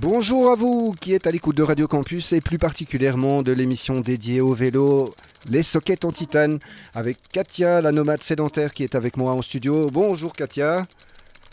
Bonjour 0.00 0.50
à 0.50 0.54
vous 0.54 0.94
qui 1.00 1.14
êtes 1.14 1.26
à 1.26 1.30
l'écoute 1.30 1.56
de 1.56 1.62
Radio 1.62 1.88
Campus 1.88 2.32
et 2.32 2.40
plus 2.40 2.58
particulièrement 2.58 3.42
de 3.42 3.50
l'émission 3.52 4.00
dédiée 4.00 4.40
au 4.40 4.52
vélo, 4.52 5.12
les 5.48 5.62
sockets 5.62 6.04
en 6.04 6.12
titane, 6.12 6.58
avec 6.94 7.16
Katia, 7.32 7.80
la 7.80 7.90
nomade 7.90 8.22
sédentaire 8.22 8.72
qui 8.72 8.84
est 8.84 8.94
avec 8.94 9.16
moi 9.16 9.32
en 9.32 9.42
studio. 9.42 9.88
Bonjour 9.90 10.32
Katia. 10.32 10.86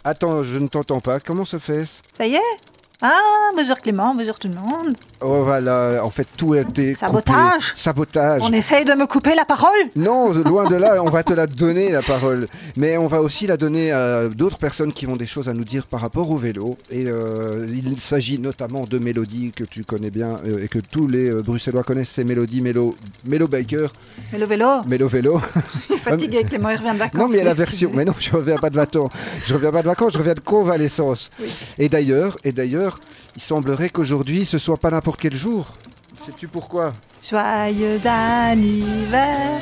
Attends, 0.04 0.44
je 0.44 0.60
ne 0.60 0.68
t'entends 0.68 1.00
pas. 1.00 1.20
Comment 1.20 1.46
se 1.46 1.58
fait? 1.58 1.86
Ça 2.12 2.28
y 2.28 2.36
est? 2.36 2.60
Ah, 3.02 3.20
bonjour 3.56 3.76
Clément, 3.80 4.16
bonjour 4.16 4.40
tout 4.40 4.48
le 4.48 4.54
monde. 4.54 4.96
Oh 5.20 5.44
voilà, 5.44 6.02
en 6.04 6.10
fait 6.10 6.28
tout 6.38 6.54
a 6.54 6.62
été 6.62 6.96
Sabotage. 6.96 7.54
coupé. 7.54 7.66
Sabotage 7.76 8.42
On 8.46 8.54
essaye 8.54 8.86
de 8.86 8.94
me 8.94 9.06
couper 9.08 9.36
la 9.36 9.44
parole 9.44 9.72
Non, 9.96 10.32
loin 10.46 10.68
de 10.68 10.76
là, 10.76 11.04
on 11.04 11.10
va 11.10 11.22
te 11.24 11.34
la 11.34 11.46
donner 11.48 11.92
la 11.92 12.02
parole. 12.02 12.48
Mais 12.78 12.96
on 12.98 13.08
va 13.08 13.22
aussi 13.22 13.46
la 13.46 13.58
donner 13.58 13.92
à 13.92 14.30
d'autres 14.30 14.58
personnes 14.58 14.94
qui 14.94 15.06
ont 15.08 15.18
des 15.18 15.26
choses 15.26 15.50
à 15.50 15.54
nous 15.54 15.66
dire 15.66 15.86
par 15.88 16.00
rapport 16.00 16.30
au 16.32 16.38
vélo. 16.38 16.78
Et 16.92 17.06
euh, 17.08 17.68
il 17.70 18.00
s'agit 18.00 18.40
notamment 18.40 18.86
de 18.86 19.00
Mélodie 19.00 19.52
que 19.54 19.66
tu 19.66 19.84
connais 19.84 20.12
bien 20.12 20.38
euh, 20.46 20.64
et 20.64 20.68
que 20.70 20.80
tous 20.80 21.08
les 21.08 21.30
euh, 21.30 21.42
Bruxellois 21.42 21.84
connaissent. 21.84 22.12
C'est 22.12 22.24
Mélodie 22.24 22.62
Mélo, 22.62 22.96
Mélo 23.26 23.48
Biker, 23.50 23.92
le 24.38 24.46
vélo, 24.46 24.82
Mélo 24.88 25.08
Vélo. 25.10 25.42
il 25.90 25.96
est 25.96 26.00
fatigué 26.00 26.44
Clément, 26.44 26.70
il 26.70 26.78
revient 26.78 26.94
de 26.94 27.00
vacances. 27.00 27.20
Non, 27.20 27.28
mais 27.28 27.34
il 27.34 27.38
y 27.40 27.42
a 27.42 27.46
la 27.46 27.54
version. 27.54 27.92
Mais 27.94 28.06
non, 28.06 28.14
je 28.18 28.32
reviens 28.32 28.58
pas 28.58 28.70
de 28.70 28.76
vacances. 28.76 29.12
Je 29.46 29.54
reviens 29.54 29.72
pas 29.72 29.82
de 29.82 29.88
vacances, 29.88 30.14
je 30.14 30.20
reviens 30.20 30.36
de 30.36 30.40
convalescence. 30.40 31.32
Oui. 31.42 31.54
Et 31.80 31.90
d'ailleurs, 31.90 32.38
et 32.46 32.54
d'ailleurs, 32.54 32.93
il 33.36 33.42
semblerait 33.42 33.90
qu'aujourd'hui 33.90 34.46
ce 34.46 34.58
soit 34.58 34.78
pas 34.78 34.92
n'importe 34.92 35.20
quel 35.20 35.36
jour. 35.36 35.68
Sais-tu 36.26 36.48
pourquoi? 36.48 36.94
Joyeux 37.28 38.00
anniversaire 38.06 39.54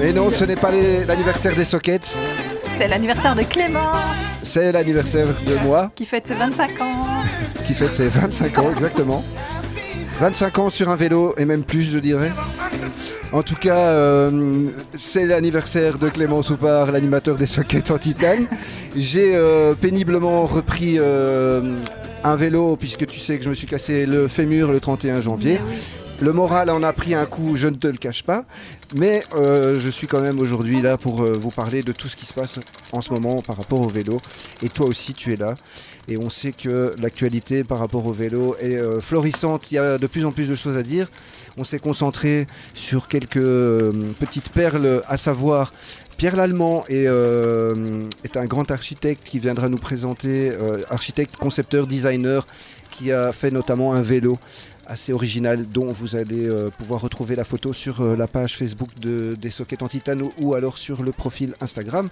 Et 0.00 0.12
non, 0.12 0.30
ce 0.30 0.44
n'est 0.44 0.56
pas 0.56 0.70
l'anniversaire 0.70 1.54
des 1.54 1.64
sockets, 1.64 2.16
C'est 2.78 2.88
l'anniversaire 2.88 3.34
de 3.34 3.42
Clément 3.42 3.92
c'est 4.46 4.70
l'anniversaire 4.70 5.26
de 5.26 5.54
moi. 5.66 5.90
qui 5.96 6.06
fête 6.06 6.28
ses 6.28 6.34
25 6.34 6.80
ans. 6.80 7.02
qui 7.66 7.74
fête 7.74 7.94
ses 7.94 8.08
25 8.08 8.58
ans 8.58 8.70
exactement. 8.70 9.24
25 10.20 10.58
ans 10.58 10.70
sur 10.70 10.88
un 10.88 10.96
vélo 10.96 11.34
et 11.36 11.44
même 11.44 11.62
plus 11.62 11.82
je 11.82 11.98
dirais. 11.98 12.32
En 13.32 13.42
tout 13.42 13.54
cas, 13.54 13.76
euh, 13.76 14.70
c'est 14.96 15.26
l'anniversaire 15.26 15.98
de 15.98 16.08
Clément 16.08 16.42
Soupard, 16.42 16.90
l'animateur 16.90 17.36
des 17.36 17.46
sockets 17.46 17.90
en 17.90 17.98
titane. 17.98 18.46
J'ai 18.96 19.36
euh, 19.36 19.74
péniblement 19.74 20.46
repris 20.46 20.96
euh, 20.98 21.78
un 22.24 22.36
vélo 22.36 22.76
puisque 22.76 23.06
tu 23.06 23.18
sais 23.18 23.36
que 23.36 23.44
je 23.44 23.50
me 23.50 23.54
suis 23.54 23.66
cassé 23.66 24.06
le 24.06 24.26
fémur 24.26 24.72
le 24.72 24.80
31 24.80 25.20
janvier. 25.20 25.60
Oui. 25.66 25.76
Le 26.18 26.32
moral 26.32 26.70
en 26.70 26.82
a 26.82 26.94
pris 26.94 27.14
un 27.14 27.26
coup, 27.26 27.56
je 27.56 27.68
ne 27.68 27.76
te 27.76 27.86
le 27.86 27.98
cache 27.98 28.22
pas. 28.22 28.46
Mais 28.94 29.22
euh, 29.34 29.78
je 29.78 29.90
suis 29.90 30.06
quand 30.06 30.22
même 30.22 30.38
aujourd'hui 30.38 30.80
là 30.80 30.96
pour 30.96 31.20
euh, 31.20 31.32
vous 31.32 31.50
parler 31.50 31.82
de 31.82 31.92
tout 31.92 32.08
ce 32.08 32.16
qui 32.16 32.24
se 32.24 32.32
passe 32.32 32.58
en 32.92 33.02
ce 33.02 33.12
moment 33.12 33.42
par 33.42 33.58
rapport 33.58 33.82
au 33.82 33.88
vélo. 33.88 34.18
Et 34.62 34.70
toi 34.70 34.86
aussi, 34.86 35.12
tu 35.12 35.34
es 35.34 35.36
là. 35.36 35.56
Et 36.08 36.16
on 36.16 36.30
sait 36.30 36.52
que 36.52 36.94
l'actualité 36.98 37.64
par 37.64 37.78
rapport 37.78 38.06
au 38.06 38.12
vélo 38.12 38.56
est 38.60 38.76
euh, 38.76 38.98
florissante. 39.00 39.70
Il 39.70 39.74
y 39.74 39.78
a 39.78 39.98
de 39.98 40.06
plus 40.06 40.24
en 40.24 40.32
plus 40.32 40.48
de 40.48 40.54
choses 40.54 40.78
à 40.78 40.82
dire. 40.82 41.08
On 41.58 41.64
s'est 41.64 41.80
concentré 41.80 42.46
sur 42.72 43.08
quelques 43.08 43.34
petites 44.18 44.48
perles, 44.50 45.02
à 45.08 45.18
savoir 45.18 45.72
Pierre 46.16 46.36
Lallemand 46.36 46.84
est, 46.88 47.06
un 47.08 48.44
grand 48.46 48.70
architecte 48.70 49.22
qui 49.22 49.38
viendra 49.38 49.68
nous 49.68 49.76
présenter, 49.76 50.52
architecte, 50.90 51.36
concepteur, 51.36 51.86
designer, 51.86 52.46
qui 52.90 53.12
a 53.12 53.32
fait 53.32 53.50
notamment 53.50 53.92
un 53.92 54.02
vélo 54.02 54.38
assez 54.86 55.12
original 55.12 55.66
dont 55.68 55.92
vous 55.92 56.16
allez 56.16 56.46
euh, 56.46 56.70
pouvoir 56.70 57.00
retrouver 57.00 57.36
la 57.36 57.44
photo 57.44 57.72
sur 57.72 58.00
euh, 58.00 58.16
la 58.16 58.26
page 58.26 58.56
Facebook 58.56 58.88
de, 59.00 59.34
des 59.40 59.50
sockets 59.50 59.82
en 59.82 59.88
titane 59.88 60.22
ou, 60.38 60.54
alors 60.54 60.78
sur 60.78 61.02
le 61.02 61.12
profil 61.12 61.54
Instagram. 61.60 62.08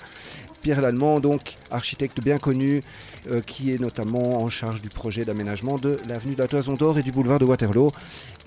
Pierre 0.63 0.81
Lallemand, 0.81 1.21
donc 1.21 1.57
architecte 1.71 2.23
bien 2.23 2.39
connu, 2.39 2.83
euh, 3.31 3.41
qui 3.43 3.73
est 3.73 3.81
notamment 3.81 4.43
en 4.43 4.49
charge 4.49 4.81
du 4.81 4.89
projet 4.89 5.25
d'aménagement 5.25 5.77
de 5.79 5.99
l'avenue 6.09 6.35
de 6.35 6.41
la 6.41 6.49
Toison 6.49 6.73
d'Or 6.73 6.99
et 6.99 7.03
du 7.03 7.13
boulevard 7.13 7.39
de 7.39 7.45
Waterloo. 7.45 7.93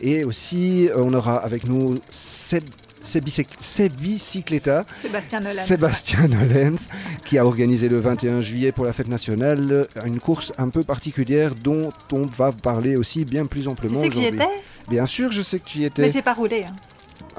Et 0.01 0.23
aussi, 0.23 0.89
on 0.95 1.13
aura 1.13 1.37
avec 1.37 1.67
nous 1.67 1.99
Seb, 2.09 2.63
Sebicycletta, 3.07 4.83
Sébastien. 5.01 5.41
Sébastien 5.43 6.27
Nolens, 6.27 6.87
qui 7.25 7.37
a 7.37 7.45
organisé 7.45 7.89
le 7.89 7.99
21 7.99 8.41
juillet 8.41 8.71
pour 8.71 8.85
la 8.85 8.93
fête 8.93 9.07
nationale 9.07 9.67
euh, 9.71 9.85
une 10.05 10.19
course 10.19 10.51
un 10.57 10.69
peu 10.69 10.83
particulière 10.83 11.55
dont 11.55 11.89
on 12.11 12.25
va 12.25 12.51
parler 12.51 12.95
aussi 12.95 13.25
bien 13.25 13.45
plus 13.45 13.61
Tu 13.63 13.67
amplement 13.67 14.01
sais 14.01 14.09
que 14.09 14.15
j'y 14.15 14.25
étais 14.25 14.47
Bien 14.89 15.05
sûr, 15.05 15.31
je 15.31 15.41
sais 15.41 15.59
que 15.59 15.65
tu 15.65 15.77
y 15.79 15.81
Mais 15.81 15.87
étais. 15.87 16.09
j'ai 16.09 16.21
pas 16.21 16.33
roulé. 16.33 16.65
hein. 16.67 16.75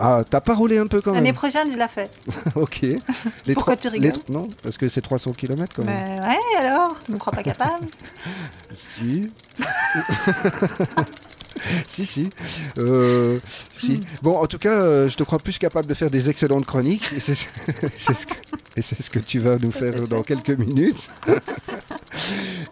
Ah, 0.01 0.23
t'as 0.28 0.41
pas 0.41 0.55
roulé 0.55 0.78
un 0.78 0.87
peu 0.87 1.01
quand 1.01 1.12
L'année 1.12 1.27
même 1.27 1.34
prochaine, 1.34 1.73
je 1.73 1.77
la 1.77 1.89
fais. 1.89 2.09
Ok. 2.55 2.83
Les 2.83 3.55
Pourquoi 3.55 3.75
tu 3.77 3.89
les 3.89 3.99
rigoles 3.99 4.12
Non, 4.28 4.49
parce 4.62 4.78
que 4.78 4.89
c'est 4.89 5.01
300 5.01 5.33
km 5.33 5.73
quand 5.75 5.84
même. 5.84 6.05
Mais 6.07 6.21
ouais, 6.21 6.67
alors 6.67 6.95
Je 7.09 7.12
me 7.12 7.19
crois 7.19 7.33
pas 7.33 7.43
capable. 7.43 7.87
Si. 8.75 9.31
si, 11.87 12.07
si. 12.07 12.31
Euh, 12.79 13.39
si. 13.79 13.93
Hmm. 13.93 14.01
Bon, 14.23 14.37
en 14.37 14.47
tout 14.47 14.59
cas, 14.59 14.73
euh, 14.73 15.09
je 15.09 15.17
te 15.17 15.23
crois 15.23 15.39
plus 15.39 15.59
capable 15.59 15.89
de 15.89 15.95
faire 15.95 16.11
des 16.11 16.29
excellentes 16.29 16.67
chroniques. 16.67 17.13
Et 17.15 17.21
c'est 17.21 17.35
ce 17.35 19.11
que 19.11 19.19
tu 19.27 19.39
vas 19.39 19.59
nous 19.59 19.73
faire 19.73 20.07
dans 20.09 20.23
quelques 20.23 20.51
minutes. 20.51 21.11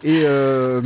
Et 0.03 0.21
euh, 0.25 0.81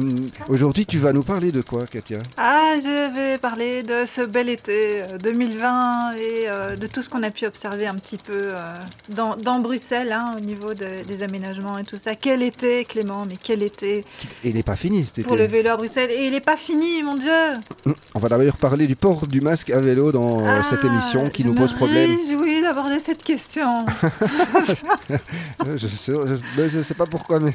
aujourd'hui, 0.48 0.86
tu 0.86 0.98
vas 0.98 1.14
nous 1.14 1.24
parler 1.24 1.52
de 1.52 1.62
quoi, 1.62 1.86
Katia? 1.86 2.20
Ah, 2.38 2.74
je 2.82 3.14
vais 3.14 3.38
parler 3.38 3.84
de 3.84 4.06
ce 4.06 4.22
bel 4.22 4.50
été 4.50 5.02
euh, 5.02 5.18
2020 5.22 6.14
et 6.14 6.46
euh, 6.50 6.76
de 6.76 6.88
tout 6.88 7.02
ce 7.02 7.10
qu'on 7.10 7.24
a 7.24 7.30
pu 7.30 7.46
observer 7.46 7.88
un 7.88 7.96
petit 7.96 8.18
peu 8.18 8.34
euh, 8.38 8.74
dans, 9.10 9.36
dans 9.36 9.60
Bruxelles 9.60 10.12
hein, 10.12 10.36
au 10.38 10.40
niveau 10.40 10.74
de- 10.74 11.04
des 11.08 11.24
aménagements 11.24 11.78
et 11.78 11.84
tout 11.84 11.98
ça. 12.02 12.16
Quel 12.16 12.42
été, 12.42 12.86
Clément, 12.86 13.26
mais 13.28 13.36
quel 13.42 13.64
été 13.64 14.00
Et 14.44 14.50
il 14.50 14.54
n'est 14.56 14.64
pas 14.64 14.76
fini 14.76 15.06
cet 15.14 15.26
pour 15.26 15.36
le 15.36 15.44
été. 15.44 15.58
vélo 15.58 15.70
à 15.72 15.78
Bruxelles. 15.78 16.12
Et 16.12 16.26
il 16.26 16.32
n'est 16.32 16.40
pas 16.40 16.58
fini, 16.58 17.04
mon 17.04 17.16
Dieu 17.16 17.32
On 18.16 18.20
va 18.20 18.30
d'ailleurs 18.30 18.58
parler 18.58 18.88
du 18.88 18.96
port 18.96 19.28
du 19.28 19.42
masque 19.42 19.70
à 19.72 19.80
vélo 19.80 20.12
dans 20.12 20.46
euh, 20.46 20.62
cette 20.70 20.80
Ah, 20.84 20.88
émission 20.88 21.30
qui 21.30 21.44
nous 21.46 21.54
pose 21.54 21.74
problème. 21.74 22.12
réjouis 22.16 22.62
d'aborder 22.62 23.00
cette 23.00 23.24
question. 23.24 23.86
Euh, 25.08 25.18
Je 25.78 25.88
sais, 25.88 26.14
je 26.70 26.82
sais 26.82 26.94
pas 26.94 27.06
pourquoi, 27.06 27.40
mais 27.40 27.54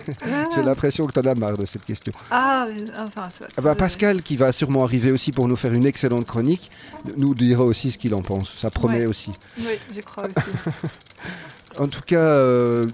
j'ai 0.55 0.63
l'impression 0.63 0.96
que 1.05 1.13
tu 1.13 1.19
en 1.19 1.31
as 1.31 1.35
marre 1.35 1.59
de 1.59 1.67
cette 1.67 1.85
question. 1.85 2.13
Ah, 2.31 2.67
mais- 2.75 2.85
enfin. 2.99 3.29
Ah 3.57 3.61
bah, 3.61 3.75
Pascal, 3.75 4.23
qui 4.23 4.37
va 4.37 4.53
sûrement 4.53 4.85
arriver 4.85 5.11
aussi 5.11 5.33
pour 5.33 5.49
nous 5.49 5.57
faire 5.57 5.75
une 5.75 5.85
excellente 5.85 6.27
chronique, 6.27 6.71
nous 7.17 7.35
dira 7.35 7.65
aussi 7.65 7.91
ce 7.91 7.99
qu'il 7.99 8.15
en 8.15 8.23
pense. 8.23 8.57
Ça 8.57 8.71
promet 8.71 9.01
Ouais. 9.01 9.07
aussi. 9.07 9.33
Oui, 9.59 9.65
je 9.95 10.01
crois 10.01 10.25
aussi. 10.25 10.35
En 11.79 11.89
tout 11.89 12.01
cas, 12.01 12.17
euh, 12.17 12.87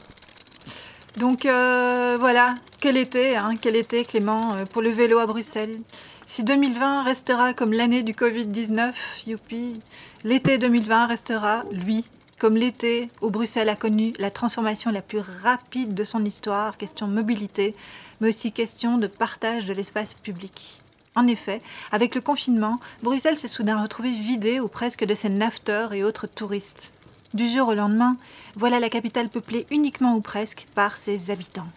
Donc 1.19 1.47
euh, 1.47 2.17
voilà, 2.19 2.55
quel 2.81 2.97
été, 2.97 3.37
hein, 3.37 3.51
quel 3.61 3.77
été 3.77 4.05
Clément, 4.05 4.55
euh, 4.57 4.65
pour 4.65 4.83
le 4.83 4.91
vélo 4.91 5.19
à 5.21 5.27
Bruxelles. 5.27 5.79
Si 6.27 6.43
2020 6.43 7.03
restera 7.05 7.53
comme 7.53 7.73
l'année 7.73 8.03
du 8.03 8.13
Covid-19, 8.15 8.93
youpi, 9.29 9.79
l'été 10.25 10.59
2020 10.59 11.07
restera, 11.07 11.63
lui, 11.71 12.05
comme 12.43 12.57
l'été 12.57 13.09
où 13.21 13.31
Bruxelles 13.31 13.69
a 13.69 13.77
connu 13.77 14.15
la 14.19 14.33
transformation 14.33 14.91
la 14.91 15.01
plus 15.01 15.21
rapide 15.21 15.95
de 15.95 16.03
son 16.03 16.25
histoire, 16.25 16.77
question 16.77 17.07
mobilité, 17.07 17.73
mais 18.21 18.31
aussi 18.31 18.51
question 18.51 18.99
de 18.99 19.07
partage 19.07 19.65
de 19.65 19.73
l'espace 19.73 20.13
public. 20.15 20.81
En 21.15 21.29
effet, 21.29 21.61
avec 21.93 22.17
le 22.17 22.21
confinement, 22.21 22.81
Bruxelles 23.01 23.37
s'est 23.37 23.47
soudain 23.47 23.81
retrouvée 23.81 24.11
vidée 24.11 24.59
ou 24.59 24.67
presque 24.67 25.05
de 25.05 25.15
ses 25.15 25.29
nafteurs 25.29 25.93
et 25.93 26.03
autres 26.03 26.27
touristes. 26.27 26.91
Du 27.33 27.47
jour 27.47 27.69
au 27.69 27.75
lendemain, 27.75 28.17
voilà 28.57 28.81
la 28.81 28.91
capitale 28.91 29.29
peuplée 29.29 29.65
uniquement 29.71 30.17
ou 30.17 30.21
presque 30.21 30.67
par 30.75 30.97
ses 30.97 31.31
habitants. 31.31 31.69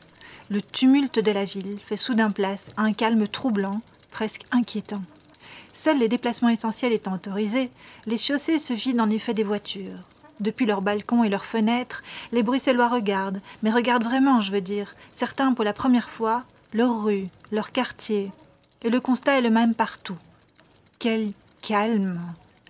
Le 0.50 0.64
tumulte 0.64 1.20
de 1.20 1.32
la 1.32 1.46
ville 1.46 1.78
fait 1.80 1.96
soudain 1.96 2.32
place 2.32 2.72
à 2.76 2.82
un 2.82 2.94
calme 2.94 3.28
troublant, 3.28 3.82
presque 4.10 4.46
inquiétant. 4.52 5.04
Seuls 5.74 6.00
les 6.00 6.10
déplacements 6.10 6.50
essentiels 6.50 6.94
étant 6.94 7.14
autorisés, 7.14 7.70
les 8.08 8.18
chaussées 8.18 8.58
se 8.58 8.74
vident 8.74 9.04
en 9.04 9.12
effet 9.12 9.36
des 9.36 9.44
voitures. 9.44 10.00
Depuis 10.40 10.66
leurs 10.66 10.82
balcons 10.82 11.24
et 11.24 11.30
leurs 11.30 11.46
fenêtres, 11.46 12.04
les 12.32 12.44
Bruxellois 12.44 12.90
regardent, 12.90 13.40
mais 13.64 13.72
regardent 13.72 14.04
vraiment, 14.04 14.42
je 14.42 14.52
veux 14.52 14.62
dire, 14.62 14.94
certains 15.14 15.54
pour 15.54 15.64
la 15.64 15.72
première 15.72 16.10
fois, 16.10 16.44
leurs 16.74 17.04
rues, 17.04 17.28
leurs 17.52 17.72
quartiers. 17.72 18.32
Et 18.84 18.90
le 18.90 19.00
constat 19.00 19.38
est 19.38 19.42
le 19.42 19.50
même 19.50 19.74
partout. 19.74 20.18
Quel 21.00 21.32
calme 21.62 22.20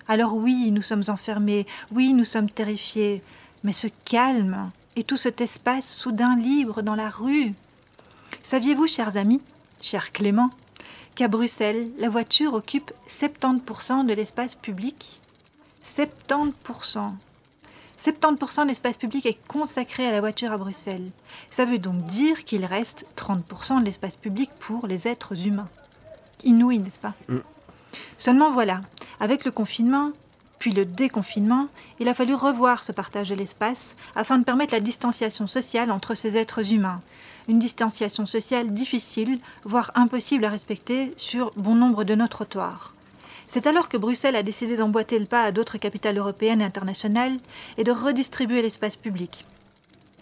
Alors 0.07 0.35
oui, 0.35 0.71
nous 0.71 0.83
sommes 0.83 1.03
enfermés, 1.07 1.65
oui, 1.91 2.13
nous 2.13 2.23
sommes 2.23 2.49
terrifiés, 2.49 3.23
mais 3.63 3.73
ce 3.73 3.87
calme 4.05 4.69
et 4.95 5.03
tout 5.03 5.17
cet 5.17 5.41
espace 5.41 5.91
soudain 5.91 6.35
libre 6.35 6.83
dans 6.83 6.95
la 6.95 7.09
rue. 7.09 7.53
Saviez-vous, 8.43 8.87
chers 8.87 9.17
amis, 9.17 9.41
cher 9.81 10.11
Clément, 10.11 10.51
qu'à 11.15 11.27
Bruxelles, 11.27 11.89
la 11.97 12.09
voiture 12.09 12.53
occupe 12.53 12.91
70% 13.09 14.05
de 14.05 14.13
l'espace 14.13 14.53
public? 14.53 15.19
70%. 15.83 17.13
70% 18.05 18.63
de 18.63 18.67
l'espace 18.67 18.97
public 18.97 19.25
est 19.25 19.39
consacré 19.47 20.05
à 20.05 20.11
la 20.11 20.19
voiture 20.19 20.51
à 20.51 20.57
Bruxelles. 20.57 21.09
Ça 21.49 21.65
veut 21.65 21.79
donc 21.79 22.05
dire 22.05 22.45
qu'il 22.45 22.63
reste 22.65 23.05
30% 23.17 23.79
de 23.79 23.85
l'espace 23.85 24.15
public 24.15 24.51
pour 24.59 24.85
les 24.85 25.07
êtres 25.07 25.47
humains. 25.47 25.69
Inouï, 26.43 26.77
n'est-ce 26.77 26.99
pas 26.99 27.13
Mm. 27.27 27.37
Seulement 28.17 28.51
voilà, 28.51 28.81
avec 29.19 29.45
le 29.45 29.51
confinement, 29.51 30.11
Depuis 30.57 30.71
le 30.71 30.85
déconfinement, 30.85 31.67
il 31.99 32.07
a 32.07 32.13
fallu 32.13 32.33
revoir 32.33 32.83
ce 32.83 32.93
partage 32.93 33.29
de 33.29 33.35
l'espace 33.35 33.95
afin 34.15 34.39
de 34.39 34.45
permettre 34.45 34.73
la 34.73 34.79
distanciation 34.79 35.47
sociale 35.47 35.91
entre 35.91 36.15
ces 36.15 36.37
êtres 36.37 36.71
humains. 36.73 37.01
Une 37.47 37.59
distanciation 37.59 38.25
sociale 38.25 38.73
difficile, 38.73 39.39
voire 39.63 39.91
impossible 39.95 40.45
à 40.45 40.49
respecter 40.49 41.13
sur 41.17 41.51
bon 41.55 41.75
nombre 41.75 42.03
de 42.03 42.15
nos 42.15 42.27
trottoirs. 42.27 42.94
C'est 43.55 43.67
alors 43.67 43.87
que 43.87 43.95
Bruxelles 43.95 44.35
a 44.35 44.43
décidé 44.43 44.75
d'emboîter 44.75 45.17
le 45.17 45.27
pas 45.27 45.43
à 45.43 45.53
d'autres 45.53 45.77
capitales 45.77 46.17
européennes 46.17 46.59
et 46.59 46.65
internationales 46.65 47.37
et 47.77 47.85
de 47.85 47.91
redistribuer 47.93 48.61
l'espace 48.61 48.97
public. 48.97 49.45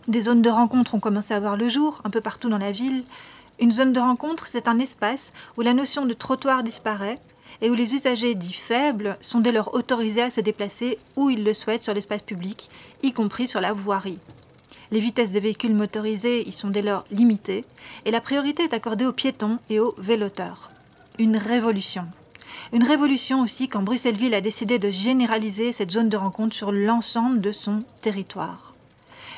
Des 0.07 0.21
zones 0.21 0.43
de 0.43 0.51
rencontre 0.51 0.93
ont 0.93 0.99
commencé 0.99 1.33
à 1.33 1.39
voir 1.39 1.57
le 1.57 1.67
jour, 1.67 1.99
un 2.03 2.11
peu 2.11 2.21
partout 2.21 2.47
dans 2.47 2.59
la 2.59 2.71
ville. 2.71 3.03
Une 3.59 3.71
zone 3.71 3.91
de 3.91 3.99
rencontre, 3.99 4.45
c'est 4.45 4.67
un 4.67 4.77
espace 4.77 5.33
où 5.57 5.61
la 5.61 5.73
notion 5.73 6.05
de 6.05 6.13
trottoir 6.13 6.61
disparaît 6.61 7.17
et 7.63 7.71
où 7.71 7.73
les 7.73 7.95
usagers 7.95 8.35
dits 8.35 8.53
faibles 8.53 9.17
sont 9.19 9.39
dès 9.39 9.51
lors 9.51 9.73
autorisés 9.73 10.21
à 10.21 10.29
se 10.29 10.41
déplacer 10.41 10.99
où 11.15 11.31
ils 11.31 11.43
le 11.43 11.55
souhaitent 11.55 11.81
sur 11.81 11.95
l'espace 11.95 12.21
public, 12.21 12.69
y 13.01 13.13
compris 13.13 13.47
sur 13.47 13.61
la 13.61 13.73
voirie. 13.73 14.19
Les 14.91 14.99
vitesses 14.99 15.31
des 15.31 15.39
véhicules 15.39 15.73
motorisés 15.73 16.47
y 16.47 16.51
sont 16.51 16.69
dès 16.69 16.83
lors 16.83 17.03
limitées 17.09 17.65
et 18.05 18.11
la 18.11 18.21
priorité 18.21 18.61
est 18.61 18.75
accordée 18.75 19.07
aux 19.07 19.11
piétons 19.11 19.57
et 19.71 19.79
aux 19.79 19.95
véloteurs. 19.97 20.69
Une 21.17 21.35
révolution. 21.35 22.05
Une 22.71 22.83
révolution 22.83 23.41
aussi 23.41 23.69
quand 23.69 23.81
Bruxelles-Ville 23.81 24.33
a 24.33 24.41
décidé 24.41 24.79
de 24.79 24.89
généraliser 24.89 25.73
cette 25.73 25.91
zone 25.91 26.09
de 26.09 26.17
rencontre 26.17 26.55
sur 26.55 26.71
l'ensemble 26.71 27.39
de 27.39 27.51
son 27.51 27.79
territoire. 28.01 28.73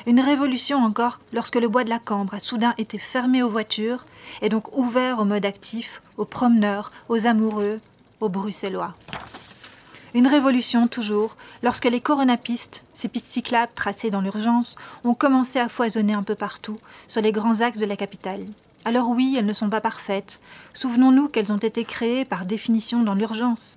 Une 0.06 0.20
révolution 0.20 0.84
encore 0.84 1.18
lorsque 1.32 1.56
le 1.56 1.68
bois 1.68 1.84
de 1.84 1.90
la 1.90 1.98
Cambre 1.98 2.34
a 2.34 2.38
soudain 2.38 2.74
été 2.78 2.98
fermé 2.98 3.42
aux 3.42 3.48
voitures 3.48 4.04
et 4.40 4.48
donc 4.48 4.76
ouvert 4.76 5.18
au 5.18 5.24
mode 5.24 5.44
actif, 5.44 6.00
aux 6.16 6.24
promeneurs, 6.24 6.92
aux 7.08 7.26
amoureux, 7.26 7.80
aux 8.20 8.28
bruxellois. 8.28 8.94
Une 10.14 10.28
révolution 10.28 10.88
toujours 10.88 11.36
lorsque 11.62 11.84
les 11.84 12.00
coronapistes, 12.00 12.84
ces 12.94 13.08
pistes 13.08 13.26
cyclables 13.26 13.72
tracées 13.74 14.10
dans 14.10 14.20
l'urgence, 14.20 14.76
ont 15.04 15.14
commencé 15.14 15.58
à 15.58 15.68
foisonner 15.68 16.14
un 16.14 16.22
peu 16.22 16.34
partout 16.34 16.78
sur 17.08 17.20
les 17.20 17.32
grands 17.32 17.60
axes 17.60 17.78
de 17.78 17.84
la 17.84 17.96
capitale. 17.96 18.46
Alors 18.86 19.08
oui, 19.08 19.34
elles 19.36 19.46
ne 19.46 19.52
sont 19.52 19.68
pas 19.68 19.80
parfaites. 19.80 20.38
Souvenons-nous 20.72 21.26
qu'elles 21.26 21.52
ont 21.52 21.56
été 21.56 21.84
créées 21.84 22.24
par 22.24 22.46
définition 22.46 23.02
dans 23.02 23.16
l'urgence. 23.16 23.76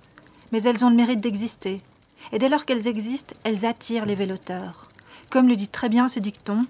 Mais 0.52 0.62
elles 0.62 0.84
ont 0.84 0.90
le 0.90 0.94
mérite 0.94 1.20
d'exister. 1.20 1.82
Et 2.30 2.38
dès 2.38 2.48
lors 2.48 2.64
qu'elles 2.64 2.86
existent, 2.86 3.34
elles 3.42 3.66
attirent 3.66 4.06
les 4.06 4.14
véloteurs. 4.14 4.88
Comme 5.28 5.48
le 5.48 5.56
dit 5.56 5.66
très 5.66 5.88
bien 5.88 6.06
ce 6.06 6.20
dicton, 6.20 6.64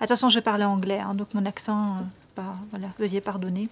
attention, 0.00 0.30
je 0.30 0.40
parlais 0.40 0.64
anglais, 0.64 0.98
hein, 0.98 1.12
donc 1.12 1.34
mon 1.34 1.44
accent, 1.44 1.98
euh, 2.38 2.42
voilà, 2.70 2.88
veuillez 2.98 3.20
pardonner. 3.20 3.68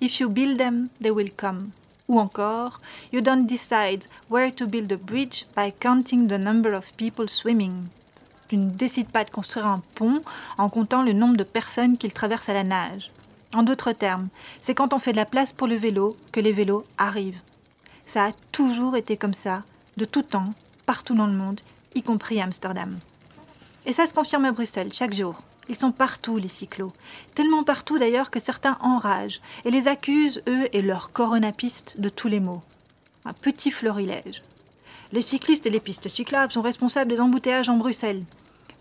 If 0.00 0.20
you 0.20 0.30
build 0.30 0.56
them, 0.56 0.88
they 1.02 1.10
will 1.10 1.30
come. 1.30 1.68
Ou 2.08 2.18
encore, 2.18 2.80
you 3.12 3.20
don't 3.20 3.44
decide 3.44 4.06
where 4.30 4.54
to 4.54 4.66
build 4.66 4.90
a 4.90 4.96
bridge 4.96 5.44
by 5.54 5.70
counting 5.70 6.28
the 6.28 6.38
number 6.38 6.72
of 6.72 6.94
people 6.94 7.28
swimming. 7.28 7.88
Tu 8.48 8.56
ne 8.56 8.70
décides 8.70 9.12
pas 9.12 9.24
de 9.24 9.30
construire 9.30 9.66
un 9.66 9.82
pont 9.96 10.22
en 10.56 10.70
comptant 10.70 11.02
le 11.02 11.12
nombre 11.12 11.36
de 11.36 11.44
personnes 11.44 11.98
qu'il 11.98 12.14
traverse 12.14 12.48
à 12.48 12.54
la 12.54 12.64
nage. 12.64 13.10
En 13.52 13.62
d'autres 13.64 13.92
termes, 13.92 14.28
c'est 14.62 14.74
quand 14.74 14.94
on 14.94 14.98
fait 14.98 15.12
de 15.12 15.16
la 15.16 15.24
place 15.24 15.52
pour 15.52 15.66
le 15.66 15.74
vélo 15.74 16.16
que 16.30 16.40
les 16.40 16.52
vélos 16.52 16.84
arrivent. 16.98 17.40
Ça 18.06 18.26
a 18.26 18.32
toujours 18.52 18.96
été 18.96 19.16
comme 19.16 19.34
ça, 19.34 19.64
de 19.96 20.04
tout 20.04 20.22
temps, 20.22 20.50
partout 20.86 21.14
dans 21.14 21.26
le 21.26 21.32
monde, 21.32 21.60
y 21.94 22.02
compris 22.02 22.40
à 22.40 22.44
Amsterdam. 22.44 22.98
Et 23.86 23.92
ça 23.92 24.06
se 24.06 24.14
confirme 24.14 24.44
à 24.44 24.52
Bruxelles 24.52 24.92
chaque 24.92 25.14
jour. 25.14 25.42
Ils 25.68 25.76
sont 25.76 25.92
partout, 25.92 26.36
les 26.36 26.48
cyclos. 26.48 26.92
Tellement 27.34 27.64
partout 27.64 27.98
d'ailleurs 27.98 28.30
que 28.30 28.40
certains 28.40 28.78
enragent 28.80 29.40
et 29.64 29.70
les 29.70 29.88
accusent, 29.88 30.42
eux 30.48 30.68
et 30.72 30.82
leurs 30.82 31.12
coronapistes, 31.12 32.00
de 32.00 32.08
tous 32.08 32.28
les 32.28 32.40
maux. 32.40 32.62
Un 33.24 33.32
petit 33.32 33.70
florilège. 33.70 34.42
Les 35.12 35.22
cyclistes 35.22 35.66
et 35.66 35.70
les 35.70 35.80
pistes 35.80 36.08
cyclables 36.08 36.52
sont 36.52 36.62
responsables 36.62 37.10
des 37.10 37.20
embouteillages 37.20 37.68
en 37.68 37.76
Bruxelles. 37.76 38.24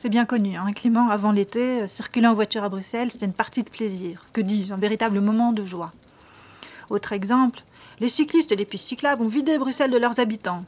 C'est 0.01 0.07
bien 0.07 0.23
connu, 0.23 0.55
hein, 0.55 0.71
Clément, 0.73 1.09
avant 1.09 1.33
l'été, 1.33 1.81
euh, 1.81 1.87
circuler 1.87 2.25
en 2.25 2.33
voiture 2.33 2.63
à 2.63 2.69
Bruxelles, 2.69 3.11
c'était 3.11 3.25
une 3.25 3.33
partie 3.33 3.63
de 3.63 3.69
plaisir. 3.69 4.25
Que 4.31 4.39
dis-je, 4.39 4.73
un 4.73 4.77
véritable 4.77 5.19
moment 5.19 5.51
de 5.51 5.65
joie. 5.65 5.91
Autre 6.89 7.11
exemple, 7.11 7.63
les 7.99 8.07
cyclistes 8.07 8.53
et 8.53 8.55
les 8.55 8.63
pistes 8.63 8.87
cyclables 8.87 9.21
ont 9.21 9.27
vidé 9.27 9.57
Bruxelles 9.57 9.91
de 9.91 9.97
leurs 9.97 10.21
habitants. 10.21 10.61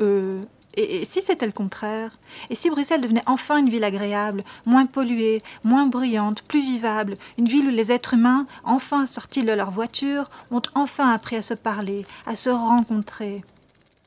Euh, 0.00 0.40
et, 0.72 1.04
si 1.04 1.20
c'était 1.20 1.44
le 1.44 1.52
contraire? 1.52 2.16
Et 2.48 2.54
si 2.54 2.70
Bruxelles 2.70 3.02
devenait 3.02 3.22
enfin 3.26 3.58
une 3.58 3.68
ville 3.68 3.84
agréable, 3.84 4.44
moins 4.64 4.86
polluée, 4.86 5.42
moins 5.62 5.84
bruyante, 5.84 6.40
plus 6.40 6.62
vivable, 6.62 7.18
une 7.36 7.48
ville 7.48 7.66
où 7.66 7.70
les 7.70 7.92
êtres 7.92 8.14
humains, 8.14 8.46
enfin 8.64 9.04
sortis 9.04 9.44
de 9.44 9.52
leur 9.52 9.70
voiture, 9.70 10.30
ont 10.50 10.62
enfin 10.74 11.10
appris 11.10 11.36
à 11.36 11.42
se 11.42 11.52
parler, 11.52 12.06
à 12.24 12.34
se 12.34 12.48
rencontrer? 12.48 13.44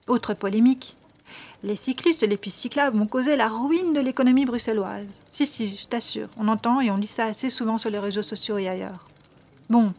Autre 0.08 0.34
polémique. 0.34 0.95
Les 1.66 1.76
cyclistes 1.76 2.22
et 2.22 2.28
les 2.28 2.38
pistes 2.38 2.60
cyclables 2.60 2.96
vont 2.96 3.08
causer 3.08 3.36
la 3.36 3.48
ruine 3.48 3.94
de 3.94 4.00
l'économie 4.00 4.46
bruxelloise. 4.46 5.08
Si, 5.32 5.48
si, 5.48 5.76
je 5.76 5.88
t'assure, 5.88 6.28
on 6.38 6.48
entend 6.48 6.80
et 6.80 6.92
on 6.92 6.96
lit 6.96 7.08
ça 7.08 7.26
assez 7.26 7.50
souvent 7.50 7.80
sur 7.80 7.90
les 7.90 7.98
réseaux 7.98 8.22
sociaux 8.22 8.60
et 8.60 8.70
ailleurs. 8.70 9.08
Bon, 9.72 9.92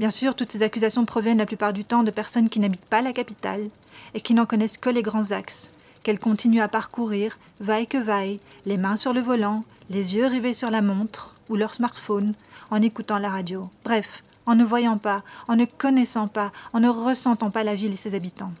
bien 0.00 0.10
sûr, 0.10 0.34
toutes 0.34 0.50
ces 0.50 0.62
accusations 0.62 1.04
proviennent 1.04 1.38
la 1.38 1.46
plupart 1.46 1.72
du 1.72 1.84
temps 1.84 2.02
de 2.02 2.10
personnes 2.10 2.48
qui 2.48 2.58
n'habitent 2.58 2.84
pas 2.86 3.00
la 3.00 3.12
capitale 3.12 3.68
et 4.14 4.20
qui 4.20 4.34
n'en 4.34 4.44
connaissent 4.44 4.76
que 4.76 4.90
les 4.90 5.02
grands 5.02 5.30
axes 5.30 5.70
qu'elle 6.02 6.18
continue 6.18 6.60
à 6.60 6.66
parcourir, 6.66 7.38
vaille 7.60 7.86
que 7.86 7.96
vaille, 7.96 8.40
les 8.66 8.76
mains 8.76 8.96
sur 8.96 9.12
le 9.12 9.20
volant, 9.20 9.62
les 9.90 10.16
yeux 10.16 10.26
rivés 10.26 10.52
sur 10.52 10.68
la 10.68 10.82
montre 10.82 11.36
ou 11.48 11.54
leur 11.54 11.74
smartphone, 11.74 12.34
en 12.72 12.82
écoutant 12.82 13.18
la 13.18 13.30
radio. 13.30 13.70
Bref, 13.84 14.24
en 14.46 14.56
ne 14.56 14.64
voyant 14.64 14.98
pas, 14.98 15.22
en 15.46 15.54
ne 15.54 15.64
connaissant 15.64 16.26
pas, 16.26 16.50
en 16.72 16.80
ne 16.80 16.88
ressentant 16.88 17.50
pas 17.50 17.62
la 17.62 17.76
ville 17.76 17.92
et 17.92 17.96
ses 17.96 18.16
habitants. 18.16 18.52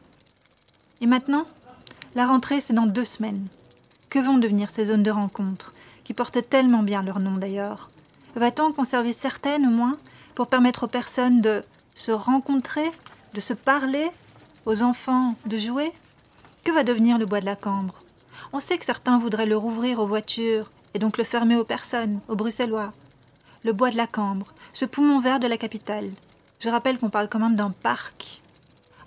Et 1.00 1.06
maintenant 1.06 1.46
La 2.14 2.28
rentrée, 2.28 2.60
c'est 2.60 2.74
dans 2.74 2.86
deux 2.86 3.04
semaines. 3.04 3.48
Que 4.08 4.20
vont 4.20 4.38
devenir 4.38 4.70
ces 4.70 4.84
zones 4.84 5.02
de 5.02 5.10
rencontre, 5.10 5.74
qui 6.04 6.14
portent 6.14 6.48
tellement 6.48 6.84
bien 6.84 7.02
leur 7.02 7.18
nom 7.18 7.32
d'ailleurs? 7.32 7.90
Va-t-on 8.36 8.72
conserver 8.72 9.12
certaines 9.12 9.66
au 9.66 9.70
moins, 9.70 9.96
pour 10.36 10.46
permettre 10.46 10.84
aux 10.84 10.88
personnes 10.88 11.40
de 11.40 11.64
se 11.96 12.12
rencontrer, 12.12 12.88
de 13.32 13.40
se 13.40 13.52
parler, 13.52 14.08
aux 14.64 14.82
enfants 14.82 15.34
de 15.46 15.58
jouer? 15.58 15.92
Que 16.62 16.70
va 16.70 16.84
devenir 16.84 17.18
le 17.18 17.26
bois 17.26 17.40
de 17.40 17.46
la 17.46 17.56
Cambre? 17.56 17.96
On 18.52 18.60
sait 18.60 18.78
que 18.78 18.84
certains 18.84 19.18
voudraient 19.18 19.46
le 19.46 19.56
rouvrir 19.56 19.98
aux 19.98 20.06
voitures 20.06 20.70
et 20.94 21.00
donc 21.00 21.18
le 21.18 21.24
fermer 21.24 21.56
aux 21.56 21.64
personnes, 21.64 22.20
aux 22.28 22.36
Bruxellois. 22.36 22.92
Le 23.64 23.72
bois 23.72 23.90
de 23.90 23.96
la 23.96 24.06
Cambre, 24.06 24.54
ce 24.72 24.84
poumon 24.84 25.18
vert 25.18 25.40
de 25.40 25.48
la 25.48 25.56
capitale. 25.56 26.10
Je 26.60 26.68
rappelle 26.68 26.98
qu'on 26.98 27.10
parle 27.10 27.28
quand 27.28 27.40
même 27.40 27.56
d'un 27.56 27.70
parc. 27.70 28.40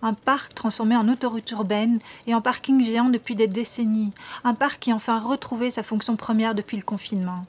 Un 0.02 0.14
parc 0.14 0.54
transformé 0.54 0.96
en 0.96 1.10
autoroute 1.10 1.50
urbaine 1.52 2.00
et 2.28 2.36
en 2.36 2.42
parking 2.42 2.84
géant 2.84 3.10
depuis 3.10 3.36
des 3.36 3.48
décennies. 3.48 4.14
Un 4.44 4.54
parc 4.54 4.80
qui 4.80 4.92
a 4.92 4.96
enfin 4.96 5.20
retrouvé 5.20 5.72
sa 5.72 5.84
fonction 5.84 6.16
première 6.16 6.56
depuis 6.56 6.78
le 6.78 6.84
confinement. 6.84 7.46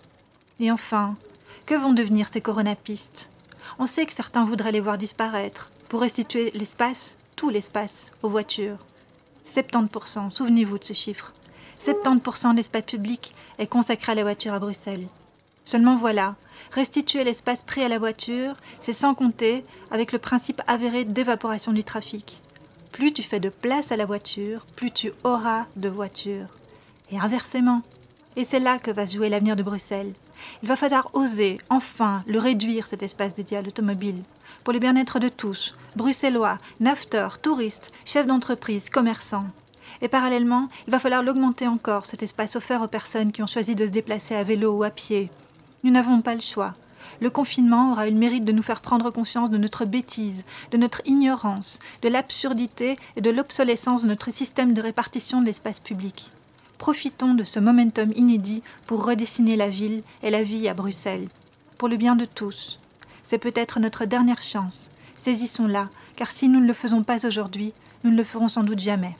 Et 0.60 0.70
enfin, 0.70 1.14
que 1.66 1.74
vont 1.74 1.92
devenir 1.92 2.28
ces 2.28 2.40
coronapistes? 2.40 3.30
On 3.78 3.86
sait 3.86 4.06
que 4.06 4.14
certains 4.14 4.44
voudraient 4.44 4.72
les 4.72 4.80
voir 4.80 4.98
disparaître 4.98 5.70
pour 5.88 6.00
restituer 6.00 6.50
l'espace, 6.52 7.12
tout 7.36 7.50
l'espace, 7.50 8.10
aux 8.22 8.28
voitures. 8.28 8.78
70%, 9.46 10.30
souvenez-vous 10.30 10.78
de 10.78 10.84
ce 10.84 10.92
chiffre. 10.92 11.32
70% 11.80 12.52
de 12.52 12.56
l'espace 12.56 12.82
public 12.82 13.34
est 13.58 13.66
consacré 13.66 14.12
à 14.12 14.14
la 14.14 14.22
voiture 14.22 14.52
à 14.52 14.58
Bruxelles. 14.58 15.06
Seulement 15.64 15.96
voilà, 15.96 16.34
restituer 16.72 17.24
l'espace 17.24 17.62
pris 17.62 17.82
à 17.82 17.88
la 17.88 17.98
voiture, 17.98 18.54
c'est 18.80 18.92
sans 18.92 19.14
compter 19.14 19.64
avec 19.90 20.12
le 20.12 20.18
principe 20.18 20.62
avéré 20.66 21.04
d'évaporation 21.04 21.72
du 21.72 21.84
trafic. 21.84 22.40
Plus 22.92 23.12
tu 23.12 23.22
fais 23.22 23.40
de 23.40 23.48
place 23.48 23.92
à 23.92 23.96
la 23.96 24.06
voiture, 24.06 24.66
plus 24.76 24.90
tu 24.90 25.12
auras 25.24 25.66
de 25.76 25.88
voitures. 25.88 26.48
Et 27.12 27.18
inversement. 27.18 27.82
Et 28.36 28.44
c'est 28.44 28.60
là 28.60 28.78
que 28.78 28.90
va 28.90 29.06
se 29.06 29.16
jouer 29.16 29.28
l'avenir 29.28 29.56
de 29.56 29.62
Bruxelles. 29.62 30.12
Il 30.62 30.68
va 30.68 30.76
falloir 30.76 31.10
oser, 31.14 31.60
enfin, 31.70 32.22
le 32.26 32.38
réduire, 32.38 32.86
cet 32.86 33.02
espace 33.02 33.34
dédié 33.34 33.56
à 33.56 33.62
l'automobile, 33.62 34.22
pour 34.64 34.72
le 34.72 34.78
bien-être 34.78 35.18
de 35.18 35.28
tous, 35.28 35.74
bruxellois, 35.96 36.58
nafteurs, 36.80 37.40
touristes, 37.40 37.90
chefs 38.04 38.26
d'entreprise, 38.26 38.90
commerçants. 38.90 39.46
Et 40.00 40.08
parallèlement, 40.08 40.68
il 40.86 40.92
va 40.92 41.00
falloir 41.00 41.22
l'augmenter 41.22 41.66
encore, 41.66 42.06
cet 42.06 42.22
espace 42.22 42.56
offert 42.56 42.82
aux 42.82 42.88
personnes 42.88 43.32
qui 43.32 43.42
ont 43.42 43.46
choisi 43.46 43.74
de 43.74 43.86
se 43.86 43.90
déplacer 43.90 44.34
à 44.34 44.44
vélo 44.44 44.72
ou 44.72 44.84
à 44.84 44.90
pied. 44.90 45.30
Nous 45.84 45.90
n'avons 45.90 46.22
pas 46.22 46.34
le 46.34 46.40
choix. 46.40 46.74
Le 47.20 47.30
confinement 47.30 47.92
aura 47.92 48.08
eu 48.08 48.12
le 48.12 48.18
mérite 48.18 48.44
de 48.44 48.52
nous 48.52 48.62
faire 48.62 48.80
prendre 48.80 49.10
conscience 49.10 49.50
de 49.50 49.58
notre 49.58 49.84
bêtise, 49.84 50.44
de 50.70 50.76
notre 50.76 51.02
ignorance, 51.04 51.78
de 52.02 52.08
l'absurdité 52.08 52.96
et 53.16 53.20
de 53.20 53.30
l'obsolescence 53.30 54.02
de 54.02 54.08
notre 54.08 54.32
système 54.32 54.74
de 54.74 54.82
répartition 54.82 55.40
de 55.40 55.46
l'espace 55.46 55.80
public. 55.80 56.30
Profitons 56.78 57.34
de 57.34 57.44
ce 57.44 57.58
momentum 57.58 58.12
inédit 58.14 58.62
pour 58.86 59.04
redessiner 59.04 59.56
la 59.56 59.68
ville 59.68 60.02
et 60.22 60.30
la 60.30 60.42
vie 60.42 60.68
à 60.68 60.74
Bruxelles, 60.74 61.28
pour 61.76 61.88
le 61.88 61.96
bien 61.96 62.14
de 62.14 62.24
tous. 62.24 62.78
C'est 63.24 63.38
peut-être 63.38 63.80
notre 63.80 64.04
dernière 64.04 64.42
chance. 64.42 64.88
Saisissons-la, 65.16 65.88
car 66.16 66.30
si 66.30 66.48
nous 66.48 66.60
ne 66.60 66.66
le 66.66 66.74
faisons 66.74 67.02
pas 67.02 67.26
aujourd'hui, 67.26 67.72
nous 68.04 68.10
ne 68.10 68.16
le 68.16 68.24
ferons 68.24 68.48
sans 68.48 68.62
doute 68.62 68.80
jamais. 68.80 69.16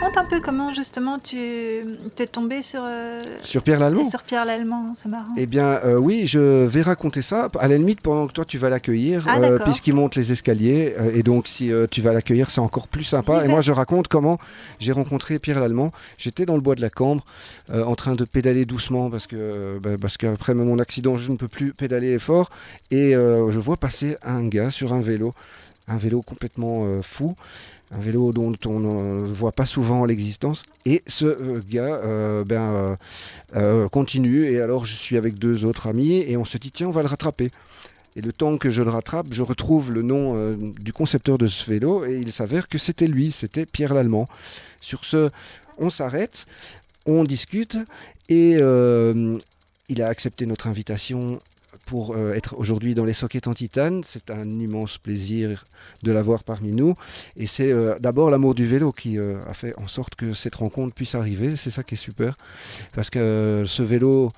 Raconte 0.00 0.16
un 0.18 0.24
peu 0.24 0.40
comment 0.40 0.74
justement 0.74 1.18
tu 1.18 1.38
es 1.38 2.26
tombé 2.30 2.62
sur, 2.62 2.82
euh, 2.84 3.18
sur 3.40 3.62
Pierre 3.62 3.80
Lallemand? 3.80 4.04
Sur 4.04 4.22
Pierre 4.22 4.44
Lallemand, 4.44 4.94
c'est 4.96 5.08
marrant. 5.08 5.32
Eh 5.36 5.46
bien 5.46 5.80
euh, 5.84 5.96
oui, 5.96 6.26
je 6.26 6.64
vais 6.66 6.82
raconter 6.82 7.22
ça. 7.22 7.48
À 7.58 7.68
la 7.68 7.78
limite, 7.78 8.00
pendant 8.00 8.26
que 8.26 8.32
toi 8.32 8.44
tu 8.44 8.58
vas 8.58 8.68
l'accueillir, 8.68 9.26
ah, 9.28 9.40
puisqu'il 9.64 9.94
monte 9.94 10.14
les 10.16 10.32
escaliers. 10.32 10.94
et 11.14 11.22
donc 11.22 11.48
si 11.48 11.70
tu 11.90 12.02
vas 12.02 12.12
l'accueillir, 12.12 12.50
c'est 12.50 12.60
encore 12.60 12.88
plus 12.88 13.04
sympa. 13.04 13.44
Et 13.44 13.48
moi 13.48 13.60
je 13.60 13.72
raconte 13.72 14.08
comment 14.08 14.38
j'ai 14.78 14.92
rencontré 14.92 15.38
Pierre 15.38 15.60
Lallemand. 15.60 15.92
J'étais 16.18 16.46
dans 16.46 16.54
le 16.54 16.60
bois 16.60 16.74
de 16.74 16.80
la 16.80 16.90
Cambre, 16.90 17.24
en 17.72 17.94
train 17.94 18.14
de 18.14 18.24
pédaler 18.24 18.64
doucement 18.64 19.10
parce 19.10 19.26
que 19.26 19.78
bah, 19.82 19.90
parce 20.00 20.16
qu'après 20.16 20.54
mon 20.54 20.78
accident, 20.78 21.16
je 21.16 21.30
ne 21.30 21.36
peux 21.36 21.48
plus 21.48 21.72
pédaler 21.72 22.18
fort. 22.18 22.50
Et 22.90 23.12
je 23.12 23.58
vois 23.58 23.76
passer 23.76 24.16
un 24.22 24.46
gars 24.46 24.70
sur 24.70 24.92
un 24.92 25.00
vélo 25.00 25.32
un 25.88 25.96
vélo 25.96 26.22
complètement 26.22 27.00
fou 27.02 27.36
un 27.92 27.98
vélo 27.98 28.32
dont 28.32 28.54
on 28.66 28.80
ne 28.80 29.26
voit 29.26 29.52
pas 29.52 29.66
souvent 29.66 30.04
l'existence. 30.04 30.64
Et 30.84 31.02
ce 31.06 31.24
euh, 31.24 31.62
gars 31.68 32.00
euh, 32.02 32.44
ben, 32.44 32.96
euh, 33.54 33.88
continue, 33.88 34.44
et 34.46 34.60
alors 34.60 34.86
je 34.86 34.94
suis 34.94 35.16
avec 35.16 35.38
deux 35.38 35.64
autres 35.64 35.86
amis, 35.86 36.24
et 36.26 36.36
on 36.36 36.44
se 36.44 36.58
dit, 36.58 36.72
tiens, 36.72 36.88
on 36.88 36.92
va 36.92 37.02
le 37.02 37.08
rattraper. 37.08 37.50
Et 38.16 38.22
le 38.22 38.32
temps 38.32 38.56
que 38.56 38.70
je 38.70 38.82
le 38.82 38.90
rattrape, 38.90 39.26
je 39.30 39.42
retrouve 39.42 39.92
le 39.92 40.00
nom 40.00 40.56
du 40.56 40.94
concepteur 40.94 41.36
de 41.36 41.46
ce 41.46 41.68
vélo, 41.70 42.06
et 42.06 42.16
il 42.16 42.32
s'avère 42.32 42.66
que 42.66 42.78
c'était 42.78 43.06
lui, 43.06 43.30
c'était 43.30 43.66
Pierre 43.66 43.92
Lallemand. 43.92 44.26
Sur 44.80 45.04
ce, 45.04 45.28
on 45.76 45.90
s'arrête, 45.90 46.46
on 47.04 47.24
discute, 47.24 47.76
et 48.30 48.52
il 48.54 50.02
a 50.02 50.08
accepté 50.08 50.46
notre 50.46 50.66
invitation 50.66 51.40
pour 51.86 52.14
euh, 52.14 52.34
être 52.34 52.58
aujourd'hui 52.58 52.94
dans 52.94 53.06
les 53.06 53.14
sockets 53.14 53.46
en 53.46 53.54
titane. 53.54 54.02
C'est 54.04 54.30
un 54.30 54.50
immense 54.58 54.98
plaisir 54.98 55.64
de 56.02 56.12
l'avoir 56.12 56.44
parmi 56.44 56.72
nous. 56.72 56.96
Et 57.36 57.46
c'est 57.46 57.72
euh, 57.72 57.98
d'abord 58.00 58.28
l'amour 58.28 58.54
du 58.54 58.66
vélo 58.66 58.92
qui 58.92 59.18
euh, 59.18 59.38
a 59.48 59.54
fait 59.54 59.72
en 59.78 59.86
sorte 59.86 60.16
que 60.16 60.34
cette 60.34 60.56
rencontre 60.56 60.92
puisse 60.94 61.14
arriver. 61.14 61.56
C'est 61.56 61.70
ça 61.70 61.82
qui 61.84 61.94
est 61.94 61.96
super. 61.96 62.36
Parce 62.92 63.08
que 63.08 63.64
ce 63.66 63.82
vélo 63.82 64.32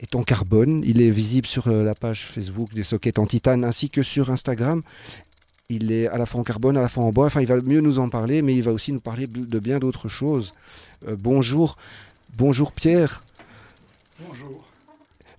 est 0.00 0.16
en 0.16 0.24
carbone. 0.24 0.82
Il 0.84 1.00
est 1.00 1.10
visible 1.10 1.46
sur 1.46 1.70
la 1.70 1.94
page 1.94 2.26
Facebook 2.26 2.74
des 2.74 2.84
sockets 2.84 3.18
en 3.18 3.26
titane 3.26 3.64
ainsi 3.64 3.88
que 3.88 4.02
sur 4.02 4.30
Instagram. 4.30 4.82
Il 5.70 5.92
est 5.92 6.08
à 6.08 6.18
la 6.18 6.26
fois 6.26 6.40
en 6.40 6.44
carbone, 6.44 6.76
à 6.76 6.80
la 6.80 6.88
fois 6.88 7.04
en 7.04 7.12
bois. 7.12 7.26
Enfin, 7.26 7.40
il 7.40 7.46
va 7.46 7.60
mieux 7.60 7.80
nous 7.80 7.98
en 8.00 8.08
parler, 8.08 8.42
mais 8.42 8.54
il 8.54 8.62
va 8.62 8.72
aussi 8.72 8.92
nous 8.92 9.00
parler 9.00 9.26
de 9.26 9.58
bien 9.58 9.78
d'autres 9.78 10.08
choses. 10.08 10.52
bonjour. 11.06 11.76
Bonjour 12.36 12.72
Pierre. 12.72 13.22
Bonjour. 14.20 14.64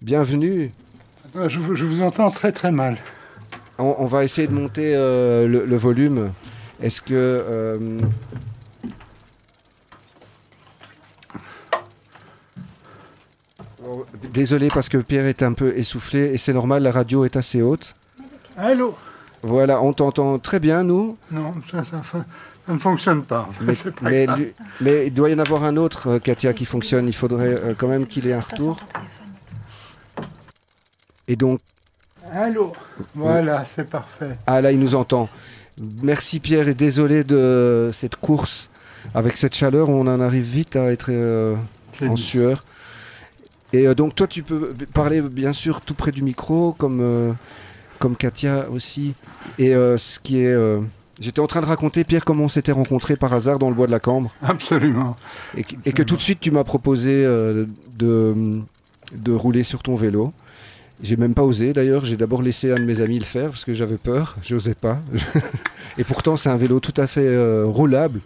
Bienvenue. 0.02 0.72
Je, 1.36 1.60
vous 1.60 2.02
entends 2.02 2.32
très 2.32 2.52
très 2.52 2.72
mal. 2.72 2.98
On, 3.78 4.06
va 4.06 4.26
essayer 4.26 4.48
de 4.48 4.54
monter 4.54 4.94
euh, 4.96 5.48
le, 5.48 5.78
volume. 5.78 6.32
Est-ce 6.82 7.02
que... 7.02 7.14
Euh, 7.14 8.00
désolé 14.34 14.68
parce 14.68 14.90
que 14.90 14.98
Pierre 14.98 15.26
est 15.26 15.44
un 15.44 15.54
peu 15.54 15.78
essoufflé 15.78 16.34
et 16.34 16.38
c'est 16.38 16.54
normal, 16.54 16.84
la 16.84 16.92
radio 16.92 17.24
est 17.24 17.38
assez 17.38 17.62
haute. 17.62 17.96
Allô? 18.58 18.96
Voilà, 19.42 19.82
on 19.82 19.94
t'entend 19.94 20.40
très 20.40 20.60
bien, 20.60 20.84
nous? 20.84 21.18
Non, 21.32 21.54
ça, 21.72 21.84
ne 22.68 22.78
fonctionne 22.78 23.24
pas. 23.24 23.48
Mais, 24.02 24.28
mais, 24.82 25.08
il 25.08 25.14
doit 25.14 25.30
y 25.30 25.34
en 25.34 25.40
avoir 25.40 25.64
un 25.64 25.78
autre, 25.78 26.10
euh, 26.10 26.20
Katia, 26.20 26.52
qui 26.52 26.66
fonctionne. 26.66 27.08
Il 27.08 27.16
faudrait 27.16 27.58
quand 27.78 27.88
même 27.88 28.06
qu'il 28.06 28.28
ait 28.28 28.34
un 28.34 28.42
retour. 28.42 28.82
Et 31.30 31.36
donc. 31.36 31.62
Allô 32.32 32.74
Voilà, 33.16 33.64
c'est 33.64 33.90
parfait. 33.90 34.38
Ah 34.46 34.60
là, 34.60 34.74
il 34.74 34.80
nous 34.80 34.96
entend. 34.96 35.30
Merci 36.02 36.42
Pierre 36.42 36.68
et 36.68 36.74
désolé 36.74 37.24
de 37.24 37.92
cette 37.94 38.18
course. 38.18 38.70
Avec 39.14 39.38
cette 39.38 39.56
chaleur, 39.56 39.88
on 39.88 40.02
en 40.08 40.20
arrive 40.20 40.44
vite 40.44 40.76
à 40.76 40.92
être 40.92 41.10
euh, 41.10 41.56
en 42.02 42.16
sueur. 42.18 42.66
Et 43.72 43.88
euh, 43.88 43.96
donc 43.96 44.16
toi, 44.16 44.28
tu 44.28 44.44
peux 44.44 44.74
parler 44.94 45.22
bien 45.22 45.54
sûr 45.54 45.82
tout 45.82 45.94
près 45.94 46.12
du 46.12 46.22
micro, 46.22 46.74
comme, 46.74 47.00
euh, 47.00 47.32
comme 48.00 48.16
Katia 48.18 48.68
aussi. 48.70 49.14
Et 49.58 49.70
ce 49.72 50.20
qui 50.20 50.40
est... 50.40 50.56
J'étais 51.22 51.42
en 51.42 51.48
train 51.48 51.60
de 51.60 51.66
raconter, 51.66 52.06
Pierre, 52.06 52.24
comment 52.24 52.46
on 52.46 52.50
s'était 52.50 52.72
rencontrés 52.72 53.18
par 53.18 53.34
hasard 53.34 53.60
dans 53.60 53.70
le 53.70 53.76
bois 53.76 53.88
de 53.88 53.92
la 53.92 54.00
Cambre. 54.00 54.34
Absolument. 54.42 55.18
Et, 55.58 55.66
et 55.86 55.92
que 55.92 56.02
tout 56.02 56.16
de 56.16 56.22
suite, 56.22 56.40
tu 56.40 56.50
m'as 56.50 56.64
proposé 56.64 57.24
de, 57.24 58.62
de 59.14 59.32
rouler 59.34 59.64
sur 59.64 59.84
ton 59.84 59.96
vélo. 59.96 60.34
J'ai 61.02 61.16
même 61.16 61.34
pas 61.34 61.44
osé 61.44 61.72
d'ailleurs, 61.72 62.04
j'ai 62.04 62.18
d'abord 62.18 62.42
laissé 62.42 62.72
un 62.72 62.76
de 62.76 62.84
mes 62.84 63.00
amis 63.00 63.20
le 63.20 63.26
faire 63.26 63.52
parce 63.52 63.64
que 63.64 63.74
j'avais 63.74 63.98
peur, 63.98 64.36
j'osais 64.44 64.76
pas. 64.76 65.00
et 65.98 66.04
pourtant 66.04 66.36
c'est 66.36 66.50
un 66.50 66.58
vélo 66.58 66.80
tout 66.80 66.94
à 66.98 67.08
fait 67.08 67.28
euh, 67.28 67.66
roulable. 67.66 68.20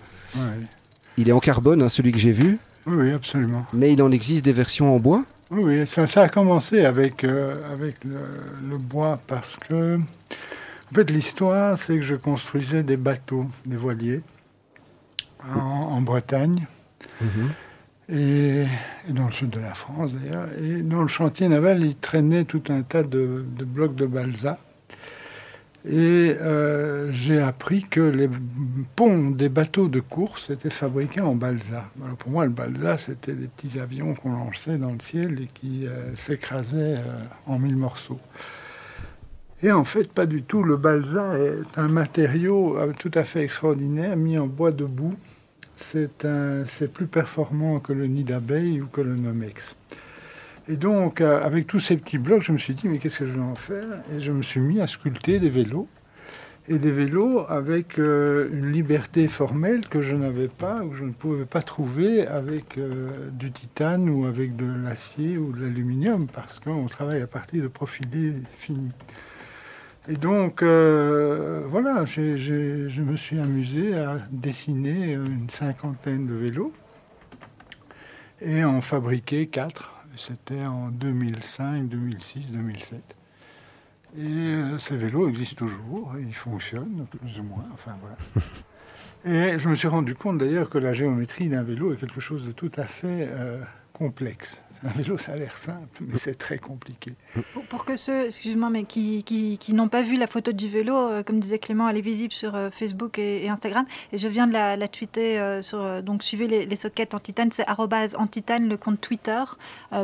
Il 1.17 1.29
est 1.29 1.31
en 1.31 1.39
carbone, 1.39 1.83
hein, 1.83 1.89
celui 1.89 2.11
que 2.11 2.17
j'ai 2.17 2.31
vu. 2.31 2.57
Oui, 2.87 3.11
absolument. 3.11 3.65
Mais 3.73 3.93
il 3.93 4.01
en 4.01 4.11
existe 4.11 4.43
des 4.43 4.51
versions 4.51 4.95
en 4.95 4.99
bois 4.99 5.23
Oui, 5.51 5.85
ça, 5.85 6.05
a 6.21 6.29
commencé 6.29 6.83
avec, 6.83 7.23
euh, 7.23 7.71
avec 7.71 8.03
le, 8.03 8.77
bois 8.77 9.19
parce 9.27 9.57
que, 9.57 9.97
en 9.97 10.95
fait, 10.95 11.11
l'histoire, 11.11 11.77
c'est 11.77 11.97
que 11.97 12.01
je 12.01 12.15
construisais 12.15 12.81
des 12.81 12.97
bateaux, 12.97 13.45
des 13.67 13.77
voiliers 13.77 14.21
en, 15.47 16.01
Bretagne. 16.01 16.65
Mhm 17.21 17.51
et, 18.09 18.65
dans 19.09 19.27
le 19.27 19.31
sud 19.31 19.49
de 19.49 19.59
la 19.59 19.73
France 19.73 20.15
d'ailleurs. 20.15 20.47
Et 20.59 20.81
dans 20.81 21.01
le 21.01 21.07
chantier 21.07 21.47
naval, 21.47 21.83
il 21.83 21.95
traînait 21.95 22.45
tout 22.45 22.63
un 22.69 22.81
tas 22.81 23.03
de, 23.03 23.45
blocs 23.65 23.95
de 23.95 24.05
balsa. 24.05 24.59
Et 25.85 26.37
euh, 26.39 27.11
j'ai 27.11 27.41
appris 27.41 27.81
que 27.81 27.99
les 27.99 28.29
ponts 28.95 29.31
des 29.31 29.49
bateaux 29.49 29.89
de 29.89 29.99
course 29.99 30.49
étaient 30.49 30.69
fabriqués 30.69 31.19
en 31.19 31.35
balsa. 31.35 31.89
Alors 32.01 32.15
pour 32.15 32.31
moi, 32.31 32.45
le 32.45 32.51
balsa, 32.51 32.97
c'était 32.97 33.33
des 33.33 33.47
petits 33.47 33.79
avions 33.79 34.13
qu'on 34.13 34.31
lançait 34.31 34.77
dans 34.77 34.93
le 34.93 34.99
ciel 34.99 35.41
et 35.41 35.47
qui 35.53 35.85
euh, 35.85 36.15
s'écrasaient 36.15 36.95
euh, 36.97 37.23
en 37.47 37.59
mille 37.59 37.75
morceaux. 37.75 38.19
Et 39.61 39.73
en 39.73 39.83
fait, 39.83 40.09
pas 40.11 40.25
du 40.25 40.43
tout. 40.43 40.63
Le 40.63 40.77
balsa 40.77 41.37
est 41.37 41.77
un 41.77 41.89
matériau 41.89 42.77
tout 42.99 43.11
à 43.13 43.23
fait 43.23 43.43
extraordinaire, 43.43 44.17
mis 44.17 44.37
en 44.37 44.47
bois 44.47 44.71
de 44.71 44.83
boue, 44.83 45.15
c'est 45.83 46.93
plus 46.93 47.07
performant 47.07 47.79
que 47.79 47.93
le 47.93 48.07
nid 48.07 48.23
d'abeille 48.23 48.81
ou 48.81 48.87
que 48.87 49.01
le 49.01 49.15
Nomex. 49.15 49.75
Et 50.69 50.77
donc, 50.77 51.19
euh, 51.19 51.43
avec 51.43 51.67
tous 51.67 51.79
ces 51.79 51.97
petits 51.97 52.17
blocs, 52.17 52.41
je 52.41 52.53
me 52.53 52.57
suis 52.57 52.73
dit, 52.73 52.87
mais 52.87 52.97
qu'est-ce 52.97 53.19
que 53.19 53.27
je 53.27 53.33
vais 53.33 53.41
en 53.41 53.55
faire? 53.55 54.01
Et 54.15 54.21
je 54.21 54.31
me 54.31 54.41
suis 54.41 54.61
mis 54.61 54.79
à 54.79 54.87
sculpter 54.87 55.39
des 55.39 55.49
vélos. 55.49 55.87
Et 56.69 56.77
des 56.77 56.91
vélos 56.91 57.39
avec 57.49 57.99
euh, 57.99 58.47
une 58.49 58.71
liberté 58.71 59.27
formelle 59.27 59.85
que 59.89 60.01
je 60.01 60.15
n'avais 60.15 60.47
pas, 60.47 60.81
ou 60.83 60.93
je 60.95 61.03
ne 61.03 61.11
pouvais 61.11 61.43
pas 61.43 61.61
trouver 61.61 62.25
avec 62.25 62.77
euh, 62.77 63.09
du 63.33 63.51
titane 63.51 64.09
ou 64.09 64.25
avec 64.25 64.55
de 64.55 64.65
l'acier 64.65 65.37
ou 65.37 65.51
de 65.51 65.63
l'aluminium, 65.63 66.27
parce 66.27 66.59
qu'on 66.59 66.87
travaille 66.87 67.21
à 67.21 67.27
partir 67.27 67.61
de 67.61 67.67
profilés 67.67 68.33
finis. 68.57 68.93
Et 70.09 70.15
donc, 70.15 70.61
euh, 70.61 71.63
voilà, 71.67 72.03
je 72.05 73.01
me 73.01 73.15
suis 73.15 73.39
amusé 73.39 73.97
à 73.97 74.17
dessiner 74.31 75.13
une 75.13 75.49
cinquantaine 75.49 76.27
de 76.27 76.33
vélos 76.33 76.73
et 78.41 78.65
en 78.65 78.81
fabriquer 78.81 79.47
quatre. 79.47 79.93
C'était 80.17 80.65
en 80.65 80.89
2005, 80.89 81.87
2006, 81.87 82.51
2007. 82.51 83.01
Et 84.17 84.21
euh, 84.21 84.77
ces 84.77 84.97
vélos 84.97 85.29
existent 85.29 85.65
toujours, 85.65 86.13
ils 86.19 86.33
fonctionnent 86.33 87.07
plus 87.09 87.39
ou 87.39 87.43
moins, 87.43 87.65
enfin 87.73 87.93
voilà. 88.01 88.17
Et 89.25 89.57
je 89.57 89.69
me 89.69 89.75
suis 89.75 89.87
rendu 89.87 90.15
compte 90.15 90.37
d'ailleurs 90.37 90.69
que 90.69 90.77
la 90.77 90.93
géométrie 90.93 91.47
d'un 91.47 91.63
vélo 91.63 91.93
est 91.93 91.97
quelque 91.97 92.19
chose 92.19 92.45
de 92.45 92.51
tout 92.51 92.71
à 92.75 92.83
fait 92.83 93.29
euh, 93.31 93.63
complexe. 93.93 94.61
Un 94.85 94.89
vélo, 94.89 95.17
ça 95.17 95.33
a 95.33 95.35
l'air 95.37 95.57
simple, 95.57 96.03
mais 96.05 96.17
c'est 96.17 96.35
très 96.35 96.57
compliqué. 96.57 97.13
Pour, 97.69 97.85
que 97.85 97.95
ceux, 97.95 98.25
excuse-moi, 98.25 98.69
mais 98.69 98.83
qui, 98.83 99.23
qui, 99.23 99.73
n'ont 99.73 99.87
pas 99.87 100.01
vu 100.01 100.17
la 100.17 100.27
photo 100.27 100.51
du 100.51 100.67
vélo, 100.67 100.95
euh, 100.95 101.23
comme 101.23 101.39
disait 101.39 101.57
Clément, 101.57 101.87
elle 101.87 101.97
est 101.97 102.01
visible 102.01 102.33
sur 102.33 102.53
euh, 102.55 102.69
Facebook 102.69 103.17
et, 103.17 103.47
Instagram. 103.47 103.85
Et 104.11 104.17
je 104.17 104.27
viens 104.27 104.45
de 104.45 104.51
la, 104.51 104.75
la 104.75 104.87
tweeter 104.89 105.39
euh, 105.39 105.61
sur. 105.61 106.03
donc 106.03 106.21
suivez 106.21 106.47
les, 106.47 106.65
les 106.65 106.75
sockets 106.75 107.13
en 107.13 107.19
titane, 107.19 107.51
c'est 107.51 107.65
en 107.67 108.27
titane, 108.27 108.67
le 108.67 108.77
compte 108.77 108.99
Twitter, 108.99 109.43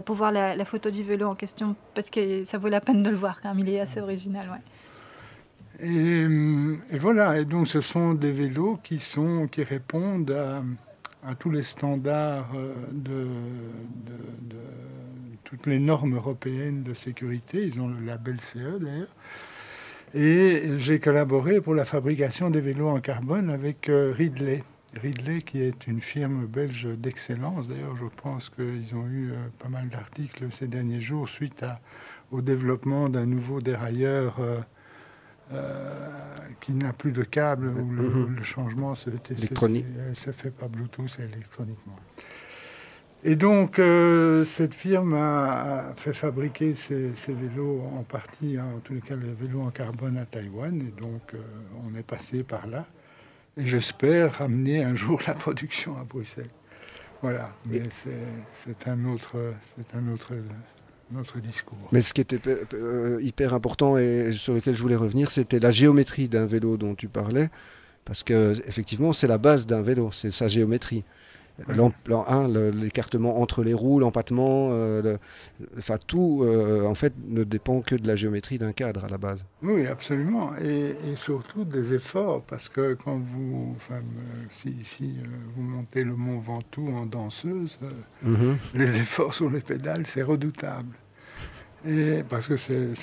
pour 0.06 0.16
voir 0.16 0.32
la, 0.32 0.66
photo 0.66 0.92
du 0.92 1.04
vélo 1.04 1.28
en 1.28 1.36
question, 1.36 1.76
parce 1.94 2.10
que 2.10 2.44
ça 2.46 2.58
vaut 2.58 2.70
la 2.70 2.82
peine 2.82 3.04
de 3.04 3.10
le 3.10 3.16
voir, 3.16 3.42
quand 3.42 3.54
même. 3.54 3.60
Il 3.60 3.74
est 3.74 3.80
assez 3.80 4.00
original, 4.00 4.50
ouais. 4.50 4.62
Et, 5.82 6.26
et, 6.94 6.98
voilà, 6.98 7.40
et 7.40 7.46
donc 7.46 7.68
ce 7.68 7.82
sont 7.82 8.14
des 8.14 8.32
vélos 8.32 8.80
qui, 8.84 9.00
sont, 9.00 9.48
qui 9.48 9.64
répondent 9.64 10.32
à 10.32 10.62
à 11.24 11.36
tous 11.36 11.50
les 11.50 11.64
standards 11.64 12.50
euh, 12.56 12.74
de, 12.92 13.28
toutes 15.44 15.66
les 15.66 15.80
normes 15.80 16.16
européennes 16.16 16.84
de 16.84 16.94
sécurité. 16.94 17.66
Ils 17.66 17.80
ont 17.82 17.88
le 17.88 18.06
label 18.06 18.40
CE 18.40 18.80
d'ailleurs. 18.80 19.08
Et 20.14 20.78
j'ai 20.78 21.00
collaboré 21.00 21.62
pour 21.62 21.76
la 21.76 21.86
fabrication 21.86 22.50
des 22.50 22.62
vélos 22.62 22.88
en 22.88 23.00
carbone 23.00 23.50
avec 23.50 23.90
euh, 23.90 24.14
Ridley. 24.16 24.64
Ridley, 24.96 25.42
qui 25.42 25.62
est 25.62 25.86
une 25.88 26.02
firme 26.02 26.48
belge 26.48 26.88
d'excellence. 26.98 27.68
D'ailleurs, 27.68 27.96
je 27.96 28.06
pense 28.22 28.50
qu'ils 28.50 28.96
ont 28.96 29.06
eu 29.08 29.32
euh, 29.32 29.36
pas 29.60 29.70
mal 29.70 29.88
d'articles 29.90 30.48
ces 30.52 30.68
derniers 30.68 31.02
jours 31.02 31.28
suite 31.30 31.64
au 32.32 32.42
développement 32.42 33.10
d'un 33.10 33.26
nouveau 33.26 33.60
dérailleur 33.62 34.40
qui 36.62 36.74
n'a 36.74 36.94
plus 36.94 37.12
de 37.12 37.24
câble, 37.24 37.68
où 37.70 37.92
le, 37.92 38.02
Mhm. 38.10 38.36
le 38.36 38.44
changement 38.44 38.96
se, 38.96 39.10
se- 39.10 39.34
Électronique. 39.34 39.86
se- 40.14 40.32
fait 40.32 40.52
par 40.52 40.70
Bluetooth 40.70 41.18
et 41.20 41.24
électroniquement. 41.24 41.96
Et 43.24 43.36
donc, 43.36 43.80
euh, 43.80 44.46
cette 44.46 44.74
firme 44.74 45.14
a, 45.14 45.90
a 45.90 45.94
fait 45.96 46.14
fabriquer 46.14 46.74
ces, 46.74 47.14
ces 47.16 47.34
vélos 47.34 47.82
en 47.98 48.04
partie, 48.04 48.58
hein, 48.58 48.68
en 48.78 48.80
tous 48.80 48.94
les 48.94 49.02
cas 49.02 49.16
les 49.18 49.34
vélos 49.34 49.62
en 49.62 49.72
carbone 49.72 50.18
à 50.18 50.26
Taïwan. 50.26 50.80
Et 50.82 51.02
donc, 51.02 51.34
euh, 51.34 51.38
on 51.86 51.96
est 51.98 52.04
passé 52.04 52.44
par 52.44 52.66
là. 52.68 52.86
Et 53.58 53.66
j'espère 53.66 54.36
ramener 54.36 54.84
un 54.84 54.96
jour 54.96 55.22
la 55.28 55.34
production 55.34 55.98
à 55.98 56.04
Bruxelles. 56.06 56.48
Voilà, 57.22 57.52
mais 57.66 57.82
c'est 57.90 58.12
c'est 58.52 58.88
un 58.88 59.04
autre, 59.06 59.36
c'est 59.76 59.98
un 59.98 60.08
autre, 60.14 60.32
un 61.14 61.20
autre 61.20 61.40
discours. 61.40 61.78
Mais 61.92 62.02
ce 62.02 62.14
qui 62.14 62.22
était 62.22 62.40
euh, 62.74 63.20
hyper 63.22 63.54
important 63.54 63.98
et 63.98 64.32
sur 64.34 64.54
lequel 64.54 64.76
je 64.76 64.82
voulais 64.82 64.96
revenir, 64.96 65.32
c'était 65.32 65.60
la 65.60 65.72
géométrie 65.72 66.30
d'un 66.30 66.46
vélo 66.46 66.78
dont 66.78 66.96
tu 66.96 67.08
parlais. 67.08 67.50
Parce 68.06 68.24
que 68.24 68.56
effectivement, 68.68 69.14
c'est 69.14 69.28
la 69.28 69.38
base 69.38 69.66
d'un 69.66 69.82
vélo, 69.82 70.12
c'est 70.12 70.32
sa 70.32 70.48
géométrie. 70.48 71.04
L'écartement 71.68 73.40
entre 73.42 73.64
les 73.64 73.74
roues, 73.74 74.00
l'empattement, 74.00 74.70
euh, 74.72 75.02
le- 75.02 75.20
enfin 75.78 75.98
tout, 76.06 76.42
euh, 76.44 76.86
en 76.86 76.96
fait, 76.96 77.14
ne 77.28 77.44
dépend 77.44 77.82
que 77.82 77.96
de 77.96 78.08
la 78.08 78.16
géométrie 78.16 78.58
d'un 78.58 78.72
cadre 78.72 79.06
à 79.06 79.10
la 79.10 79.18
base. 79.18 79.46
Oui, 79.62 79.86
absolument. 79.88 80.52
Et, 80.62 80.96
et 81.12 81.16
surtout 81.16 81.66
des 81.66 81.94
efforts, 81.94 82.44
parce 82.44 82.70
que 82.70 82.94
quand 82.94 83.18
vous, 83.18 83.74
enfin, 83.78 83.96
euh, 84.00 84.44
si, 84.52 84.76
si, 84.84 85.16
vous 85.56 85.62
montez 85.64 86.04
le 86.04 86.16
mont 86.16 86.40
Ventoux 86.40 86.88
en 86.96 87.06
danseuse, 87.06 87.80
euh, 88.26 88.54
les 88.74 88.98
efforts 88.98 89.34
sur 89.34 89.50
les 89.50 89.62
pédales, 89.62 90.06
c'est 90.06 90.24
redoutable. 90.24 90.96
Et 91.86 92.24
parce 92.28 92.46
que 92.48 92.58
c'est 92.58 92.94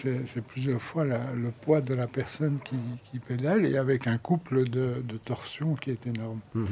plusieurs 0.46 0.82
fois 0.82 1.06
la- 1.06 1.32
le 1.32 1.50
poids 1.50 1.80
de 1.80 1.94
la 1.94 2.06
personne 2.06 2.58
qui, 2.62 2.76
qui 3.10 3.18
pédale 3.20 3.64
et 3.64 3.78
avec 3.78 4.06
un 4.06 4.18
couple 4.18 4.68
de, 4.68 5.02
de 5.02 5.16
torsion 5.16 5.74
qui 5.76 5.90
est 5.92 6.06
énorme. 6.06 6.40
Mhm. 6.54 6.66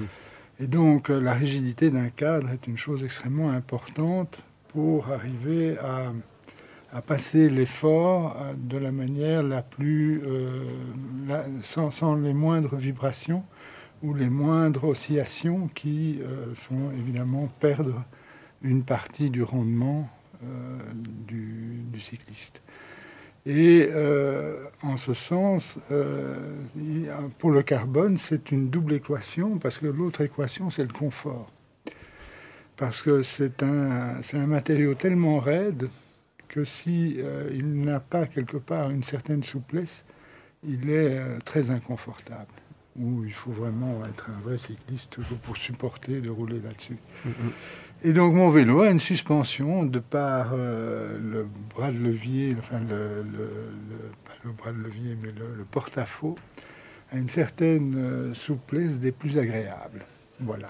Et 0.60 0.68
donc, 0.68 1.10
euh, 1.10 1.20
la 1.20 1.32
rigidité 1.34 1.90
d'un 1.90 2.10
cadre 2.10 2.48
est 2.50 2.66
une 2.68 2.76
chose 2.76 3.02
extrêmement 3.02 3.50
importante 3.50 4.42
pour 4.68 5.10
arriver 5.10 5.76
à, 5.78 6.12
passer 7.02 7.50
l'effort 7.50 8.36
euh, 8.40 8.54
de 8.56 8.78
la 8.78 8.92
manière 8.92 9.42
la 9.42 9.62
plus. 9.62 10.22
euh, 10.24 10.62
sans, 11.62 12.14
les 12.14 12.34
moindres 12.34 12.76
vibrations 12.76 13.44
ou 14.02 14.14
les 14.14 14.28
moindres 14.28 14.84
oscillations 14.84 15.68
qui 15.74 16.20
font 16.54 16.90
évidemment 16.92 17.48
perdre 17.58 18.04
une 18.62 18.84
partie 18.84 19.30
du 19.30 19.42
rendement 19.42 20.10
du 21.26 22.00
cycliste. 22.00 22.60
Et 23.46 23.88
euh, 23.90 24.64
en 24.82 24.96
ce 24.96 25.12
sens, 25.12 25.78
euh, 25.90 26.56
pour 27.38 27.50
le 27.50 27.62
carbone, 27.62 28.16
c'est 28.16 28.50
une 28.50 28.70
double 28.70 28.94
équation, 28.94 29.58
parce 29.58 29.78
que 29.78 29.86
l'autre 29.86 30.22
équation, 30.22 30.70
c'est 30.70 30.84
le 30.84 30.92
confort. 30.92 31.50
Parce 32.76 33.02
que 33.02 33.22
c'est 33.22 33.62
un, 33.62 34.20
un 34.32 34.46
matériau 34.46 34.94
tellement 34.94 35.38
raide 35.38 35.88
que 36.48 36.64
si 36.64 37.16
euh, 37.18 37.50
n'a 37.62 38.00
pas 38.00 38.26
quelque 38.26 38.56
part 38.56 38.90
une 38.90 39.02
certaine 39.02 39.42
souplesse, 39.42 40.04
il 40.66 40.88
est 40.88 41.20
très 41.44 41.70
inconfortable. 41.70 42.46
Ou 42.96 43.24
il 43.24 43.32
faut 43.32 43.50
vraiment 43.50 44.00
être 44.06 44.30
un 44.30 44.40
vrai 44.40 44.56
cycliste 44.56 45.12
toujours 45.12 45.38
pour 45.38 45.56
supporter 45.56 46.20
de 46.20 46.30
rouler 46.30 46.60
là-dessus. 46.60 46.96
Mhm. 47.24 47.52
Et 48.06 48.12
donc 48.12 48.34
mon 48.34 48.50
vélo 48.50 48.82
a 48.82 48.90
une 48.90 49.00
suspension 49.00 49.82
de 49.84 49.98
par 49.98 50.50
euh, 50.52 51.18
le 51.18 51.46
bras 51.74 51.90
de 51.90 51.96
levier, 51.98 52.54
enfin 52.58 52.78
le, 52.80 53.22
le- 53.22 54.10
pas 54.24 54.32
le 54.44 54.50
bras 54.52 54.72
de 54.72 54.78
levier, 54.78 55.16
mais 55.22 55.30
le, 55.32 55.64
porte-à-faux, 55.64 56.36
a 57.10 57.16
une 57.16 57.28
certaine 57.30 57.94
euh, 57.96 58.34
souplesse 58.34 59.00
des 59.00 59.10
plus 59.10 59.38
agréables. 59.38 60.04
Voilà. 60.38 60.68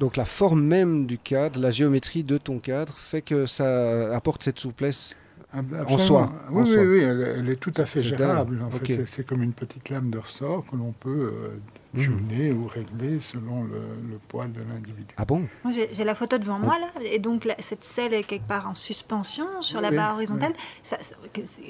Donc 0.00 0.16
la 0.16 0.24
forme 0.24 0.62
même 0.64 1.06
du 1.06 1.16
cadre, 1.18 1.60
la 1.60 1.70
géométrie 1.70 2.24
de 2.24 2.38
ton 2.38 2.58
cadre 2.58 2.94
fait 2.94 3.22
que 3.22 3.46
ça 3.46 4.14
apporte 4.14 4.42
cette 4.42 4.58
souplesse. 4.58 5.14
Absolument. 5.56 5.98
soi, 5.98 6.32
Oui, 6.50 6.62
en 6.62 6.64
oui, 6.66 6.72
soi. 6.72 6.82
oui, 6.82 6.98
elle, 7.02 7.34
elle 7.38 7.48
est 7.48 7.56
tout 7.56 7.72
à 7.76 7.86
fait 7.86 8.00
gérable. 8.00 8.60
En 8.62 8.70
fait, 8.70 9.06
c'est- 9.06 9.24
comme 9.24 9.42
une 9.42 9.52
petite 9.52 9.88
lame 9.88 10.10
de 10.10 10.18
ressort 10.18 10.64
que 10.68 10.74
l'on 10.76 10.92
peut 10.92 11.32
euh, 11.32 11.48
tuner 11.96 12.50
ou 12.50 12.66
régler 12.66 13.20
selon 13.20 13.62
le, 13.62 13.78
le 14.10 14.18
poids 14.28 14.46
de 14.46 14.58
l'individu. 14.68 15.14
Ah 15.16 15.24
bon? 15.24 15.42
Moi, 15.62 15.72
j'ai 15.92 16.02
la 16.04 16.16
photo 16.16 16.38
devant 16.38 16.58
moi, 16.58 16.74
là, 16.80 16.88
et 17.04 17.20
donc 17.20 17.48
cette 17.60 17.84
selle 17.84 18.14
est 18.14 18.24
quelque 18.24 18.48
part 18.48 18.66
en 18.68 18.74
suspension 18.74 19.46
sur 19.62 19.80
la 19.80 19.90
Oui, 19.90 19.96
barre 19.96 20.14
horizontale. 20.16 20.52
Ça- 20.82 20.98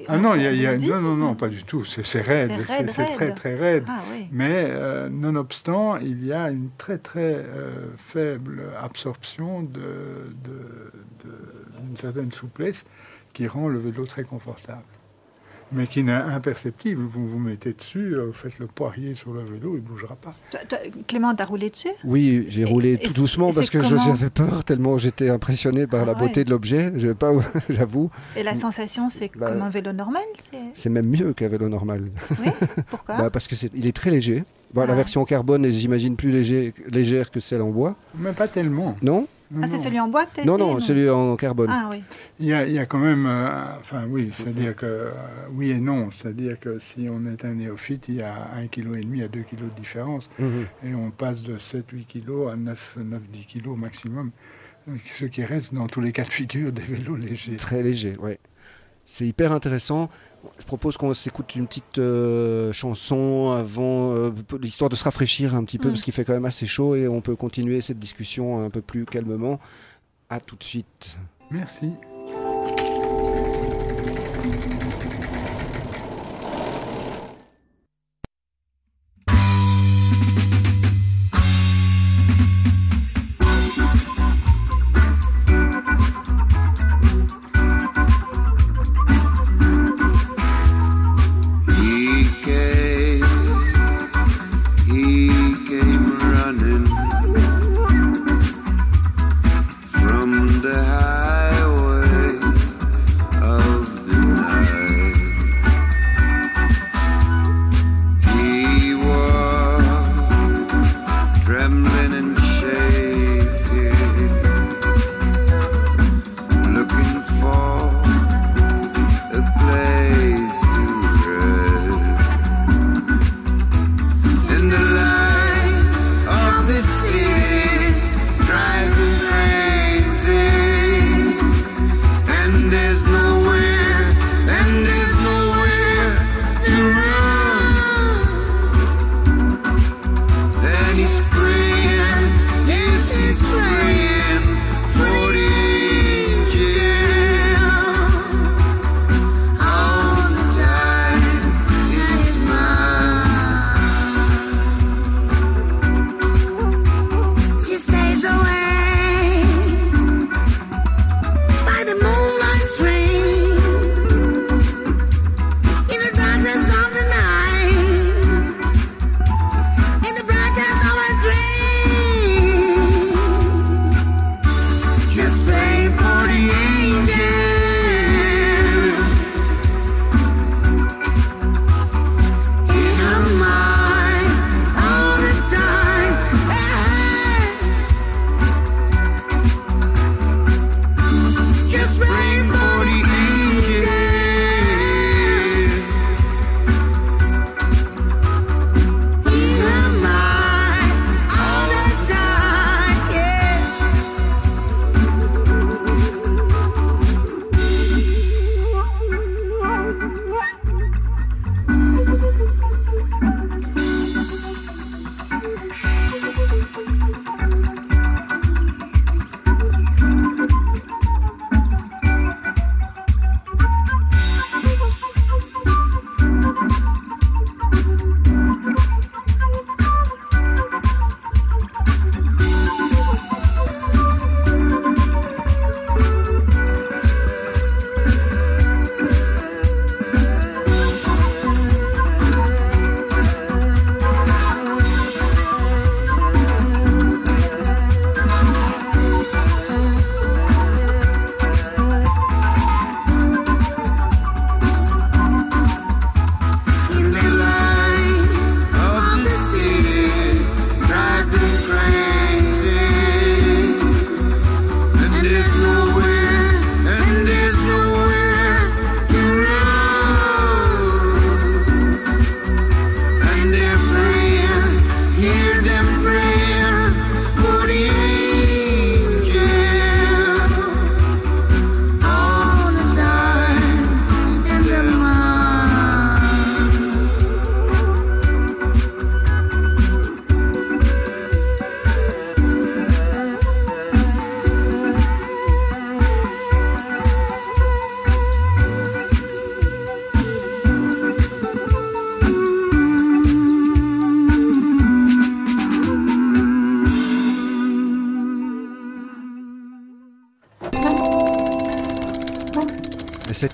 Ah 0.08 0.16
non, 0.16 0.34
il 0.34 0.42
y 0.42 0.46
a, 0.46 0.52
y 0.52 0.66
a- 0.66 0.78
non, 0.78 1.00
non, 1.02 1.16
non, 1.16 1.34
pas 1.34 1.48
du 1.48 1.62
tout. 1.62 1.84
C'est 1.84 2.22
raide, 2.22 2.52
C'est 2.66 2.84
très, 2.86 3.32
très 3.34 3.54
raide. 3.54 3.84
Ah 3.86 4.00
oui. 4.12 4.26
Mais 4.32 4.64
euh, 4.68 5.10
nonobstant, 5.10 5.96
il 5.98 6.24
y 6.24 6.32
a 6.32 6.50
une 6.50 6.70
très 6.78 6.96
très 6.98 7.34
euh, 7.36 7.88
faible 7.98 8.62
absorption 8.80 9.62
de, 9.62 9.80
de- 10.42 10.92
de- 11.24 11.82
d'une 11.86 11.96
certaine 11.98 12.30
souplesse 12.30 12.84
qui 13.34 13.46
rend 13.46 13.68
le 13.68 13.78
vélo 13.78 14.06
très 14.06 14.24
confortable. 14.24 14.80
Mais 15.72 15.86
qui 15.86 16.04
n'est 16.04 16.12
imperceptible. 16.12 17.02
Vous 17.02 17.26
vous 17.26 17.38
mettez 17.38 17.72
dessus, 17.72 18.14
euh, 18.14 18.26
vous 18.26 18.32
faites 18.32 18.58
le 18.60 18.66
poirier 18.66 19.14
sur 19.14 19.32
le 19.32 19.42
vélo, 19.42 19.72
il 19.76 19.82
ne 19.82 19.88
bougera 19.88 20.14
pas. 20.14 20.34
Toi- 20.50 20.60
toi, 20.68 20.78
Clément, 21.08 21.34
t'as 21.34 21.46
roulé 21.46 21.70
dessus? 21.70 21.88
Oui, 22.04 22.46
j'ai 22.48 22.64
roulé 22.64 22.92
et 22.92 22.98
tout 22.98 23.14
doucement 23.14 23.50
parce 23.52 23.70
que 23.70 23.82
j'avais 23.82 24.30
peur 24.30 24.62
tellement 24.64 24.98
j'étais 24.98 25.30
impressionné 25.30 25.86
par 25.86 26.02
Ah 26.02 26.04
la 26.04 26.14
beauté 26.14 26.40
ouais. 26.40 26.44
de 26.44 26.50
l'objet. 26.50 26.92
Je 26.96 27.08
vais 27.08 27.14
pas, 27.14 27.32
j'avoue, 27.70 28.10
Et 28.36 28.42
la 28.44 28.54
sensation, 28.54 29.08
c'est 29.10 29.30
Bah, 29.36 29.50
comme 29.50 29.62
un 29.62 29.70
vélo 29.70 29.92
normal 29.92 30.22
c'est- 30.50 30.58
c'est 30.74 30.90
même 30.90 31.08
mieux 31.08 31.32
qu'un 31.32 31.48
vélo 31.48 31.68
normal. 31.68 32.08
Oui 32.38 32.50
Pourquoi? 32.88 33.16
Bah, 33.16 33.30
parce 33.30 33.48
que 33.48 33.56
c'est, 33.56 33.70
il 33.74 33.86
est 33.86 33.96
très 33.96 34.10
léger. 34.10 34.44
La 34.74 34.82
Ah. 34.82 34.94
version 34.94 35.24
carbone 35.24 35.64
est, 35.64 35.72
j'imagine, 35.72 36.14
plus 36.16 36.30
léger, 36.30 36.74
légère 36.88 37.30
que 37.30 37.38
celle 37.40 37.62
en 37.62 37.70
bois. 37.70 37.96
Mais 38.16 38.32
pas 38.32 38.48
tellement. 38.48 38.96
Non, 39.02 39.26
Ah, 39.62 39.66
c'est 39.68 39.76
non. 39.76 39.82
celui 39.82 40.00
en 40.00 40.08
bois 40.08 40.24
t'as 40.26 40.44
Non, 40.44 40.56
non, 40.56 40.80
celui 40.80 41.08
en 41.08 41.36
carbone. 41.36 41.68
Ah 41.70 41.88
oui. 41.90 42.02
Il 42.40 42.46
y, 42.46 42.52
a, 42.52 42.66
il 42.66 42.72
y 42.72 42.78
a 42.78 42.86
quand 42.86 42.98
même, 42.98 43.26
euh, 43.26 43.76
enfin 43.80 44.04
oui, 44.08 44.30
c'est-à-dire 44.32 44.74
que 44.74 44.86
euh, 44.86 45.10
oui 45.52 45.70
et 45.70 45.78
non, 45.80 46.10
c'est-à-dire 46.10 46.58
que 46.58 46.78
si 46.78 47.08
on 47.10 47.26
est 47.26 47.44
un 47.44 47.54
néophyte, 47.54 48.08
il 48.08 48.16
y 48.16 48.22
a 48.22 48.34
1,5 48.58 48.68
kg 48.70 49.22
à 49.22 49.28
2 49.28 49.40
kg 49.40 49.68
de 49.68 49.74
différence, 49.74 50.30
Mhm. 50.38 50.66
et 50.84 50.94
on 50.94 51.10
passe 51.10 51.42
de 51.42 51.58
7-8 51.58 52.06
kg 52.06 52.50
à 52.52 52.56
9-10 52.56 53.46
kg 53.46 53.68
maximum, 53.76 54.30
euh, 54.88 54.92
ce 55.18 55.26
qui 55.26 55.44
reste 55.44 55.74
dans 55.74 55.86
tous 55.86 56.00
les 56.00 56.12
cas 56.12 56.24
de 56.24 56.30
figure 56.30 56.72
des 56.72 56.82
vélos 56.82 57.16
légers. 57.16 57.56
Très 57.56 57.82
léger, 57.82 58.16
ouais. 58.16 58.38
C'est 59.04 59.26
hyper 59.26 59.52
intéressant. 59.52 60.08
Je 60.58 60.64
propose 60.64 60.96
qu'on 60.96 61.12
s'écoute 61.14 61.54
une 61.56 61.66
petite 61.66 61.98
euh, 61.98 62.72
chanson 62.72 63.52
avant, 63.52 64.12
euh, 64.14 64.30
l'histoire 64.60 64.88
de 64.90 64.96
se 64.96 65.04
rafraîchir 65.04 65.54
un 65.54 65.64
petit 65.64 65.78
peu, 65.78 65.88
Mm. 65.88 65.92
parce 65.92 66.02
qu'il 66.02 66.12
fait 66.12 66.24
quand 66.24 66.32
même 66.32 66.44
assez 66.44 66.66
chaud 66.66 66.94
et 66.94 67.08
on 67.08 67.20
peut 67.20 67.36
continuer 67.36 67.80
cette 67.80 67.98
discussion 67.98 68.64
un 68.64 68.70
peu 68.70 68.80
plus 68.80 69.04
calmement. 69.04 69.58
À 70.30 70.40
tout 70.40 70.56
de 70.56 70.64
suite. 70.64 71.16
Merci. 71.50 71.92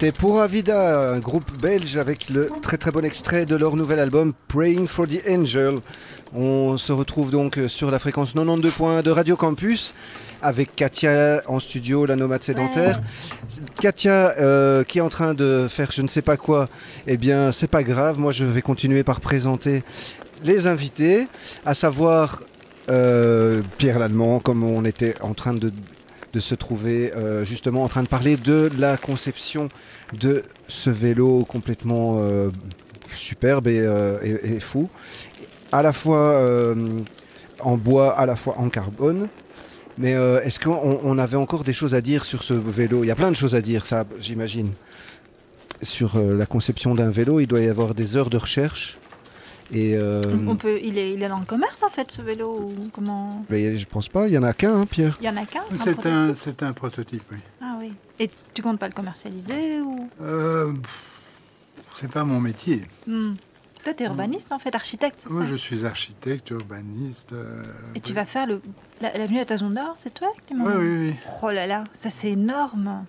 C'était 0.00 0.18
pour 0.18 0.40
Avida, 0.40 1.10
un 1.10 1.18
groupe 1.18 1.52
belge 1.60 1.98
avec 1.98 2.30
le 2.30 2.48
très 2.62 2.78
très 2.78 2.90
bon 2.90 3.04
extrait 3.04 3.44
de 3.44 3.54
leur 3.54 3.76
nouvel 3.76 3.98
album 3.98 4.32
Praying 4.48 4.86
for 4.86 5.06
the 5.06 5.20
Angel. 5.28 5.74
On 6.34 6.78
se 6.78 6.90
retrouve 6.90 7.30
donc 7.30 7.60
sur 7.68 7.90
la 7.90 7.98
fréquence 7.98 8.34
92.1 8.34 9.02
de 9.02 9.10
Radio 9.10 9.36
Campus 9.36 9.94
avec 10.40 10.74
Katia 10.74 11.42
en 11.46 11.58
studio, 11.58 12.06
la 12.06 12.16
nomade 12.16 12.42
sédentaire. 12.42 13.02
Katia 13.78 14.32
euh, 14.38 14.84
qui 14.84 14.96
est 14.96 15.02
en 15.02 15.10
train 15.10 15.34
de 15.34 15.66
faire 15.68 15.90
je 15.92 16.00
ne 16.00 16.08
sais 16.08 16.22
pas 16.22 16.38
quoi, 16.38 16.70
eh 17.06 17.18
bien 17.18 17.52
c'est 17.52 17.68
pas 17.68 17.82
grave, 17.82 18.18
moi 18.18 18.32
je 18.32 18.46
vais 18.46 18.62
continuer 18.62 19.04
par 19.04 19.20
présenter 19.20 19.82
les 20.44 20.66
invités, 20.66 21.28
à 21.66 21.74
savoir 21.74 22.40
euh, 22.88 23.60
Pierre 23.76 23.98
Lallemand, 23.98 24.40
comme 24.40 24.64
on 24.64 24.86
était 24.86 25.14
en 25.20 25.34
train 25.34 25.52
de, 25.52 25.70
de 26.32 26.40
se 26.40 26.54
trouver 26.54 27.12
euh, 27.12 27.44
justement 27.44 27.82
en 27.84 27.88
train 27.88 28.02
de 28.02 28.08
parler 28.08 28.36
de 28.36 28.70
la 28.78 28.96
conception 28.96 29.68
de 30.12 30.42
ce 30.68 30.90
vélo 30.90 31.44
complètement 31.44 32.18
euh, 32.20 32.50
superbe 33.12 33.66
et, 33.68 33.80
euh, 33.80 34.18
et- 34.22 34.54
et 34.56 34.60
fou, 34.60 34.88
à 35.72 35.82
la 35.82 35.92
fois 35.92 36.42
en 37.60 37.76
bois, 37.76 38.16
à 38.18 38.26
la 38.26 38.36
fois 38.36 38.54
en 38.58 38.68
carbone. 38.68 39.28
Mais 39.98 40.12
est-ce 40.12 40.58
qu'on 40.60 40.98
on 41.02 41.18
avait 41.18 41.36
encore 41.36 41.62
des 41.64 41.72
choses 41.74 41.94
à 41.94 42.00
dire 42.00 42.24
sur 42.24 42.42
ce 42.42 42.54
vélo? 42.54 43.04
Il 43.04 43.08
y 43.08 43.10
a 43.10 43.14
plein 43.16 43.30
de 43.30 43.36
choses 43.36 43.54
à 43.54 43.60
dire, 43.60 43.84
ça, 43.86 44.04
j'imagine. 44.20 44.70
Sur 45.82 46.18
la 46.18 46.46
conception 46.46 46.94
d'un 46.94 47.10
vélo, 47.10 47.38
il 47.40 47.46
doit 47.46 47.60
y 47.60 47.68
avoir 47.68 47.94
des 47.94 48.16
heures 48.16 48.30
de 48.30 48.36
recherche. 48.38 48.98
Et 49.72 49.94
euh, 49.96 50.22
On 50.48 50.56
peut, 50.56 50.80
il, 50.82 50.98
est, 50.98 51.12
il 51.14 51.22
est 51.22 51.28
dans 51.28 51.38
le 51.38 51.44
commerce 51.44 51.82
en 51.82 51.90
fait 51.90 52.10
ce 52.10 52.22
vélo 52.22 52.50
ou 52.70 52.88
comment? 52.92 53.44
Mais 53.50 53.76
je 53.76 53.86
pense 53.86 54.08
pas, 54.08 54.26
il 54.26 54.34
y 54.34 54.38
en 54.38 54.42
a 54.42 54.52
qu'un, 54.52 54.74
hein, 54.80 54.86
Pierre. 54.86 55.16
Il 55.20 55.26
y 55.26 55.28
en 55.28 55.36
a 55.36 55.46
qu'un 55.46 55.60
C'est 55.70 55.90
un, 55.90 55.94
prototype? 55.94 56.34
c'est 56.34 56.62
un 56.64 56.72
prototype, 56.72 57.22
oui. 57.30 57.38
Ah 57.60 57.76
oui. 57.78 57.92
Et 58.18 58.30
tu 58.52 58.62
comptes 58.62 58.78
pas 58.80 58.88
le 58.88 58.92
commercialiser 58.94 59.80
ou? 59.80 60.08
Euh, 60.20 60.72
c'est 61.94 62.10
pas 62.10 62.24
mon 62.24 62.40
métier. 62.40 62.82
Hmm. 63.06 63.34
Toi, 63.84 63.94
t'es 63.94 64.04
urbaniste 64.04 64.52
en 64.52 64.58
fait, 64.58 64.74
architecte, 64.74 65.20
c'est 65.22 65.30
Moi, 65.30 65.42
ça? 65.44 65.48
je 65.50 65.54
suis 65.54 65.86
architecte, 65.86 66.50
urbaniste. 66.50 67.32
euh, 67.32 67.62
Et 67.94 68.00
tu 68.00 68.08
oui. 68.10 68.14
vas 68.16 68.26
faire 68.26 68.46
le, 68.46 68.60
la- 69.00 69.16
l'avenue 69.16 69.38
à 69.40 69.44
Tason 69.46 69.70
d'Or, 69.70 69.94
c'est 69.96 70.12
toi 70.12 70.28
Oui, 70.50 70.58
oui, 70.76 71.08
oui, 71.10 71.14
Oh 71.42 71.50
là 71.50 71.66
là, 71.66 71.84
ça 71.94 72.10
c'est 72.10 72.30
énorme. 72.32 73.06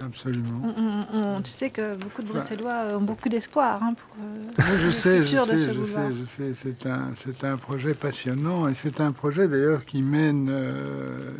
Absolument. 0.00 0.62
On- 0.64 0.82
on- 1.16 1.36
on- 1.36 1.42
tu 1.42 1.50
sais 1.50 1.70
que 1.70 1.96
beaucoup 1.96 2.22
de 2.22 2.28
Bruxellois 2.28 2.96
ont 2.96 3.00
beaucoup 3.02 3.28
d'espoir 3.28 3.82
hein, 3.82 3.94
pour. 3.94 4.16
euh, 4.24 4.76
je 4.80 4.86
le 4.86 4.92
sais, 4.92 5.18
je 5.18 5.22
futur 5.24 5.46
de 5.46 5.50
sais, 5.50 5.58
ce 5.58 5.72
je 5.72 5.82
sais, 5.82 6.14
je 6.14 6.24
sais. 6.24 6.54
C'est 6.54 6.86
un, 6.86 7.10
c'est 7.14 7.44
un 7.44 7.56
projet 7.56 7.94
passionnant 7.94 8.68
et 8.68 8.74
c'est 8.74 9.00
un 9.00 9.12
projet 9.12 9.48
d'ailleurs 9.48 9.84
qui 9.84 10.02
mène 10.02 10.48
euh, 10.50 11.30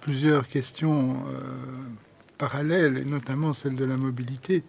plusieurs 0.00 0.48
questions 0.48 1.12
euh, 1.28 1.40
parallèles 2.38 2.98
et 2.98 3.04
notamment 3.04 3.52
celle 3.52 3.76
de 3.76 3.84
la 3.84 3.96
mobilité. 3.96 4.64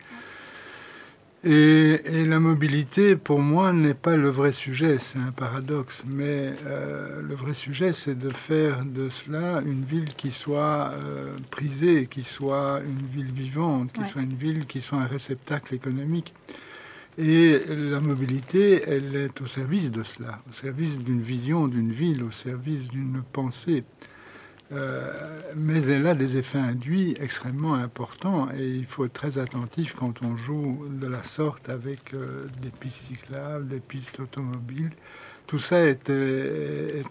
Et, 1.45 1.99
et 2.05 2.25
la 2.25 2.39
mobilité, 2.39 3.17
pour 3.17 3.39
moi, 3.39 3.73
n'est 3.73 3.93
pas 3.93 4.15
le 4.15 4.29
vrai 4.29 4.53
sujet, 4.53 4.97
c'est 4.97 5.19
un 5.19 5.31
paradoxe. 5.31 6.03
Mais 6.07 6.55
euh, 6.65 7.21
le 7.21 7.35
vrai 7.35 7.53
sujet, 7.53 7.91
c'est 7.91 8.17
de 8.17 8.29
faire 8.29 8.85
de 8.85 9.09
cela 9.09 9.61
une 9.65 9.83
ville 9.83 10.13
qui 10.15 10.31
soit 10.31 10.91
euh, 10.93 11.35
prisée, 11.51 12.07
qui 12.09 12.23
soit 12.23 12.79
une 12.85 13.05
ville 13.07 13.31
vivante, 13.33 13.91
qui 13.91 13.99
Ouais. 14.01 14.05
soit 14.05 14.21
une 14.21 14.35
ville 14.35 14.65
qui 14.65 14.79
soit 14.79 14.99
un 14.99 15.05
réceptacle 15.05 15.75
économique. 15.75 16.33
Et 17.17 17.59
la 17.67 17.99
mobilité, 17.99 18.83
elle 18.87 19.15
est 19.15 19.39
au 19.41 19.45
service 19.45 19.91
de 19.91 20.01
cela, 20.03 20.39
au 20.49 20.53
service 20.53 20.97
d'une 20.99 21.21
vision 21.21 21.67
d'une 21.67 21.91
ville, 21.91 22.23
au 22.23 22.31
service 22.31 22.87
d'une 22.87 23.21
pensée. 23.33 23.83
Euh, 24.71 25.11
mais 25.55 25.85
elle 25.85 26.07
a 26.07 26.15
des 26.15 26.37
effets 26.37 26.57
induits 26.57 27.15
extrêmement 27.19 27.75
importants 27.75 28.49
et 28.57 28.65
il 28.65 28.85
faut 28.85 29.05
être 29.05 29.13
très 29.13 29.37
attentif 29.37 29.93
quand 29.93 30.23
on 30.23 30.35
joue 30.37 30.87
de 30.89 31.05
la 31.05 31.21
sorte 31.21 31.69
avec 31.69 32.13
euh, 32.13 32.47
des 32.61 32.69
pistes 32.69 33.07
cyclables, 33.07 33.67
des 33.67 33.79
pistes 33.79 34.19
automobiles. 34.19 34.91
Tout 35.45 35.59
ça 35.59 35.81
est, 35.81 36.09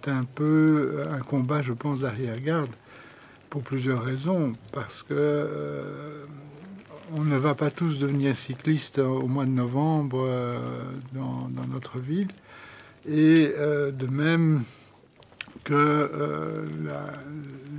un 0.09 0.25
peu 0.25 1.05
un 1.09 1.21
combat, 1.21 1.61
je 1.61 1.75
pense, 1.75 2.01
d'arrière-garde 2.01 2.71
pour 3.51 3.63
plusieurs 3.63 4.03
raisons. 4.03 4.55
Parce 4.73 5.03
que 5.03 5.13
euh, 5.13 6.25
on 7.13 7.23
ne 7.25 7.37
va 7.37 7.55
pas 7.55 7.71
tous 7.71 7.99
devenir 7.99 8.35
cyclistes 8.35 8.99
au 8.99 9.29
mois 9.29 9.45
de 9.45 9.51
novembre 9.51 10.27
dans, 11.13 11.51
dans 11.51 11.67
notre 11.67 11.99
ville. 11.99 12.29
Et 13.07 13.49
de 13.49 14.07
même 14.07 14.63
que 15.65 15.75
euh, 15.75 16.67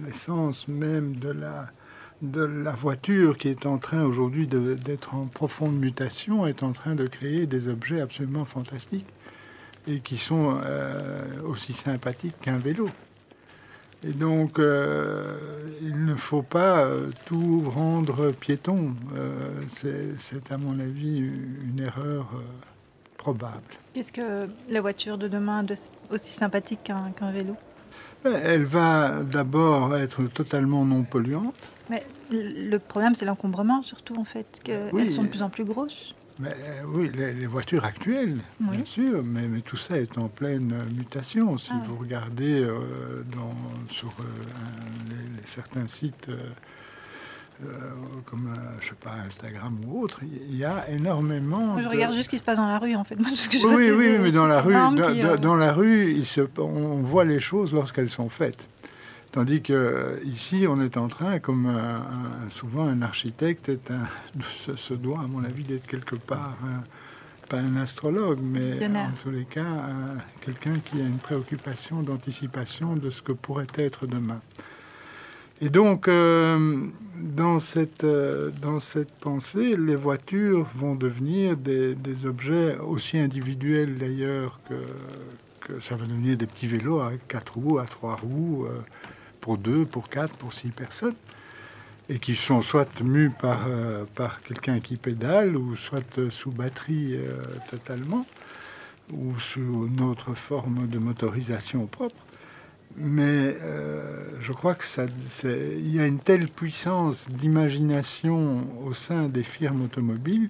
l'essence 0.06 0.67
même 0.67 1.15
de 1.15 1.30
la, 1.30 1.67
de 2.22 2.41
la 2.43 2.72
voiture 2.72 3.38
qui 3.38 3.50
est 3.50 3.65
en 3.65 3.78
train 3.78 4.04
aujourd'hui 4.04 4.48
d'être 4.48 5.15
en 5.15 5.26
profonde 5.26 5.78
mutation 5.78 6.46
est 6.48 6.63
en 6.63 6.72
train 6.72 6.96
de 6.96 7.08
créer 7.08 7.46
des 7.46 7.67
objets 7.67 8.02
absolument 8.02 8.46
fantastiques 8.46 9.06
et 9.88 10.00
qui 10.00 10.17
sont 10.17 10.60
euh, 10.63 11.41
aussi 11.46 11.74
sympathiques 11.74 12.39
qu'un 12.39 12.58
vélo. 12.58 12.88
Et 14.06 14.12
donc, 14.12 14.60
euh, 14.60 15.38
il 15.82 16.06
ne 16.06 16.15
faut 16.15 16.41
pas 16.41 16.89
tout 17.26 17.69
rendre 17.69 18.32
piéton. 18.32 18.96
C'est- 19.69 20.52
à 20.52 20.58
mon 20.58 20.78
avis, 20.80 21.19
une 21.19 21.80
erreur 21.80 22.30
probable. 23.17 23.62
Qu'est-ce 23.93 24.12
que 24.12 24.48
la 24.69 24.82
voiture 24.82 25.17
de 25.17 25.30
demain 25.30 25.60
a 25.60 25.63
de 25.63 25.76
aussi 26.12 26.34
sympathique 26.34 26.80
qu'un 26.84 27.32
vélo? 27.32 27.56
Elle 28.26 28.64
va 28.64 29.22
d'abord 29.24 29.96
être 29.98 30.24
totalement 30.24 30.86
non 30.86 31.04
polluante. 31.04 31.56
Mais 31.90 32.04
le 32.32 32.78
problème, 32.78 33.16
c'est 33.16 33.26
l'encombrement 33.26 33.82
surtout 33.84 34.16
en 34.18 34.24
fait, 34.24 34.60
qu'elles 34.64 34.90
Oui. 34.94 35.12
sont 35.12 35.24
de 35.24 35.28
plus 35.30 35.42
en 35.44 35.50
plus 35.50 35.66
grosses. 35.66 36.16
Mais 36.40 36.50
euh, 36.50 36.82
oui, 36.88 37.12
les, 37.14 37.32
les 37.34 37.46
voitures 37.46 37.86
actuelles, 37.86 38.40
Oui. 38.62 38.78
bien 38.78 38.86
sûr, 38.86 39.22
mais, 39.24 39.48
mais 39.48 39.62
tout 39.62 39.78
ça 39.78 39.98
est 40.00 40.18
en 40.18 40.30
pleine 40.30 40.74
mutation. 40.98 41.58
Si 41.60 41.70
Ah 41.74 41.82
vous 41.86 41.96
regardez 41.96 42.64
euh, 42.64 43.24
dans, 43.36 43.54
sur 43.94 44.08
euh, 44.20 44.24
un- 44.24 45.10
les, 45.10 45.16
les 45.42 45.46
certains 45.48 45.86
sites 45.88 46.30
euh, 46.30 46.38
comme, 48.26 48.48
euh, 48.56 48.60
je 48.82 48.88
sais 48.89 48.96
pas, 48.96 49.12
Instagram 49.26 49.78
ou 49.88 50.02
autre, 50.02 50.20
il 50.24 50.56
y 50.56 50.66
a 50.66 50.89
énormément. 50.89 51.78
Je 51.78 51.84
de- 51.84 51.89
regarde 51.89 52.13
juste 52.13 52.26
ce 52.26 52.30
qui 52.30 52.38
se 52.38 52.44
passe 52.44 52.58
dans 52.58 52.68
la 52.68 52.80
rue 52.80 52.96
en 52.96 53.04
fait. 53.04 53.16
Que 53.52 53.58
je 53.58 53.66
Oui, 53.68 53.92
oui, 53.92 54.18
mais 54.22 54.32
dans 54.32 54.48
la 54.48 54.62
rue, 54.62 54.74
dans, 54.74 54.96
qui, 54.96 55.22
euh, 55.24 55.38
dans 55.38 55.56
la 55.56 55.74
rue, 55.74 56.12
il 56.12 56.26
se, 56.26 56.42
on 56.60 57.02
voit 57.04 57.26
les 57.26 57.39
choses 57.39 57.74
lorsqu'elles 57.74 58.10
sont 58.10 58.30
faites. 58.30 58.68
Tandis 59.32 59.62
que 59.63 59.74
euh, 59.74 60.20
ici, 60.26 60.66
on 60.70 60.80
est 60.82 60.96
en 60.98 61.08
train, 61.08 61.39
comme 61.39 61.66
un- 61.66 62.50
souvent 62.52 62.86
un 62.88 63.02
architecte 63.02 63.68
est 63.70 63.89
un, 63.92 64.08
se, 64.60 64.76
se 64.76 64.94
doit, 64.94 65.20
à 65.22 65.28
mon 65.28 65.44
avis, 65.44 65.63
d'être 65.63 65.88
quelque 65.88 66.16
part, 66.16 66.56
un- 66.66 66.84
pas 67.50 67.58
un 67.58 67.76
astrologue, 67.78 68.39
mais 68.42 68.74
en 69.06 69.12
tous 69.24 69.32
les 69.32 69.46
cas, 69.46 69.62
un- 69.66 70.20
quelqu'un 70.42 70.76
qui 70.86 71.02
a 71.02 71.04
une 71.06 71.18
préoccupation 71.18 72.02
d'anticipation 72.04 72.96
de 72.96 73.10
ce 73.10 73.22
que 73.22 73.32
pourrait 73.32 73.68
être 73.76 74.06
demain. 74.08 74.39
Et 75.63 75.69
donc, 75.69 76.10
euh, 76.10 76.88
dans, 77.15 77.58
cette, 77.60 78.04
euh, 78.04 78.52
dans 78.62 78.82
cette 78.82 79.13
pensée, 79.13 79.78
les 79.78 79.95
voitures 79.95 80.67
vont 80.76 80.93
devenir 80.93 81.56
des, 81.56 81.95
objets 82.26 82.78
aussi 82.80 83.17
individuels 83.17 83.97
d'ailleurs 83.97 84.60
que, 84.67 85.80
ça 85.80 85.95
va 85.95 86.06
devenir 86.06 86.36
des 86.36 86.47
petits 86.47 86.67
vélos 86.67 86.99
à 86.99 87.13
quatre 87.30 87.58
roues, 87.58 87.80
à 87.80 87.86
trois 87.86 88.17
roues, 88.17 88.65
euh, 88.65 88.82
pour 89.39 89.58
deux, 89.58 89.86
pour 89.86 90.10
quatre, 90.10 90.36
pour 90.36 90.52
six 90.52 90.67
personnes, 90.67 91.15
et 92.10 92.19
qui 92.19 92.36
sont 92.36 92.62
soit 92.62 93.02
mus 93.02 93.30
par, 93.30 93.65
par 94.15 94.41
quelqu'un 94.41 94.82
qui 94.82 94.97
pédale, 94.97 95.56
ou 95.56 95.78
soit 95.78 96.30
sous 96.30 96.52
batterie 96.52 97.15
totalement, 97.71 98.26
ou 99.13 99.39
sous 99.39 99.88
une 99.88 100.02
autre 100.02 100.34
forme 100.34 100.88
de 100.88 100.99
motorisation 100.99 101.88
propre. 101.88 102.26
Mais 102.95 103.58
euh, 103.62 104.25
je 104.41 104.51
crois 104.51 104.75
que 104.75 104.86
ça, 104.86 105.06
il 105.43 105.93
y 105.93 105.99
a 105.99 106.06
une 106.06 106.19
telle 106.19 106.47
puissance 106.47 107.27
d'imagination 107.29 108.67
au 108.86 108.93
sein 108.93 109.29
des 109.29 109.43
firmes 109.43 109.84
automobiles 109.84 110.49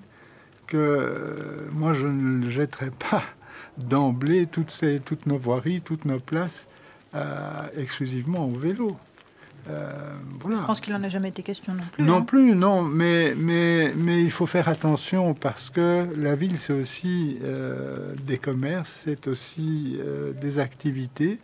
que 0.68 0.78
euh, 0.78 1.70
moi 1.72 1.94
je 1.94 2.08
ne 2.08 2.50
jetterai 2.50 2.90
pas 3.12 3.24
d'emblée 3.78 4.48
toutes, 4.48 4.72
ces, 4.72 5.00
toutes 5.00 5.26
nos 5.26 5.38
voiries, 5.38 5.82
toutes 5.82 6.06
nos 6.06 6.20
places 6.20 6.68
euh, 7.16 7.68
exclusivement 7.78 8.46
au 8.46 8.58
vélo. 8.58 8.98
Voilà. 10.42 10.58
Je 10.58 10.66
pense 10.66 10.82
qu'il 10.82 10.92
n'en 10.92 11.02
a 11.04 11.08
jamais 11.08 11.30
été 11.30 11.42
question 11.42 11.74
non 11.74 11.84
plus. 11.94 12.04
Non 12.04 12.18
hein. 12.18 12.22
plus, 12.24 12.54
non, 12.54 12.82
mais, 12.82 13.34
mais, 13.38 13.94
mais 13.96 14.22
il 14.22 14.30
faut 14.30 14.46
faire 14.46 14.68
attention 14.68 15.34
parce 15.34 15.70
que 15.70 16.06
la 16.18 16.36
ville, 16.36 16.58
c'est 16.58 16.74
aussi 16.74 17.40
des 18.26 18.38
commerces, 18.38 19.04
c'est 19.06 19.30
aussi 19.30 19.98
des 20.42 20.60
activités. 20.60 21.40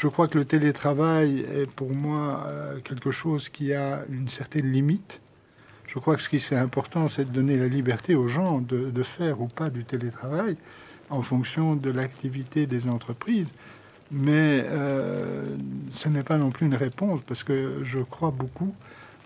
Je 0.00 0.06
crois 0.06 0.28
que 0.28 0.38
le 0.38 0.44
télétravail 0.44 1.40
est 1.40 1.68
pour 1.68 1.92
moi 1.92 2.44
euh, 2.46 2.78
quelque 2.84 3.10
chose 3.10 3.48
qui 3.48 3.74
a 3.74 4.04
une 4.08 4.28
certaine 4.28 4.70
limite. 4.70 5.20
Je 5.88 5.98
crois 5.98 6.14
que 6.14 6.22
ce 6.22 6.28
qui 6.28 6.36
est 6.36 6.52
important, 6.52 7.08
c'est 7.08 7.24
de 7.24 7.32
donner 7.32 7.56
la 7.56 7.66
liberté 7.66 8.14
aux 8.14 8.28
gens 8.28 8.60
de, 8.60 9.02
faire 9.02 9.40
ou 9.40 9.48
pas 9.48 9.70
du 9.70 9.84
télétravail 9.84 10.56
en 11.10 11.22
fonction 11.22 11.74
de 11.74 11.90
l'activité 11.90 12.68
des 12.68 12.86
entreprises. 12.86 13.48
Mais 14.12 14.64
euh, 14.68 15.56
ce 15.90 16.08
n'est 16.08 16.22
pas 16.22 16.38
non 16.38 16.50
plus 16.50 16.66
une 16.66 16.76
réponse 16.76 17.20
parce 17.26 17.42
que 17.42 17.80
je 17.82 17.98
crois 17.98 18.30
beaucoup 18.30 18.72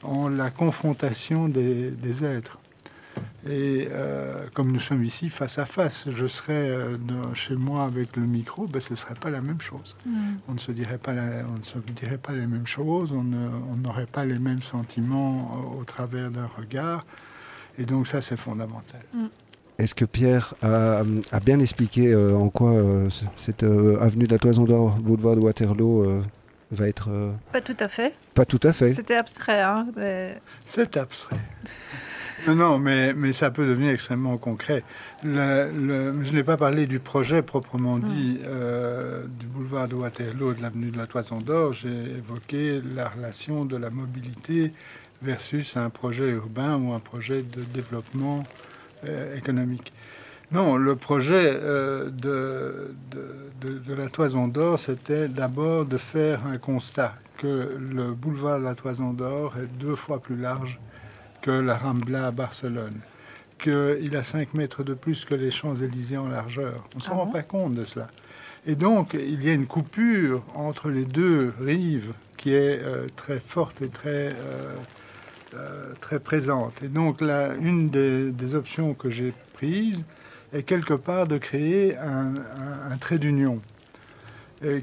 en 0.03 0.31
la 0.31 0.49
confrontation 0.49 1.51
des 1.51 2.25
êtres. 2.25 2.62
Et 3.49 3.89
euh, 3.91 4.47
comme 4.55 4.71
nous 4.71 4.79
sommes 4.79 5.03
ici 5.05 5.29
face 5.29 5.59
à 5.59 5.67
face, 5.67 6.07
je 6.09 6.27
serais 6.29 6.53
euh, 6.71 6.97
dans- 6.97 7.35
chez 7.35 7.57
moi 7.57 7.85
avec 7.85 8.17
le 8.17 8.23
micro, 8.23 8.67
ben, 8.69 8.81
ce 8.81 8.93
ne 8.93 8.97
serait 8.97 9.17
pas 9.17 9.31
la 9.31 9.41
même 9.41 9.61
chose. 9.61 9.97
Mm. 10.07 10.35
On 10.49 10.53
ne 10.55 10.59
se 10.59 10.71
dirait 10.71 10.99
pas, 10.99 11.13
la- 11.13 11.43
on 11.53 11.59
ne 11.59 11.63
se 11.65 11.79
dirait 11.93 12.19
pas 12.19 12.33
les 12.33 12.47
mêmes 12.47 12.67
choses, 12.69 13.11
on 13.13 13.25
n'aurait 13.77 14.07
pas 14.07 14.25
les 14.25 14.39
mêmes 14.39 14.63
sentiments 14.63 15.73
au, 15.77 15.81
au 15.81 15.85
travers 15.85 16.31
d'un 16.31 16.47
regard. 16.57 17.05
Et 17.79 17.85
donc 17.85 18.07
ça, 18.07 18.21
c'est 18.21 18.37
fondamental. 18.37 19.01
Est-ce 19.79 19.95
que 19.97 20.05
Pierre 20.05 20.55
a, 20.63 21.03
a 21.33 21.41
bien 21.41 21.59
expliqué 21.59 22.13
euh, 22.13 22.37
en 22.37 22.49
quoi 22.49 22.71
euh, 22.71 23.09
cette 23.37 23.65
euh, 23.65 23.99
avenue 24.01 24.27
de 24.29 24.33
la 24.33 24.39
Toison 24.39 24.65
d'Or, 24.65 24.91
boulevard 24.99 25.35
de 25.35 25.41
Waterloo, 25.41 26.03
euh, 26.05 26.23
va 26.71 26.87
être 26.87 27.09
euh, 27.11 27.33
Pas 27.53 27.61
tout 27.61 27.77
à 27.81 27.89
fait. 27.89 28.15
pas 28.35 28.45
tout 28.45 28.61
à 28.63 28.73
fait 28.73 28.93
C'était 28.93 29.17
abstrait. 29.17 29.61
Hein, 29.63 29.89
mais- 29.97 30.41
C'est 30.65 30.97
abstrait. 30.97 31.37
Non, 32.49 32.79
mais, 32.79 33.15
mais 33.15 33.33
ça 33.33 33.51
peut 33.51 33.67
devenir 33.67 33.91
extrêmement 33.93 34.37
concret. 34.37 34.83
Le- 35.23 35.71
le- 35.71 36.25
je 36.25 36.33
n'ai 36.33 36.43
pas 36.43 36.57
parlé 36.57 36.87
du 36.87 36.99
projet 36.99 37.41
proprement 37.43 37.99
dit 37.99 38.41
euh, 38.45 39.25
du 39.39 39.47
boulevard 39.47 39.87
de 39.87 39.95
Waterloo, 39.95 40.55
de 40.55 40.63
l'avenue 40.63 40.91
de 40.91 40.99
la 40.99 41.07
Toison 41.07 41.39
d'Or. 41.39 41.73
J'ai 41.73 41.89
évoqué 41.89 42.81
la 42.95 43.09
relation 43.09 43.65
de 43.65 43.77
la 43.77 43.91
mobilité 43.91 44.73
versus 45.23 45.77
un 45.77 45.89
projet 45.91 46.29
urbain 46.31 46.77
ou 46.79 46.93
un 46.93 46.99
projet 46.99 47.43
de 47.43 47.63
développement 47.63 48.43
euh, 49.07 49.37
économique. 49.37 49.93
Non, 50.51 50.77
le 50.77 50.97
projet 50.97 51.49
euh, 51.55 52.11
de, 52.11 52.95
de, 53.13 53.69
de- 53.69 53.79
de 53.79 53.95
la 53.95 54.09
Toison 54.09 54.49
d'Or, 54.49 54.81
c'était 54.81 55.29
d'abord 55.29 55.85
de 55.87 55.97
faire 55.97 56.45
un 56.47 56.59
constat 56.59 57.15
que 57.39 57.77
le 57.79 58.13
boulevard 58.13 58.59
de 58.59 58.65
la 58.65 58.75
Toison 58.75 59.13
d'Or 59.13 59.55
est 59.59 59.67
deux 59.81 59.95
fois 59.95 60.21
plus 60.21 60.37
large 60.37 60.79
que 61.43 61.51
la 61.51 61.77
Rambla 61.77 62.29
à 62.29 62.31
Barcelone, 62.31 63.01
qu'il 63.59 64.17
a 64.17 64.23
5 64.23 64.55
mètres 64.55 64.83
de 64.83 64.95
plus 64.95 65.25
que 65.25 65.35
les 65.35 65.51
Champs-Élysées 65.51 66.17
en 66.17 66.29
largeur. 66.29 66.89
On 66.95 66.99
ne 66.99 67.03
se 67.03 67.11
Ah 67.11 67.15
rend 67.15 67.27
bon 67.27 67.33
pas 67.33 67.43
compte 67.43 67.75
de 67.75 67.85
cela. 67.85 68.09
Et 68.67 68.75
donc, 68.77 69.15
il 69.15 69.45
y 69.45 69.51
a 69.51 69.53
une 69.53 69.67
coupure 69.67 70.43
entre 70.55 70.89
les 70.89 71.05
deux 71.05 71.53
rives 71.61 72.13
qui 72.37 72.51
est 72.55 72.81
euh, 72.83 73.07
très 73.17 73.39
forte 73.41 73.83
et 73.83 73.89
très, 73.89 74.35
euh, 74.39 74.75
euh, 75.55 75.93
très 76.01 76.19
présente. 76.21 76.81
Et 76.83 76.89
donc, 76.89 77.21
là, 77.21 77.55
une 77.61 77.89
des, 77.91 78.31
des 78.31 78.55
options 78.55 78.95
que 78.95 79.11
j'ai 79.11 79.33
prises 79.55 80.05
est 80.53 80.63
quelque 80.63 80.95
part 80.95 81.27
de 81.27 81.39
créer 81.39 81.97
un, 81.99 82.35
un- 82.37 82.91
un 82.93 82.97
trait 82.99 83.19
d'union. 83.19 83.61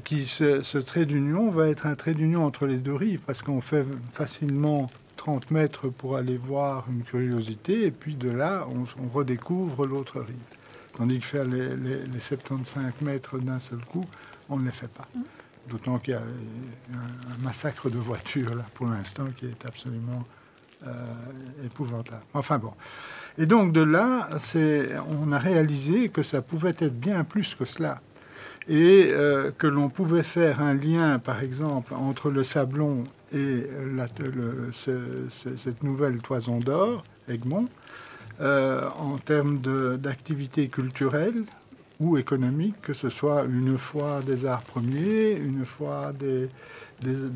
Qui, 0.04 0.26
ce, 0.26 0.60
ce 0.60 0.76
trait 0.76 1.06
d'union 1.06 1.50
va 1.50 1.68
être 1.68 1.86
un 1.86 1.94
trait 1.94 2.12
d'union 2.12 2.44
entre 2.44 2.66
les 2.66 2.76
deux 2.76 2.92
rives, 2.94 3.20
parce 3.26 3.40
qu'on 3.40 3.62
fait 3.62 3.86
facilement 4.12 4.90
30 5.20 5.50
mètres 5.50 5.88
pour 5.90 6.16
aller 6.16 6.38
voir 6.38 6.86
une 6.88 7.02
curiosité, 7.02 7.84
et 7.84 7.90
puis 7.90 8.14
de 8.14 8.30
là, 8.30 8.66
on, 8.74 8.84
on 9.04 9.08
redécouvre 9.08 9.84
l'autre 9.86 10.20
rive. 10.20 10.36
Tandis 10.96 11.18
que 11.20 11.26
faire 11.26 11.44
les, 11.44 11.76
les- 11.76 12.06
les 12.06 12.18
75 12.18 12.94
mètres 13.02 13.38
d'un 13.38 13.58
seul 13.60 13.80
coup, 13.84 14.06
on 14.48 14.56
ne 14.58 14.64
les 14.64 14.72
fait 14.72 14.88
pas. 14.88 15.06
D'autant 15.68 15.98
qu'il 15.98 16.14
y 16.14 16.16
a 16.16 16.22
un, 16.22 17.32
un 17.34 17.38
massacre 17.42 17.90
de 17.90 17.98
voitures, 17.98 18.54
là, 18.54 18.64
pour 18.74 18.86
l'instant, 18.86 19.26
qui 19.36 19.44
est 19.44 19.66
absolument 19.66 20.24
euh, 20.86 20.90
épouvantable. 21.66 22.22
Enfin 22.32 22.56
bon. 22.58 22.72
Et 23.36 23.44
donc 23.44 23.74
de 23.74 23.82
là, 23.82 24.30
c'est, 24.38 24.96
on 25.06 25.32
a 25.32 25.38
réalisé 25.38 26.08
que 26.08 26.22
ça 26.22 26.40
pouvait 26.40 26.70
être 26.78 26.98
bien 26.98 27.24
plus 27.24 27.54
que 27.54 27.66
cela. 27.66 28.00
Et 28.68 29.10
euh, 29.12 29.50
que 29.58 29.66
l'on 29.66 29.90
pouvait 29.90 30.22
faire 30.22 30.62
un 30.62 30.72
lien, 30.72 31.18
par 31.18 31.42
exemple, 31.42 31.92
entre 31.92 32.30
le 32.30 32.42
Sablon 32.42 33.04
et 33.32 33.66
cette 35.50 35.82
nouvelle 35.82 36.20
toison 36.22 36.58
d'or, 36.58 37.04
Egmont, 37.28 37.68
euh, 38.40 38.88
en 38.98 39.18
termes 39.18 39.60
d'activité 39.98 40.68
culturelle 40.68 41.44
ou 41.98 42.16
économique, 42.16 42.80
que 42.80 42.94
ce 42.94 43.10
soit 43.10 43.44
une 43.44 43.76
fois 43.76 44.22
des 44.24 44.46
arts 44.46 44.62
premiers, 44.62 45.32
une 45.32 45.66
fois 45.66 46.12
de 46.12 46.48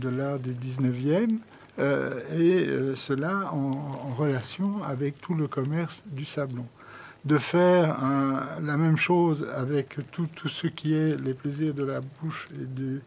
l'art 0.09 0.39
du 0.39 0.55
19e, 0.55 1.39
euh, 1.79 2.21
et 2.33 2.67
euh, 2.67 2.95
cela 2.97 3.51
en, 3.53 4.15
relation 4.15 4.83
avec 4.85 5.21
tout 5.21 5.35
le 5.35 5.49
commerce 5.49 6.03
du 6.07 6.25
Sablon. 6.25 6.67
De 7.25 7.39
faire 7.39 7.97
la 8.63 8.77
même 8.77 8.99
chose 8.99 9.47
avec 9.55 9.97
tout, 10.13 10.29
tout 10.35 10.49
ce 10.49 10.67
qui 10.67 10.93
est 10.93 11.19
les 11.19 11.33
plaisirs 11.33 11.73
de 11.73 11.83
la 11.83 12.01
bouche 12.01 12.49
et, 12.53 12.67
du, 12.67 13.01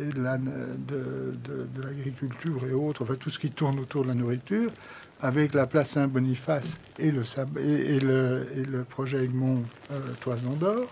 et 0.00 0.06
de 0.10 0.20
la- 0.22 0.38
de- 0.38 1.34
de- 1.44 1.66
de 1.74 1.82
l'agriculture 1.82 2.60
et 2.68 2.72
autres, 2.72 3.02
enfin 3.02 3.14
tout 3.16 3.30
ce 3.30 3.38
qui 3.38 3.50
tourne 3.50 3.78
autour 3.80 4.02
de 4.04 4.08
la 4.08 4.14
nourriture, 4.14 4.70
avec 5.20 5.54
la 5.54 5.66
place 5.66 5.90
Saint-Boniface 5.90 6.78
et 6.98 7.10
le, 7.10 8.84
projet 8.88 9.24
Egmont 9.24 9.62
euh, 9.90 9.98
Toison 10.20 10.52
d'Or. 10.54 10.88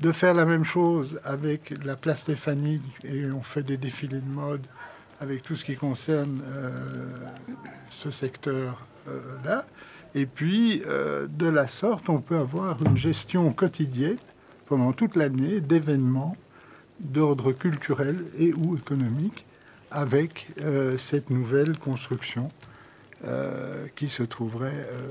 De 0.00 0.12
faire 0.12 0.32
la 0.32 0.44
même 0.44 0.64
chose 0.64 1.18
avec 1.24 1.74
la 1.84 1.96
place 1.96 2.20
Stéphanie, 2.20 2.80
et 3.04 3.24
on 3.32 3.42
fait 3.42 3.64
des 3.64 3.76
défilés 3.76 4.20
de 4.20 4.28
mode 4.30 4.64
avec 5.20 5.42
tout 5.42 5.56
ce 5.56 5.64
qui 5.64 5.74
concerne 5.74 6.40
euh, 6.46 7.10
ce 7.90 8.10
secteur-là. 8.12 9.66
et 10.14 10.26
puis, 10.26 10.82
euh, 10.86 11.26
de 11.28 11.46
la 11.48 11.66
sorte, 11.66 12.08
on 12.08 12.20
peut 12.20 12.36
avoir 12.36 12.80
une 12.84 12.96
gestion 12.96 13.52
quotidienne 13.52 14.16
pendant 14.66 14.92
toute 14.92 15.16
l'année 15.16 15.60
d'événements 15.60 16.36
d'ordre 17.00 17.52
culturel 17.52 18.24
et 18.38 18.52
ou 18.52 18.76
économique 18.76 19.44
avec 19.90 20.48
euh, 20.60 20.98
cette 20.98 21.30
nouvelle 21.30 21.78
construction 21.78 22.50
euh, 23.24 23.86
qui 23.96 24.08
se 24.08 24.22
trouverait 24.22 24.86
euh, 24.92 25.10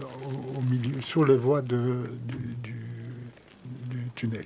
au, 0.57 0.61
milieu, 0.61 1.01
sur 1.01 1.25
les 1.25 1.37
voies 1.37 1.61
de- 1.61 2.09
du, 2.27 2.75
tunnel. 4.15 4.45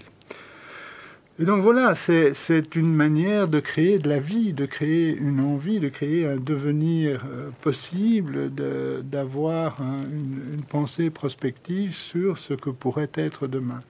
Et 1.40 1.46
donc 1.46 1.64
voilà, 1.64 1.96
c'est 1.96 2.76
une 2.76 2.94
manière 2.94 3.48
de 3.48 3.62
créer 3.62 4.00
de 4.00 4.10
la 4.10 4.20
vie, 4.20 4.52
de 4.52 4.66
créer 4.66 5.16
une 5.16 5.40
envie, 5.40 5.80
de 5.80 5.88
créer 5.88 6.28
un 6.28 6.36
devenir 6.36 7.26
possible, 7.62 8.54
de- 8.54 9.02
d'avoir 9.02 9.80
une, 9.82 10.56
une 10.56 10.64
pensée 10.64 11.10
prospective 11.10 11.96
sur 11.96 12.38
ce 12.38 12.54
que 12.54 12.70
pourrait 12.70 13.10
être 13.16 13.48
demain. 13.48 13.82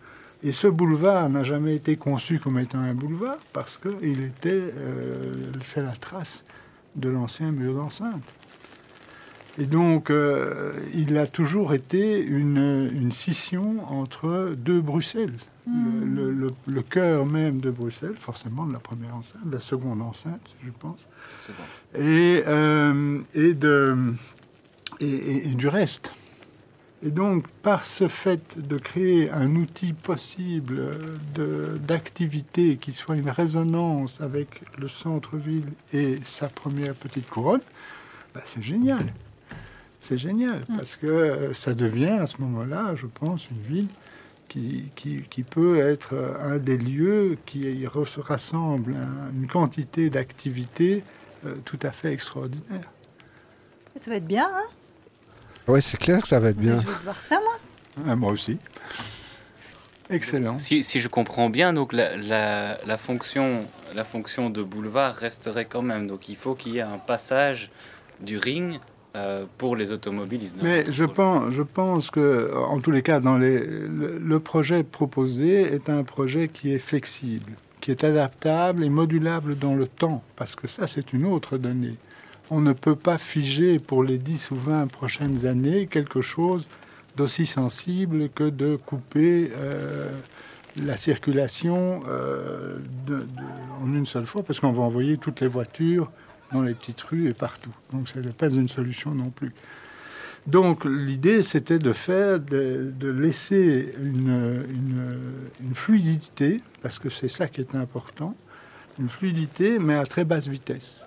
Et 0.43 0.51
ce 0.51 0.67
boulevard 0.67 1.29
n'a 1.29 1.43
jamais 1.43 1.75
été 1.75 1.95
conçu 1.97 2.39
comme 2.39 2.57
étant 2.57 2.79
un 2.79 2.95
boulevard 2.95 3.37
parce 3.53 3.77
que 3.77 3.89
il 4.01 4.21
était, 4.23 4.49
euh, 4.75 5.51
c'est 5.61 5.83
la 5.83 5.91
trace 5.91 6.43
de 6.95 7.09
l'ancien 7.09 7.51
mur 7.51 7.75
d'enceinte. 7.75 8.23
Et 9.59 9.65
donc, 9.65 10.09
euh, 10.09 10.73
il 10.93 11.17
a 11.17 11.27
toujours 11.27 11.73
été 11.73 12.19
une, 12.19 12.89
une 12.93 13.11
scission 13.11 13.83
entre 13.91 14.55
deux 14.57 14.81
Bruxelles. 14.81 15.35
Le, 15.67 16.05
le- 16.05 16.31
le- 16.31 16.51
le 16.65 16.81
cœur 16.81 17.25
même 17.27 17.59
de 17.59 17.69
Bruxelles, 17.69 18.15
forcément 18.17 18.65
de 18.65 18.73
la 18.73 18.79
première 18.79 19.15
enceinte, 19.15 19.45
de 19.47 19.53
la 19.53 19.59
seconde 19.61 20.01
enceinte, 20.01 20.55
je 20.65 20.71
pense, 20.71 21.07
bon. 21.49 21.99
et, 22.01 22.43
euh, 22.47 23.19
et, 23.35 23.53
de, 23.53 23.95
et, 24.99 25.05
et- 25.07 25.49
et 25.51 25.53
du 25.53 25.67
reste. 25.67 26.11
Et 27.03 27.09
donc, 27.09 27.47
par 27.63 27.83
ce 27.83 28.07
fait 28.07 28.59
de 28.59 28.77
créer 28.77 29.31
un 29.31 29.55
outil 29.55 29.93
possible 29.93 30.81
de- 31.33 31.79
d'activité 31.87 32.77
qui 32.77 32.93
soit 32.93 33.15
une 33.15 33.29
résonance 33.29 34.21
avec 34.21 34.61
le 34.77 34.87
centre-ville 34.87 35.65
et 35.93 36.19
sa 36.23 36.47
première 36.47 36.93
petite 36.93 37.27
couronne, 37.27 37.61
bah, 38.35 38.41
c'est 38.45 38.61
génial. 38.61 39.03
C'est 39.99 40.17
génial, 40.17 40.63
parce 40.77 40.95
que 40.95 41.07
euh, 41.07 41.53
ça 41.53 41.73
devient 41.73 42.17
à 42.21 42.27
ce 42.27 42.39
moment-là, 42.41 42.95
je 42.95 43.05
pense, 43.07 43.47
une 43.49 43.61
ville 43.61 43.87
qui, 44.47 44.85
qui, 44.95 45.21
qui 45.29 45.43
peut 45.43 45.79
être 45.79 46.13
euh, 46.13 46.53
un 46.55 46.57
des 46.57 46.77
lieux 46.77 47.37
qui 47.45 47.85
rassemble 48.17 48.95
un- 48.95 49.31
une 49.33 49.47
quantité 49.47 50.09
d'activités 50.09 51.03
euh, 51.45 51.55
tout 51.65 51.79
à 51.83 51.91
fait 51.91 52.13
extraordinaire. 52.13 52.89
Ça 53.99 54.09
va 54.11 54.17
être 54.17 54.27
bien, 54.27 54.47
hein? 54.51 54.67
Ouais, 55.67 55.81
c'est 55.81 55.97
clair 55.97 56.21
que 56.21 56.27
ça 56.27 56.39
va 56.39 56.49
être 56.49 56.57
bien. 56.57 56.79
Je 56.81 56.87
veux 56.87 56.93
voir 57.03 57.19
ça, 57.21 57.35
moi. 57.39 57.57
Ah, 58.07 58.15
moi 58.15 58.31
aussi. 58.31 58.57
Excellent. 60.09 60.57
Si, 60.57 60.83
si 60.83 60.99
je 60.99 61.07
comprends 61.07 61.49
bien, 61.49 61.71
donc 61.71 61.93
la, 61.93 62.17
la, 62.17 62.79
la 62.85 62.97
fonction, 62.97 63.65
la 63.95 64.03
fonction 64.03 64.49
de 64.49 64.61
boulevard 64.61 65.15
resterait 65.15 65.65
quand 65.65 65.81
même. 65.81 66.07
Donc 66.07 66.27
il 66.27 66.35
faut 66.35 66.53
qu'il 66.55 66.73
y 66.73 66.77
ait 66.79 66.81
un 66.81 66.97
passage 66.97 67.71
du 68.19 68.37
ring 68.37 68.79
euh, 69.15 69.45
pour 69.57 69.75
les 69.77 69.91
automobilistes. 69.91 70.57
Mais 70.61 70.83
je 70.91 71.05
pense, 71.05 71.51
je 71.53 71.63
pense 71.63 72.11
que, 72.11 72.51
en 72.55 72.79
tous 72.81 72.91
les 72.91 73.03
cas, 73.03 73.19
dans 73.21 73.37
les, 73.37 73.59
le, 73.59 74.17
le 74.19 74.39
projet 74.39 74.83
proposé 74.83 75.73
est 75.73 75.89
un 75.89 76.03
projet 76.03 76.49
qui 76.49 76.73
est 76.73 76.79
flexible, 76.79 77.53
qui 77.79 77.91
est 77.91 78.03
adaptable 78.03 78.83
et 78.83 78.89
modulable 78.89 79.57
dans 79.57 79.75
le 79.75 79.87
temps, 79.87 80.23
parce 80.35 80.55
que 80.55 80.67
ça, 80.67 80.87
c'est 80.87 81.13
une 81.13 81.25
autre 81.25 81.57
donnée. 81.57 81.95
On 82.53 82.59
ne 82.59 82.73
peut 82.73 82.97
pas 82.97 83.17
figer 83.17 83.79
pour 83.79 84.03
les 84.03 84.17
10 84.17 84.51
ou 84.51 84.55
20 84.57 84.87
prochaines 84.87 85.45
années 85.45 85.87
quelque 85.87 86.19
chose 86.19 86.67
d'aussi 87.15 87.45
sensible 87.45 88.27
que 88.27 88.43
de 88.43 88.75
couper 88.75 89.53
euh, 89.55 90.09
la 90.75 90.97
circulation 90.97 92.03
euh, 92.09 92.77
en 93.81 93.87
une 93.93 94.05
seule 94.05 94.25
fois, 94.25 94.43
parce 94.43 94.59
qu'on 94.59 94.73
va 94.73 94.83
envoyer 94.83 95.15
toutes 95.15 95.39
les 95.39 95.47
voitures 95.47 96.11
dans 96.51 96.61
les 96.61 96.73
petites 96.73 96.99
rues 97.03 97.29
et 97.29 97.33
partout. 97.33 97.73
Donc 97.93 98.09
ce 98.09 98.19
n'est 98.19 98.33
pas 98.33 98.49
une 98.49 98.67
solution 98.67 99.11
non 99.11 99.29
plus. 99.29 99.53
Donc 100.45 100.83
l'idée, 100.83 101.43
c'était 101.43 101.79
de 101.79 101.93
faire, 101.93 102.37
de, 102.37 102.91
laisser 103.01 103.95
une 103.97 105.73
fluidité, 105.73 106.57
parce 106.81 106.99
que 106.99 107.09
c'est 107.09 107.29
ça 107.29 107.47
qui 107.47 107.61
est 107.61 107.75
important, 107.75 108.35
une 108.99 109.07
fluidité, 109.07 109.79
mais 109.79 109.95
à 109.95 110.05
très 110.05 110.25
basse 110.25 110.49
vitesse. 110.49 111.01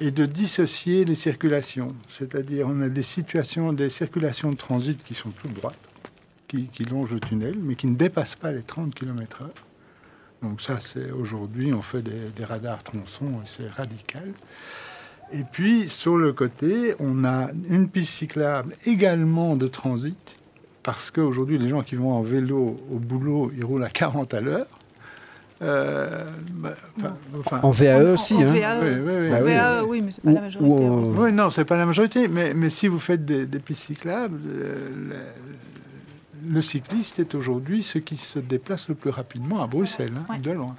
Et 0.00 0.10
de 0.10 0.26
dissocier 0.26 1.04
les 1.04 1.14
circulations. 1.14 1.94
C'est-à-dire, 2.08 2.66
on 2.68 2.80
a 2.80 2.88
des 2.88 3.02
situations, 3.02 3.72
des 3.72 3.90
circulations 3.90 4.50
de 4.50 4.56
transit 4.56 5.02
qui 5.04 5.14
sont 5.14 5.30
toutes 5.30 5.54
droites, 5.54 5.78
qui, 6.48 6.66
qui 6.66 6.84
longent 6.84 7.12
le 7.12 7.20
tunnel, 7.20 7.54
mais 7.60 7.76
qui 7.76 7.86
ne 7.86 7.96
dépassent 7.96 8.34
pas 8.34 8.52
les 8.52 8.62
30 8.62 8.94
km/h. 8.94 9.46
Donc 10.44 10.60
ça, 10.60 10.78
c'est 10.78 11.10
aujourd'hui, 11.10 11.72
on 11.72 11.80
fait 11.80 12.02
des, 12.02 12.44
radars 12.44 12.82
tronçons 12.82 13.40
et 13.42 13.46
c'est 13.46 13.66
radical. 13.66 14.30
Et 15.32 15.42
puis, 15.42 15.88
sur 15.88 16.18
le 16.18 16.34
côté, 16.34 16.94
on 16.98 17.24
a 17.24 17.50
une 17.70 17.88
piste 17.88 18.12
cyclable 18.12 18.76
également 18.84 19.56
de 19.56 19.66
transit, 19.68 20.36
parce 20.82 21.10
qu'aujourd'hui, 21.10 21.56
les 21.56 21.68
gens 21.68 21.82
qui 21.82 21.94
vont 21.94 22.12
en 22.12 22.20
vélo 22.20 22.78
au 22.92 22.98
boulot, 22.98 23.50
ils 23.56 23.64
roulent 23.64 23.84
à 23.84 23.88
40 23.88 24.34
à 24.34 24.42
l'heure. 24.42 24.66
Euh, 25.64 26.24
bah, 26.50 26.74
enfin, 27.40 27.60
En 27.62 27.70
VAE 27.70 28.12
aussi, 28.12 28.34
en 28.34 28.40
hein. 28.40 28.52
VAE. 28.52 28.80
oui, 28.82 28.90
oui, 29.00 29.12
oui. 29.22 29.30
Bah. 29.30 29.40
VAE, 29.42 30.00
mais 30.02 30.10
c'est 30.10 30.22
pas 30.22 30.30
Ou- 30.30 30.34
la 30.34 30.40
majorité. 30.42 30.70
ou 30.70 30.78
heureusement. 30.86 31.22
Oui, 31.22 31.32
non, 31.32 31.50
c'est 31.50 31.64
pas 31.64 31.76
la 31.76 31.86
majorité, 31.86 32.28
mais, 32.28 32.52
mais 32.54 32.70
si 32.70 32.86
vous 32.88 32.98
faites 32.98 33.24
des, 33.24 33.46
des 33.46 33.58
pistes 33.60 33.84
cyclables, 33.86 34.38
euh, 34.46 34.88
le, 36.46 36.54
le 36.54 36.62
cycliste 36.62 37.18
est 37.18 37.34
aujourd'hui 37.34 37.82
ce 37.82 37.98
qui 37.98 38.16
se 38.16 38.38
déplace 38.38 38.88
le 38.88 38.94
plus 38.94 39.10
rapidement 39.10 39.62
à 39.62 39.66
Bruxelles, 39.66 40.12
hein, 40.16 40.26
Ouais. 40.32 40.38
de 40.38 40.50
loin. 40.50 40.76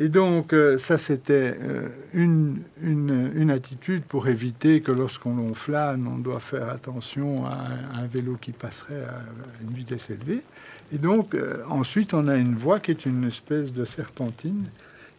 Et 0.00 0.08
donc, 0.08 0.52
euh, 0.52 0.78
ça, 0.78 0.96
c'était 0.96 1.56
euh, 1.60 1.88
une, 2.14 2.58
une, 2.82 3.32
une 3.34 3.50
attitude 3.50 4.04
pour 4.04 4.28
éviter 4.28 4.80
que 4.80 4.92
lorsqu'on 4.92 5.54
flâne, 5.54 6.06
on 6.06 6.18
doit 6.18 6.38
faire 6.38 6.68
attention 6.68 7.44
à 7.46 7.54
un, 7.96 8.02
un 8.04 8.06
vélo 8.06 8.36
qui 8.40 8.52
passerait 8.52 9.02
à 9.02 9.18
une 9.62 9.74
vitesse 9.74 10.10
élevée. 10.10 10.42
Et 10.92 10.98
donc, 10.98 11.34
euh, 11.34 11.62
ensuite, 11.68 12.14
on 12.14 12.28
a 12.28 12.36
une 12.36 12.54
voie 12.54 12.80
qui 12.80 12.90
est 12.90 13.06
une 13.06 13.24
espèce 13.24 13.72
de 13.72 13.84
serpentine 13.84 14.66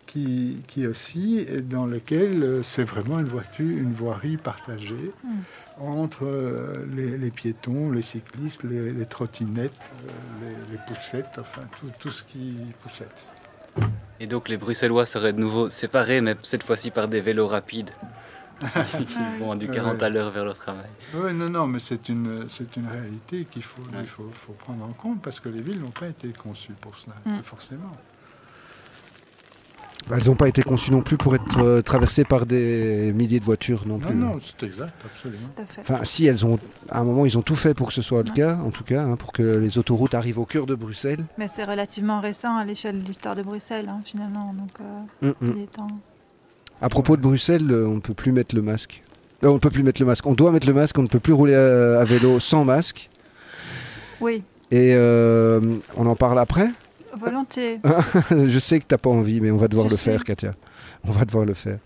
qui, 0.10 0.58
qui 0.67 0.88
aussi, 0.88 1.45
est 1.47 1.62
dans 1.62 1.86
lequel 1.86 2.41
euh, 2.41 2.63
c'est 2.63 2.84
vraiment 2.84 3.19
une, 3.19 3.27
voiture, 3.27 3.69
une 3.69 3.93
voirie 3.93 4.38
partagée 4.38 5.12
entre 5.79 6.25
euh, 6.25 6.86
les, 6.95 7.15
les 7.15 7.29
piétons, 7.29 7.91
les 7.91 8.01
cyclistes, 8.01 8.63
les, 8.63 8.91
les 8.91 9.05
trottinettes, 9.05 9.71
euh, 10.08 10.12
les, 10.41 10.73
les 10.73 10.79
poussettes, 10.88 11.38
enfin 11.39 11.62
tout, 11.79 11.91
tout 11.99 12.10
ce 12.10 12.23
qui 12.23 12.55
poussette. 12.82 13.23
Et 14.19 14.25
donc 14.25 14.49
les 14.49 14.58
Bruxellois 14.58 15.05
seraient 15.05 15.32
de 15.32 15.39
nouveau 15.39 15.69
séparés, 15.69 16.21
mais 16.21 16.36
cette 16.41 16.63
fois-ci 16.63 16.89
par 16.89 17.08
des 17.08 17.21
vélos 17.21 17.47
rapides. 17.47 17.91
Ils 18.62 19.39
vont 19.39 19.56
du 19.56 19.67
40 19.69 20.02
à 20.04 20.10
l'heure 20.10 20.32
vers 20.32 20.45
leur 20.45 20.58
travail. 20.58 20.86
Oui, 21.13 21.34
non, 21.34 21.50
non, 21.50 21.67
mais 21.67 21.80
c'est 21.80 22.10
une, 22.10 22.45
c'est 22.50 22.76
une 22.78 22.88
réalité 22.88 23.45
qu'il 23.50 23.63
faut, 23.63 23.82
Ouais. 23.84 24.00
il 24.02 24.08
faut, 24.08 24.30
faut 24.34 24.54
prendre 24.54 24.84
en 24.84 24.93
compte 24.93 25.22
parce 25.22 25.40
que 25.40 25.50
les 25.50 25.62
villes 25.62 25.79
n'ont 25.81 25.92
pas 25.92 26.08
été 26.08 26.29
conçues 26.29 26.73
pour 26.81 26.98
cela, 26.98 27.15
Mm. 27.25 27.42
forcément. 27.44 27.92
Elles 30.12 30.25
n'ont 30.25 30.36
pas 30.36 30.48
été 30.48 30.63
conçues 30.63 30.92
non 30.92 31.02
plus 31.02 31.17
pour 31.17 31.36
être 31.36 31.60
euh, 31.60 31.81
traversées 31.83 32.23
par 32.23 32.48
des 32.48 33.12
milliers 33.13 33.40
de 33.40 33.46
voitures 33.46 33.86
non 33.86 34.00
Non, 34.00 34.08
plus. 34.08 34.15
non, 34.15 34.40
c'est 34.42 34.65
exact, 34.65 34.94
absolument. 35.06 35.50
Enfin, 35.79 36.04
si 36.04 36.25
elles 36.25 36.46
ont, 36.48 36.58
à 36.90 37.00
un 37.02 37.04
moment, 37.04 37.25
ils 37.27 37.38
ont 37.38 37.44
tout 37.44 37.56
fait 37.56 37.75
pour 37.75 37.88
que 37.90 37.94
ce 37.94 38.02
soit 38.02 38.23
le 38.23 38.29
Ouais. 38.29 38.36
cas, 38.36 38.56
en 38.56 38.71
tout 38.71 38.83
cas, 38.83 39.04
hein, 39.04 39.17
pour 39.17 39.31
que 39.31 39.44
les 39.44 39.77
autoroutes 39.77 40.15
arrivent 40.15 40.40
au 40.40 40.46
cœur 40.46 40.65
de 40.65 40.73
Bruxelles. 40.73 41.25
Mais 41.38 41.48
c'est 41.48 41.63
relativement 41.65 42.21
récent 42.21 42.56
à 42.58 42.65
l'échelle 42.65 43.04
de 43.04 43.08
l'histoire 43.08 43.36
de 43.36 43.44
Bruxelles, 43.44 43.88
hein, 43.88 44.02
finalement. 44.04 44.54
Donc, 44.54 44.71
euh, 44.81 45.27
Mm, 45.27 45.46
mm. 45.46 45.54
il 45.58 45.62
est 45.63 45.71
temps. 45.71 46.00
À 46.82 46.90
propos 46.90 47.17
de 47.17 47.21
Bruxelles, 47.21 47.69
euh, 47.71 47.88
on 47.88 47.96
ne 47.96 48.00
peut 48.00 48.13
plus 48.13 48.32
mettre 48.32 48.56
le 48.56 48.62
masque. 48.62 49.04
Euh, 49.44 49.48
on 49.50 49.56
ne 49.56 49.60
peut 49.60 49.69
plus 49.69 49.84
mettre 49.84 50.02
le 50.02 50.06
masque. 50.08 50.25
On 50.25 50.34
doit 50.34 50.52
mettre 50.52 50.67
le 50.67 50.73
masque. 50.73 50.98
On 50.98 51.04
ne 51.04 51.08
peut 51.08 51.19
plus 51.19 51.34
rouler 51.34 51.56
à, 51.56 52.00
à 52.00 52.04
vélo 52.06 52.40
sans 52.40 52.63
masque. 52.65 53.10
Oui, 54.21 54.44
Et 54.71 54.94
euh, 54.96 55.60
on 55.96 56.06
en 56.06 56.15
parle 56.15 56.40
après. 56.40 56.69
volontiers. 57.17 57.80
Je 58.32 58.60
sais 58.60 58.80
que 58.80 58.86
t'as 58.86 58.98
pas 58.98 59.10
envie, 59.10 59.40
mais 59.42 59.52
on 59.52 59.58
va 59.58 59.67
devoir 59.67 59.88
le 59.90 59.96
faire, 59.96 60.23
Katia. 60.23 60.54
On 61.08 61.12
va 61.12 61.25
devoir 61.25 61.46
le 61.46 61.54
faire. 61.54 61.80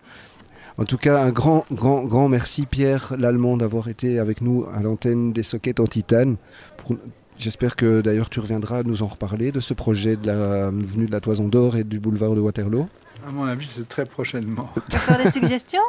En 0.80 0.86
tout 0.86 0.98
cas, 0.98 1.22
un 1.22 1.30
grand, 1.30 1.66
grand, 1.72 2.04
grand 2.04 2.28
merci, 2.30 2.66
Pierre 2.66 3.14
Lallemand, 3.18 3.58
d'avoir 3.58 3.88
été 3.88 4.18
avec 4.18 4.42
nous 4.42 4.66
à 4.76 4.82
l'antenne 4.82 5.32
des 5.32 5.44
sockets 5.44 5.80
en 5.80 5.86
titane. 5.86 6.38
Pour- 6.78 6.98
J'espère 7.38 7.76
que 7.76 8.02
d'ailleurs 8.02 8.30
tu 8.30 8.40
reviendras 8.40 8.84
nous 8.84 9.02
en 9.04 9.08
reparler 9.08 9.52
de 9.52 9.60
ce 9.60 9.74
projet 9.74 10.16
de 10.16 10.28
la 10.28 10.70
venue 10.70 11.08
de 11.08 11.12
la 11.12 11.20
Toison 11.20 11.48
d'Or 11.48 11.76
et 11.78 11.84
du 11.84 12.00
boulevard 12.00 12.36
de 12.36 12.40
Waterloo. 12.40 12.88
À 13.26 13.32
mon 13.32 13.46
avis, 13.46 13.68
c'est 13.68 13.88
très 13.88 14.06
prochainement. 14.06 14.70
Tu 14.90 14.98
veux 14.98 15.00
faire 15.00 15.24
des 15.24 15.32
suggestions 15.32 15.82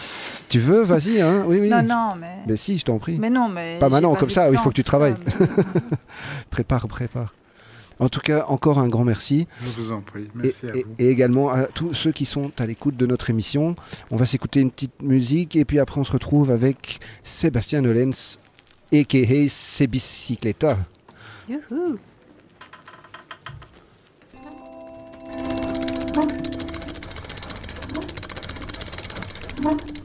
Tu 0.48 0.58
veux 0.58 0.82
Vas-y, 0.82 1.20
hein 1.20 1.44
Oui, 1.46 1.58
oui. 1.60 1.68
Non, 1.70 1.82
non, 1.82 2.14
mais. 2.18 2.38
Mais 2.46 2.56
si, 2.56 2.76
je 2.76 2.84
t'en 2.84 2.98
prie. 2.98 3.16
Mais 3.18 3.30
non, 3.30 3.48
mais. 3.48 3.78
Pas 3.78 3.88
maintenant, 3.88 4.12
pas 4.14 4.20
comme 4.20 4.30
ça, 4.30 4.50
il 4.50 4.58
faut 4.58 4.68
que 4.68 4.74
tu 4.74 4.84
travailles. 4.84 5.14
mais- 5.40 5.46
Prépare, 6.50 6.86
prépare. 6.88 7.32
En 7.98 8.08
tout 8.08 8.20
cas, 8.20 8.44
encore 8.48 8.78
un 8.78 8.88
grand 8.88 9.04
merci. 9.04 9.46
Je 9.62 9.80
vous 9.80 9.92
en 9.92 10.00
prie. 10.00 10.22
Et, 10.24 10.28
Merci 10.34 10.66
à 10.66 10.76
et- 10.76 10.82
vous. 10.84 10.94
et 10.98 11.08
également 11.08 11.50
à 11.50 11.64
tous 11.64 11.94
ceux 11.94 12.10
qui 12.12 12.24
sont 12.24 12.50
à 12.58 12.66
l'écoute 12.66 12.96
de 12.96 13.06
notre 13.06 13.30
émission. 13.30 13.76
On 14.10 14.16
va 14.16 14.26
s'écouter 14.26 14.60
une 14.60 14.70
petite 14.70 15.00
musique 15.02 15.56
et 15.56 15.64
puis 15.64 15.78
après 15.78 16.00
on 16.00 16.04
se 16.04 16.12
retrouve 16.12 16.50
avec 16.50 16.98
Sébastien 17.22 17.80
Nolens, 17.82 18.38
a.k.a. 18.92 19.48
Sebicycleta. 19.48 20.78
Youhou. 21.48 21.98
What? 29.62 30.01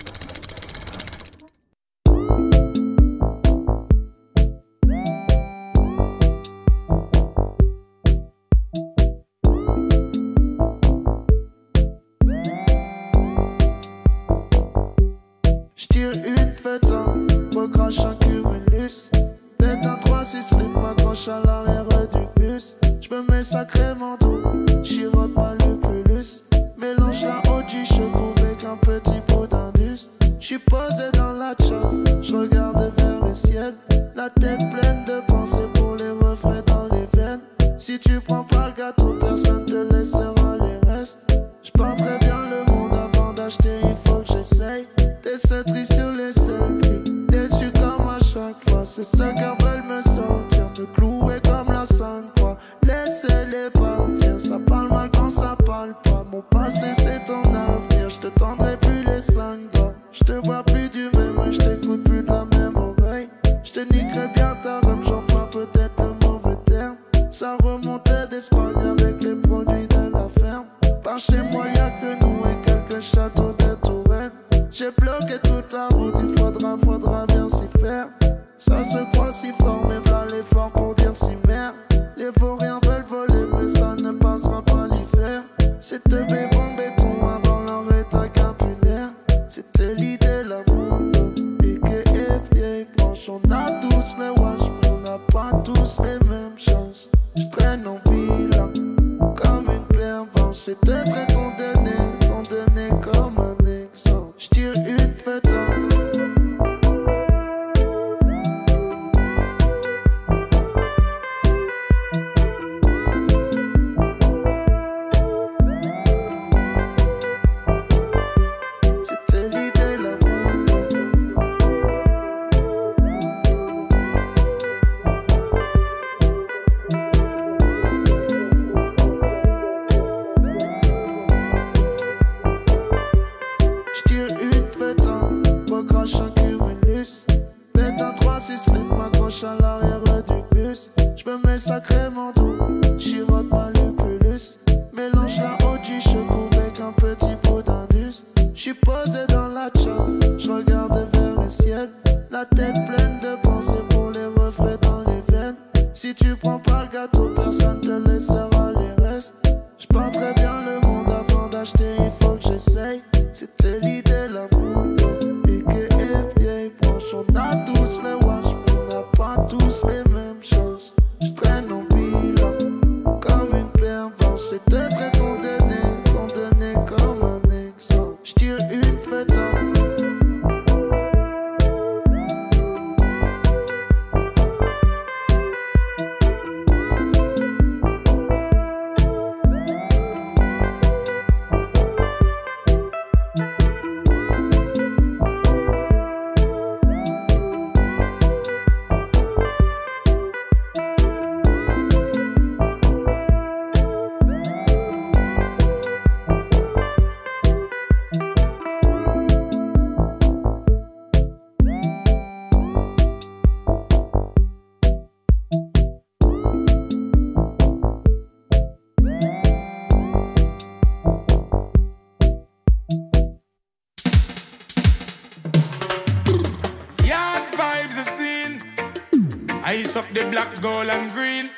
Gold, 230.60 230.90
and 230.90 231.12
green. 231.12 231.50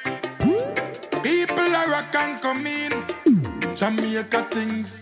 People 1.24 1.76
are 1.76 1.89
rock 1.89 2.14
and 2.16 2.41
come 2.41 2.66
in. 2.66 2.91
Jamaica 3.76 4.47
things. 4.52 5.02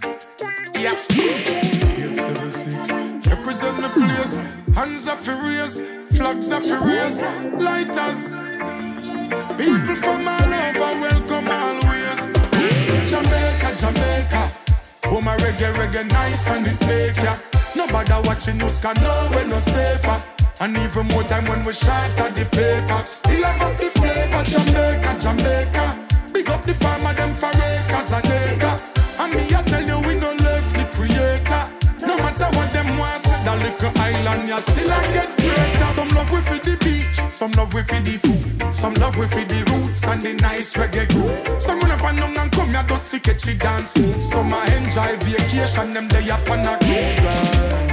Yeah. 0.76 0.96
876. 1.10 3.28
Represent 3.28 3.78
the 3.82 3.90
place. 3.90 4.42
Hands 4.76 5.08
are 5.08 5.18
furious. 5.18 5.82
Flags 6.16 6.52
are 6.52 6.62
furious. 6.62 7.22
Lighters. 7.62 8.32
People 9.58 9.96
from 9.96 10.28
all 10.28 10.54
over 10.54 11.00
welcome 11.02 11.48
always. 11.48 12.20
Jamaica, 13.10 13.76
Jamaica. 13.80 14.52
Oh 15.06 15.22
my 15.22 15.36
reggae, 15.38 15.74
reggae 15.74 16.04
nice 16.10 16.48
and 16.50 16.68
it 16.68 16.80
make 16.88 17.18
ya. 17.24 17.36
Nobody 17.76 18.14
watching 18.28 18.62
us 18.64 18.80
can 18.82 18.96
know 18.96 19.28
we're 19.32 19.46
no 19.48 19.60
safer. 19.60 20.37
And 20.60 20.76
even 20.78 21.06
more 21.10 21.24
time 21.24 21.46
when 21.46 21.64
we 21.66 21.74
shot 21.74 22.10
at 22.20 22.34
the 22.34 22.46
paper. 22.46 23.06
Still 23.06 23.44
have 23.44 23.62
up 23.62 23.78
the 23.78 23.92
flavor, 23.94 24.44
Jamaica, 24.44 25.12
Jamaica. 25.22 25.86
Big 26.34 26.50
up 26.50 26.64
the 26.64 26.74
farmer, 26.74 27.14
them 27.14 27.36
for 27.36 27.54
acres 27.54 28.12
and 28.12 28.26
acres. 28.26 28.90
And 29.20 29.34
me, 29.34 29.54
I 29.54 29.62
tell 29.62 29.86
you, 29.86 29.98
we 30.08 30.20
no 30.20 30.34
left 30.34 30.74
the 30.74 30.86
creator. 30.98 31.64
No 32.02 32.18
matter 32.18 32.50
what 32.58 32.74
them 32.74 32.90
want, 32.98 33.22
say 33.22 33.38
that 33.46 33.58
little 33.62 34.02
island, 34.02 34.50
you 34.50 34.60
still 34.62 34.92
I 34.92 35.02
get 35.14 35.30
greater. 35.38 35.92
Some 35.94 36.10
love 36.18 36.32
we 36.32 36.40
the 36.42 36.78
beach, 36.82 37.18
some 37.32 37.52
love 37.52 37.74
we 37.74 37.82
the 37.82 38.18
food, 38.18 38.74
some 38.74 38.96
love 38.96 39.16
we 39.16 39.28
for 39.28 39.46
the 39.46 39.62
roots 39.70 40.04
and 40.06 40.22
the 40.24 40.34
nice 40.42 40.74
reggae 40.74 41.08
groove. 41.10 41.62
Some 41.62 41.80
run 41.82 41.92
up 41.92 42.04
and 42.04 42.18
down 42.18 42.38
and 42.38 42.52
come 42.52 42.70
here 42.70 42.86
just 42.88 43.12
fi 43.12 43.20
catch 43.20 43.48
it 43.48 43.60
dance 43.60 43.96
move. 43.96 44.24
Some 44.24 44.52
I 44.52 44.66
enjoy 44.74 45.18
vacation, 45.22 45.94
them 45.94 46.08
day 46.08 46.30
up 46.32 46.50
on 46.50 46.66
a 46.66 46.78
cruise. 46.80 47.20
right. 47.22 47.87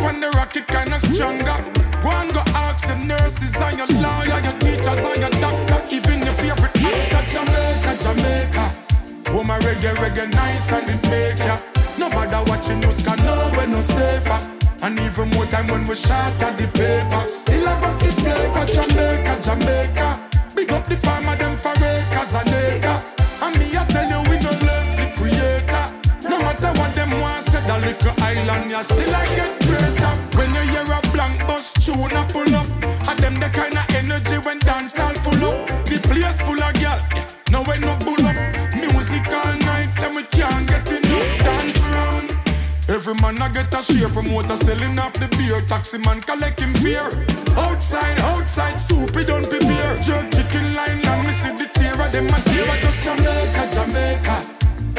When 0.00 0.14
you 0.16 0.30
the 0.30 0.36
rocket, 0.36 0.66
kinda 0.66 0.98
stronger. 1.10 1.58
Go 2.02 2.10
and 2.10 2.32
go 2.32 2.42
ask 2.54 2.86
your 2.86 2.98
nurses 2.98 3.54
and 3.56 3.78
your 3.78 3.90
lawyer, 4.02 4.40
your 4.46 4.56
teachers 4.62 5.02
and 5.08 5.20
your 5.24 5.34
doctor, 5.42 5.80
even 5.90 6.18
your 6.22 6.34
favorite 6.34 6.76
actor, 6.82 7.22
Jamaica, 7.32 7.92
Jamaica. 8.04 8.64
Oh 9.30 9.42
my 9.42 9.58
reggae, 9.58 9.94
reggae 9.96 10.30
nice 10.32 10.70
and 10.72 10.88
it 10.88 11.02
make 11.10 11.38
ya. 11.38 11.58
Nobody 11.98 12.38
watching 12.50 12.84
us 12.84 13.04
can 13.04 13.18
know 13.26 13.50
we're 13.56 13.66
no 13.66 13.80
safer. 13.80 14.40
And 14.82 14.98
even 15.00 15.28
more 15.30 15.46
time 15.46 15.66
when 15.66 15.86
we 15.86 15.96
shot 15.96 16.40
at 16.40 16.56
the 16.56 16.68
paper. 16.68 17.28
Still 17.28 17.68
up 17.68 17.98
the 17.98 18.12
flavor, 18.20 18.66
Jamaica, 18.66 19.34
Jamaica. 19.42 20.08
Big 20.54 20.70
up 20.72 20.86
the 20.86 20.96
farmer, 20.96 21.36
them 21.36 21.56
for 21.56 21.72
acres 21.72 22.32
and 22.34 22.48
acres. 22.48 23.04
And 23.42 23.58
me, 23.58 23.76
I 23.76 23.84
tell 23.86 24.08
you, 24.08 24.27
little 27.88 28.22
island, 28.22 28.70
you 28.70 28.82
still 28.82 29.14
I 29.14 29.24
get 29.36 29.52
greater. 29.64 30.12
When 30.36 30.50
you 30.56 30.64
hear 30.72 30.84
a 30.84 31.00
blank 31.12 31.38
bus 31.46 31.72
tune 31.72 32.12
a 32.12 32.22
pull 32.32 32.54
up, 32.54 32.68
and 33.08 33.18
them 33.18 33.34
the 33.40 33.48
kind 33.48 33.76
of 33.76 33.86
energy 33.94 34.36
when 34.44 34.58
dance 34.60 34.98
all 34.98 35.16
full 35.24 35.44
up. 35.48 35.66
The 35.88 35.96
place 36.08 36.40
full 36.46 36.60
of 36.60 36.72
girl, 36.80 37.00
no 37.50 37.62
way 37.62 37.78
no 37.78 37.96
bull 38.04 38.24
up. 38.28 38.36
Music 38.76 39.26
all 39.40 39.54
night, 39.70 39.90
then 40.00 40.14
we 40.14 40.22
can't 40.24 40.66
get 40.68 40.86
enough 40.98 41.30
dance 41.46 41.80
round. 41.94 42.28
Every 42.88 43.14
man 43.22 43.40
I 43.40 43.48
get 43.48 43.72
a 43.72 43.80
share 43.82 44.08
promoter 44.08 44.56
selling 44.56 44.98
off 44.98 45.14
the 45.14 45.28
beer. 45.36 45.60
Taxi 45.66 45.98
man 45.98 46.20
collect 46.20 46.60
him 46.60 46.74
fear. 46.74 47.08
Outside, 47.56 48.18
outside, 48.32 48.78
soup 48.78 49.12
don't 49.12 49.48
prepare. 49.48 49.96
Jerk 50.04 50.30
chicken 50.34 50.66
line 50.76 51.00
and 51.12 51.22
me 51.26 51.32
see 51.40 51.54
the 51.56 51.68
tear 51.74 51.94
of 51.94 52.12
them 52.12 52.28
a 52.28 52.38
tear. 52.48 52.68
Just 52.82 53.00
Jamaica, 53.04 53.62
Jamaica. 53.74 54.36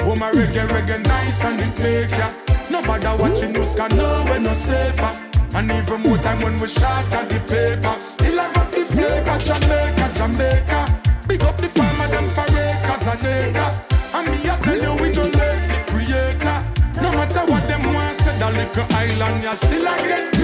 Oh 0.01 0.15
my 0.15 0.31
reggae, 0.31 0.65
reggae 0.73 0.97
nice 1.05 1.43
and 1.43 1.59
it 1.61 1.77
make 1.79 2.17
ya. 2.17 2.48
Nobody 2.89 3.21
watching 3.21 3.51
news 3.51 3.71
can 3.73 3.95
know 3.95 4.25
we're 4.25 4.39
no 4.39 4.51
safer. 4.51 5.13
And 5.53 5.69
even 5.69 6.01
more 6.01 6.17
time 6.17 6.41
when 6.41 6.59
we 6.59 6.67
shot 6.67 7.05
at 7.13 7.29
the 7.29 7.39
paper. 7.41 8.01
Still 8.01 8.39
have 8.39 8.57
up 8.57 8.71
the 8.71 8.83
flavor, 8.83 9.37
Jamaica, 9.45 10.09
Jamaica. 10.15 11.01
Big 11.27 11.43
up 11.43 11.57
the 11.57 11.69
farmer, 11.69 12.07
them 12.07 12.27
for 12.33 12.49
acres 12.49 13.05
and 13.05 13.21
acres. 13.21 13.75
And 14.11 14.25
me 14.31 14.49
I 14.49 14.57
tell 14.65 14.81
you 14.81 15.03
we 15.03 15.13
no 15.13 15.21
left 15.21 15.69
the 15.69 15.91
creator. 15.91 16.57
No 16.99 17.11
matter 17.11 17.45
what 17.51 17.67
them 17.67 17.93
want, 17.93 18.17
say 18.21 18.35
the 18.39 18.49
little 18.57 18.95
island, 18.95 19.43
you 19.43 19.53
still 19.53 19.87
a 19.87 20.07
get. 20.07 20.38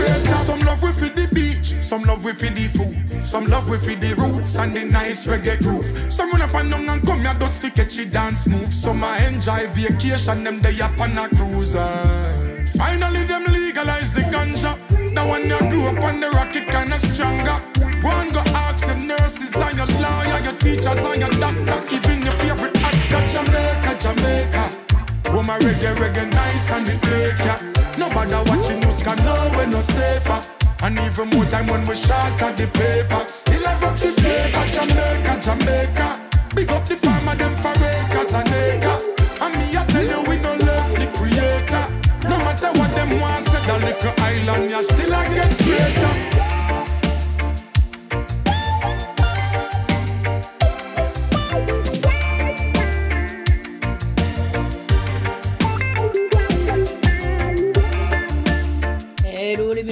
Some 0.45 0.60
love 0.62 0.80
for 0.80 1.10
the 1.10 1.28
beach, 1.34 1.74
some 1.84 2.03
love 2.03 2.22
for 2.22 2.32
the 2.34 2.68
food, 2.76 3.24
some 3.24 3.47
love 3.47 3.68
for 3.68 3.78
the 3.78 4.14
roots 4.16 4.56
and 4.58 4.74
the 4.76 4.86
nice 4.86 5.26
reggae 5.26 5.60
groove. 5.62 5.88
Some 6.14 6.32
run 6.32 6.41
up 6.41 6.53
and 6.53 6.72
down 6.72 6.89
and 6.89 7.06
come 7.06 7.22
here 7.22 7.36
just 7.39 7.62
fi 7.62 7.70
catch 7.70 7.97
dance 8.12 8.47
move. 8.47 8.74
Some 8.74 9.03
I 9.03 9.26
enjoy 9.28 9.68
vacation, 9.70 10.43
them 10.43 10.62
day 10.62 10.80
up 10.82 10.99
on 10.99 11.18
a 11.18 11.28
cruise. 11.30 11.76
aye. 11.76 12.66
Finally 12.78 13.24
them 13.24 13.45
legalize 13.51 14.14
the 14.14 14.22
ganja. 14.22 14.78
Now 15.14 15.30
when 15.30 15.49
you 15.49 15.58
grew 15.70 15.88
up 15.88 16.03
on 16.03 16.20
the 16.20 16.30
rocket, 16.30 16.68
kinda 16.70 16.99
stronger. 16.99 17.58
Go 18.01 18.10
and 18.10 18.34
go 18.34 18.41
ask 18.53 18.86
your 18.86 18.97
nurses 18.97 19.56
and 19.56 19.78
your 19.78 19.88
lawyer, 19.99 20.39
your 20.43 20.53
teachers 20.60 20.99
and 20.99 21.22
your 21.22 21.34
doctor, 21.41 21.95
even 21.95 22.22
your 22.22 22.34
favorite 22.34 22.78
actor, 22.78 23.22
Jamaica, 23.34 23.97
Jamaica. 23.99 24.74
Oh 25.38 25.43
my 25.43 25.59
reggae, 25.59 25.93
reggae 25.95 26.31
nice 26.31 26.71
and 26.71 26.88
it 26.88 27.03
make 27.11 27.43
ya. 27.43 27.59
Nobody 27.97 28.36
watching 28.49 28.79
news 28.79 29.03
can 29.03 29.17
know 29.17 29.51
we're 29.57 29.67
no 29.67 29.81
safer. 29.81 30.39
And 30.79 30.97
even 30.97 31.27
more 31.31 31.43
time 31.51 31.67
when 31.67 31.86
we 31.86 31.95
shot 31.97 32.41
at 32.41 32.55
the 32.55 32.67
paper. 32.67 33.19
Still 33.27 33.65
have 33.67 33.83
up 33.83 33.99
the 33.99 34.13
flavor, 34.15 34.65
Jamaica, 34.71 35.33
Jamaica. 35.43 36.07
Big 36.55 36.71
up 36.71 36.88
the 36.88 36.95
farmer, 36.95 37.36
them 37.36 37.53
for 37.57 37.75
acres 37.75 38.31
and 38.31 38.47
acres 38.47 39.03
And 39.43 39.51
me 39.59 39.75
I 39.75 39.83
tell 39.91 40.07
you 40.07 40.23
we 40.23 40.39
no 40.39 40.55
left 40.55 40.95
the 40.95 41.07
creator. 41.11 41.83
No 42.31 42.38
matter 42.39 42.71
what 42.79 42.95
them 42.95 43.19
want, 43.19 43.43
say 43.43 43.59
the 43.67 43.75
little 43.83 44.15
island 44.23 44.71
You 44.71 44.95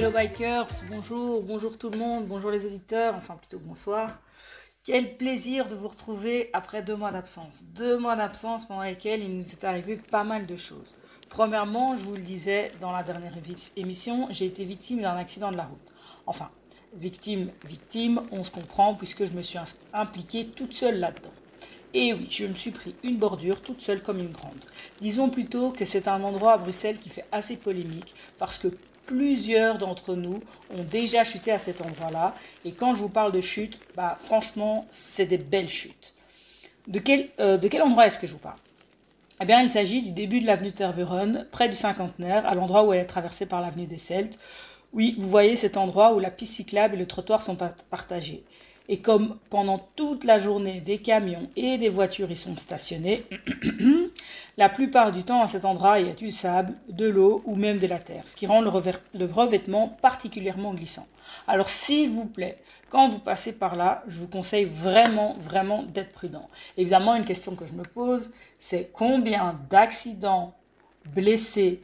Hello 0.04 0.12
Bikers, 0.12 0.84
bonjour, 0.90 1.42
bonjour 1.42 1.78
tout 1.78 1.88
le 1.88 1.96
monde, 1.96 2.26
bonjour 2.26 2.50
les 2.50 2.66
auditeurs, 2.66 3.14
enfin 3.14 3.36
plutôt 3.36 3.58
bonsoir. 3.58 4.20
Quel 4.84 5.16
plaisir 5.16 5.66
de 5.66 5.74
vous 5.74 5.88
retrouver 5.88 6.50
après 6.52 6.82
deux 6.82 6.94
mois 6.94 7.10
d'absence. 7.10 7.64
Deux 7.74 7.96
mois 7.96 8.14
d'absence 8.14 8.66
pendant 8.66 8.82
lesquels 8.82 9.22
il 9.22 9.34
nous 9.34 9.50
est 9.50 9.64
arrivé 9.64 9.96
pas 9.96 10.22
mal 10.22 10.44
de 10.44 10.56
choses. 10.56 10.94
Premièrement, 11.30 11.96
je 11.96 12.04
vous 12.04 12.16
le 12.16 12.20
disais 12.20 12.70
dans 12.82 12.92
la 12.92 13.02
dernière 13.02 13.32
émission, 13.76 14.28
j'ai 14.28 14.44
été 14.44 14.66
victime 14.66 15.00
d'un 15.00 15.16
accident 15.16 15.50
de 15.50 15.56
la 15.56 15.64
route. 15.64 15.94
Enfin, 16.26 16.50
victime, 16.92 17.50
victime, 17.64 18.20
on 18.30 18.44
se 18.44 18.50
comprend 18.50 18.94
puisque 18.96 19.24
je 19.24 19.32
me 19.32 19.40
suis 19.40 19.58
impliquée 19.94 20.48
toute 20.48 20.74
seule 20.74 20.98
là-dedans. 20.98 21.32
Et 21.94 22.12
oui, 22.12 22.26
je 22.28 22.44
me 22.44 22.54
suis 22.54 22.72
pris 22.72 22.94
une 23.04 23.16
bordure 23.16 23.62
toute 23.62 23.80
seule 23.80 24.02
comme 24.02 24.18
une 24.18 24.32
grande. 24.32 24.52
Disons 25.00 25.30
plutôt 25.30 25.70
que 25.70 25.86
c'est 25.86 26.08
un 26.08 26.22
endroit 26.24 26.52
à 26.52 26.58
Bruxelles 26.58 26.98
qui 26.98 27.08
fait 27.08 27.24
assez 27.32 27.56
polémique 27.56 28.14
parce 28.38 28.58
que 28.58 28.68
plusieurs 29.06 29.78
d'entre 29.78 30.14
nous 30.14 30.40
ont 30.76 30.82
déjà 30.82 31.24
chuté 31.24 31.52
à 31.52 31.58
cet 31.58 31.80
endroit-là. 31.80 32.34
Et 32.64 32.72
quand 32.72 32.94
je 32.94 33.00
vous 33.00 33.08
parle 33.08 33.32
de 33.32 33.40
chute, 33.40 33.78
bah, 33.96 34.16
franchement, 34.22 34.86
c'est 34.90 35.26
des 35.26 35.38
belles 35.38 35.70
chutes. 35.70 36.14
De 36.86 36.98
quel, 36.98 37.28
euh, 37.40 37.58
endroit 37.82 38.06
est-ce 38.06 38.18
que 38.18 38.26
je 38.26 38.32
vous 38.32 38.38
parle? 38.38 38.58
Eh 39.40 39.46
bien, 39.46 39.60
il 39.62 39.70
s'agit 39.70 40.02
du 40.02 40.10
début 40.10 40.40
de 40.40 40.46
l'avenue 40.46 40.70
Tervuren, 40.70 41.46
près 41.50 41.68
du 41.68 41.74
cinquantenaire, 41.74 42.46
à 42.46 42.54
l'endroit 42.54 42.84
où 42.84 42.92
elle 42.92 43.00
est 43.00 43.06
traversée 43.06 43.46
par 43.46 43.60
l'avenue 43.60 43.86
des 43.86 43.98
Celtes. 43.98 44.38
Oui, 44.92 45.16
vous 45.18 45.28
voyez 45.28 45.56
cet 45.56 45.76
endroit 45.76 46.14
où 46.14 46.20
la 46.20 46.30
piste 46.30 46.54
cyclable 46.54 46.94
et 46.94 46.98
le 46.98 47.06
trottoir 47.06 47.42
sont 47.42 47.56
partagés. 47.90 48.44
Et 48.88 48.98
comme 48.98 49.38
pendant 49.48 49.78
toute 49.96 50.24
la 50.24 50.38
journée, 50.38 50.80
des 50.80 50.98
camions 50.98 51.48
et 51.56 51.78
des 51.78 51.88
voitures 51.88 52.30
y 52.30 52.36
sont 52.36 52.56
stationnés, 52.56 53.24
la 54.58 54.68
plupart 54.68 55.10
du 55.10 55.24
temps 55.24 55.42
à 55.42 55.46
cet 55.46 55.64
endroit, 55.64 56.00
il 56.00 56.08
y 56.08 56.10
a 56.10 56.14
du 56.14 56.30
sable, 56.30 56.74
de 56.90 57.08
l'eau 57.08 57.42
ou 57.46 57.56
même 57.56 57.78
de 57.78 57.86
la 57.86 57.98
terre, 57.98 58.28
ce 58.28 58.36
qui 58.36 58.46
rend 58.46 58.60
le, 58.60 58.68
revêtement 58.68 59.96
particulièrement 60.02 60.74
glissant. 60.74 61.06
Alors 61.48 61.70
s'il 61.70 62.10
vous 62.10 62.26
plaît, 62.26 62.58
quand 62.90 63.08
vous 63.08 63.18
passez 63.18 63.58
par 63.58 63.74
là, 63.74 64.04
je 64.06 64.20
vous 64.20 64.28
conseille 64.28 64.66
vraiment, 64.66 65.34
vraiment 65.40 65.82
d'être 65.82 66.12
prudent. 66.12 66.48
Évidemment, 66.76 67.14
une 67.14 67.24
question 67.24 67.56
que 67.56 67.64
je 67.64 67.72
me 67.72 67.84
pose, 67.84 68.32
c'est 68.58 68.90
combien 68.92 69.58
d'accidents 69.70 70.54
blessés, 71.06 71.82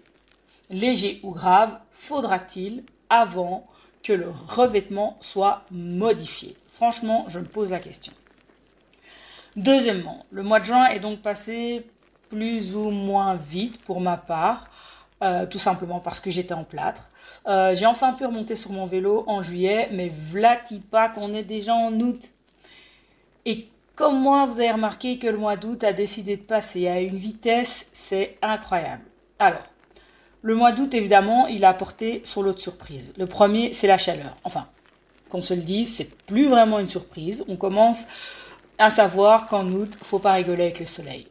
légers 0.69 1.19
ou 1.23 1.31
graves, 1.31 1.79
faudra-t-il 1.91 2.85
avant 3.09 3.67
que 4.03 4.13
le 4.13 4.29
revêtement 4.31 5.17
soit 5.21 5.65
modifié? 5.71 6.57
Franchement, 6.81 7.27
je 7.29 7.41
me 7.41 7.45
pose 7.45 7.73
la 7.73 7.79
question. 7.79 8.15
Deuxièmement, 9.55 10.25
le 10.31 10.43
mois 10.43 10.61
de 10.61 10.65
juin 10.65 10.87
est 10.87 10.99
donc 10.99 11.21
passé 11.21 11.87
plus 12.31 12.75
ou 12.75 12.89
moins 12.89 13.35
vite 13.35 13.83
pour 13.85 14.01
ma 14.01 14.17
part, 14.17 14.71
euh, 15.23 15.45
tout 15.45 15.59
simplement 15.59 16.01
parce 16.01 16.21
que 16.21 16.31
j'étais 16.31 16.55
en 16.55 16.65
plâtre. 16.65 17.11
Euh, 17.47 17.75
j'ai 17.75 17.85
enfin 17.85 18.15
pu 18.15 18.25
remonter 18.25 18.57
sur 18.57 18.73
mon 18.73 18.87
vélo 18.87 19.25
en 19.27 19.43
juillet, 19.43 19.91
mais 19.93 20.09
vlati 20.09 20.81
pas 20.81 21.11
qu'on 21.11 21.35
est 21.35 21.43
déjà 21.43 21.75
en 21.75 21.93
août. 22.01 22.33
Et 23.45 23.69
comme 23.95 24.19
moi, 24.19 24.47
vous 24.47 24.59
avez 24.59 24.73
remarqué 24.73 25.19
que 25.19 25.27
le 25.27 25.37
mois 25.37 25.57
d'août 25.57 25.85
a 25.85 25.93
décidé 25.93 26.39
de 26.39 26.43
passer 26.43 26.89
à 26.89 26.99
une 26.99 27.17
vitesse, 27.17 27.91
c'est 27.93 28.39
incroyable. 28.41 29.05
Alors, 29.39 29.67
le 30.41 30.55
mois 30.55 30.73
d'août, 30.73 30.95
évidemment, 30.95 31.47
il 31.47 31.63
a 31.67 31.69
apporté 31.69 32.23
son 32.25 32.41
lot 32.41 32.55
de 32.55 32.59
surprises. 32.59 33.13
Le 33.19 33.27
premier, 33.27 33.75
c'est 33.75 33.87
la 33.87 33.99
chaleur. 33.99 34.39
Enfin, 34.45 34.67
qu'on 35.31 35.41
se 35.41 35.55
le 35.55 35.63
dise, 35.63 35.95
c'est 35.95 36.15
plus 36.27 36.49
vraiment 36.49 36.79
une 36.79 36.89
surprise. 36.89 37.45
On 37.49 37.57
commence 37.57 38.07
à 38.79 38.91
savoir 38.91 39.47
qu'en 39.47 39.67
août, 39.69 39.97
faut 40.03 40.19
pas 40.19 40.33
rigoler 40.33 40.65
avec 40.65 40.81
le 40.81 40.87
soleil. 40.87 41.27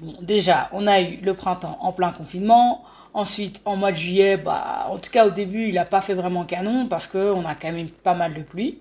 Bon, 0.00 0.14
déjà, 0.20 0.68
on 0.72 0.86
a 0.86 1.00
eu 1.00 1.16
le 1.16 1.34
printemps 1.34 1.78
en 1.80 1.92
plein 1.92 2.12
confinement. 2.12 2.84
Ensuite, 3.12 3.60
en 3.64 3.76
mois 3.76 3.90
de 3.90 3.96
juillet, 3.96 4.36
bah, 4.36 4.86
en 4.88 4.98
tout 4.98 5.10
cas 5.10 5.26
au 5.26 5.30
début, 5.30 5.68
il 5.68 5.74
n'a 5.74 5.84
pas 5.84 6.00
fait 6.00 6.14
vraiment 6.14 6.44
canon 6.44 6.86
parce 6.86 7.06
qu'on 7.06 7.44
a 7.44 7.54
quand 7.54 7.72
même 7.72 7.88
pas 7.88 8.14
mal 8.14 8.34
de 8.34 8.42
pluie. 8.42 8.78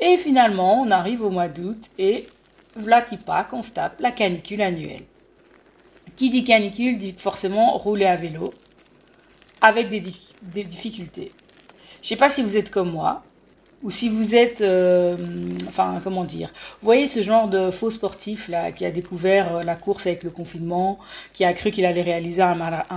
Et 0.00 0.16
finalement, 0.16 0.80
on 0.80 0.90
arrive 0.90 1.22
au 1.22 1.30
mois 1.30 1.48
d'août 1.48 1.90
et 1.98 2.28
se 2.76 3.70
tape 3.70 4.00
la 4.00 4.10
canicule 4.10 4.62
annuelle. 4.62 5.04
Qui 6.16 6.30
dit 6.30 6.44
canicule 6.44 6.98
dit 6.98 7.14
forcément 7.16 7.76
rouler 7.78 8.06
à 8.06 8.16
vélo 8.16 8.52
avec 9.60 9.88
des, 9.88 10.00
difficultés. 10.64 11.32
Je 12.02 12.08
sais 12.08 12.16
pas 12.16 12.28
si 12.28 12.42
vous 12.42 12.56
êtes 12.56 12.70
comme 12.70 12.90
moi, 12.90 13.22
ou 13.82 13.90
si 13.90 14.08
vous 14.08 14.34
êtes, 14.34 14.60
euh, 14.60 15.16
enfin 15.68 16.00
comment 16.02 16.24
dire, 16.24 16.50
vous 16.80 16.86
voyez 16.86 17.06
ce 17.06 17.22
genre 17.22 17.48
de 17.48 17.70
faux 17.70 17.90
sportif 17.90 18.48
là 18.48 18.70
qui 18.70 18.84
a 18.84 18.90
découvert 18.90 19.56
euh, 19.56 19.62
la 19.62 19.74
course 19.74 20.06
avec 20.06 20.22
le 20.22 20.30
confinement, 20.30 20.98
qui 21.32 21.44
a 21.44 21.52
cru 21.52 21.70
qu'il 21.70 21.84
allait 21.84 22.02
réaliser 22.02 22.42
un, 22.42 22.54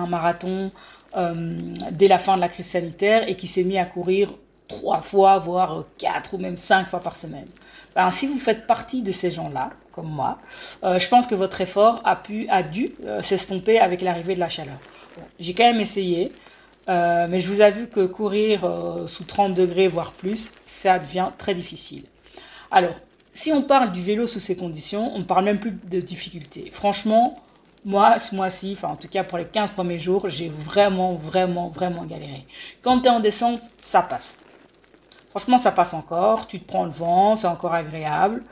marathon 0.07 0.71
euh, 1.17 1.55
dès 1.91 2.07
la 2.07 2.19
fin 2.19 2.35
de 2.35 2.41
la 2.41 2.49
crise 2.49 2.67
sanitaire 2.67 3.27
et 3.27 3.35
qui 3.35 3.47
s'est 3.47 3.63
mis 3.63 3.77
à 3.77 3.85
courir 3.85 4.33
trois 4.67 5.01
fois, 5.01 5.39
voire 5.39 5.85
quatre 5.97 6.35
ou 6.35 6.37
même 6.37 6.57
cinq 6.57 6.87
fois 6.87 6.99
par 6.99 7.15
semaine. 7.15 7.47
Ben, 7.95 8.11
si 8.11 8.27
vous 8.27 8.37
faites 8.37 8.67
partie 8.67 9.01
de 9.01 9.11
ces 9.11 9.31
gens-là, 9.31 9.69
comme 9.91 10.09
moi, 10.09 10.39
je 10.83 11.07
pense 11.07 11.27
que 11.27 11.35
votre 11.35 11.61
effort 11.61 12.01
a 12.03 12.17
pu, 12.17 12.45
a 12.49 12.61
dû 12.61 12.91
s'estomper 13.21 13.79
avec 13.79 14.01
l'arrivée 14.01 14.35
de 14.35 14.41
la 14.41 14.49
chaleur. 14.49 14.77
J'ai 15.39 15.53
quand 15.53 15.63
même 15.63 15.79
essayé. 15.79 16.33
Euh, 16.87 17.27
mais 17.29 17.39
je 17.39 17.51
vous 17.51 17.61
avoue 17.61 17.87
que 17.87 18.05
courir 18.05 18.63
euh, 18.63 19.07
sous 19.07 19.23
30 19.23 19.53
degrés, 19.53 19.87
voire 19.87 20.13
plus, 20.13 20.53
ça 20.65 20.99
devient 20.99 21.29
très 21.37 21.55
difficile. 21.55 22.05
Alors, 22.69 22.95
si 23.31 23.51
on 23.51 23.63
parle 23.63 23.91
du 23.91 24.01
vélo 24.01 24.27
sous 24.27 24.39
ces 24.39 24.55
conditions, 24.55 25.13
on 25.15 25.19
ne 25.19 25.23
parle 25.23 25.45
même 25.45 25.59
plus 25.59 25.71
de 25.71 25.99
difficultés. 25.99 26.69
Franchement, 26.71 27.37
moi, 27.83 28.17
ce 28.17 28.33
mois-ci, 28.35 28.73
enfin 28.77 28.89
en 28.89 28.95
tout 28.95 29.07
cas 29.07 29.23
pour 29.23 29.37
les 29.37 29.45
15 29.45 29.71
premiers 29.71 29.99
jours, 29.99 30.27
j'ai 30.29 30.49
vraiment, 30.49 31.15
vraiment, 31.15 31.69
vraiment 31.69 32.03
galéré. 32.05 32.45
Quand 32.81 32.99
tu 33.01 33.07
es 33.07 33.11
en 33.11 33.19
descente, 33.19 33.61
ça 33.79 34.01
passe. 34.01 34.39
Franchement, 35.29 35.57
ça 35.57 35.71
passe 35.71 35.93
encore. 35.93 36.47
Tu 36.47 36.59
te 36.59 36.65
prends 36.65 36.85
le 36.85 36.91
vent, 36.91 37.35
c'est 37.35 37.47
encore 37.47 37.73
agréable. 37.73 38.43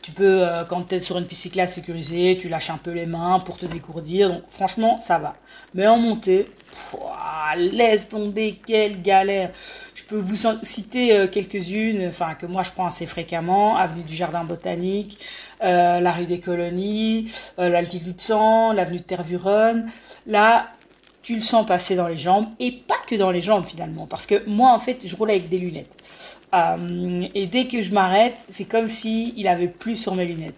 Tu 0.00 0.12
peux, 0.12 0.46
euh, 0.46 0.64
quand 0.64 0.88
tu 0.88 0.94
es 0.94 1.00
sur 1.00 1.18
une 1.18 1.26
piste 1.26 1.42
cyclable 1.42 1.68
sécurisée, 1.68 2.36
tu 2.36 2.48
lâches 2.48 2.70
un 2.70 2.78
peu 2.78 2.92
les 2.92 3.06
mains 3.06 3.40
pour 3.40 3.56
te 3.58 3.66
décourdir. 3.66 4.30
Donc 4.30 4.42
franchement, 4.48 4.98
ça 4.98 5.18
va. 5.18 5.34
Mais 5.74 5.86
en 5.86 5.98
montée, 5.98 6.48
laisse 7.56 8.08
tomber, 8.08 8.60
quelle 8.66 9.02
galère. 9.02 9.50
Je 9.94 10.04
peux 10.04 10.16
vous 10.16 10.36
citer 10.62 11.14
euh, 11.14 11.26
quelques-unes, 11.26 12.06
enfin 12.08 12.34
que 12.34 12.46
moi 12.46 12.62
je 12.62 12.70
prends 12.70 12.86
assez 12.86 13.06
fréquemment. 13.06 13.76
Avenue 13.76 14.02
du 14.02 14.14
Jardin 14.14 14.44
Botanique, 14.44 15.18
euh, 15.62 16.00
la 16.00 16.12
rue 16.12 16.26
des 16.26 16.40
Colonies, 16.40 17.30
l'altitude 17.58 18.20
100, 18.20 18.72
l'avenue 18.72 18.98
de 18.98 19.02
Tervuren. 19.04 19.90
Là, 20.26 20.68
tu 21.22 21.36
le 21.36 21.40
sens 21.40 21.66
passer 21.66 21.94
dans 21.94 22.08
les 22.08 22.16
jambes 22.16 22.48
et 22.58 22.72
pas 22.72 22.96
que 23.06 23.14
dans 23.14 23.30
les 23.30 23.40
jambes 23.40 23.64
finalement 23.64 24.06
parce 24.06 24.26
que 24.26 24.44
moi 24.48 24.72
en 24.72 24.80
fait 24.80 25.06
je 25.06 25.14
roule 25.14 25.30
avec 25.30 25.48
des 25.48 25.58
lunettes 25.58 25.96
euh, 26.54 27.26
et 27.34 27.46
dès 27.46 27.66
que 27.66 27.80
je 27.80 27.92
m'arrête, 27.92 28.44
c'est 28.48 28.66
comme 28.66 28.88
si 28.88 29.32
il 29.36 29.48
avait 29.48 29.68
plus 29.68 29.96
sur 29.96 30.14
mes 30.14 30.26
lunettes. 30.26 30.54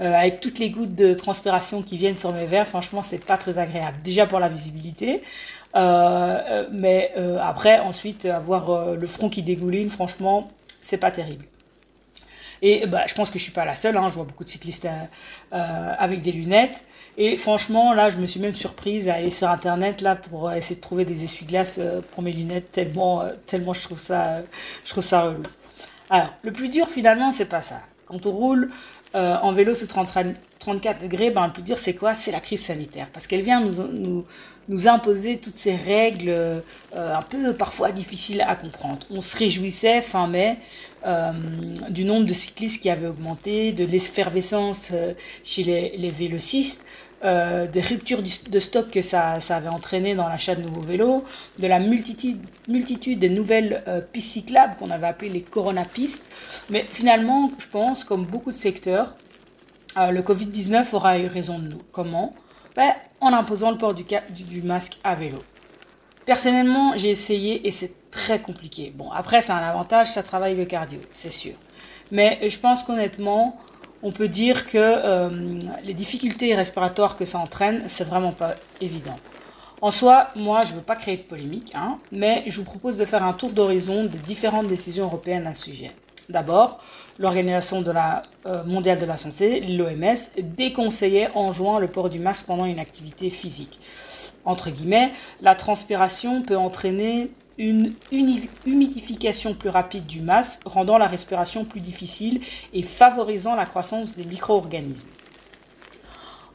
Euh, 0.00 0.12
avec 0.12 0.40
toutes 0.40 0.58
les 0.58 0.70
gouttes 0.70 0.94
de 0.94 1.14
transpiration 1.14 1.82
qui 1.82 1.96
viennent 1.96 2.16
sur 2.16 2.32
mes 2.32 2.46
verres, 2.46 2.66
franchement, 2.68 3.02
c'est 3.02 3.24
pas 3.24 3.36
très 3.36 3.58
agréable. 3.58 3.98
Déjà 4.02 4.26
pour 4.26 4.40
la 4.40 4.48
visibilité, 4.48 5.22
euh, 5.76 6.66
mais 6.72 7.12
après, 7.40 7.78
ensuite, 7.80 8.26
avoir 8.26 8.94
le 8.94 9.06
front 9.06 9.28
qui 9.28 9.42
dégouline, 9.42 9.88
franchement, 9.88 10.50
c'est 10.82 10.98
pas 10.98 11.10
terrible. 11.10 11.44
Et 12.62 12.86
bah, 12.86 13.04
je 13.06 13.14
pense 13.14 13.30
que 13.30 13.38
je 13.38 13.44
suis 13.44 13.52
pas 13.52 13.64
la 13.64 13.74
seule. 13.74 13.96
Hein, 13.96 14.08
je 14.08 14.14
vois 14.14 14.24
beaucoup 14.24 14.44
de 14.44 14.48
cyclistes 14.48 14.88
avec 15.50 16.22
des 16.22 16.32
lunettes. 16.32 16.84
Et 17.16 17.36
franchement, 17.36 17.94
là, 17.94 18.10
je 18.10 18.16
me 18.16 18.26
suis 18.26 18.40
même 18.40 18.54
surprise 18.54 19.08
à 19.08 19.14
aller 19.14 19.30
sur 19.30 19.48
Internet 19.48 20.00
là 20.00 20.16
pour 20.16 20.48
euh, 20.48 20.54
essayer 20.54 20.76
de 20.76 20.80
trouver 20.80 21.04
des 21.04 21.22
essuie-glaces 21.22 21.78
euh, 21.78 22.00
pour 22.10 22.24
mes 22.24 22.32
lunettes, 22.32 22.72
tellement, 22.72 23.22
euh, 23.22 23.34
tellement 23.46 23.72
je 23.72 23.82
trouve 23.82 24.00
ça, 24.00 24.42
je 24.84 24.90
trouve 24.90 25.04
ça 25.04 25.22
relou. 25.22 25.42
Alors, 26.10 26.30
le 26.42 26.52
plus 26.52 26.68
dur 26.68 26.88
finalement, 26.88 27.30
c'est 27.30 27.48
pas 27.48 27.62
ça. 27.62 27.80
Quand 28.06 28.26
on 28.26 28.32
roule 28.32 28.70
en 29.14 29.52
vélo 29.52 29.74
sous 29.74 29.86
34 29.86 31.00
degrés, 31.00 31.30
ben, 31.30 31.46
le 31.46 31.52
plus 31.52 31.62
dur 31.62 31.78
c'est 31.78 31.94
quoi? 31.94 32.14
C'est 32.14 32.32
la 32.32 32.40
crise 32.40 32.62
sanitaire. 32.62 33.08
Parce 33.12 33.26
qu'elle 33.26 33.42
vient 33.42 33.60
nous, 33.60 33.82
nous, 33.92 34.24
nous, 34.68 34.88
imposer 34.88 35.38
toutes 35.38 35.56
ces 35.56 35.76
règles 35.76 36.62
un 36.94 37.22
peu 37.22 37.52
parfois 37.52 37.92
difficiles 37.92 38.44
à 38.46 38.56
comprendre. 38.56 39.06
On 39.10 39.20
se 39.20 39.36
réjouissait 39.36 40.02
fin 40.02 40.26
mai 40.26 40.58
du 41.90 42.04
nombre 42.04 42.26
de 42.26 42.34
cyclistes 42.34 42.82
qui 42.82 42.90
avait 42.90 43.06
augmenté, 43.06 43.72
de 43.72 43.84
l'effervescence 43.84 44.90
chez 45.44 45.62
les, 45.62 45.90
les 45.96 46.10
vélocistes. 46.10 46.84
Euh, 47.24 47.66
des 47.66 47.80
ruptures 47.80 48.22
de 48.22 48.58
stock 48.58 48.90
que 48.90 49.00
ça, 49.00 49.38
avait 49.48 49.68
entraîné 49.68 50.14
dans 50.14 50.28
l'achat 50.28 50.54
de 50.54 50.60
nouveaux 50.60 50.82
vélos, 50.82 51.24
de 51.58 51.66
la 51.66 51.80
multitude, 51.80 52.38
des 53.18 53.30
nouvelles 53.30 53.82
euh, 53.88 54.02
pistes 54.02 54.32
cyclables 54.32 54.76
qu'on 54.76 54.90
avait 54.90 55.06
appelées 55.06 55.30
les 55.30 55.40
Corona 55.40 55.86
pistes. 55.86 56.26
Mais 56.68 56.84
finalement, 56.92 57.50
je 57.58 57.66
pense, 57.66 58.04
comme 58.04 58.26
beaucoup 58.26 58.50
de 58.50 58.56
secteurs, 58.56 59.16
euh, 59.96 60.10
le 60.10 60.20
Covid-19 60.20 60.94
aura 60.94 61.18
eu 61.18 61.26
raison 61.26 61.58
de 61.58 61.68
nous. 61.68 61.80
Comment? 61.92 62.34
Ben, 62.76 62.92
En 63.22 63.32
imposant 63.32 63.70
le 63.70 63.78
port 63.78 63.94
du, 63.94 64.04
du 64.04 64.60
masque 64.60 64.98
à 65.02 65.14
vélo. 65.14 65.42
Personnellement, 66.26 66.92
j'ai 66.96 67.08
essayé 67.10 67.66
et 67.66 67.70
c'est 67.70 68.10
très 68.10 68.40
compliqué. 68.42 68.92
Bon, 68.94 69.10
après, 69.12 69.40
c'est 69.40 69.52
un 69.52 69.56
avantage, 69.56 70.08
ça 70.08 70.22
travaille 70.22 70.56
le 70.56 70.66
cardio, 70.66 70.98
c'est 71.10 71.32
sûr. 71.32 71.54
Mais 72.10 72.38
je 72.46 72.58
pense 72.58 72.82
qu'honnêtement, 72.82 73.56
on 74.04 74.12
peut 74.12 74.28
dire 74.28 74.66
que 74.66 74.78
euh, 74.78 75.58
les 75.82 75.94
difficultés 75.94 76.54
respiratoires 76.54 77.16
que 77.16 77.24
ça 77.24 77.38
entraîne, 77.38 77.84
c'est 77.88 78.04
vraiment 78.04 78.32
pas 78.32 78.54
évident. 78.80 79.18
En 79.80 79.90
soi, 79.90 80.28
moi, 80.36 80.64
je 80.64 80.72
ne 80.72 80.76
veux 80.76 80.82
pas 80.82 80.94
créer 80.94 81.16
de 81.16 81.22
polémique, 81.22 81.72
hein, 81.74 81.98
mais 82.12 82.44
je 82.46 82.58
vous 82.58 82.64
propose 82.64 82.98
de 82.98 83.04
faire 83.06 83.24
un 83.24 83.32
tour 83.32 83.50
d'horizon 83.50 84.04
des 84.04 84.18
différentes 84.18 84.68
décisions 84.68 85.06
européennes 85.06 85.46
à 85.46 85.54
ce 85.54 85.64
sujet. 85.64 85.92
D'abord, 86.28 86.80
l'Organisation 87.18 87.82
euh, 88.46 88.64
mondiale 88.64 88.98
de 88.98 89.06
la 89.06 89.16
santé, 89.16 89.60
l'OMS, 89.60 90.14
déconseillait 90.38 91.30
en 91.34 91.52
juin 91.52 91.78
le 91.78 91.88
port 91.88 92.10
du 92.10 92.18
masque 92.18 92.46
pendant 92.46 92.66
une 92.66 92.78
activité 92.78 93.30
physique. 93.30 93.78
Entre 94.44 94.70
guillemets, 94.70 95.12
la 95.40 95.54
transpiration 95.54 96.42
peut 96.42 96.56
entraîner 96.56 97.30
une 97.58 97.92
humidification 98.12 99.54
plus 99.54 99.68
rapide 99.68 100.06
du 100.06 100.20
masque, 100.20 100.62
rendant 100.64 100.98
la 100.98 101.06
respiration 101.06 101.64
plus 101.64 101.80
difficile 101.80 102.40
et 102.72 102.82
favorisant 102.82 103.54
la 103.54 103.66
croissance 103.66 104.16
des 104.16 104.24
micro-organismes. 104.24 105.08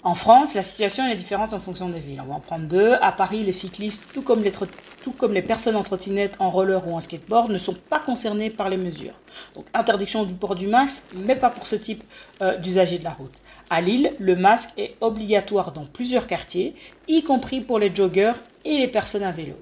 En 0.01 0.15
France, 0.15 0.53
la 0.53 0.63
situation 0.63 1.05
est 1.07 1.15
différente 1.15 1.53
en 1.53 1.59
fonction 1.59 1.89
des 1.89 1.99
villes. 1.99 2.21
On 2.23 2.29
va 2.29 2.35
en 2.35 2.39
prendre 2.39 2.65
deux. 2.65 2.93
À 3.01 3.11
Paris, 3.11 3.43
les 3.43 3.51
cyclistes, 3.51 4.05
tout 4.13 4.21
comme 4.21 4.41
les, 4.41 5.41
personnes 5.41 5.75
en 5.75 5.83
trottinette, 5.83 6.37
en 6.39 6.49
roller 6.49 6.87
ou 6.87 6.95
en 6.95 7.01
skateboard, 7.01 7.51
ne 7.51 7.57
sont 7.57 7.73
pas 7.73 7.99
concernés 7.99 8.49
par 8.49 8.69
les 8.69 8.77
mesures. 8.77 9.13
Donc 9.55 9.65
interdiction 9.73 10.23
du 10.23 10.33
port 10.33 10.55
du 10.55 10.67
masque, 10.67 11.03
mais 11.13 11.35
pas 11.35 11.49
pour 11.49 11.67
ce 11.67 11.75
type 11.75 12.01
euh, 12.41 12.57
d'usager 12.57 12.97
de 12.97 13.03
la 13.03 13.09
route. 13.09 13.41
À 13.69 13.81
Lille, 13.81 14.13
le 14.19 14.37
masque 14.37 14.69
est 14.77 14.95
obligatoire 15.01 15.73
dans 15.73 15.85
plusieurs 15.85 16.27
quartiers, 16.27 16.75
y 17.09 17.21
compris 17.21 17.59
pour 17.59 17.77
les 17.77 17.93
joggers 17.93 18.33
et 18.63 18.77
les 18.77 18.87
personnes 18.87 19.23
à 19.23 19.31
vélo. 19.33 19.55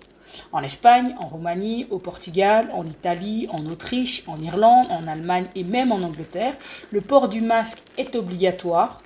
En 0.52 0.64
Espagne, 0.64 1.16
en 1.20 1.28
Roumanie, 1.28 1.88
au 1.90 2.00
Portugal, 2.00 2.70
en 2.74 2.86
Italie, 2.86 3.48
en 3.52 3.66
Autriche, 3.66 4.24
en 4.28 4.40
Irlande, 4.42 4.88
en 4.90 5.08
Allemagne 5.08 5.48
et 5.56 5.64
même 5.64 5.92
en 5.92 6.02
Angleterre, 6.02 6.56
le 6.92 7.02
port 7.02 7.30
du 7.30 7.42
masque 7.42 7.82
est 7.98 8.16
obligatoire. 8.16 9.04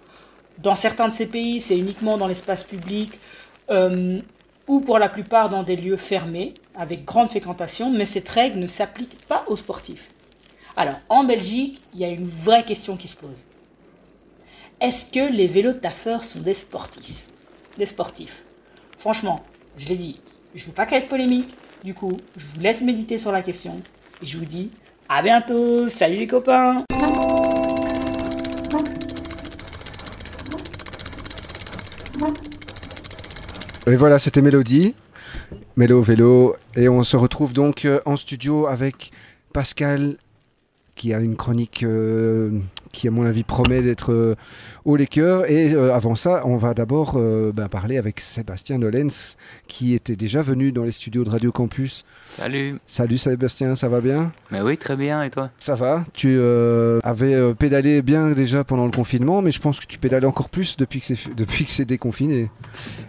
Dans 0.58 0.76
certains 0.76 1.08
de 1.08 1.14
ces 1.14 1.28
pays, 1.28 1.62
c'est 1.62 1.78
uniquement 1.78 2.18
dans 2.18 2.28
l'espace 2.28 2.64
public 2.64 3.20
euh, 3.70 4.22
ou 4.68 4.80
pour 4.80 5.00
la 5.00 5.10
plupart 5.10 5.50
dans 5.50 5.64
des 5.64 5.76
lieux 5.76 5.98
fermés, 5.98 6.54
avec 6.76 7.04
grande 7.06 7.30
fréquentation, 7.30 7.90
mais 7.90 8.06
cette 8.06 8.30
règle 8.30 8.60
ne 8.60 8.68
s'applique 8.68 9.26
pas 9.28 9.44
aux 9.48 9.56
sportifs. 9.56 10.12
Alors, 10.76 10.96
en 11.10 11.24
Belgique, 11.24 11.82
il 11.94 12.00
y 12.00 12.06
a 12.06 12.10
une 12.10 12.28
vraie 12.28 12.64
question 12.64 12.96
qui 12.96 13.08
se 13.08 13.18
pose. 13.18 13.46
Est-ce 14.80 15.12
que 15.12 15.32
les 15.32 15.48
vélos 15.48 15.74
taffeurs 15.74 16.24
sont 16.24 16.40
des 16.40 16.54
sportifs 16.54 17.30
Des 17.78 17.86
sportifs? 17.86 18.44
Franchement, 18.98 19.44
je 19.78 19.88
l'ai 19.90 19.96
dit, 19.96 20.20
je 20.56 20.64
ne 20.64 20.68
veux 20.68 20.74
pas 20.74 20.86
de 20.86 21.06
polémique. 21.06 21.56
Du 21.84 21.93
coup, 21.93 22.18
je 22.38 22.45
vous 22.45 22.60
laisse 22.60 22.82
méditer 22.82 23.18
sur 23.18 23.32
la 23.32 23.41
question 23.41 23.82
et 24.22 24.26
je 24.26 24.38
vous 24.38 24.45
dis 24.45 24.72
à 25.10 25.22
bientôt. 25.22 25.88
Salut 25.88 26.18
les 26.18 26.28
copains 26.28 26.84
Et 33.88 33.95
voilà, 33.95 34.20
c'était 34.20 34.41
Mélodie, 34.41 34.95
Mélo 35.76 36.02
Vélo. 36.02 36.56
Et 36.76 36.88
on 36.88 37.04
se 37.04 37.18
retrouve 37.18 37.54
donc 37.54 37.86
euh, 37.86 37.99
en 38.06 38.16
studio 38.16 38.68
avec 38.68 39.12
Pascal, 39.54 40.18
qui 40.95 41.14
a 41.14 41.20
une 41.20 41.36
chronique 41.36 41.84
euh, 41.84 42.52
qui, 42.92 43.08
à 43.08 43.12
mon 43.12 43.26
avis, 43.26 43.44
promet 43.44 43.82
d'être 43.82 44.12
euh, 44.12 44.36
haut 44.86 44.96
les 44.96 45.08
cœurs. 45.08 45.50
Et 45.50 45.74
euh, 45.74 45.94
avant 45.94 46.16
ça, 46.16 46.42
on 46.46 46.58
va 46.58 46.74
d'abord 46.74 47.14
euh, 47.16 47.52
ben, 47.52 47.68
parler 47.68 47.98
avec 47.98 48.20
Sébastien 48.20 48.78
Nolens, 48.78 49.36
qui 49.68 49.94
était 49.94 50.16
déjà 50.16 50.42
venu 50.42 50.72
dans 50.72 50.84
les 50.84 50.92
studios 50.92 51.24
de 51.24 51.30
Radio 51.30 51.52
Campus. 51.52 52.06
Salut. 52.30 52.80
Salut 52.86 53.18
Sébastien, 53.18 53.76
ça 53.76 53.89
va 53.89 54.02
bien? 54.02 54.32
Mais 54.52 54.62
oui, 54.62 54.78
très 54.78 54.96
bien, 54.96 55.24
et 55.24 55.30
toi? 55.30 55.50
Ça 55.60 55.76
va 55.76 56.04
Tu 56.14 56.36
euh, 56.39 57.00
avais 57.04 57.54
pédalé 57.56 58.02
bien 58.02 58.32
déjà 58.32 58.64
pendant 58.64 58.86
le 58.86 58.92
confinement, 58.92 59.42
mais 59.42 59.52
je 59.52 59.60
pense 59.60 59.80
que 59.80 59.86
tu 59.86 59.98
pédales 59.98 60.26
encore 60.26 60.50
plus 60.50 60.78
depuis 60.78 61.00
que 61.02 61.06
c'est, 61.08 61.36
depuis 61.36 61.66
que 61.66 61.72
c'est 61.72 61.86
déconfiné. 61.86 62.50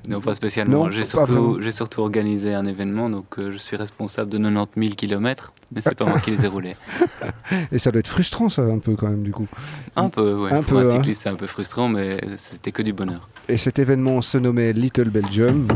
Non, 0.08 0.20
pas 0.20 0.34
spécialement. 0.34 0.90
J'ai, 0.90 1.04
surtout, 1.04 1.60
surtout 1.70 2.00
organisé 2.00 2.54
un 2.54 2.66
événement, 2.66 3.08
donc 3.08 3.26
je 3.38 3.56
suis 3.58 3.76
responsable 3.76 4.30
de 4.30 4.38
90 4.38 4.80
000 4.80 4.94
km, 4.94 5.52
mais 5.70 5.80
c'est 5.80 5.94
pas 5.94 6.04
moi 6.04 6.18
qui 6.18 6.30
les 6.30 6.44
ai 6.44 6.48
roulés. 6.48 6.76
Et 7.72 7.78
ça 7.78 7.90
doit 7.90 8.00
être 8.00 8.08
frustrant, 8.08 8.48
ça, 8.48 8.62
un 8.62 8.78
peu 8.78 8.96
quand 8.96 9.08
même, 9.08 9.22
du 9.22 9.32
coup. 9.32 9.46
Un 9.96 10.08
peu, 10.08 10.34
ouais. 10.34 10.52
Un 10.52 10.62
Pour 10.62 10.80
peu, 10.80 10.90
un 10.90 11.00
hein. 11.00 11.02
c'est 11.14 11.28
un 11.28 11.34
peu 11.34 11.46
frustrant, 11.46 11.88
mais 11.88 12.18
c'était 12.36 12.72
que 12.72 12.82
du 12.82 12.92
bonheur. 12.92 13.28
Et 13.48 13.56
cet 13.56 13.78
événement 13.78 14.22
se 14.22 14.38
nommait 14.38 14.72
Little 14.72 15.10
Belgium. 15.10 15.68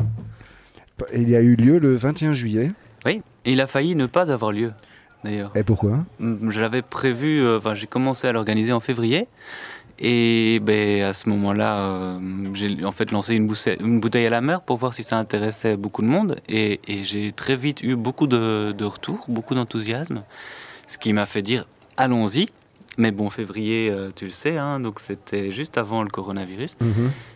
Il 1.14 1.34
a 1.34 1.40
eu 1.40 1.56
lieu 1.56 1.78
le 1.78 1.94
21 1.94 2.32
juillet. 2.32 2.72
Oui, 3.04 3.22
et 3.44 3.52
il 3.52 3.60
a 3.60 3.66
failli 3.66 3.94
ne 3.94 4.06
pas 4.06 4.32
avoir 4.32 4.52
lieu, 4.52 4.72
d'ailleurs. 5.22 5.52
Et 5.54 5.62
pourquoi? 5.62 6.04
Je 6.20 6.60
l'avais 6.60 6.82
prévu, 6.82 7.40
euh, 7.40 7.58
enfin 7.58 7.74
j'ai 7.74 7.86
commencé 7.86 8.26
à 8.26 8.32
l'organiser 8.32 8.72
en 8.72 8.80
février. 8.80 9.28
Et 9.98 10.60
ben, 10.62 11.04
à 11.04 11.14
ce 11.14 11.28
moment-là, 11.30 11.78
euh, 11.78 12.18
j'ai 12.52 12.84
en 12.84 12.92
fait 12.92 13.10
lancé 13.12 13.34
une, 13.34 13.46
bouteille 14.00 14.26
à 14.26 14.30
la 14.30 14.42
mer 14.42 14.60
pour 14.60 14.76
voir 14.76 14.92
si 14.92 15.02
ça 15.02 15.16
intéressait 15.16 15.76
beaucoup 15.76 16.02
de 16.02 16.06
monde. 16.06 16.36
Et, 16.48 16.80
et 16.86 17.02
j'ai 17.02 17.32
très 17.32 17.56
vite 17.56 17.82
eu 17.82 17.96
beaucoup 17.96 18.26
de, 18.26 18.72
de 18.72 18.84
retours, 18.84 19.24
beaucoup 19.28 19.54
d'enthousiasme. 19.54 20.22
Ce 20.86 20.98
qui 20.98 21.12
m'a 21.12 21.26
fait 21.26 21.42
dire 21.42 21.66
allons-y. 21.96 22.48
Mais 22.98 23.10
bon, 23.10 23.28
février, 23.30 23.90
euh, 23.90 24.10
tu 24.14 24.24
le 24.24 24.30
sais, 24.30 24.56
hein, 24.56 24.80
donc 24.80 25.00
c'était 25.00 25.50
juste 25.50 25.76
avant 25.76 26.02
le 26.02 26.08
coronavirus. 26.08 26.76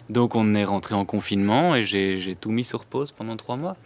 Donc 0.08 0.34
on 0.34 0.54
est 0.54 0.64
rentré 0.64 0.94
en 0.94 1.04
confinement 1.04 1.74
et 1.76 1.84
j'ai 1.84 2.34
tout 2.40 2.50
mis 2.50 2.64
sur 2.64 2.84
pause 2.84 3.12
pendant 3.12 3.36
trois 3.36 3.56
mois. 3.56 3.76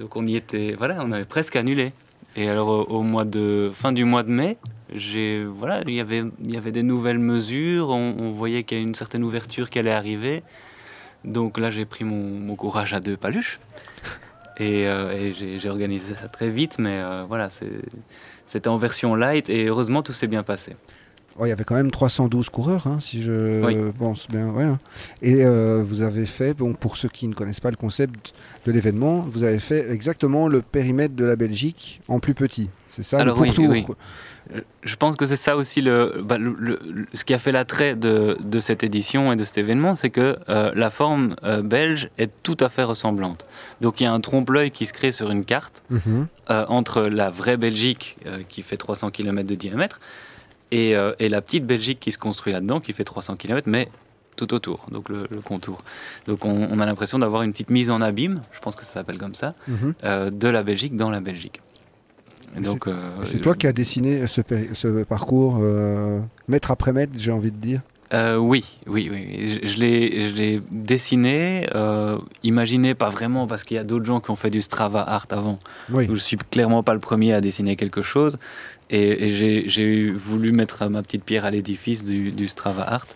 Donc 0.00 0.16
on 0.16 0.26
y 0.26 0.34
était, 0.36 0.74
voilà, 0.76 0.98
on 1.04 1.12
avait 1.12 1.24
presque 1.24 1.56
annulé. 1.56 1.92
Et 2.36 2.48
alors 2.48 2.68
au, 2.68 2.82
au 2.98 3.02
mois 3.02 3.24
de 3.24 3.70
fin 3.74 3.92
du 3.92 4.04
mois 4.04 4.22
de 4.22 4.30
mai, 4.30 4.56
j'ai 4.94 5.44
voilà, 5.44 5.82
il 5.86 5.94
y 5.94 6.00
avait 6.00 6.22
il 6.42 6.52
y 6.52 6.56
avait 6.56 6.72
des 6.72 6.82
nouvelles 6.82 7.18
mesures, 7.18 7.88
on, 7.90 8.14
on 8.18 8.30
voyait 8.32 8.62
qu'il 8.64 8.78
y 8.78 8.80
a 8.80 8.82
une 8.84 8.94
certaine 8.94 9.24
ouverture 9.24 9.68
qui 9.70 9.78
allait 9.78 9.90
arriver. 9.92 10.42
Donc 11.24 11.58
là 11.58 11.70
j'ai 11.70 11.84
pris 11.84 12.04
mon, 12.04 12.22
mon 12.38 12.56
courage 12.56 12.94
à 12.94 13.00
deux 13.00 13.16
paluches 13.16 13.58
et, 14.58 14.86
euh, 14.86 15.10
et 15.12 15.32
j'ai 15.32 15.58
j'ai 15.58 15.68
organisé 15.68 16.14
ça 16.14 16.28
très 16.28 16.50
vite, 16.50 16.76
mais 16.78 16.98
euh, 17.00 17.24
voilà, 17.28 17.50
c'est- 17.50 17.66
c'était 18.50 18.68
en 18.68 18.76
version 18.78 19.14
light 19.14 19.48
et 19.48 19.66
heureusement 19.66 20.02
tout 20.02 20.12
s'est 20.12 20.26
bien 20.26 20.42
passé. 20.42 20.74
Oh, 21.38 21.46
Il 21.46 21.48
y 21.48 21.52
avait 21.52 21.64
quand 21.64 21.76
même 21.76 21.90
312 21.90 22.50
coureurs, 22.50 22.86
hein, 22.88 22.98
si 23.00 23.22
je 23.22 23.64
Oui. 23.64 23.76
pense 23.98 24.26
bien. 24.28 24.48
ouais, 24.50 24.64
hein. 24.64 24.78
Et 25.22 25.44
euh, 25.44 25.82
vous 25.86 26.02
avez 26.02 26.26
fait, 26.26 26.52
donc, 26.54 26.76
pour 26.76 26.96
ceux 26.96 27.08
qui 27.08 27.28
ne 27.28 27.34
connaissent 27.34 27.60
pas 27.60 27.70
le 27.70 27.76
concept 27.76 28.34
de 28.66 28.72
l'événement, 28.72 29.24
vous 29.30 29.44
avez 29.44 29.60
fait 29.60 29.90
exactement 29.90 30.48
le 30.48 30.60
périmètre 30.60 31.14
de 31.14 31.24
la 31.24 31.36
Belgique 31.36 32.02
en 32.08 32.18
plus 32.18 32.34
petit. 32.34 32.68
C'est 32.90 33.04
ça 33.04 33.20
Alors 33.20 33.36
le 33.38 33.44
pourtour 33.44 33.68
oui. 33.70 33.86
Je 34.82 34.96
pense 34.96 35.16
que 35.16 35.26
c'est 35.26 35.36
ça 35.36 35.56
aussi 35.56 35.80
le, 35.80 36.20
bah, 36.24 36.36
le- 36.38 37.06
ce 37.14 37.24
qui 37.24 37.34
a 37.34 37.38
fait 37.38 37.52
l'attrait 37.52 37.94
de, 37.94 38.36
de 38.40 38.60
cette 38.60 38.82
édition 38.82 39.32
et 39.32 39.36
de 39.36 39.44
cet 39.44 39.58
événement, 39.58 39.94
c'est 39.94 40.10
que 40.10 40.38
euh, 40.48 40.72
la 40.74 40.90
forme 40.90 41.36
euh, 41.44 41.62
belge 41.62 42.08
est 42.18 42.30
tout 42.42 42.56
à 42.60 42.68
fait 42.68 42.82
ressemblante. 42.82 43.46
Donc 43.80 44.00
il 44.00 44.04
y 44.04 44.06
a 44.06 44.12
un 44.12 44.20
trompe-l'œil 44.20 44.70
qui 44.70 44.86
se 44.86 44.92
crée 44.92 45.12
sur 45.12 45.30
une 45.30 45.44
carte 45.44 45.82
Mhm. 45.90 46.26
euh, 46.50 46.64
entre 46.68 47.02
la 47.02 47.30
vraie 47.30 47.56
Belgique 47.56 48.18
qui 48.48 48.62
fait 48.62 48.76
300 48.76 49.10
km 49.10 49.46
de 49.46 49.54
diamètre 49.54 50.00
et, 50.72 50.94
et 51.18 51.28
la 51.28 51.40
petite 51.42 51.66
Belgique 51.66 52.00
qui 52.00 52.12
se 52.12 52.18
construit 52.18 52.52
là-dedans 52.52 52.80
qui 52.80 52.92
fait 52.92 53.04
300 53.04 53.36
km 53.36 53.68
mais 53.68 53.88
tout 54.36 54.54
autour, 54.54 54.86
donc 54.90 55.08
le, 55.10 55.26
le 55.30 55.40
contour. 55.42 55.82
Donc 56.26 56.44
on, 56.44 56.68
on 56.70 56.80
a 56.80 56.86
l'impression 56.86 57.18
d'avoir 57.18 57.42
une 57.42 57.52
petite 57.52 57.68
mise 57.70 57.90
en 57.90 58.00
abîme, 58.00 58.40
je 58.52 58.60
pense 58.60 58.74
que 58.76 58.84
ça 58.84 58.94
s'appelle 58.94 59.18
comme 59.18 59.34
ça, 59.34 59.54
Mhm. 59.68 60.30
de 60.30 60.48
la 60.48 60.62
Belgique 60.62 60.96
dans 60.96 61.10
la 61.10 61.20
Belgique. 61.20 61.60
Donc, 62.58 62.88
euh, 62.88 62.94
C'est 63.24 63.40
toi 63.40 63.54
qui 63.54 63.66
as 63.66 63.72
dessiné 63.72 64.26
ce, 64.26 65.02
parcours 65.04 65.58
euh, 65.60 66.20
mètre 66.48 66.70
après 66.70 66.92
mètre, 66.92 67.12
j'ai 67.16 67.32
envie 67.32 67.50
de 67.50 67.56
dire? 67.56 67.80
Euh, 68.12 68.36
oui, 68.36 68.64
oui, 68.88 69.08
oui. 69.10 69.60
Je, 69.62 69.78
l'ai, 69.78 70.30
je 70.30 70.34
l'ai 70.34 70.60
dessiné, 70.72 71.68
euh, 71.74 72.18
imaginé 72.42 72.94
pas 72.94 73.08
vraiment 73.08 73.46
parce 73.46 73.62
qu'il 73.62 73.76
y 73.76 73.80
a 73.80 73.84
d'autres 73.84 74.04
gens 74.04 74.20
qui 74.20 74.32
ont 74.32 74.36
fait 74.36 74.50
du 74.50 74.62
Strava 74.62 75.00
Art 75.00 75.26
avant. 75.30 75.60
Oui. 75.92 76.08
Je 76.10 76.16
suis 76.16 76.36
clairement 76.36 76.82
pas 76.82 76.92
le 76.92 76.98
premier 76.98 77.32
à 77.34 77.40
dessiner 77.40 77.76
quelque 77.76 78.02
chose 78.02 78.36
et, 78.90 79.30
j'ai 79.30 80.10
voulu 80.10 80.50
mettre 80.50 80.88
ma 80.88 81.02
petite 81.02 81.22
pierre 81.22 81.44
à 81.44 81.52
l'édifice 81.52 82.04
du, 82.04 82.32
du 82.32 82.48
Strava 82.48 82.82
Art 82.82 83.06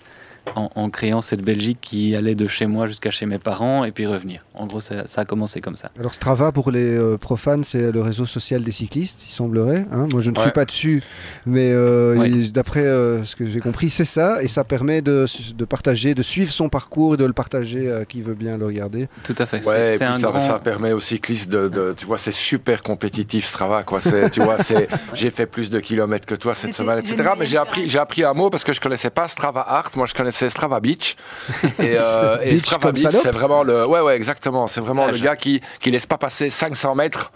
en, 0.56 0.70
en 0.74 0.90
créant 0.90 1.20
cette 1.20 1.40
Belgique 1.42 1.78
qui 1.80 2.14
allait 2.14 2.34
de 2.34 2.46
chez 2.46 2.66
moi 2.66 2.86
jusqu'à 2.86 3.10
chez 3.10 3.26
mes 3.26 3.38
parents 3.38 3.84
et 3.84 3.90
puis 3.90 4.06
revenir. 4.06 4.44
En 4.54 4.66
gros, 4.66 4.80
ça, 4.80 5.06
ça 5.06 5.22
a 5.22 5.24
commencé 5.24 5.60
comme 5.60 5.74
ça. 5.76 5.90
Alors 5.98 6.14
Strava, 6.14 6.52
pour 6.52 6.70
les 6.70 6.96
euh, 6.96 7.16
profanes, 7.18 7.64
c'est 7.64 7.90
le 7.90 8.00
réseau 8.02 8.26
social 8.26 8.62
des 8.62 8.70
cyclistes, 8.72 9.24
il 9.28 9.32
semblerait. 9.32 9.86
hein. 9.92 10.06
Moi, 10.12 10.20
je 10.20 10.30
ne 10.30 10.36
suis 10.38 10.50
pas 10.50 10.64
dessus, 10.64 11.02
mais 11.46 11.70
euh, 11.72 12.16
Ouais. 12.16 12.30
d'après 12.52 12.80
euh, 12.84 13.24
ce 13.24 13.34
que 13.36 13.48
j'ai 13.48 13.60
compris, 13.60 13.90
c'est 13.90 14.04
ça. 14.04 14.42
Et 14.42 14.48
ça 14.48 14.64
permet 14.64 15.02
de, 15.02 15.26
de 15.56 15.64
partager, 15.64 16.14
de 16.14 16.22
suivre 16.22 16.52
son 16.52 16.68
parcours 16.68 17.14
et 17.14 17.16
de 17.16 17.24
le 17.24 17.32
partager 17.32 17.90
à 17.90 18.04
qui 18.04 18.20
veut 18.22 18.34
bien 18.34 18.56
le 18.56 18.66
regarder. 18.66 19.08
Tout 19.24 19.34
à 19.38 19.46
fait. 19.46 19.64
Ouais, 19.66 19.94
et 19.94 19.98
puis 19.98 20.06
un 20.06 20.12
ça, 20.12 20.28
grand... 20.28 20.40
ça 20.40 20.58
permet 20.58 20.92
aux 20.92 21.00
cyclistes 21.00 21.48
de, 21.50 21.68
de- 21.68 21.94
tu 21.96 22.06
vois, 22.06 22.18
c'est 22.18 22.32
super 22.32 22.82
compétitif 22.82 23.46
Strava, 23.46 23.82
quoi. 23.82 24.00
Tu 24.30 24.40
vois, 24.40 24.58
c'est, 24.58 24.88
j'ai 25.14 25.30
fait 25.30 25.46
plus 25.46 25.70
de 25.70 25.80
kilomètres 25.80 26.26
que 26.26 26.34
toi 26.34 26.54
cette 26.54 26.74
semaine, 26.74 26.98
etc. 26.98 27.30
Mais 27.38 27.46
j'ai 27.46 27.58
appris, 27.58 27.88
j'ai 27.88 27.98
appris 27.98 28.22
un 28.24 28.34
mot 28.34 28.50
parce 28.50 28.62
que 28.64 28.72
je 28.72 28.80
connaissais 28.80 29.10
pas 29.10 29.26
Strava 29.26 29.64
Art, 29.66 29.90
moi 29.96 30.06
je 30.06 30.14
connaissais 30.14 30.33
Strava 30.50 30.80
Beach. 30.80 31.16
Et, 31.78 31.94
euh, 31.98 32.38
et 32.42 32.50
Beach 32.52 32.60
Strava 32.66 32.82
comme 32.82 32.92
Beach, 32.92 33.14
c'est 33.22 33.30
vraiment 33.30 33.62
le, 33.62 33.86
ouais, 33.86 34.00
ouais, 34.00 34.16
exactement, 34.16 34.66
c'est 34.66 34.80
vraiment 34.80 35.04
le 35.06 35.12
Plage. 35.12 35.22
gars 35.22 35.36
qui, 35.36 35.60
qui 35.80 35.90
laisse 35.90 36.06
pas 36.06 36.18
passer 36.18 36.50
500 36.50 36.94
mètres. 36.94 37.32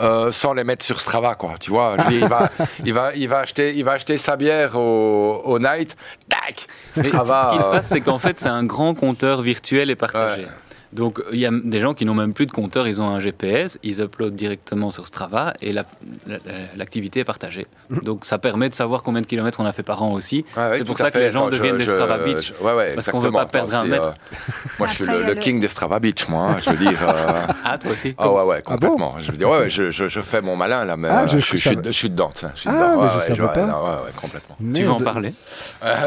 euh, 0.00 0.30
sans 0.30 0.54
les 0.54 0.62
mettre 0.62 0.84
sur 0.84 1.00
Strava, 1.00 1.34
quoi. 1.34 1.54
Tu 1.58 1.70
vois, 1.70 1.96
je 1.98 2.08
dis, 2.08 2.18
il 2.18 2.28
va, 2.28 2.48
il 2.84 2.94
va, 2.94 3.12
il 3.16 3.28
va 3.28 3.38
acheter, 3.40 3.74
il 3.74 3.84
va 3.84 3.92
acheter 3.92 4.16
sa 4.16 4.36
bière 4.36 4.76
au, 4.76 5.42
au 5.44 5.58
night. 5.58 5.96
Tac. 6.28 6.66
Strava. 6.96 7.50
ce 7.50 7.56
qui 7.56 7.62
se 7.62 7.66
euh, 7.66 7.70
passe, 7.72 7.86
c'est 7.88 8.00
qu'en 8.00 8.18
fait, 8.20 8.38
c'est 8.38 8.48
un 8.48 8.62
grand 8.64 8.94
compteur 8.94 9.42
virtuel 9.42 9.90
et 9.90 9.96
partagé. 9.96 10.42
Ouais. 10.42 10.48
Donc 10.92 11.20
il 11.32 11.38
y 11.38 11.46
a 11.46 11.50
des 11.52 11.80
gens 11.80 11.92
qui 11.94 12.04
n'ont 12.06 12.14
même 12.14 12.32
plus 12.32 12.46
de 12.46 12.50
compteur, 12.52 12.88
ils 12.88 13.00
ont 13.00 13.08
un 13.08 13.20
GPS, 13.20 13.78
ils 13.82 14.00
uploadent 14.00 14.34
directement 14.36 14.90
sur 14.90 15.06
Strava 15.06 15.52
et 15.60 15.72
la- 15.72 15.84
la- 16.26 16.38
l'activité 16.76 17.20
est 17.20 17.24
partagée. 17.24 17.66
Donc 18.02 18.24
ça 18.24 18.38
permet 18.38 18.68
de 18.70 18.74
savoir 18.74 19.02
combien 19.02 19.20
de 19.20 19.26
kilomètres 19.26 19.60
on 19.60 19.66
a 19.66 19.72
fait 19.72 19.82
par 19.82 20.02
an 20.02 20.12
aussi. 20.12 20.44
Ouais, 20.56 20.70
c'est 20.78 20.84
pour 20.84 20.98
ça 20.98 21.10
que 21.10 21.18
les 21.18 21.30
gens 21.30 21.46
Attends, 21.46 21.56
deviennent 21.56 21.74
je- 21.78 21.78
des 21.78 21.84
je- 21.84 21.94
Strava 21.94 22.18
Beach. 22.18 22.52
je- 22.58 22.64
Ouais, 22.64 22.74
ouais, 22.74 22.94
Parce 22.94 23.10
qu'on 23.10 23.20
veut 23.20 23.28
exactement. 23.28 23.38
pas 23.38 23.46
perdre 23.46 23.74
Attends, 23.74 23.84
un 23.84 23.88
mètre. 23.88 24.14
euh, 24.14 24.36
moi, 24.78 24.88
je 24.88 24.94
suis 24.94 25.04
le, 25.04 25.34
king 25.34 25.60
des 25.60 25.68
Strava 25.68 26.00
Beach, 26.00 26.26
moi. 26.28 26.52
hein, 26.52 26.56
je 26.64 26.70
veux 26.70 26.76
dire. 26.76 26.98
euh, 27.02 27.46
Ah, 27.64 27.76
toi 27.78 27.90
aussi 27.92 28.14
Ah 28.16 28.32
ouais, 28.32 28.42
ouais, 28.44 28.58
Ah 28.64 28.70
bon 28.70 28.88
complètement. 28.88 29.14
je 29.20 29.30
veux 29.30 29.36
dire, 29.38 29.50
ouais, 29.50 29.68
je, 29.68 29.90
je, 29.90 30.08
je 30.08 30.20
fais 30.20 30.40
mon 30.40 30.56
malin 30.56 30.84
là, 30.84 30.96
mais 30.96 31.08
Ah, 31.10 31.22
euh, 31.22 31.26
je- 31.26 31.38
je, 31.38 31.56
suis- 31.56 31.76
dedans. 31.76 31.92
suis 31.92 32.68
Ah, 32.68 32.72
dedans. 32.72 33.02
mais 33.28 33.34
je 33.36 33.42
pas. 33.42 33.56
non, 33.66 33.84
ouais, 33.84 33.90
ouais, 34.06 34.12
complètement. 34.20 34.56
Tu 34.74 34.82
veux 34.84 34.90
en 34.90 35.00
parler? 35.00 35.34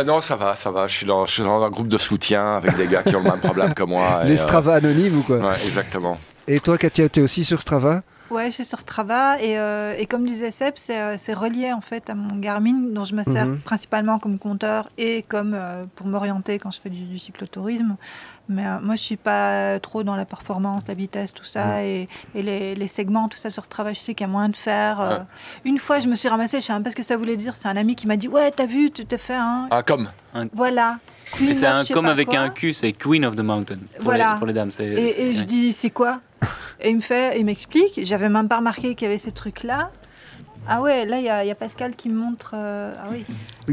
Non, 0.06 0.20
ça 0.20 0.36
va, 0.36 0.56
ça 0.56 0.72
va. 0.72 0.88
Je 0.88 0.96
suis, 0.96 1.06
dans, 1.06 1.26
un 1.64 1.70
groupe 1.70 1.88
de 1.88 1.98
soutien 1.98 2.56
avec 2.58 2.76
des 2.78 2.88
gars 2.88 3.04
qui 3.04 3.16
ont 3.16 3.24
le 3.24 3.30
même 3.30 3.40
problème 3.40 3.74
que 3.74 3.84
moi. 3.84 4.22
Les 4.26 4.42
euh, 4.42 4.48
Strava 4.72 4.88
anonymes 4.88 5.17
ou 5.19 5.24
quoi? 5.24 5.38
Ouais, 5.39 5.53
exactement. 5.67 6.17
Et 6.47 6.59
toi, 6.59 6.78
Katia, 6.78 7.09
tu 7.09 7.19
es 7.19 7.24
aussi 7.24 7.43
sur 7.43 7.61
Strava? 7.61 8.01
Ouais, 8.30 8.45
je 8.47 8.51
suis 8.51 8.63
sur 8.65 8.80
Strava 8.80 9.41
et, 9.41 9.59
euh, 9.59 9.93
et 9.97 10.05
comme 10.05 10.26
disait 10.26 10.51
Seb, 10.51 10.76
c'est 10.78 10.97
euh, 10.97 11.15
c'est 11.17 11.34
relié 11.34 11.74
en 11.74 11.82
fait 11.82 12.09
à 12.09 12.15
mon 12.15 12.38
Garmin 12.38 12.88
dont 12.93 13.03
je 13.03 13.13
me 13.13 13.24
sers 13.26 13.45
Mhm. 13.47 13.57
principalement 13.59 14.19
comme 14.19 14.39
compteur 14.39 14.89
et 14.97 15.24
comme 15.28 15.53
euh, 15.53 15.84
pour 15.95 16.07
m'orienter 16.07 16.57
quand 16.57 16.72
je 16.72 16.80
fais 16.80 16.89
du, 16.89 17.03
du 17.03 17.19
cyclotourisme. 17.19 17.97
Mais 18.52 18.66
euh, 18.68 18.80
moi, 18.82 18.95
je 18.95 19.02
suis 19.02 19.16
pas 19.18 19.80
trop 19.80 20.04
dans 20.04 20.16
la 20.16 20.26
performance, 20.26 20.84
la 20.88 20.93
vitesse, 20.93 21.34
tout 21.34 21.45
ça 21.45 21.84
et, 21.84 22.08
et 22.36 22.41
les, 22.41 22.76
les 22.76 22.88
segments, 22.88 23.30
tout 23.30 23.38
ça 23.38 23.49
sur 23.49 23.64
Strava. 23.66 23.93
Je 23.93 23.99
sais 23.99 24.14
qu'il 24.14 24.28
y 24.28 24.30
a 24.30 24.32
moyen 24.32 24.49
de 24.49 24.56
faire. 24.56 24.99
euh. 24.99 25.20
Une 25.66 25.78
fois, 25.80 25.99
je 26.02 26.08
me 26.08 26.16
suis 26.16 26.28
ramassée, 26.30 26.60
je 26.60 26.66
sais 26.66 26.74
même 26.74 26.84
pas 26.84 26.89
ce 26.91 26.95
que 26.95 27.04
ça 27.04 27.16
voulait 27.18 27.38
dire. 27.38 27.56
C'est 27.56 27.68
un 27.70 27.78
ami 27.78 27.95
qui 27.95 28.08
m'a 28.08 28.18
dit 28.18 28.28
ouais, 28.28 28.52
t'as 28.52 28.66
vu, 28.66 28.91
tu 28.91 29.06
t'es 29.06 29.18
fait 29.18 29.36
un. 29.36 29.68
Ah, 29.72 29.84
comme. 29.84 30.10
Voilà. 30.54 30.97
Et 31.36 31.38
Queen 31.38 31.56
c'est 31.56 31.66
of 31.68 31.89
un 31.89 31.93
comme 31.93 32.08
avec 32.08 32.28
quoi. 32.28 32.39
un 32.39 32.49
Q, 32.49 32.74
c'est 32.74 32.91
Queen 32.91 33.24
of 33.26 33.36
the 33.38 33.39
Mountain. 33.41 33.78
Pour, 33.95 34.04
Voilà. 34.04 34.34
les, 34.34 34.38
pour 34.38 34.47
les 34.47 34.54
dames. 34.54 34.72
c'est- 34.72 34.86
Et, 34.86 35.10
c'est- 35.10 35.22
et 35.24 35.34
je 35.34 35.39
ouais. 35.39 35.45
dis, 35.45 35.72
c'est 35.74 35.89
quoi? 35.89 36.20
Et 36.82 36.89
il 36.89 36.97
me 36.97 37.02
fait, 37.02 37.39
il 37.39 37.45
m'explique. 37.45 37.99
J'avais 38.04 38.28
même 38.28 38.49
pas 38.49 38.58
remarqué 38.58 38.95
qu'il 38.95 39.06
y 39.08 39.10
avait 39.12 39.18
ces 39.20 39.32
trucs-là. 39.32 39.91
Ah 40.68 40.82
ouais, 40.82 41.06
là, 41.06 41.18
il 41.18 41.24
y, 41.24 41.30
a 41.30 41.43
il 41.43 41.47
y 41.47 41.52
a 41.52 41.56
Pascal 41.56 41.95
qui 41.95 42.10
me 42.10 42.16
montre. 42.16 42.52
euh, 42.54 42.93
ah 42.97 43.08
oui. 43.12 43.26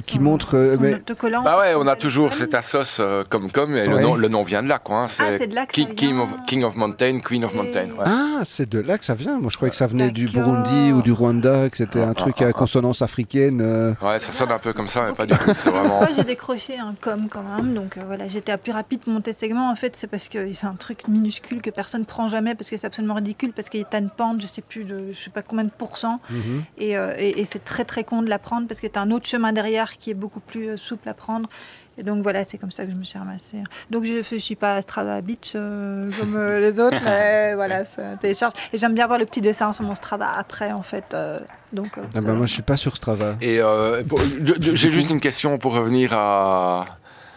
Qui 0.06 0.16
son- 0.16 0.22
montre. 0.22 0.56
euh, 0.56 0.76
son 0.76 0.80
mais... 0.82 0.94
autocollant. 0.94 1.42
Bah 1.42 1.58
ouais, 1.58 1.74
on 1.76 1.86
a 1.86 1.96
toujours 1.96 2.34
cette 2.34 2.54
assos 2.54 3.00
euh, 3.00 3.24
comme 3.28 3.50
comme 3.50 3.76
et 3.76 3.82
Ouais. 3.82 3.88
le, 3.88 4.00
nom, 4.00 4.14
le 4.16 4.28
nom 4.28 4.42
vient 4.42 4.62
de 4.62 4.68
là 4.68 4.78
quoi. 4.78 5.02
hein, 5.02 5.06
Ah, 5.08 5.24
c'est 5.38 5.46
de 5.46 5.54
là 5.54 5.66
que 5.66 5.72
King, 5.72 5.88
ça 5.88 5.94
King 5.94 6.18
of, 6.18 6.28
King 6.46 6.64
of 6.64 6.76
Mountain, 6.76 7.20
Queen 7.20 7.44
of 7.44 7.52
Et- 7.52 7.56
Mountain. 7.56 7.84
ouais. 7.96 8.04
Ah, 8.06 8.40
c'est 8.44 8.68
de 8.68 8.78
là 8.78 8.98
que 8.98 9.04
ça 9.04 9.14
vient. 9.14 9.38
Moi, 9.38 9.50
je 9.50 9.56
croyais 9.56 9.70
que 9.70 9.76
ça 9.76 9.86
venait 9.86 10.10
du. 10.10 10.26
Burundi 10.28 10.92
ou 10.92 11.02
du 11.02 11.10
Rwanda, 11.12 11.68
que 11.68 11.76
c'était 11.76 12.00
un 12.00 12.10
Ah, 12.10 12.14
truc 12.14 12.36
ah, 12.40 12.44
à 12.44 12.48
ah. 12.48 12.52
consonance 12.52 13.02
africaine. 13.02 13.60
euh. 13.62 13.94
Ouais, 14.02 14.18
ça 14.18 14.30
sonne 14.32 14.52
un 14.52 14.58
peu 14.58 14.72
comme 14.72 14.88
ça, 14.88 15.04
mais 15.08 15.14
pas 15.14 15.26
du 15.26 15.32
tout. 15.36 15.50
C'est 15.54 15.70
vraiment. 15.70 15.98
Moi, 15.98 16.08
j'ai 16.14 16.24
décroché 16.24 16.78
un 16.78 16.94
com 17.00 17.26
quand 17.30 17.42
même, 17.42 17.74
donc 17.74 17.96
euh, 17.96 18.02
voilà, 18.06 18.28
j'étais 18.28 18.52
à 18.52 18.58
plus 18.58 18.72
rapide 18.72 19.00
pour 19.00 19.12
monter 19.12 19.32
segment. 19.32 19.70
En 19.70 19.74
fait, 19.74 19.96
c'est 19.96 20.06
parce 20.06 20.28
que 20.28 20.52
c'est 20.52 20.66
un 20.66 20.74
truc 20.74 21.08
minuscule 21.08 21.60
que 21.62 21.70
personne 21.70 22.04
prend 22.04 22.28
jamais 22.28 22.54
parce 22.54 22.70
que 22.70 22.76
c'est 22.76 22.86
absolument 22.86 23.14
ridicule 23.14 23.52
parce 23.52 23.68
qu'il 23.68 23.80
y 23.80 23.84
a 23.90 23.98
une 23.98 24.10
pente, 24.10 24.40
je 24.40 24.46
sais 24.46 24.62
plus 24.62 24.84
de, 24.84 25.12
je 25.12 25.18
sais 25.18 25.30
pas 25.30 25.42
combien 25.42 25.64
de 25.64 25.70
pourcents, 25.76 26.20
Mhm. 26.30 26.62
et, 26.78 26.96
euh, 26.96 27.14
et- 27.18 27.40
et 27.40 27.44
c'est 27.44 27.64
très 27.64 27.84
très 27.84 28.04
con 28.04 28.22
de 28.22 28.28
la 28.28 28.38
prendre 28.38 28.66
parce 28.68 28.80
que 28.80 28.86
tu 28.86 28.98
as 28.98 29.02
un 29.02 29.10
autre 29.10 29.26
chemin 29.26 29.52
derrière 29.52 29.77
qui 29.86 30.10
est 30.10 30.14
beaucoup 30.14 30.40
plus 30.40 30.70
euh, 30.70 30.76
souple 30.76 31.08
à 31.08 31.14
prendre. 31.14 31.48
Et 31.96 32.04
donc 32.04 32.22
voilà, 32.22 32.44
c'est 32.44 32.58
comme 32.58 32.70
ça 32.70 32.84
que 32.84 32.92
je 32.92 32.96
me 32.96 33.02
suis 33.02 33.18
ramassée. 33.18 33.56
Donc 33.90 34.04
je 34.04 34.34
ne 34.34 34.38
suis 34.40 34.54
pas 34.54 34.76
à 34.76 34.82
Strava 34.82 35.20
Beach 35.20 35.52
euh, 35.56 36.08
comme 36.18 36.36
euh, 36.36 36.60
les 36.60 36.78
autres, 36.84 36.96
mais 37.04 37.54
voilà, 37.56 37.84
ça 37.84 38.16
télécharge. 38.20 38.52
Et 38.72 38.78
j'aime 38.78 38.94
bien 38.94 39.06
voir 39.08 39.18
le 39.18 39.24
petit 39.24 39.40
dessin 39.40 39.72
sur 39.72 39.84
mon 39.84 39.96
Strava 39.96 40.26
après, 40.36 40.70
en 40.70 40.82
fait. 40.82 41.12
euh, 41.14 41.40
donc, 41.72 41.98
euh, 41.98 42.02
Ah 42.14 42.20
bah, 42.20 42.34
moi, 42.34 42.46
je 42.46 42.52
suis 42.52 42.62
pas 42.62 42.76
sur 42.76 42.96
Strava. 42.96 43.34
Et 43.40 43.58
euh, 43.60 44.04
pour- 44.04 44.20
j'ai 44.60 44.90
juste 44.90 45.10
une 45.10 45.18
question 45.20 45.58
pour 45.58 45.74
revenir 45.74 46.12
à, 46.12 46.86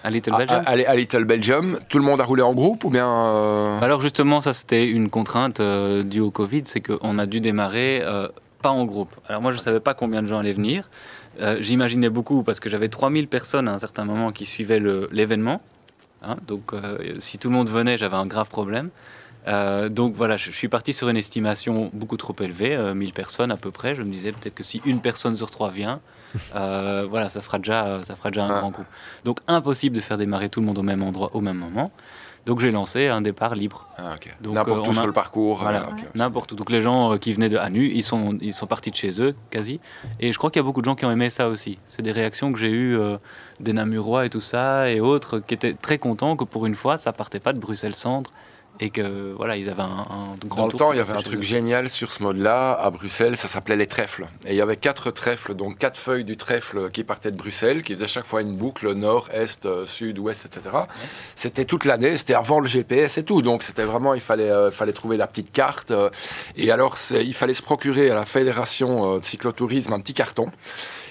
À 0.04 0.10
Little 0.12 0.36
Belgium. 0.38 0.62
à- 0.64 0.70
à 0.70 0.96
Little 0.96 1.26
Belgium. 1.26 1.80
Tout 1.90 1.98
le 1.98 2.04
monde 2.04 2.22
a 2.22 2.24
roulé 2.24 2.44
en 2.44 2.54
groupe 2.54 2.84
ou 2.84 2.92
bien 2.92 3.10
euh, 3.10 3.80
Alors 3.82 4.02
justement, 4.02 4.42
ça 4.42 4.54
c'était 4.54 4.86
une 4.88 5.10
contrainte 5.10 5.60
euh, 5.60 6.04
due 6.04 6.20
au 6.22 6.30
Covid, 6.30 6.64
c'est 6.66 6.82
qu'on 6.82 7.18
a 7.18 7.26
dû 7.26 7.42
démarrer 7.42 8.02
euh, 8.04 8.28
pas 8.62 8.70
en 8.70 8.86
groupe. 8.86 9.10
Alors 9.28 9.42
moi 9.42 9.52
je 9.52 9.58
ne 9.58 9.62
savais 9.62 9.80
pas 9.80 9.96
combien 9.96 10.22
de 10.22 10.28
gens 10.28 10.38
allaient 10.38 10.54
venir. 10.54 10.88
Euh, 11.42 11.58
J'imaginais 11.60 12.10
beaucoup 12.10 12.44
parce 12.44 12.60
que 12.60 12.70
j'avais 12.70 12.88
3000 12.90 13.28
personnes 13.28 13.68
à 13.68 13.74
un 13.74 13.80
certain 13.80 14.06
moment 14.06 14.32
qui 14.32 14.46
suivaient 14.46 14.80
l'événement. 15.12 15.62
Hein, 16.24 16.38
donc 16.48 16.74
euh, 16.74 17.16
si 17.20 17.38
tout 17.40 17.50
le 17.50 17.56
monde 17.56 17.70
venait, 17.70 17.98
j'avais 17.98 18.16
un 18.16 18.28
grave 18.28 18.48
problème. 18.48 18.90
Euh, 19.48 19.90
donc 19.90 20.14
voilà, 20.16 20.38
je, 20.38 20.52
je 20.52 20.56
suis 20.56 20.68
parti 20.68 20.94
sur 20.94 21.10
une 21.10 21.18
estimation 21.18 21.90
beaucoup 21.94 22.18
trop 22.18 22.36
élevée, 22.42 22.76
euh, 22.76 22.94
1000 22.94 23.12
personnes 23.12 23.52
à 23.52 23.58
peu 23.58 23.72
près. 23.72 23.96
Je 23.96 24.04
me 24.04 24.12
disais 24.12 24.32
peut-être 24.32 24.54
que 24.54 24.64
si 24.64 24.82
une 24.86 25.02
personne 25.02 25.36
sur 25.36 25.50
trois 25.50 25.72
vient, 25.72 26.00
voilà, 26.54 27.28
ça 27.30 27.42
fera 27.42 27.58
déjà, 27.58 28.02
ça 28.04 28.16
fera 28.16 28.30
déjà 28.30 28.46
un 28.46 28.50
Ah. 28.56 28.60
grand 28.60 28.70
groupe. 28.70 28.86
Donc 29.26 29.40
impossible 29.48 29.96
de 29.96 30.02
faire 30.02 30.18
démarrer 30.18 30.50
tout 30.50 30.60
le 30.62 30.68
monde 30.68 30.78
au 30.78 30.84
même 30.84 31.02
endroit, 31.02 31.32
au 31.36 31.42
même 31.42 31.58
moment. 31.58 31.92
Donc 32.46 32.60
j'ai 32.60 32.72
lancé 32.72 33.08
un 33.08 33.22
départ 33.22 33.56
libre. 33.56 33.88
Ah, 33.98 34.16
N'importe 34.44 34.88
euh, 34.88 34.90
où 34.90 34.94
sur 34.94 35.06
le 35.06 35.14
parcours. 35.14 35.60
Voilà, 35.60 35.84
euh, 35.84 35.92
n'importe 36.16 36.52
où. 36.52 36.56
Donc 36.56 36.72
les 36.72 36.82
gens 36.82 37.14
euh, 37.14 37.18
qui 37.18 37.34
venaient 37.34 37.50
de 37.50 37.58
Anu, 37.58 37.92
ils 37.94 38.04
sont, 38.04 38.38
ils 38.42 38.54
sont 38.54 38.66
partis 38.68 38.90
de 38.90 38.96
chez 38.96 39.22
eux, 39.22 39.36
quasi. 39.52 39.80
Et 40.20 40.34
je 40.34 40.38
crois 40.38 40.50
qu'il 40.50 40.60
y 40.60 40.64
a 40.64 40.66
beaucoup 40.66 40.82
de 40.82 40.86
gens 40.86 40.96
qui 40.96 41.06
ont 41.06 41.12
aimé 41.12 41.30
ça 41.30 41.48
aussi. 41.50 41.78
C'est 41.86 42.02
des 42.02 42.12
réactions 42.12 42.52
que 42.52 42.58
j'ai 42.58 42.72
eues 42.72 42.98
euh, 42.98 43.18
des 43.60 43.74
Namurois 43.74 44.26
et 44.26 44.30
tout 44.30 44.42
ça, 44.42 44.90
et 44.90 45.00
autres, 45.00 45.40
qui 45.40 45.54
étaient 45.54 45.74
très 45.74 46.00
contents 46.00 46.36
que 46.36 46.44
pour 46.44 46.66
une 46.66 46.76
fois, 46.76 46.98
ça 46.98 47.14
partait 47.14 47.40
pas 47.40 47.54
de 47.54 47.60
Bruxelles-Centre, 47.60 48.32
et 48.80 48.90
que 48.90 49.34
voilà, 49.36 49.58
ils 49.58 49.70
avaient 49.70 49.82
un, 49.82 50.08
un 50.10 50.48
grand 50.48 50.62
Dans 50.64 50.68
le 50.68 50.74
temps, 50.74 50.92
il 50.92 50.98
y 50.98 51.02
avait 51.02 51.14
un 51.14 51.22
truc 51.22 51.44
génial 51.44 51.90
sur 51.90 52.12
ce 52.12 52.24
mode-là 52.24 52.74
à 52.74 52.90
Bruxelles, 52.90 53.38
ça 53.38 53.48
s'appelait 53.48 53.76
les 53.76 53.86
trèfles. 53.86 54.28
Et 54.46 54.52
il 54.52 54.56
y 54.56 54.62
avait 54.62 54.78
quatre 54.78 55.12
trèfles, 55.12 55.54
donc 55.54 55.78
quatre 55.78 55.98
feuilles 55.98 56.24
du 56.24 56.36
trèfle 56.36 56.90
qui 56.90 57.04
partaient 57.04 57.32
de 57.32 57.38
Bruxelles, 57.38 57.84
qui 57.84 57.94
faisaient 57.94 58.08
chaque 58.08 58.26
fois 58.26 58.42
une 58.42 58.56
boucle 58.56 58.92
nord, 58.94 59.30
est, 59.32 59.66
euh, 59.66 59.86
sud, 59.86 60.18
ouest, 60.18 60.46
etc. 60.46 60.76
C'était 61.36 61.66
toute 61.66 61.86
l'année, 61.86 62.18
c'était 62.18 62.34
avant 62.34 62.60
le 62.60 62.68
GPS 62.68 63.18
et 63.20 63.24
tout, 63.24 63.42
donc 63.44 63.62
c'était 63.62 63.84
vraiment, 63.84 64.16
il 64.16 64.22
fallait, 64.22 64.50
euh, 64.50 64.72
fallait 64.72 64.94
trouver 64.94 65.18
la 65.18 65.28
petite 65.28 65.52
carte. 65.52 65.92
euh, 65.92 66.10
et 66.56 66.72
alors, 66.72 66.96
il 67.12 67.36
fallait 67.36 67.54
se 67.54 67.62
procurer 67.62 68.10
à 68.10 68.16
la 68.16 68.26
fédération 68.26 69.20
de 69.20 69.26
cyclotourisme 69.26 69.94
un 69.94 70.00
petit 70.00 70.14
carton. 70.14 70.52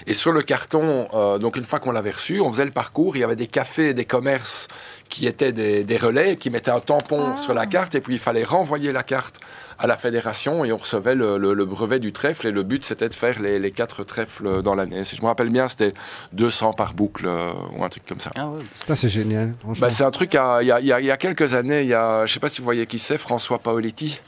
Et 0.07 0.13
sur 0.13 0.31
le 0.31 0.41
carton, 0.41 1.07
euh, 1.13 1.37
donc 1.37 1.55
une 1.57 1.65
fois 1.65 1.79
qu'on 1.79 1.91
l'avait 1.91 2.11
reçu, 2.11 2.39
on 2.41 2.51
faisait 2.51 2.65
le 2.65 2.71
parcours. 2.71 3.15
Il 3.15 3.19
y 3.19 3.23
avait 3.23 3.35
des 3.35 3.47
cafés 3.47 3.89
et 3.89 3.93
des 3.93 4.05
commerces 4.05 4.67
qui 5.09 5.27
étaient 5.27 5.51
des, 5.51 5.83
des 5.83 5.97
relais, 5.97 6.37
qui 6.37 6.49
mettaient 6.49 6.71
un 6.71 6.79
tampon 6.79 7.33
Ah. 7.33 7.37
sur 7.37 7.53
la 7.53 7.65
carte, 7.65 7.95
et 7.95 8.01
puis 8.01 8.13
il 8.15 8.19
fallait 8.19 8.43
renvoyer 8.43 8.91
la 8.91 9.03
carte 9.03 9.39
à 9.77 9.87
la 9.87 9.97
fédération, 9.97 10.63
et 10.63 10.71
on 10.71 10.77
recevait 10.77 11.15
le, 11.15 11.37
le- 11.37 11.53
le 11.55 11.65
brevet 11.65 11.99
du 11.99 12.13
trèfle. 12.13 12.47
Et 12.47 12.51
le 12.51 12.61
but, 12.63 12.85
c'était 12.85 13.09
de 13.09 13.13
faire 13.15 13.39
les, 13.41 13.57
les 13.59 13.71
quatre 13.71 14.03
trèfles 14.03 14.61
dans 14.61 14.75
l'année. 14.75 15.03
Si 15.03 15.15
je 15.15 15.21
me 15.21 15.27
rappelle 15.27 15.49
bien, 15.49 15.67
c'était 15.67 15.93
200 16.33 16.73
par 16.73 16.93
boucle 16.93 17.25
euh, 17.27 17.51
ou 17.75 17.83
un 17.83 17.89
truc 17.89 18.05
comme 18.07 18.19
ça. 18.19 18.29
Ah 18.37 18.47
ouais. 18.47 18.61
Ça, 18.87 18.95
c'est 18.95 19.09
génial. 19.09 19.53
Bah, 19.79 19.89
c'est 19.89 20.03
un 20.03 20.11
truc, 20.11 20.33
il 20.33 20.37
y, 20.37 20.39
a, 20.39 20.61
il 20.61 20.67
y 20.87 20.91
a- 20.93 20.99
il 20.99 21.05
y 21.05 21.11
a 21.11 21.17
quelques 21.17 21.53
années, 21.55 21.81
il 21.81 21.87
y 21.87 21.93
a, 21.95 22.25
je 22.27 22.33
sais 22.33 22.39
pas 22.39 22.49
si 22.49 22.59
vous 22.59 22.65
voyez 22.65 22.85
qui 22.85 22.99
c'est, 22.99 23.17
François 23.17 23.57
Paoletti. 23.59 24.21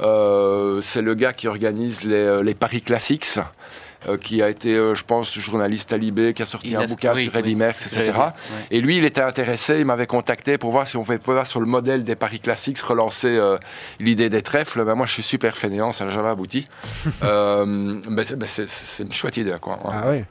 Euh, 0.00 0.80
c'est 0.80 1.02
le 1.02 1.14
gars 1.14 1.32
qui 1.32 1.48
organise 1.48 2.04
les, 2.04 2.42
les 2.42 2.54
Paris 2.54 2.82
Classics, 2.82 3.38
qui 4.20 4.42
a 4.42 4.48
été, 4.48 4.76
euh, 4.76 4.94
je 4.94 5.04
pense, 5.04 5.36
journaliste 5.38 5.92
à 5.92 5.96
Libé, 5.96 6.32
qui 6.34 6.42
a 6.42 6.46
sorti 6.46 6.68
Il 6.68 6.76
un 6.76 6.80
a- 6.82 6.86
bouquin 6.86 7.12
oui, 7.14 7.24
sur 7.24 7.34
oui, 7.34 7.40
Eddy 7.40 7.56
Merckx, 7.56 7.86
etc. 7.86 8.12
Et 8.70 8.80
lui, 8.80 8.96
il 8.98 9.04
était 9.04 9.20
intéressé, 9.20 9.80
il 9.80 9.84
m'avait 9.86 10.06
contacté 10.06 10.56
pour 10.56 10.70
voir 10.70 10.86
si 10.86 10.96
on 10.96 11.02
pouvait 11.04 11.18
pas, 11.18 11.44
sur 11.44 11.60
le 11.60 11.66
modèle 11.66 12.04
des 12.04 12.14
Paris 12.16 12.40
Classics, 12.40 12.78
relancer 12.78 13.36
euh, 13.36 13.58
l'idée 14.00 14.28
des 14.28 14.42
trèfles. 14.42 14.84
Ben, 14.84 14.94
moi, 14.94 15.06
je 15.06 15.12
suis 15.12 15.22
super 15.22 15.56
fainéant, 15.56 15.90
ça 15.92 16.04
n'a 16.04 16.10
jamais 16.12 16.28
abouti. 16.28 16.68
euh, 17.24 17.64
mais 18.08 18.24
c'est- 18.24 18.36
mais 18.36 18.46
c'est 18.46 19.02
une 19.02 19.12
chouette 19.12 19.36
idée, 19.36 19.56
quoi. 19.60 19.78
Ah 19.90 20.08
ouais. 20.08 20.24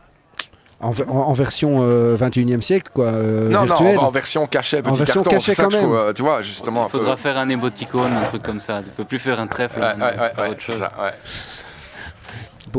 En, 0.79 0.91
ver- 0.91 1.09
en- 1.09 1.21
en 1.29 1.33
version 1.33 1.79
euh, 1.81 2.15
21e 2.15 2.61
siècle, 2.61 2.91
quoi. 2.93 3.05
euh, 3.07 3.49
non, 3.49 3.63
virtuelle. 3.63 3.95
non, 3.95 4.01
en, 4.01 4.05
en 4.05 4.11
version 4.11 4.45
cachet, 4.45 4.83
petit 4.83 4.91
En 4.91 4.93
version 4.93 5.23
carton. 5.23 5.35
cachet 5.37 5.55
quand 5.55 5.71
même. 5.71 5.81
trouve, 5.81 5.95
euh, 5.97 6.13
tu 6.13 6.21
vois, 6.21 6.43
justement. 6.43 6.85
Il 6.85 6.91
peu- 6.91 6.99
faudra 6.99 7.17
faire 7.17 7.37
un 7.39 7.49
émoticône, 7.49 8.13
un 8.13 8.25
truc 8.25 8.43
comme 8.43 8.59
ça. 8.59 8.81
Tu 8.85 8.91
peux 8.91 9.03
plus 9.03 9.17
faire 9.17 9.39
un 9.39 9.47
trèfle, 9.47 9.79
Ouais, 9.79 9.85
ouais, 9.85 10.17
ouais, 10.19 10.49
autre 10.51 10.57
c'est 10.59 10.73
chose. 10.73 10.77
ça, 10.79 10.91
ouais. 11.01 11.13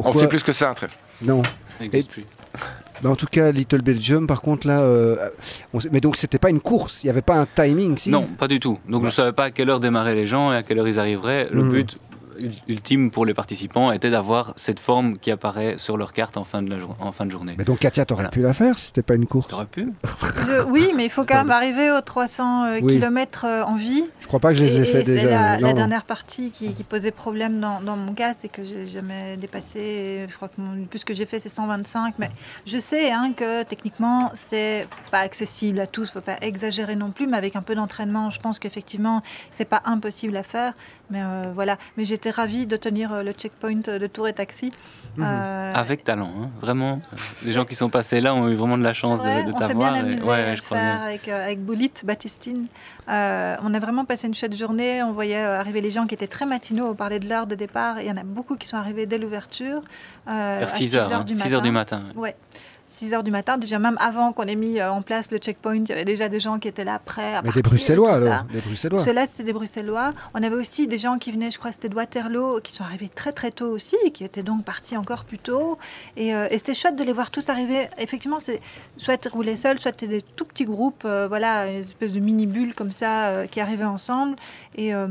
Pourquoi 0.02 0.16
On 0.16 0.18
sait 0.20 0.28
plus 0.28 0.38
ce 0.40 0.44
que 0.44 0.52
c'est 0.52 0.64
un 0.64 0.74
trèfle. 0.74 0.96
Non. 1.22 1.42
Ça 1.42 1.50
n'existe 1.80 2.10
plus. 2.10 2.24
Bah, 3.02 3.10
en 3.10 3.16
tout 3.16 3.26
cas, 3.30 3.52
Little 3.52 3.82
Belgium, 3.82 4.26
par 4.26 4.42
contre, 4.42 4.66
là. 4.66 4.80
euh, 4.80 5.16
on 5.72 5.78
sait- 5.80 5.88
Mais 5.92 6.00
donc, 6.00 6.16
c'était 6.16 6.38
pas 6.38 6.50
une 6.50 6.60
course. 6.60 7.04
Il 7.04 7.06
n'y 7.06 7.10
avait 7.10 7.22
pas 7.22 7.36
un 7.36 7.46
timing, 7.46 7.96
si? 7.96 8.10
Non, 8.10 8.26
pas 8.38 8.48
du 8.48 8.58
tout. 8.58 8.78
Donc 8.88 9.02
je 9.02 9.06
ne 9.06 9.12
savais 9.12 9.32
pas 9.32 9.44
à 9.44 9.50
quelle 9.52 9.70
heure 9.70 9.78
démarraient 9.78 10.16
les 10.16 10.26
gens 10.26 10.52
et 10.52 10.56
à 10.56 10.62
quelle 10.64 10.78
heure 10.80 10.88
ils 10.88 10.98
arriveraient. 10.98 11.48
Le 11.52 11.62
Mhm. 11.62 11.70
but 11.70 11.98
ultime 12.68 13.10
pour 13.10 13.26
les 13.26 13.34
participants 13.34 13.92
était 13.92 14.10
d'avoir 14.10 14.52
cette 14.56 14.80
forme 14.80 15.18
qui 15.18 15.30
apparaît 15.30 15.76
sur 15.78 15.96
leur 15.96 16.12
carte 16.12 16.36
en 16.36 16.44
fin 16.44 16.62
de, 16.62 16.70
la 16.70 16.78
jour- 16.78 16.96
en 17.00 17.12
fin 17.12 17.26
de 17.26 17.30
journée. 17.30 17.54
Mais 17.58 17.64
donc, 17.64 17.78
Katia, 17.80 18.04
t'aurais 18.04 18.22
Voilà. 18.22 18.30
pu 18.30 18.40
la 18.42 18.52
faire 18.54 18.78
si 18.78 18.86
c'était 18.86 19.02
pas 19.02 19.14
une 19.14 19.26
course? 19.26 19.48
T'aurais 19.48 19.66
pu 19.66 19.88
Je- 20.04 20.68
oui, 20.70 20.92
mais 20.96 21.04
il 21.04 21.10
faut 21.10 21.24
quand 21.24 21.36
même 21.36 21.50
arriver 21.50 21.90
aux 21.90 22.00
300 22.00 22.64
euh, 22.64 22.78
Oui. 22.82 22.94
kilomètres 22.94 23.44
euh, 23.44 23.62
en 23.64 23.76
vie. 23.76 24.04
Je 24.20 24.26
crois 24.26 24.40
pas 24.40 24.48
que 24.52 24.58
je 24.58 24.64
les 24.64 24.76
ai 24.76 24.80
Et- 24.80 24.84
fait 24.84 25.00
et 25.00 25.04
c'est 25.04 25.14
déjà. 25.14 25.28
La, 25.30 25.56
non, 25.56 25.62
la 25.62 25.68
non. 25.68 25.74
dernière 25.74 26.04
partie 26.04 26.50
qui, 26.50 26.72
qui 26.72 26.82
posait 26.84 27.10
problème 27.10 27.60
dans, 27.60 27.80
dans 27.80 27.96
mon 27.96 28.12
cas, 28.14 28.32
c'est 28.34 28.48
que 28.48 28.62
j'ai 28.64 28.86
jamais 28.86 29.36
dépassé. 29.36 30.26
Je 30.28 30.34
crois 30.34 30.48
que 30.48 30.60
mon- 30.60 30.72
le 30.74 30.84
plus 30.86 31.04
que 31.04 31.14
j'ai 31.14 31.26
fait, 31.26 31.40
c'est 31.40 31.48
125. 31.48 32.14
Mais 32.18 32.30
je 32.66 32.78
sais 32.78 33.10
hein, 33.12 33.32
que 33.36 33.62
techniquement, 33.64 34.30
c'est 34.34 34.86
pas 35.10 35.20
accessible 35.20 35.80
à 35.80 35.86
tous. 35.86 36.10
Faut 36.10 36.20
pas 36.20 36.36
exagérer 36.40 36.96
non 36.96 37.10
plus. 37.10 37.26
Mais 37.26 37.36
avec 37.36 37.56
un 37.56 37.62
peu 37.62 37.74
d'entraînement, 37.74 38.30
je 38.30 38.40
pense 38.40 38.58
qu'effectivement, 38.58 39.22
c'est 39.50 39.64
pas 39.64 39.82
impossible 39.84 40.36
à 40.36 40.42
faire. 40.42 40.74
Mais 41.10 41.22
euh, 41.22 41.50
voilà. 41.54 41.78
Mais 41.96 42.04
j'étais 42.04 42.30
ravie 42.30 42.66
de 42.66 42.76
tenir 42.76 43.12
euh, 43.12 43.22
le 43.22 43.32
checkpoint 43.32 43.76
de 43.76 44.06
Tour 44.06 44.28
et 44.28 44.32
Taxi. 44.34 44.72
Mhm. 45.16 45.24
Euh, 45.26 45.72
Avec 45.74 46.04
talent, 46.04 46.30
hein, 46.38 46.50
vraiment. 46.60 47.00
Les 47.44 47.52
gens 47.52 47.64
qui 47.64 47.74
sont 47.74 47.88
passés 47.88 48.20
là 48.20 48.34
ont 48.34 48.48
eu 48.48 48.54
vraiment 48.54 48.76
de 48.78 48.82
la 48.84 48.92
chance 48.94 49.20
Ouais, 49.20 49.42
de, 49.42 49.48
de 49.48 49.52
on 49.54 49.58
s'est 49.58 49.68
t'avoir. 49.68 49.92
bien 49.92 50.02
et- 50.02 50.06
amusé 50.06 50.22
ouais, 50.22 50.54
je 50.56 50.62
crois 50.62 50.76
bien. 50.78 51.00
avec, 51.02 51.28
euh, 51.28 51.44
avec 51.44 51.64
Boulit, 51.64 51.92
Baptistine. 52.04 52.66
Euh, 53.08 53.56
on 53.62 53.72
a 53.74 53.78
vraiment 53.78 54.04
passé 54.04 54.26
une 54.28 54.34
chouette 54.34 54.54
journée. 54.56 55.02
On 55.02 55.12
voyait 55.12 55.36
euh, 55.42 55.58
arriver 55.58 55.80
les 55.80 55.90
gens 55.90 56.06
qui 56.06 56.14
étaient 56.14 56.26
très 56.26 56.46
matinaux. 56.46 56.86
On 56.88 56.94
parlait 56.94 57.18
de 57.20 57.28
l'heure 57.28 57.46
de 57.46 57.54
départ. 57.54 58.00
Il 58.00 58.06
y 58.06 58.10
en 58.10 58.16
a 58.16 58.22
beaucoup 58.24 58.56
qui 58.56 58.68
sont 58.68 58.76
arrivés 58.76 59.06
dès 59.06 59.18
l'ouverture. 59.18 59.80
euh, 60.28 60.56
Vers 60.60 60.68
à 60.68 60.70
6 60.70 60.94
heures, 60.96 61.12
hein, 61.12 61.24
6 61.26 61.54
heures 61.54 61.62
du 61.62 61.70
matin. 61.70 62.02
ouais. 62.16 62.36
Ouais. 62.98 63.08
6 63.08 63.14
heures 63.14 63.22
du 63.22 63.30
matin, 63.30 63.58
déjà 63.58 63.78
même 63.78 63.96
avant 64.00 64.32
qu'on 64.32 64.44
ait 64.44 64.54
mis 64.54 64.80
euh, 64.80 64.90
en 64.90 65.02
place 65.02 65.30
le 65.30 65.38
checkpoint, 65.38 65.76
il 65.76 65.88
y 65.88 65.92
avait 65.92 66.04
déjà 66.04 66.28
des 66.28 66.40
gens 66.40 66.58
qui 66.58 66.68
étaient 66.68 66.84
là 66.84 66.98
prêts 66.98 67.34
à 67.34 67.42
Mais 67.42 67.50
des 67.50 67.62
Bruxellois 67.62 68.14
alors, 68.14 68.44
des 68.44 68.60
Bruxellois. 68.60 68.98
Ceux-là, 68.98 69.26
c'était 69.26 69.44
des 69.44 69.52
Bruxellois. 69.52 70.12
On 70.34 70.42
avait 70.42 70.56
aussi 70.56 70.86
des 70.86 70.98
gens 70.98 71.18
qui 71.18 71.32
venaient, 71.32 71.50
je 71.50 71.58
crois, 71.58 71.72
c'était 71.72 71.88
de 71.88 71.94
Waterloo, 71.94 72.60
qui 72.62 72.72
sont 72.72 72.84
arrivés 72.84 73.08
très 73.08 73.32
très 73.32 73.50
tôt 73.50 73.68
aussi, 73.68 73.96
et 74.04 74.10
qui 74.10 74.24
étaient 74.24 74.42
donc 74.42 74.64
partis 74.64 74.96
encore 74.96 75.24
plus 75.24 75.38
tôt. 75.38 75.78
Et, 76.16 76.34
euh, 76.34 76.48
et 76.50 76.58
c'était 76.58 76.74
chouette 76.74 76.96
de 76.96 77.04
les 77.04 77.12
voir 77.12 77.30
tous 77.30 77.48
arriver. 77.48 77.88
Effectivement, 77.98 78.38
c'est 78.40 78.60
soit 78.96 79.24
ils 79.24 79.28
roulaient 79.28 79.56
seuls, 79.56 79.78
soit 79.78 79.92
c'était 79.92 80.06
des 80.06 80.22
tout 80.22 80.44
petits 80.44 80.64
groupes, 80.64 81.02
euh, 81.04 81.26
voilà, 81.28 81.70
une 81.70 81.78
espèce 81.80 82.12
de 82.12 82.20
mini 82.20 82.46
bulle 82.46 82.74
comme 82.74 82.92
ça 82.92 83.26
euh, 83.26 83.46
qui 83.46 83.60
arrivaient 83.60 83.84
ensemble. 83.84 84.36
Et 84.76 84.94
euh, 84.94 85.06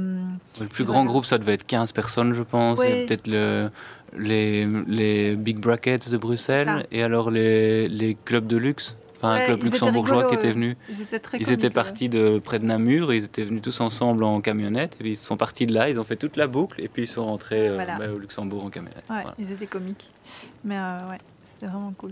Le 0.59 0.67
plus 0.67 0.83
Et 0.83 0.85
grand 0.85 0.99
voilà. 0.99 1.09
groupe, 1.09 1.25
ça 1.25 1.37
devait 1.37 1.53
être 1.53 1.65
15 1.65 1.91
personnes, 1.91 2.33
je 2.33 2.43
pense. 2.43 2.79
Peut-être 2.79 3.27
le, 3.27 3.69
les, 4.19 4.65
les 4.87 5.35
Big 5.35 5.59
Brackets 5.59 6.09
de 6.09 6.17
Bruxelles. 6.17 6.67
Ça. 6.67 6.83
Et 6.91 7.03
alors 7.03 7.31
les, 7.31 7.87
les 7.87 8.15
clubs 8.25 8.47
de 8.47 8.57
luxe. 8.57 8.97
Enfin, 9.19 9.35
ouais, 9.35 9.41
un 9.41 9.45
club 9.47 9.63
luxembourgeois 9.63 10.25
qui 10.25 10.35
était 10.35 10.51
venu. 10.51 10.77
Ils 10.89 11.01
étaient 11.01 11.17
très 11.17 11.39
Ils 11.39 11.51
étaient 11.51 11.71
partis 11.71 12.07
de 12.07 12.37
près 12.37 12.59
de 12.59 12.65
Namur, 12.65 13.11
ils 13.11 13.23
étaient 13.23 13.45
venus 13.45 13.63
tous 13.63 13.79
ensemble 13.81 14.23
en 14.23 14.41
camionnette, 14.41 14.93
et 14.99 15.03
puis 15.03 15.09
ils 15.13 15.15
sont 15.15 15.37
partis 15.37 15.65
de 15.65 15.73
là, 15.73 15.89
ils 15.89 15.99
ont 15.99 16.03
fait 16.03 16.17
toute 16.17 16.37
la 16.37 16.45
boucle, 16.45 16.79
et 16.81 16.87
puis 16.87 17.03
ils 17.03 17.07
sont 17.07 17.25
rentrés 17.25 17.67
euh, 17.67 17.77
bah, 17.77 18.11
au 18.13 18.19
Luxembourg 18.19 18.63
en 18.63 18.69
camionnette. 18.69 18.97
Ouais, 19.09 19.21
Voilà. 19.23 19.33
ils 19.39 19.51
étaient 19.51 19.65
comiques. 19.65 20.11
Mais 20.63 20.77
euh, 20.77 21.09
ouais, 21.09 21.17
c'était 21.45 21.65
vraiment 21.65 21.93
cool. 21.97 22.11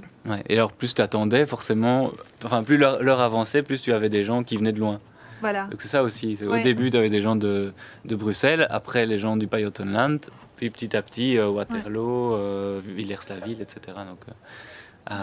Et 0.49 0.55
alors 0.55 0.71
plus 0.71 0.95
tu 0.95 1.01
attendais, 1.03 1.45
forcément, 1.45 2.11
enfin 2.43 2.63
plus 2.63 2.77
l'heure 2.77 3.03
l'heure 3.03 3.21
avançait, 3.21 3.61
plus 3.61 3.79
tu 3.83 3.93
avais 3.93 4.09
des 4.09 4.23
gens 4.23 4.43
qui 4.43 4.57
venaient 4.57 4.73
de 4.73 4.79
loin. 4.79 4.99
Voilà. 5.41 5.65
Donc 5.65 5.83
c'est 5.83 5.89
ça 5.89 6.01
aussi, 6.01 6.37
c'est- 6.37 6.47
au 6.47 6.55
début 6.63 6.89
tu 6.89 6.97
avais 6.97 7.09
des 7.09 7.21
gens 7.21 7.35
de, 7.35 7.71
de 8.05 8.15
Bruxelles, 8.15 8.65
après 8.71 9.05
les 9.05 9.19
gens 9.19 9.37
du 9.37 9.45
Pajottenland, 9.45 10.21
puis 10.55 10.69
petit 10.69 10.95
à 10.95 11.01
petit 11.01 11.37
euh, 11.37 11.49
Waterloo, 11.49 12.33
euh, 12.33 12.81
Villers-la-Ville, 12.85 13.61
etc. 13.61 13.97
Donc 14.07 14.19
euh, 15.11 15.13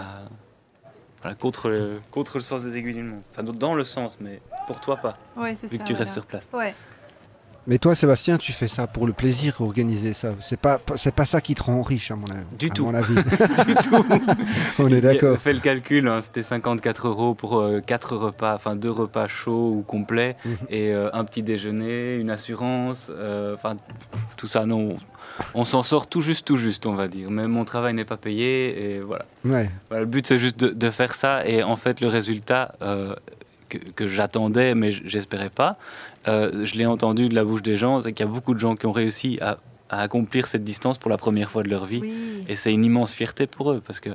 voilà, 1.23 1.35
contre, 1.37 1.69
le, 1.69 2.01
contre 2.11 2.39
le 2.39 2.43
sens 2.43 2.65
des 2.65 2.77
aiguilles 2.77 2.95
du 2.95 3.03
monde. 3.03 3.21
Enfin 3.33 3.43
dans 3.43 3.75
le 3.75 3.85
sens, 3.85 4.19
mais 4.21 4.41
pour 4.67 4.81
toi 4.81 4.97
pas, 4.97 5.17
Ouais, 5.37 5.55
c'est 5.55 5.69
vu 5.69 5.77
ça. 5.79 5.83
que 5.83 5.89
tu 5.89 5.95
restes 5.95 6.13
sur 6.15 6.27
place. 6.27 6.49
Ouais. 6.53 6.75
Mais 7.69 7.79
toi, 7.79 7.95
Sébastien, 7.95 8.39
tu 8.39 8.53
fais 8.53 8.67
ça 8.67 8.89
pour 8.89 9.07
le 9.07 9.13
plaisir, 9.13 9.61
organiser 9.61 10.15
ça. 10.15 10.31
C'est 10.41 10.59
pas, 10.59 10.81
c'est 10.97 11.15
pas 11.15 11.25
ça 11.25 11.41
qui 11.41 11.55
te 11.55 11.63
rend 11.63 11.81
riche, 11.83 12.11
à 12.11 12.17
mon 12.17 12.27
avis. 12.27 12.45
Du 12.59 12.67
à 12.67 12.71
tout. 12.71 12.87
mon 12.87 12.95
avis. 12.95 13.15
du 13.67 13.75
tout. 13.77 14.05
On 14.81 14.89
est 14.89 15.01
d'accord. 15.01 15.39
Fait 15.39 15.53
le 15.53 15.61
calcul, 15.61 16.09
hein, 16.09 16.23
c'était 16.23 16.43
54 16.43 17.07
euros 17.07 17.37
pour 17.37 17.65
4 17.87 18.17
repas, 18.17 18.57
enfin 18.57 18.75
deux 18.75 18.91
repas 18.91 19.29
chauds 19.29 19.71
ou 19.77 19.83
complets, 19.83 20.37
Mhm. 20.45 20.57
et 20.71 20.93
euh, 20.93 21.09
un 21.13 21.25
petit 21.25 21.45
déjeuner, 21.45 22.17
une 22.17 22.31
assurance, 22.31 23.13
euh, 23.15 23.55
enfin 23.55 23.77
tout 24.37 24.49
ça, 24.49 24.67
non, 24.67 24.97
on, 25.55 25.65
s'en 25.65 25.83
sort 25.83 26.07
tout 26.07 26.21
juste, 26.21 26.47
tout 26.47 26.57
juste, 26.57 26.87
on 26.87 26.95
va 26.95 27.09
dire. 27.09 27.31
Mais 27.31 27.47
mon 27.49 27.65
travail 27.65 27.95
n'est 27.95 28.05
pas 28.05 28.17
payé, 28.17 28.97
et 28.97 29.01
voilà. 29.01 29.25
Ouais. 29.45 29.71
Voilà, 29.89 30.05
le 30.05 30.07
but 30.07 30.27
c'est 30.27 30.39
juste 30.39 30.59
de, 30.59 30.69
de 30.69 30.91
faire 30.91 31.15
ça, 31.15 31.47
et 31.47 31.63
en 31.63 31.77
fait 31.77 32.01
le 32.01 32.09
résultat 32.09 32.75
euh, 32.83 33.15
que, 33.69 33.79
que 33.79 34.09
j'attendais, 34.09 34.75
mais 34.75 34.93
j'espérais 34.93 35.51
pas, 35.51 35.77
euh, 36.29 36.65
je 36.65 36.75
l'ai 36.75 36.87
entendu 36.87 37.29
de 37.29 37.35
la 37.35 37.45
bouche 37.45 37.63
des 37.63 37.77
gens, 37.77 38.01
c'est 38.01 38.13
qu'il 38.13 38.25
y 38.25 38.29
a 38.29 38.33
beaucoup 38.33 38.55
de 38.55 38.61
gens 38.61 38.77
qui 38.77 38.87
ont 38.87 38.93
réussi 38.93 39.39
à, 39.41 39.59
à 39.93 40.01
accomplir 40.01 40.47
cette 40.49 40.65
distance 40.65 40.97
pour 40.99 41.11
la 41.11 41.19
première 41.19 41.51
fois 41.51 41.63
de 41.63 41.69
leur 41.69 41.85
vie. 41.85 42.01
Oui, 42.01 42.45
Et 42.49 42.57
c'est 42.57 42.73
une 42.73 42.83
immense 42.85 43.13
fierté 43.13 43.47
pour 43.47 43.71
eux, 43.73 43.83
parce 43.87 44.01
que 44.01 44.09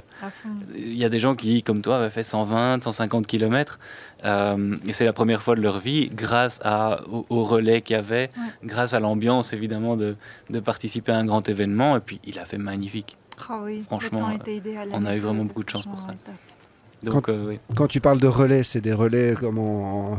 il 0.76 0.98
y 0.98 1.06
a 1.06 1.10
des 1.10 1.20
gens 1.20 1.36
qui, 1.36 1.62
comme 1.62 1.82
toi, 1.84 1.98
avaient 1.98 2.10
fait 2.10 2.24
120, 2.24 2.82
150 2.84 3.28
km. 3.28 3.80
et 4.26 4.94
c'est 4.94 5.06
la 5.06 5.14
première 5.14 5.42
fois 5.44 5.56
de 5.56 5.62
leur 5.62 5.80
vie, 5.80 6.10
grâce 6.14 6.60
à, 6.64 7.02
au, 7.08 7.26
au 7.30 7.44
relais 7.44 7.82
qu'il 7.82 7.96
y 7.96 8.00
avait, 8.00 8.30
Ouais. 8.38 8.52
grâce 8.64 8.94
à 8.96 9.00
l'ambiance, 9.00 9.54
évidemment, 9.54 9.96
de, 9.96 10.16
de 10.50 10.60
participer 10.60 11.12
à 11.12 11.18
un 11.18 11.26
grand 11.26 11.48
événement. 11.48 11.96
Et 11.96 12.00
puis, 12.00 12.20
il 12.26 12.40
a 12.40 12.46
fait 12.46 12.58
magnifique. 12.58 13.16
Ah 13.48 13.60
oui, 13.64 13.84
Franchement, 13.86 14.30
euh, 14.48 14.86
on 14.94 15.06
a 15.06 15.16
eu 15.16 15.20
vraiment 15.20 15.44
beaucoup 15.46 15.64
de 15.64 15.70
chance 15.70 15.86
pour 15.86 16.02
ça. 16.02 16.12
Donc, 17.04 17.30
euh, 17.30 17.46
oui. 17.50 17.60
Quand 17.76 17.86
tu 17.88 18.02
parles 18.02 18.20
de 18.20 18.26
relais, 18.28 18.64
c'est 18.64 18.82
des 18.82 18.94
relais 18.94 19.36
comme 19.40 19.60
en, 19.60 20.14
en 20.14 20.18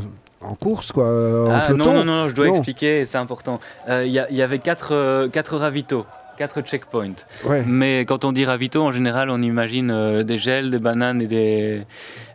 course, 0.59 0.91
quoi, 0.91 1.05
en 1.05 1.51
Ah, 1.51 1.59
peloton. 1.67 1.93
non, 1.93 2.05
non, 2.05 2.05
non, 2.05 2.29
je 2.29 2.33
dois 2.35 2.47
Non. 2.47 2.53
expliquer, 2.53 3.05
c'est 3.05 3.17
important. 3.17 3.59
Euh, 3.89 4.05
Il 4.05 4.11
y, 4.13 4.41
avait 4.41 4.59
quatre, 4.59 4.93
euh, 4.93 5.27
quatre 5.29 5.57
ravitaux. 5.57 6.05
Quatre 6.37 6.61
checkpoints. 6.61 7.15
Ouais. 7.43 7.65
Mais 7.67 8.05
quand 8.05 8.23
on 8.23 8.31
dit 8.31 8.45
ravito, 8.45 8.81
en 8.81 8.93
général, 8.93 9.29
on 9.29 9.41
imagine 9.41 9.91
euh, 9.91 10.23
des 10.23 10.37
gels, 10.37 10.71
des 10.71 10.79
bananes 10.79 11.21
et 11.21 11.27
des, 11.27 11.81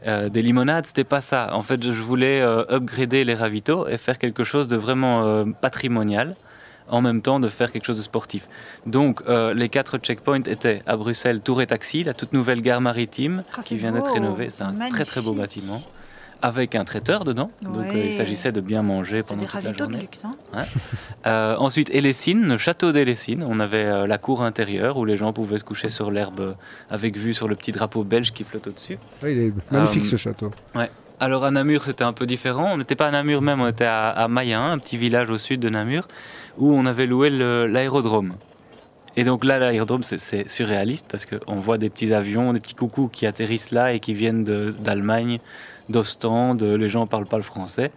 euh, 0.07 0.28
des 0.28 0.42
limonades. 0.42 0.84
C'était 0.84 1.05
pas 1.05 1.22
ça. 1.22 1.48
En 1.55 1.62
fait, 1.62 1.82
je 1.82 1.90
voulais 2.02 2.42
euh, 2.42 2.64
upgrader 2.70 3.24
les 3.24 3.32
ravitaux 3.34 3.88
et 3.88 3.96
faire 3.96 4.18
quelque 4.18 4.44
chose 4.44 4.68
de 4.68 4.76
vraiment 4.76 5.24
euh, 5.24 5.44
patrimonial, 5.59 6.34
en 6.90 7.00
même 7.00 7.22
temps 7.22 7.40
de 7.40 7.48
faire 7.48 7.72
quelque 7.72 7.86
chose 7.86 7.96
de 7.96 8.02
sportif. 8.02 8.46
Donc, 8.84 9.22
euh, 9.26 9.55
les 9.55 9.70
quatre 9.70 9.96
checkpoints 9.96 10.42
étaient 10.42 10.82
à 10.86 10.98
Bruxelles, 10.98 11.40
Tour 11.40 11.62
et 11.62 11.66
Taxi, 11.66 12.05
la 12.05 12.12
toute 12.12 12.34
nouvelle 12.34 12.61
gare 12.61 12.82
maritime 12.82 13.42
Ah, 13.57 13.62
qui 13.62 13.76
vient 13.78 13.92
d'être 13.92 14.12
rénovée. 14.12 14.50
C'est 14.50 14.64
un 14.64 14.74
très 14.90 15.07
très 15.07 15.22
beau 15.22 15.32
bâtiment. 15.32 15.80
Avec 16.47 16.74
un 16.74 16.84
traiteur 16.84 17.24
dedans. 17.24 17.51
Donc, 17.62 17.74
euh, 17.76 17.92
Ouais. 17.92 18.07
il 18.09 18.12
s'agissait 18.12 18.53
de 18.53 18.61
bien 18.61 18.82
manger 18.82 19.22
pendant 19.22 19.40
des 19.40 19.47
toute 19.47 19.55
la 19.55 19.61
ravitaux 19.70 19.86
de 19.86 19.90
journée. 19.92 20.01
luxe. 20.03 20.24
Hein. 20.24 20.34
Euh, 21.26 21.57
ensuite, 21.57 21.88
Elessine, 21.95 22.47
le 22.47 22.59
château 22.59 22.92
d'Elessine. 22.92 23.42
On 23.49 23.61
avait 23.61 23.84
euh, 23.86 24.07
la 24.07 24.18
cour 24.18 24.42
intérieure 24.42 24.99
où 24.99 25.07
les 25.07 25.16
gens 25.16 25.32
pouvaient 25.32 25.59
se 25.59 25.64
coucher 25.64 25.88
sur 25.88 26.11
l'herbe 26.11 26.55
avec 26.90 27.16
vue 27.16 27.32
sur 27.32 27.49
le 27.49 27.57
petit 27.57 27.72
drapeau 27.72 28.05
belge 28.05 28.32
qui 28.32 28.45
flotte 28.45 28.66
au-dessus. 28.66 28.99
Ouais, 29.22 29.32
il 29.32 29.38
est 29.38 29.53
magnifique 29.72 30.03
Euh, 30.05 30.07
ce 30.07 30.16
château. 30.16 30.51
Alors 31.20 31.45
à 31.47 31.51
Namur, 31.51 31.82
c'était 31.84 32.05
un 32.05 32.12
peu 32.12 32.26
différent. 32.26 32.72
On 32.74 32.76
n'était 32.76 32.97
pas 32.97 33.07
à 33.07 33.11
Namur 33.11 33.40
même, 33.40 33.61
on 33.62 33.68
était 33.68 33.84
à, 33.86 34.09
à 34.11 34.28
Mayen, 34.28 34.62
un 34.72 34.78
petit 34.78 34.99
village 34.99 35.30
au 35.30 35.38
sud 35.38 35.61
de 35.61 35.70
Namur, 35.70 36.07
où 36.59 36.74
on 36.74 36.84
avait 36.84 37.07
loué 37.07 37.30
l'aérodrome. 37.30 38.34
Et 39.16 39.22
donc 39.22 39.45
là, 39.45 39.61
l'aérodrome, 39.61 40.03
c'est- 40.03 40.49
surréaliste 40.49 41.07
parce 41.09 41.24
qu'on 41.24 41.61
voit 41.61 41.78
des 41.78 41.88
petits 41.88 42.12
avions, 42.12 42.53
des 42.53 42.59
petits 42.61 42.74
coucous 42.74 43.09
qui 43.09 43.26
atterrissent 43.26 43.70
là 43.70 43.92
et 43.95 44.01
qui 44.01 44.12
viennent 44.12 44.42
d'Allemagne, 44.45 45.38
d'Ostende. 45.89 46.62
Les 46.62 46.89
gens 46.89 47.03
ne 47.03 47.09
parlent 47.09 47.26
pas 47.26 47.37
le 47.37 47.43
français. 47.43 47.91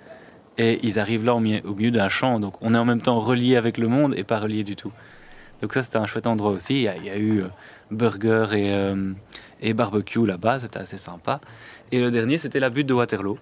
Et 0.57 0.79
ils 0.83 0.99
arrivent 0.99 1.23
là 1.23 1.35
au 1.35 1.39
milieu, 1.39 1.91
d'un 1.91 2.09
champ. 2.09 2.39
Donc 2.39 2.55
on 2.61 2.73
est 2.73 2.77
en 2.77 2.85
même 2.85 3.01
temps 3.01 3.19
relié 3.19 3.55
avec 3.55 3.77
le 3.77 3.87
monde 3.87 4.13
et 4.17 4.23
pas 4.23 4.39
relié 4.39 4.63
du 4.63 4.75
tout. 4.75 4.91
Donc 5.61 5.73
ça, 5.73 5.83
c'était 5.83 5.97
un 5.97 6.05
chouette 6.05 6.27
endroit 6.27 6.51
aussi. 6.51 6.75
Il 6.75 6.81
y 6.81 7.09
a, 7.09 7.17
eu 7.17 7.41
euh, 7.41 7.47
burger 7.89 8.47
et, 8.53 8.73
euh, 8.73 9.13
et 9.61 9.73
barbecue 9.73 10.25
là-bas. 10.25 10.59
C'était 10.59 10.79
assez 10.79 10.97
sympa. 10.97 11.39
Et 11.91 11.99
le 11.99 12.11
dernier, 12.11 12.37
c'était 12.37 12.59
la 12.59 12.69
butte 12.69 12.87
de 12.87 12.93
Waterloo. 12.93 13.37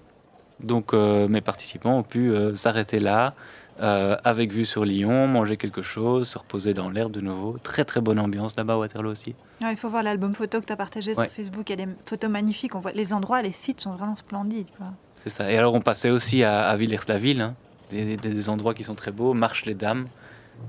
Donc 0.62 0.94
euh, 0.94 1.28
mes 1.28 1.42
participants 1.42 1.98
ont 2.00 2.04
pu 2.04 2.34
s'arrêter 2.56 3.00
là, 3.00 3.34
euh, 3.82 4.16
avec 4.24 4.54
vue 4.54 4.66
sur 4.66 4.86
Lyon, 4.86 5.28
manger 5.28 5.58
quelque 5.58 5.82
chose, 5.82 6.28
se 6.30 6.38
reposer 6.38 6.74
dans 6.74 6.90
l'herbe 6.90 7.12
de 7.12 7.22
nouveau. 7.22 7.58
Très 7.62 7.84
très 7.84 8.00
bonne 8.02 8.20
ambiance 8.20 8.56
là-bas 8.56 8.74
à 8.74 8.78
Waterloo 8.78 9.12
aussi. 9.12 9.36
Ouais, 9.62 9.72
il 9.72 9.78
faut 9.78 9.90
voir 9.90 10.04
l'album 10.04 10.34
photo 10.34 10.62
que 10.62 10.66
tu 10.66 10.74
as 10.74 10.78
partagé 10.78 11.12
Ouais. 11.12 11.26
sur 11.26 11.34
Facebook. 11.34 11.70
Il 11.70 11.80
y 11.80 11.84
a 11.84 11.86
des 11.86 11.92
photos 12.06 12.30
magnifiques. 12.30 12.74
On 12.76 12.80
voit 12.80 12.92
les 12.94 13.14
endroits, 13.14 13.42
les 13.42 13.52
sites 13.52 13.82
sont 13.82 13.92
vraiment 13.92 14.16
splendides. 14.16 14.68
C'est 15.16 15.30
ça. 15.30 15.52
Et 15.52 15.58
alors 15.58 15.74
on 15.74 15.82
passait 15.82 16.10
aussi 16.10 16.44
à, 16.44 16.68
à 16.68 16.78
Villers-la-Ville, 16.78 17.42
hein. 17.42 17.56
des, 17.92 18.16
des- 18.18 18.30
des 18.30 18.50
endroits 18.50 18.74
qui 18.74 18.84
sont 18.84 18.96
très 18.96 19.12
beaux, 19.12 19.34
Marche-les-Dames, 19.34 20.06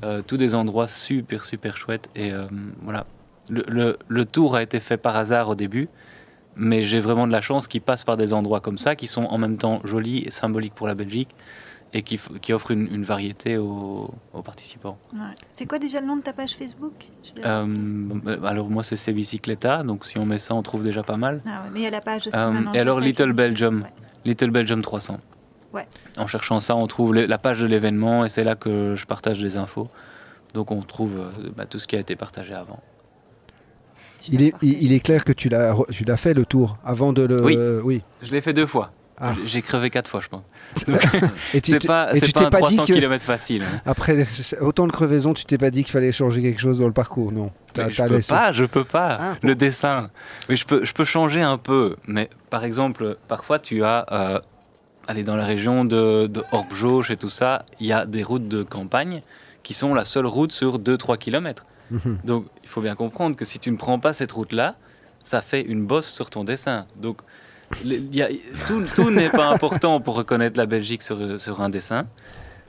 euh, 0.04 0.22
tous 0.26 0.36
des 0.36 0.54
endroits 0.54 0.88
super 0.88 1.44
super 1.44 1.76
chouettes. 1.76 2.09
Et 2.16 2.32
euh, 2.32 2.46
voilà, 2.82 3.07
le, 3.48 3.62
le- 3.68 3.98
le 4.09 4.24
tour 4.24 4.57
a 4.57 4.62
été 4.62 4.80
fait 4.80 4.96
par 4.96 5.14
hasard 5.16 5.48
au 5.48 5.54
début, 5.54 5.88
mais 6.57 6.82
j'ai 6.82 6.98
vraiment 7.00 7.26
de 7.26 7.32
la 7.32 7.40
chance 7.42 7.68
qu'il 7.68 7.82
passe 7.82 8.02
par 8.02 8.16
des 8.16 8.32
endroits 8.32 8.61
comme 8.61 8.78
ça, 8.78 8.96
qui 8.96 9.07
sont 9.07 9.24
en 9.24 9.38
même 9.38 9.59
temps 9.59 9.78
jolis 9.84 10.24
et 10.26 10.30
symboliques 10.30 10.74
pour 10.74 10.86
la 10.88 10.94
Belgique, 10.94 11.34
et 11.93 12.03
qui, 12.03 12.20
qui 12.43 12.53
offrent 12.53 12.72
une, 12.72 12.93
une 12.93 13.05
variété 13.05 13.57
aux, 13.57 14.11
aux 14.34 14.43
participants. 14.43 14.99
Ouais. 15.14 15.20
C'est 15.55 15.66
quoi 15.66 15.78
déjà 15.78 16.01
le 16.01 16.07
nom 16.07 16.16
de 16.16 16.22
ta 16.22 16.32
page 16.32 16.55
Facebook? 16.57 16.93
Euh, 17.45 17.62
remarqué. 17.62 18.47
alors 18.47 18.68
moi 18.68 18.82
c'est 18.84 19.12
Bicicleta, 19.12 19.82
donc 19.82 20.05
si 20.05 20.18
on 20.18 20.26
met 20.26 20.39
ça 20.39 20.55
on 20.55 20.62
trouve 20.62 20.82
déjà 20.82 21.03
pas 21.03 21.16
mal. 21.16 21.41
Ah 21.47 21.62
ouais, 21.64 21.70
mais 21.72 21.80
il 21.80 21.82
y 21.84 21.87
a 21.87 21.91
la 21.91 22.01
page 22.01 22.26
aussi. 22.26 22.37
Euh, 22.37 22.51
maintenant, 22.51 22.72
et 22.74 22.78
alors 22.78 23.01
Little 23.01 23.32
Belgium, 23.32 23.82
Ouais. 23.82 23.89
Little 24.24 24.51
Belgium 24.51 24.82
300. 24.82 25.18
Ouais. 25.72 25.87
En 26.18 26.26
cherchant 26.26 26.59
ça, 26.61 26.74
on 26.76 26.87
trouve 26.87 27.14
les- 27.14 27.26
la 27.26 27.39
page 27.39 27.61
de 27.61 27.66
l'événement 27.66 28.24
et 28.24 28.28
c'est 28.28 28.45
là 28.45 28.55
que 28.57 28.95
je 28.97 29.07
partage 29.07 29.41
les 29.41 29.57
infos. 29.57 29.87
Donc 30.55 30.70
on 30.72 30.82
trouve 30.82 31.18
euh, 31.20 31.51
bah, 31.57 31.66
tout 31.66 31.78
ce 31.78 31.87
qui 31.87 31.97
a 31.97 32.01
été 32.01 32.16
partagé 32.16 32.55
avant. 32.55 32.80
Il 34.28 34.43
est, 34.43 34.55
il, 34.61 34.93
est 34.93 34.99
clair 34.99 35.24
que 35.24 35.32
tu 35.32 35.49
l'as, 35.49 35.72
re- 35.72 35.89
tu 35.93 36.03
l'as 36.05 36.16
fait 36.16 36.34
le 36.34 36.45
tour 36.45 36.78
avant 36.84 37.12
de 37.12 37.22
le. 37.22 37.41
Oui. 37.45 37.57
oui. 37.84 38.03
Je 38.22 38.32
l'ai 38.32 38.41
fait 38.41 38.53
deux 38.53 38.66
fois. 38.66 38.91
Ah. 39.18 39.34
J'ai- 39.46 39.62
crevé 39.62 39.88
quatre 39.90 40.10
fois, 40.10 40.20
je 40.20 40.28
pense. 40.28 40.42
Et 41.54 41.60
tu 41.60 41.72
C'est 41.72 41.78
t'es- 41.78 41.86
pas, 41.86 42.14
et 42.14 42.20
tu 42.20 42.32
pas 42.32 42.46
un 42.46 42.50
pas 42.50 42.58
dit 42.68 42.76
300 42.76 42.86
que 42.86 42.92
km 42.92 43.24
facile. 43.24 43.62
hein. 43.62 43.80
après 43.86 44.26
autant 44.60 44.86
de 44.86 44.92
crevaisons, 44.92 45.32
tu 45.32 45.44
t'es 45.46 45.56
pas 45.58 45.70
dit 45.70 45.82
qu'il 45.84 45.92
fallait 45.92 46.12
changer 46.12 46.42
quelque 46.42 46.60
chose 46.60 46.78
dans 46.78 46.86
le 46.86 46.92
parcours, 46.92 47.32
non 47.32 47.50
Mais 47.76 47.90
je 47.90 48.02
peux 48.02 48.16
laissé. 48.16 48.28
pas, 48.28 48.52
je 48.52 48.64
peux 48.64 48.84
pas. 48.84 49.16
Ah, 49.20 49.34
le 49.42 49.54
dessin. 49.54 50.10
Mais 50.48 50.56
je 50.56 50.66
peux, 50.66 50.84
je 50.84 50.92
peux 50.92 51.04
changer 51.06 51.40
un 51.40 51.56
peu. 51.58 51.96
Mais 52.06 52.28
par 52.50 52.64
exemple, 52.64 53.16
parfois 53.28 53.58
tu 53.58 53.82
as, 53.84 54.04
euh, 54.12 54.38
allez, 55.08 55.22
dans 55.24 55.36
la 55.36 55.46
région 55.46 55.84
de, 55.86 56.26
de 56.26 56.44
et 57.10 57.16
tout 57.16 57.30
ça, 57.30 57.64
il 57.80 57.86
y 57.86 57.92
a 57.92 58.04
des 58.06 58.22
routes 58.22 58.48
de 58.48 58.62
campagne 58.62 59.22
qui 59.62 59.72
sont 59.74 59.94
la 59.94 60.04
seule 60.04 60.26
route 60.26 60.52
sur 60.52 60.78
2-3 60.78 61.16
km. 61.16 61.64
Mhm. 61.90 62.18
Donc 62.24 62.46
il 62.62 62.68
faut 62.68 62.82
bien 62.82 62.94
comprendre 62.94 63.34
que 63.36 63.44
si 63.44 63.58
tu 63.58 63.70
ne 63.70 63.76
prends 63.76 63.98
pas 63.98 64.12
cette 64.12 64.32
route-là, 64.32 64.74
ça 65.24 65.40
fait 65.40 65.62
une 65.62 65.86
bosse 65.86 66.06
sur 66.12 66.28
ton 66.30 66.44
dessin. 66.44 66.86
Donc 66.96 67.18
y 67.84 68.22
a- 68.22 68.28
tout, 68.66 68.84
tout 68.94 69.10
n'est 69.10 69.30
pas 69.30 69.46
important 69.48 70.00
pour 70.00 70.14
reconnaître 70.16 70.58
la 70.58 70.66
Belgique 70.66 71.02
sur, 71.02 71.40
sur 71.40 71.60
un 71.60 71.68
dessin. 71.68 72.06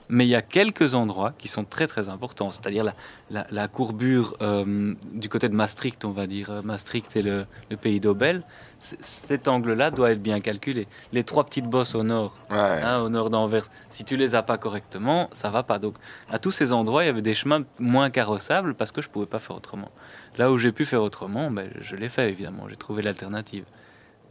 Mais 0.09 0.25
il 0.25 0.29
y 0.29 0.35
a 0.35 0.41
quelques 0.41 0.93
endroits 0.93 1.33
qui 1.37 1.49
sont 1.49 1.65
très 1.65 1.85
très 1.85 2.07
importants, 2.07 2.49
c'est-à-dire 2.49 2.85
la, 2.85 2.93
la- 3.29 3.45
la 3.51 3.67
courbure 3.67 4.37
euh, 4.41 4.93
du 5.11 5.27
côté 5.27 5.49
de 5.49 5.53
Maastricht, 5.53 6.05
on 6.05 6.11
va 6.11 6.27
dire. 6.27 6.61
Maastricht 6.63 7.13
et 7.17 7.21
le, 7.21 7.45
le 7.69 7.75
pays 7.75 7.99
d'Aubel. 7.99 8.41
Cet 8.79 9.49
angle-là 9.49 9.91
doit 9.91 10.11
être 10.11 10.21
bien 10.23 10.39
calculé. 10.39 10.87
Les 11.11 11.25
trois 11.25 11.43
petites 11.43 11.65
bosses 11.65 11.93
au 11.93 12.03
nord, 12.03 12.39
Ouais. 12.49 12.55
hein, 12.55 13.01
au 13.01 13.09
nord 13.09 13.29
d'Anvers, 13.29 13.65
si 13.89 14.05
tu 14.05 14.15
les 14.15 14.33
as 14.33 14.43
pas 14.43 14.57
correctement, 14.57 15.27
ça 15.33 15.49
va 15.49 15.63
pas. 15.63 15.77
Donc 15.77 15.95
à 16.29 16.39
tous 16.39 16.51
ces 16.51 16.71
endroits, 16.71 17.03
il 17.03 17.07
y 17.07 17.09
avait 17.09 17.21
des 17.21 17.35
chemins 17.35 17.63
moins 17.77 18.09
carrossables 18.09 18.75
parce 18.75 18.93
que 18.93 19.01
je 19.01 19.09
pouvais 19.09 19.25
pas 19.25 19.39
faire 19.39 19.57
autrement. 19.57 19.91
Là 20.37 20.49
où 20.51 20.57
j'ai 20.57 20.71
pu 20.71 20.85
faire 20.85 21.01
autrement, 21.01 21.51
ben, 21.51 21.69
je 21.81 21.97
l'ai 21.97 22.07
fait 22.07 22.29
évidemment. 22.29 22.67
J'ai 22.69 22.77
trouvé 22.77 23.01
l'alternative. 23.01 23.65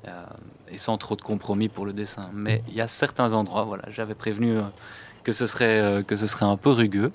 Euh, 0.07 0.25
et 0.69 0.79
sans 0.79 0.99
trop 0.99 1.17
de 1.17 1.23
compromis 1.23 1.69
pour 1.69 1.87
le 1.87 1.93
dessin. 1.93 2.29
Mais 2.33 2.63
il 2.69 2.75
y 2.75 2.81
a 2.81 2.89
certains 2.89 3.33
endroits, 3.33 3.65
voilà, 3.65 3.85
j'avais 3.89 4.15
prévenu 4.15 4.57
euh, 4.57 4.63
que 5.27 5.33
ce 5.33 5.47
serait 5.47 5.81
euh, 5.81 6.03
que 6.05 6.15
ce 6.15 6.29
serait 6.29 6.47
un 6.47 6.57
peu 6.57 6.71
rugueux. 6.71 7.11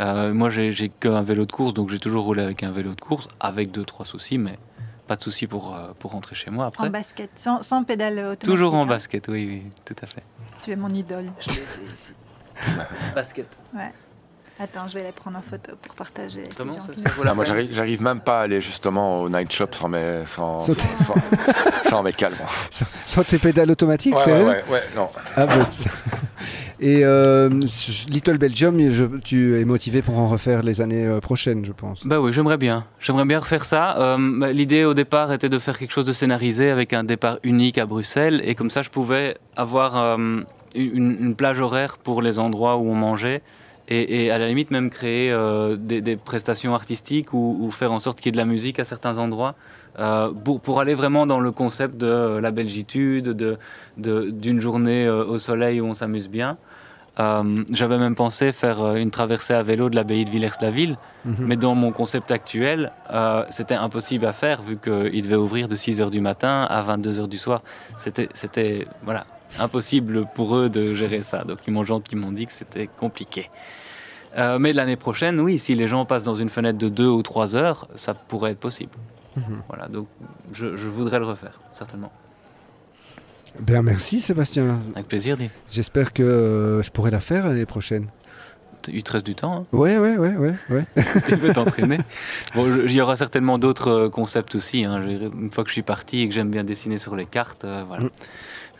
Euh, 0.00 0.32
moi, 0.32 0.48
j'ai 0.48 0.72
j'ai 0.72 0.88
qu'un 0.88 1.22
vélo 1.22 1.44
de 1.44 1.52
course, 1.52 1.74
donc 1.74 1.90
j'ai 1.90 1.98
toujours 1.98 2.24
roulé 2.24 2.42
avec 2.42 2.62
un 2.62 2.70
vélo 2.70 2.94
de 2.94 3.00
course, 3.00 3.28
avec 3.38 3.70
deux 3.70 3.84
trois 3.84 4.06
soucis, 4.06 4.38
mais 4.38 4.58
pas 5.06 5.16
de 5.16 5.22
soucis 5.22 5.46
pour 5.46 5.76
euh, 5.76 5.92
pour 5.98 6.12
rentrer 6.12 6.34
chez 6.34 6.50
moi 6.50 6.66
après. 6.66 6.86
En 6.86 6.90
basket, 6.90 7.30
sans, 7.36 7.60
sans 7.60 7.84
pédale 7.84 8.18
automatique. 8.18 8.44
Toujours 8.44 8.74
en 8.74 8.84
hein. 8.84 8.86
basket, 8.86 9.28
oui, 9.28 9.46
oui, 9.46 9.72
tout 9.84 9.96
à 10.02 10.06
fait. 10.06 10.22
Tu 10.64 10.72
es 10.72 10.76
mon 10.76 10.88
idole. 10.88 11.30
Je 11.40 11.48
l'ai 11.50 11.92
ici. 11.92 12.12
basket. 13.14 13.48
Attends, 14.60 14.86
je 14.86 14.94
vais 14.94 15.02
les 15.04 15.10
prendre 15.12 15.36
en 15.36 15.42
photo 15.42 15.72
pour 15.82 15.94
partager. 15.96 16.38
avec 16.40 16.50
les 16.50 16.56
Comment 16.56 16.74
gens 16.74 16.82
ça, 16.82 16.92
qui 16.94 17.02
ça 17.02 17.10
la 17.24 17.30
Ah, 17.32 17.34
moi, 17.34 17.44
j'arrive, 17.44 18.00
même 18.00 18.20
pas 18.20 18.38
à 18.38 18.42
aller 18.42 18.60
justement 18.60 19.22
au 19.22 19.28
night 19.28 19.52
shop 19.52 19.66
sans 19.72 19.88
mes, 19.88 20.22
sans, 20.26 20.60
Sans- 20.60 20.72
sans, 20.74 21.14
sans 21.90 22.02
mes 22.04 22.12
calmes. 22.12 22.36
Sans, 22.70 22.86
sans 23.04 23.24
tes 23.24 23.38
pédales 23.38 23.70
automatiques, 23.72 24.14
Ouais, 24.14 24.32
ouais, 24.32 24.42
ouais, 24.44 24.64
ouais, 24.70 24.82
non. 24.94 25.08
Ah, 25.36 25.46
bah, 25.46 25.54
c'est- 25.70 25.90
Et 26.78 27.04
euh, 27.04 27.48
Little 28.08 28.38
Belgium, 28.38 28.78
je- 28.90 29.04
tu 29.24 29.58
es 29.60 29.64
motivé 29.64 30.02
pour 30.02 30.18
en 30.20 30.28
refaire 30.28 30.62
les 30.62 30.80
années 30.80 31.04
euh, 31.04 31.18
prochaines, 31.18 31.64
je 31.64 31.72
pense. 31.72 32.06
Bah 32.06 32.20
oui, 32.20 32.32
j'aimerais 32.32 32.56
bien. 32.58 32.84
J'aimerais 33.00 33.24
bien 33.24 33.40
refaire 33.40 33.64
ça. 33.64 33.96
Euh, 33.98 34.16
bah, 34.38 34.52
L'idée 34.52 34.84
au 34.84 34.94
départ 34.94 35.32
était 35.32 35.48
de 35.48 35.58
faire 35.58 35.76
quelque 35.78 35.92
chose 35.92 36.04
de 36.06 36.12
scénarisé 36.12 36.70
avec 36.70 36.92
un 36.92 37.02
départ 37.02 37.38
unique 37.42 37.78
à 37.78 37.86
Bruxelles 37.86 38.40
et 38.44 38.54
comme 38.54 38.70
ça 38.70 38.82
je 38.82 38.90
pouvais 38.90 39.36
avoir 39.56 39.96
euh, 39.96 40.16
une, 40.76 41.16
une 41.20 41.34
plage 41.34 41.60
horaire 41.60 41.96
pour 41.98 42.22
les 42.22 42.38
endroits 42.38 42.76
où 42.76 42.88
on 42.90 42.94
mangeait 42.94 43.42
et, 43.88 44.24
et 44.26 44.30
à 44.30 44.38
la 44.38 44.48
limite 44.48 44.70
même 44.70 44.90
créer 44.90 45.30
euh, 45.30 45.76
des, 45.76 46.00
des 46.00 46.16
prestations 46.16 46.74
artistiques 46.74 47.32
ou, 47.34 47.58
ou 47.60 47.70
faire 47.70 47.92
en 47.92 47.98
sorte 47.98 48.18
qu'il 48.18 48.26
y 48.26 48.28
ait 48.30 48.32
de 48.32 48.36
la 48.38 48.44
musique 48.44 48.78
à 48.80 48.84
certains 48.84 49.18
endroits 49.18 49.54
euh, 49.98 50.30
pour, 50.32 50.60
pour 50.60 50.80
aller 50.80 50.94
vraiment 50.94 51.26
dans 51.26 51.38
le 51.40 51.50
concept 51.52 51.96
de 51.96 52.06
euh, 52.06 52.40
la 52.40 52.50
belgitude, 52.50 53.28
de- 53.30 53.58
de- 53.98 54.30
d'une 54.30 54.60
journée 54.60 55.06
euh, 55.06 55.24
au 55.24 55.38
soleil 55.38 55.80
où 55.80 55.86
on 55.86 55.94
s'amuse 55.94 56.28
bien. 56.28 56.56
J'avais 57.70 57.98
même 57.98 58.16
pensé 58.16 58.50
faire 58.52 58.96
une 58.96 59.12
traversée 59.12 59.54
à 59.54 59.62
vélo 59.62 59.88
de 59.88 59.94
l'abbaye 59.94 60.24
de 60.24 60.30
Villers-la-Ville, 60.30 60.96
Mhm. 61.24 61.36
mais 61.46 61.56
dans 61.56 61.76
mon 61.76 61.92
concept 61.92 62.32
actuel, 62.32 62.90
c'était 63.50 63.76
impossible 63.76 64.26
à 64.26 64.32
faire 64.32 64.62
vu 64.62 64.76
qu'il 64.78 65.22
devait 65.22 65.36
ouvrir 65.36 65.68
de 65.68 65.76
6h 65.76 66.10
du 66.10 66.20
matin 66.20 66.66
à 66.68 66.82
22h 66.82 67.28
du 67.28 67.38
soir. 67.38 67.62
C'était 67.98 68.86
voilà, 69.04 69.26
impossible 69.58 70.26
pour 70.34 70.56
eux 70.56 70.68
de 70.68 70.94
gérer 70.94 71.22
ça. 71.22 71.44
Donc 71.44 71.58
ils 71.66 71.72
m'ont 71.72 71.84
gentiment 71.84 72.32
dit 72.32 72.46
que 72.46 72.52
c'était 72.52 72.88
compliqué. 72.98 73.50
Euh, 74.36 74.58
mais 74.58 74.72
l'année 74.72 74.96
prochaine, 74.96 75.38
oui, 75.40 75.58
si 75.58 75.74
les 75.74 75.86
gens 75.86 76.04
passent 76.04 76.24
dans 76.24 76.34
une 76.34 76.48
fenêtre 76.48 76.78
de 76.78 76.88
2 76.88 77.06
ou 77.06 77.22
3 77.22 77.54
heures, 77.56 77.86
ça 77.94 78.14
pourrait 78.14 78.50
être 78.52 78.58
possible. 78.60 78.90
Mhm. 79.36 79.62
Voilà, 79.68 79.88
donc 79.88 80.08
je, 80.52 80.76
je 80.76 80.88
voudrais 80.88 81.18
le 81.20 81.26
refaire, 81.26 81.60
certainement. 81.72 82.12
Ben 83.60 83.82
merci 83.82 84.20
Sébastien. 84.20 84.78
Avec 84.94 85.06
plaisir, 85.06 85.36
dis. 85.36 85.48
J'espère 85.70 86.12
que 86.12 86.22
euh, 86.24 86.82
je 86.82 86.90
pourrai 86.90 87.12
la 87.12 87.20
faire 87.20 87.46
l'année 87.46 87.66
prochaine. 87.66 88.08
Il 88.88 89.02
te 89.04 89.12
reste 89.12 89.24
du 89.24 89.34
temps. 89.36 89.58
hein. 89.58 89.66
Ouais, 89.72 89.96
ouais, 89.98 90.16
ouais, 90.18 90.36
ouais, 90.36 90.54
ouais. 90.68 90.84
tu 91.28 91.38
peux 91.38 91.52
t'entraîner. 91.52 91.98
Bon, 92.56 92.66
il 92.84 92.90
y 92.92 93.00
aura 93.00 93.16
certainement 93.16 93.56
d'autres 93.58 93.88
euh, 93.88 94.08
concepts 94.10 94.56
aussi. 94.56 94.84
hein. 94.84 95.00
Une 95.08 95.50
fois 95.50 95.62
que 95.62 95.70
je 95.70 95.74
suis 95.74 95.82
parti 95.82 96.20
et 96.22 96.28
que 96.28 96.34
j'aime 96.34 96.50
bien 96.50 96.64
dessiner 96.64 96.98
sur 96.98 97.14
les 97.14 97.24
cartes, 97.24 97.64
voilà. 97.86 98.04
Mm. 98.04 98.10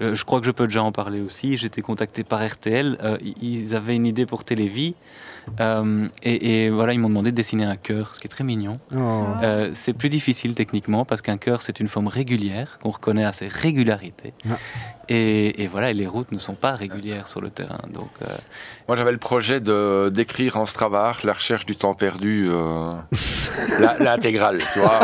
Euh, 0.00 0.14
je 0.14 0.24
crois 0.24 0.40
que 0.40 0.46
je 0.46 0.50
peux 0.50 0.66
déjà 0.66 0.82
en 0.82 0.92
parler 0.92 1.20
aussi. 1.20 1.56
J'étais 1.56 1.80
contacté 1.82 2.24
par 2.24 2.44
RTL. 2.46 2.98
euh, 3.02 3.16
ils 3.40 3.74
avaient 3.76 3.94
une 3.94 4.06
idée 4.06 4.26
pour 4.26 4.44
Télévie. 4.44 4.94
euh, 5.60 6.06
et, 6.22 6.64
et 6.64 6.70
voilà, 6.70 6.94
ils 6.94 6.98
m'ont 6.98 7.08
demandé 7.08 7.30
de 7.30 7.36
dessiner 7.36 7.64
un 7.64 7.76
cœur, 7.76 8.14
ce 8.14 8.20
qui 8.20 8.26
est 8.26 8.30
très 8.30 8.44
mignon. 8.44 8.80
Oh. 8.96 9.24
Euh, 9.42 9.70
c'est 9.74 9.92
plus 9.92 10.08
difficile 10.08 10.54
techniquement 10.54 11.04
parce 11.04 11.22
qu'un 11.22 11.36
cœur, 11.36 11.62
c'est 11.62 11.78
une 11.80 11.88
forme 11.88 12.08
régulière 12.08 12.78
qu'on 12.82 12.90
reconnaît 12.90 13.24
à 13.24 13.32
ses 13.32 13.46
régularités. 13.48 14.32
Ah. 14.50 14.54
Et, 15.10 15.62
et 15.62 15.68
voilà, 15.68 15.90
et 15.90 15.94
les 15.94 16.06
routes 16.06 16.32
ne 16.32 16.38
sont 16.38 16.54
pas 16.54 16.72
régulières 16.72 17.28
sur 17.28 17.40
le 17.42 17.50
terrain. 17.50 17.80
Donc, 17.92 18.08
euh, 18.22 18.26
Moi, 18.88 18.96
j'avais 18.96 19.12
le 19.12 19.18
projet 19.18 19.60
de 19.60 20.08
d'écrire 20.08 20.56
en 20.56 20.64
Strava 20.66 21.12
la 21.24 21.34
recherche 21.34 21.66
du 21.66 21.76
temps 21.76 21.94
perdu, 21.94 22.46
euh, 22.48 22.96
la- 23.78 23.98
l'intégrale, 23.98 24.62
tu 24.72 24.78
vois. 24.80 25.00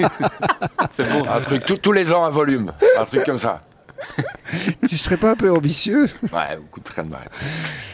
euh, 0.00 0.06
c'est 0.92 1.08
bon. 1.12 1.24
un 1.28 1.40
truc, 1.40 1.64
tout- 1.66 1.76
tous 1.78 1.92
les 1.92 2.12
ans 2.12 2.24
un 2.24 2.30
volume, 2.30 2.72
un 2.96 3.04
truc 3.04 3.24
comme 3.24 3.38
ça. 3.40 3.62
tu 4.88 4.96
serais 4.96 5.16
pas 5.16 5.32
un 5.32 5.36
peu 5.36 5.50
ambitieux 5.52 6.08
Ouais, 6.32 6.56
beaucoup 6.56 6.80
de 6.80 6.88
rien 6.94 7.04
de 7.04 7.10
m'arrêter. 7.10 7.30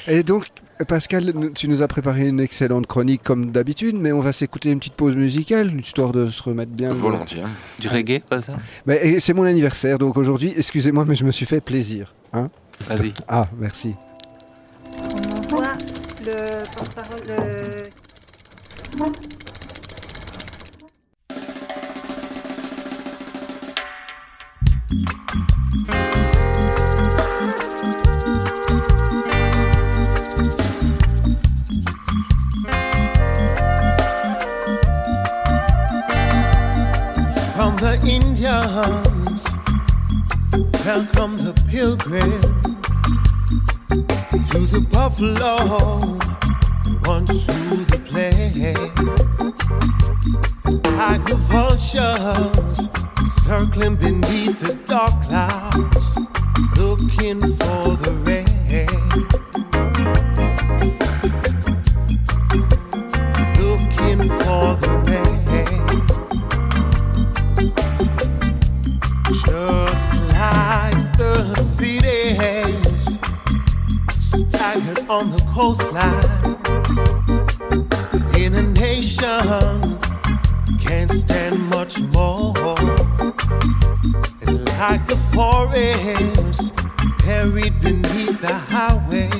Et 0.08 0.22
donc, 0.22 0.46
Pascal, 0.88 1.32
tu 1.54 1.68
nous 1.68 1.82
as 1.82 1.88
préparé 1.88 2.28
une 2.28 2.40
excellente 2.40 2.86
chronique 2.86 3.22
comme 3.22 3.50
d'habitude, 3.52 3.96
mais 3.96 4.12
on 4.12 4.20
va 4.20 4.32
s'écouter 4.32 4.70
une 4.70 4.78
petite 4.78 4.94
pause 4.94 5.16
musicale, 5.16 5.72
histoire 5.78 6.12
de 6.12 6.28
se 6.28 6.42
remettre 6.42 6.72
bien. 6.72 6.92
Volontiers. 6.92 7.44
Du 7.78 7.88
reggae, 7.88 8.20
pas 8.28 8.42
ça 8.42 8.54
Mais, 8.86 8.96
et 9.06 9.20
c'est 9.20 9.32
mon 9.32 9.44
anniversaire, 9.44 9.98
donc 9.98 10.16
aujourd'hui, 10.16 10.52
excusez-moi, 10.56 11.04
mais 11.06 11.16
je 11.16 11.24
me 11.24 11.32
suis 11.32 11.46
fait 11.46 11.60
plaisir. 11.60 12.14
Hein 12.32 12.50
Vas-y. 12.88 13.14
ah, 13.28 13.46
merci. 13.58 13.94
On 14.98 15.38
envoie 15.38 15.72
le 16.26 16.64
porte-parole. 16.74 17.20
le- 17.28 17.88
Indians, 38.64 39.44
welcome 40.86 41.36
the 41.36 41.52
pilgrim 41.68 42.40
to 44.42 44.58
the 44.72 44.80
buffalo, 44.90 46.16
once 47.04 47.44
through 47.44 47.84
the 47.84 47.98
plain. 48.08 48.74
Like 50.96 51.24
the 51.26 51.36
vultures 51.36 52.88
circling 53.44 53.96
beneath 53.96 54.58
the 54.60 54.76
dark 54.86 55.12
clouds, 55.24 56.16
looking 56.78 57.40
for 57.42 57.96
the 57.98 58.12
rain. 58.24 58.44
On 75.08 75.30
the 75.30 75.40
coastline 75.52 76.54
in 78.36 78.54
a 78.54 78.62
nation 78.62 79.98
can't 80.78 81.10
stand 81.10 81.58
much 81.70 82.00
more. 82.00 82.54
And 84.42 84.64
like 84.78 85.06
the 85.06 85.16
forest 85.34 86.74
buried 87.24 87.80
beneath 87.80 88.40
the 88.40 88.54
highway, 88.54 89.30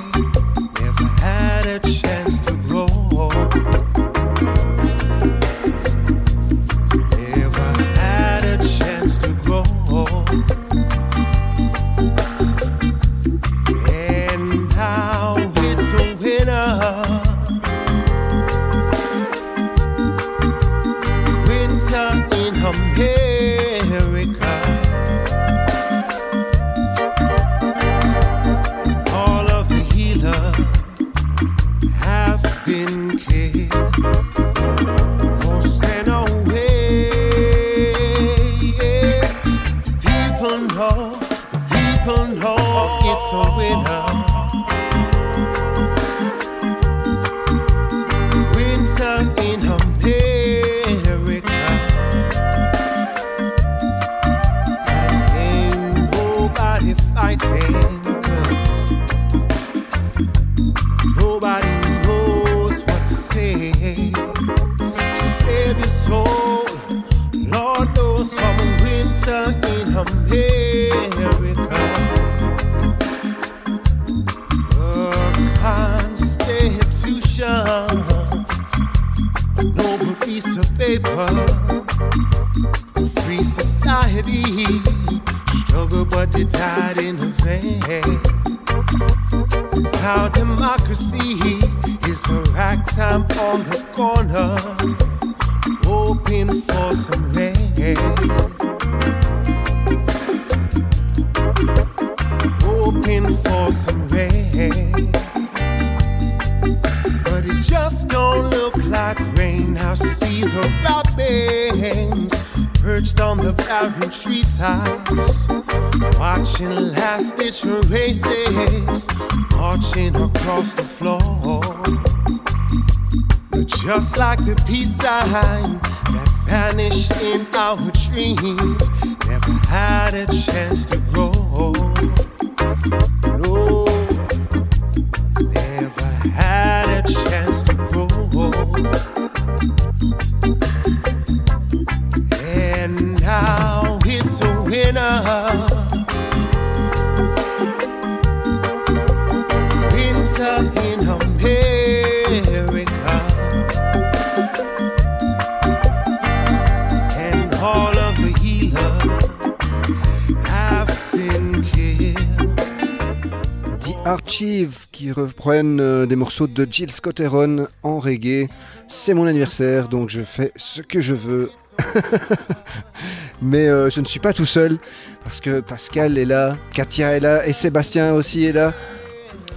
Archive 164.25 164.87
qui 164.91 165.13
reprennent 165.13 165.81
euh, 165.81 166.07
des 166.07 166.17
morceaux 166.17 166.47
de 166.47 166.67
Jill 166.69 166.91
Scott 166.91 167.21
Heron 167.21 167.69
en 167.83 167.99
reggae. 167.99 168.49
C'est 168.89 169.13
mon 169.13 169.27
anniversaire, 169.27 169.89
donc 169.89 170.09
je 170.09 170.23
fais 170.23 170.51
ce 170.57 170.81
que 170.81 171.03
je 171.03 171.13
veux. 171.13 171.51
Mais 173.43 173.69
euh, 173.69 173.91
je 173.91 174.01
ne 174.01 174.07
suis 174.07 174.21
pas 174.21 174.33
tout 174.33 174.47
seul 174.47 174.79
parce 175.25 175.43
que 175.43 175.61
Pascal 175.61 176.17
est 176.17 176.25
là, 176.25 176.57
Katia 176.73 177.13
est 177.13 177.21
là 177.21 177.47
et 177.47 177.53
Sébastien 177.53 178.15
aussi 178.15 178.47
est 178.47 178.53
là. 178.53 178.73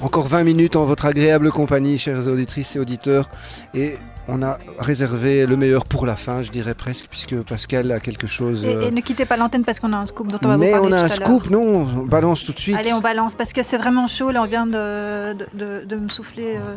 Encore 0.01 0.27
20 0.27 0.43
minutes 0.43 0.75
en 0.75 0.83
votre 0.83 1.05
agréable 1.05 1.49
compagnie, 1.49 1.97
chères 1.97 2.27
auditrices 2.27 2.75
et 2.75 2.79
auditeurs. 2.79 3.29
Et 3.73 3.95
on 4.27 4.41
a 4.43 4.57
réservé 4.79 5.45
le 5.45 5.55
meilleur 5.55 5.85
pour 5.85 6.05
la 6.05 6.15
fin, 6.15 6.41
je 6.41 6.51
dirais 6.51 6.73
presque, 6.75 7.07
puisque 7.09 7.35
Pascal 7.43 7.91
a 7.91 7.99
quelque 7.99 8.27
chose. 8.27 8.63
Et, 8.65 8.67
euh, 8.67 8.87
et 8.87 8.91
ne 8.91 9.01
quittez 9.01 9.25
pas 9.25 9.37
l'antenne 9.37 9.63
parce 9.63 9.79
qu'on 9.79 9.93
a 9.93 9.97
un 9.97 10.05
scoop 10.05 10.27
dont 10.27 10.39
on 10.43 10.47
va 10.47 10.57
Mais 10.57 10.67
vous 10.67 10.71
parler 10.73 10.87
on 10.89 10.91
a 10.97 11.01
un 11.03 11.07
scoop, 11.09 11.49
non, 11.49 11.87
on 11.97 12.05
balance 12.05 12.43
tout 12.43 12.51
de 12.53 12.59
suite. 12.59 12.75
Allez, 12.75 12.93
on 12.93 12.99
balance 13.01 13.35
parce 13.35 13.53
que 13.53 13.63
c'est 13.63 13.77
vraiment 13.77 14.07
chaud. 14.07 14.31
Là, 14.31 14.41
on 14.43 14.45
vient 14.45 14.65
de, 14.65 15.33
de, 15.33 15.47
de- 15.53 15.85
de 15.85 15.95
me 15.95 16.09
souffler 16.09 16.55
euh, 16.57 16.75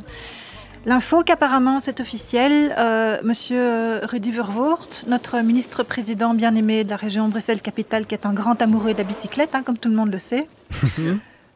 l'info 0.86 1.22
qu'apparemment 1.24 1.80
c'est 1.80 2.00
officiel. 2.00 2.74
Euh, 2.78 3.18
Monsieur 3.24 4.00
Rudy 4.04 4.30
Vervoort, 4.30 4.86
notre 5.08 5.40
ministre-président 5.40 6.34
bien-aimé 6.34 6.84
de 6.84 6.90
la 6.90 6.96
région 6.96 7.28
Bruxelles-Capitale, 7.28 8.06
qui 8.06 8.14
est 8.14 8.26
un 8.26 8.32
grand 8.32 8.60
amoureux 8.62 8.92
de 8.92 8.98
la 8.98 9.04
bicyclette, 9.04 9.54
hein, 9.54 9.62
comme 9.64 9.76
tout 9.78 9.88
le 9.88 9.96
monde 9.96 10.12
le 10.12 10.18
sait, 10.18 10.46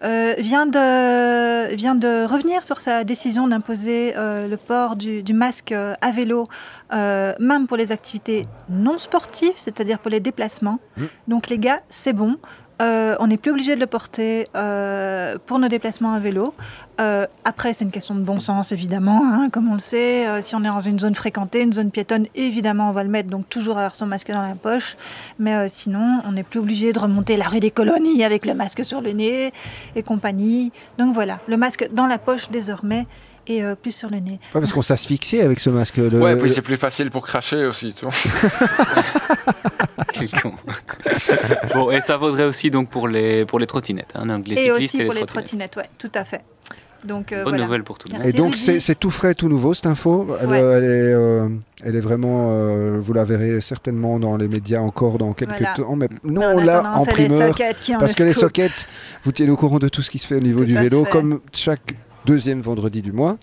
euh, 0.05 0.35
vient, 0.39 0.67
de, 0.67 1.75
vient 1.75 1.95
de 1.95 2.27
revenir 2.27 2.65
sur 2.65 2.81
sa 2.81 3.05
décision 3.05 3.49
d'imposer 3.49 4.15
euh, 4.17 4.49
le 4.49 4.57
port 4.57 4.97
du, 4.97 5.23
du 5.23 5.33
masque 5.33 5.73
euh, 5.73 5.95
à 6.01 6.11
vélo, 6.11 6.47
même 6.93 7.67
pour 7.67 7.77
les 7.77 7.91
activités 7.91 8.47
non 8.69 8.99
sportives, 8.99 9.55
c'est-à-dire 9.57 9.99
pour 9.99 10.13
les 10.13 10.21
déplacements. 10.21 10.79
Donc 11.27 11.49
les 11.49 11.59
gars, 11.59 11.81
c'est 11.89 12.13
bon. 12.13 12.37
Euh, 12.83 13.15
on 13.21 13.29
n'est 13.29 13.37
plus 13.37 13.53
obligé 13.53 13.77
de 13.77 13.81
le 13.81 13.87
porter 13.87 14.49
euh, 14.57 15.37
pour 15.47 15.59
nos 15.59 15.69
déplacements 15.69 16.13
à 16.13 16.19
vélo. 16.19 16.55
Euh, 17.01 17.27
après, 17.45 17.73
c'est 17.73 17.85
une 17.85 17.91
question 17.91 18.15
de 18.15 18.21
bon 18.21 18.41
sens, 18.41 18.73
évidemment. 18.73 19.23
hein, 19.25 19.49
comme 19.51 19.71
on 19.71 19.75
le 19.75 19.81
sait, 19.81 20.43
si 20.43 20.55
on 20.57 20.61
est 20.61 20.69
dans 20.69 20.81
une 20.81 20.99
zone 20.99 21.15
fréquentée, 21.15 21.63
une 21.63 21.73
zone 21.73 21.91
piétonne, 21.91 22.27
évidemment, 22.35 22.89
on 22.89 22.93
va 22.93 23.05
le 23.05 23.11
mettre. 23.11 23.31
Donc, 23.31 23.49
toujours 23.49 23.79
avoir 23.79 23.95
son 23.95 24.07
masque 24.07 24.31
dans 24.31 24.43
la 24.43 24.55
poche. 24.55 24.97
Mais 25.39 25.69
sinon, 25.69 26.21
on 26.25 26.33
n'est 26.33 26.43
plus 26.43 26.61
obligé 26.61 26.93
de 26.93 26.99
remonter 26.99 27.37
la 27.37 27.47
rue 27.47 27.61
des 27.61 27.71
colonies 27.71 28.25
avec 28.25 28.45
le 28.47 28.55
masque 28.55 28.85
sur 28.85 29.01
le 29.01 29.13
nez 29.13 29.53
et 29.95 30.03
compagnie. 30.03 30.73
Donc, 30.99 31.15
voilà, 31.15 31.39
le 31.47 31.57
masque 31.57 31.89
dans 31.93 32.07
la 32.07 32.19
poche 32.19 32.51
désormais 32.51 33.07
et 33.47 33.63
euh, 33.63 33.75
plus 33.75 33.93
sur 33.93 34.09
le 34.11 34.19
nez. 34.19 34.39
Ouais, 34.55 34.61
parce 34.61 34.73
qu'on 34.73 34.83
s'asphyxie 34.83 35.41
avec 35.41 35.61
ce 35.61 35.71
masque. 35.71 35.97
le- 35.97 36.09
Ouais, 36.21 36.37
puis 36.37 36.51
c'est 36.51 36.63
plus 36.63 36.77
facile 36.77 37.11
pour 37.11 37.25
cracher 37.27 37.65
aussi, 37.67 37.95
tu 37.95 38.05
vois. 38.07 38.15
Quel 40.13 40.31
con. 40.41 40.53
bon, 41.75 41.91
et 41.91 42.01
ça 42.01 42.17
vaudrait 42.17 42.45
aussi 42.45 42.71
donc 42.71 42.91
pour 42.91 43.09
les, 43.09 43.45
pour 43.45 43.59
les 43.59 43.67
trottinettes. 43.67 44.13
hein, 44.15 44.27
donc 44.27 44.47
les 44.47 44.55
et 44.57 44.59
cyclistes 44.65 44.95
aussi 44.95 45.03
et 45.03 45.05
pour 45.05 45.15
les 45.15 45.27
trottinettes. 45.27 45.77
ouais, 45.77 45.89
tout 45.99 46.11
à 46.15 46.25
fait. 46.25 46.43
Donc, 47.05 47.33
euh, 47.33 47.43
Bonne 47.45 47.51
voilà. 47.53 47.65
nouvelle 47.67 47.85
pour 47.85 47.99
tout 47.99 48.09
le 48.09 48.17
monde. 48.17 48.27
Et 48.27 48.33
donc 48.33 48.57
c'est 48.57 48.95
tout 48.99 49.11
frais, 49.11 49.35
tout 49.35 49.49
nouveau 49.51 49.75
cette 49.75 49.85
info? 49.87 50.27
Elle, 50.41 50.49
Ouais. 50.49 50.61
euh, 50.63 50.79
elle 50.79 50.85
est, 50.85 51.13
euh, 51.13 51.49
elle 51.85 51.97
est 51.97 52.01
vraiment, 52.01 52.49
euh, 52.53 52.97
vous 52.99 53.13
la 53.13 53.25
verrez 53.25 53.61
certainement 53.61 54.19
dans 54.19 54.39
les 54.39 54.49
médias 54.49 54.81
encore 54.81 55.19
dans 55.19 55.35
quelques 55.35 55.51
Voilà. 55.59 55.75
temps. 55.75 55.97
Mais 55.97 56.09
nous 56.23 56.41
Mais 56.41 56.47
on 56.47 56.59
en 56.59 56.61
l'a 56.63 56.97
en 56.97 57.05
primeur 57.05 57.55
parce 57.99 58.13
le 58.13 58.15
que 58.17 58.23
les 58.23 58.33
sockets, 58.33 58.87
vous 59.23 59.33
tenez 59.33 59.51
au 59.51 59.57
courant 59.57 59.79
de 59.79 59.89
tout 59.91 60.01
ce 60.01 60.09
qui 60.09 60.19
se 60.19 60.27
fait 60.27 60.37
au 60.37 60.41
niveau 60.41 60.61
Tout 60.61 60.65
du 60.67 60.75
vélo, 60.79 61.05
fait. 61.05 61.11
comme 61.11 61.41
chaque 61.53 61.95
deuxième 62.27 62.61
vendredi 62.61 63.03
du 63.03 63.13
mois. 63.13 63.39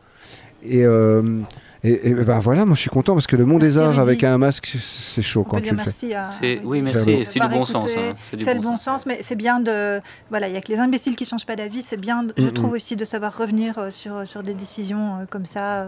Et, 0.63 0.85
euh, 0.85 1.39
et, 1.83 2.09
et 2.09 2.13
ben 2.13 2.37
voilà, 2.37 2.65
moi 2.65 2.75
je 2.75 2.81
suis 2.81 2.89
content 2.91 3.13
parce 3.13 3.25
que 3.25 3.35
le 3.35 3.45
monde 3.45 3.61
Merci, 3.63 3.77
des 3.77 3.81
arts 3.81 3.89
Rudy. 3.89 3.99
avec 4.01 4.23
un 4.23 4.37
masque, 4.37 4.75
c'est 4.79 5.23
chaud 5.23 5.41
On 5.41 5.43
quand 5.43 5.57
peut 5.57 5.63
tu 5.63 5.69
dire 5.69 5.73
le 5.73 5.91
fais. 5.91 6.07
merci 6.07 6.13
à. 6.13 6.29
Oui, 6.63 6.81
merci, 6.83 7.25
c'est 7.25 7.39
du 7.39 7.47
bon 7.47 7.65
sens. 7.65 7.85
hein, 7.97 8.13
C'est 8.17 8.37
bon 8.37 8.53
le 8.53 8.59
bon 8.61 8.77
sens. 8.77 8.83
sens, 8.83 9.05
mais 9.07 9.19
c'est 9.21 9.35
bien 9.35 9.59
de. 9.59 9.99
Voilà, 10.29 10.47
il 10.47 10.51
n'y 10.51 10.57
a 10.57 10.61
que 10.61 10.71
les 10.71 10.77
imbéciles 10.77 11.15
qui 11.15 11.23
ne 11.23 11.29
changent 11.29 11.45
pas 11.47 11.55
d'avis. 11.55 11.81
C'est 11.81 11.97
bien, 11.97 12.23
de- 12.23 12.33
je 12.37 12.47
trouve 12.49 12.73
aussi, 12.73 12.95
de 12.95 13.03
savoir 13.05 13.35
revenir 13.35 13.79
euh, 13.79 13.89
sur, 13.89 14.27
sur 14.27 14.43
des 14.43 14.53
décisions 14.53 15.15
euh, 15.21 15.25
comme 15.27 15.47
ça 15.47 15.87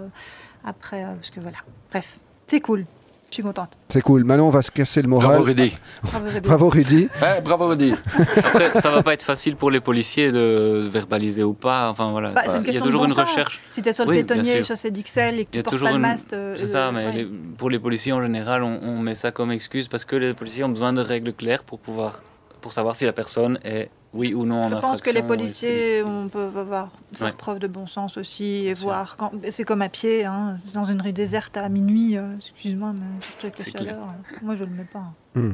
après. 0.65 1.03
parce 1.03 1.29
que 1.29 1.39
voilà. 1.39 1.57
Bref, 1.91 2.17
c'est 2.47 2.59
cool. 2.61 2.85
Je 3.33 3.37
suis 3.37 3.43
contente. 3.43 3.71
C'est 3.89 4.01
cool. 4.01 4.25
Maintenant 4.25 4.45
on 4.45 4.51
va 4.51 4.61
se 4.61 4.69
casser 4.69 5.01
le 5.01 5.07
moral. 5.07 5.29
Bravo 5.29 5.43
Rudy. 5.45 5.75
Bravo, 6.03 6.25
Rudy. 6.27 6.39
Bravo 6.41 6.69
Rudy. 6.69 7.07
Ouais, 7.19 7.41
bravo 7.41 7.67
Rudy. 7.69 7.95
Après, 8.37 8.79
ça 8.79 8.91
va 8.91 9.01
pas 9.01 9.13
être 9.15 9.23
facile 9.23 9.55
pour 9.55 9.71
les 9.71 9.79
policiers 9.79 10.31
de 10.31 10.87
verbaliser 10.93 11.41
ou 11.41 11.53
pas. 11.55 11.89
Enfin 11.89 12.11
voilà, 12.11 12.29
Bah, 12.29 12.43
une 12.45 12.61
il 12.67 12.75
y 12.75 12.77
a 12.77 12.81
toujours 12.81 13.01
bon 13.01 13.07
une 13.07 13.15
sens. 13.15 13.27
recherche. 13.27 13.59
Si 13.71 13.81
tu 13.81 13.89
es 13.89 13.93
sur 13.93 14.05
le 14.05 14.11
Oui, 14.11 14.17
pétonnier, 14.17 14.57
sûr. 14.57 14.65
chaussée 14.67 14.91
d'Ixelles 14.91 15.39
et 15.39 15.45
que 15.45 15.49
tu 15.51 15.63
portes 15.63 15.73
toujours 15.73 15.89
pas 15.89 15.95
une- 15.95 16.01
masque. 16.01 16.31
euh, 16.33 16.53
C'est 16.55 16.67
ça, 16.67 16.91
mais 16.91 17.07
ouais. 17.07 17.11
les- 17.13 17.25
pour 17.57 17.71
les 17.71 17.79
policiers 17.79 18.13
en 18.13 18.21
général, 18.21 18.61
on, 18.61 18.79
on 18.83 18.99
met 18.99 19.15
ça 19.15 19.31
comme 19.31 19.51
excuse 19.51 19.87
parce 19.87 20.05
que 20.05 20.15
les 20.15 20.35
policiers 20.35 20.63
ont 20.63 20.69
besoin 20.69 20.93
de 20.93 21.01
règles 21.01 21.33
claires 21.33 21.63
pour 21.63 21.79
pouvoir 21.79 22.21
pour 22.61 22.71
savoir 22.71 22.95
si 22.95 23.05
la 23.05 23.13
personne 23.13 23.57
est 23.65 23.89
oui 24.13 24.33
ou 24.33 24.45
non 24.45 24.63
en 24.63 24.69
Je 24.69 24.75
pense 24.75 25.01
que 25.01 25.09
les 25.09 25.23
policiers, 25.23 26.03
on 26.03 26.27
peut 26.29 26.49
avoir 26.55 26.89
faire 27.13 27.27
Ouais. 27.27 27.33
preuve 27.33 27.59
de 27.59 27.67
bon 27.67 27.87
sens 27.87 28.17
aussi 28.17 28.65
et 28.67 28.73
voir 28.73 29.17
quand 29.17 29.31
c'est 29.49 29.63
comme 29.63 29.81
à 29.81 29.89
pied, 29.89 30.25
hein, 30.25 30.57
dans 30.73 30.83
une 30.83 31.01
rue 31.01 31.13
déserte 31.13 31.57
à 31.57 31.67
minuit. 31.69 32.17
euh, 32.17 32.35
Excuse-moi, 32.37 32.93
mais 32.93 33.01
avec 33.43 33.57
la 33.59 33.65
chaleur, 33.79 33.97
euh, 34.03 34.37
moi 34.43 34.55
je 34.55 34.63
le 34.63 34.69
mets 34.71 34.85
pas. 34.91 35.11
Hmm. 35.35 35.53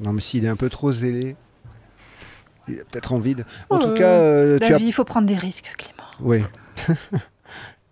Non 0.00 0.12
mais 0.12 0.20
s'il 0.20 0.44
est 0.44 0.48
un 0.48 0.56
peu 0.56 0.68
trop 0.68 0.90
zélé, 0.92 1.36
il 2.68 2.80
a 2.80 2.84
peut-être 2.84 3.12
envie 3.12 3.34
de... 3.34 3.42
En 3.70 3.76
Oh, 3.76 3.78
tout 3.78 3.94
cas, 3.94 4.04
euh, 4.04 4.58
tu 4.58 4.72
as 4.74 4.78
vie, 4.78 4.86
il 4.86 4.92
faut 4.92 5.04
prendre 5.04 5.26
des 5.26 5.36
risques, 5.36 5.70
Clément. 5.76 6.08
Oui. 6.20 6.42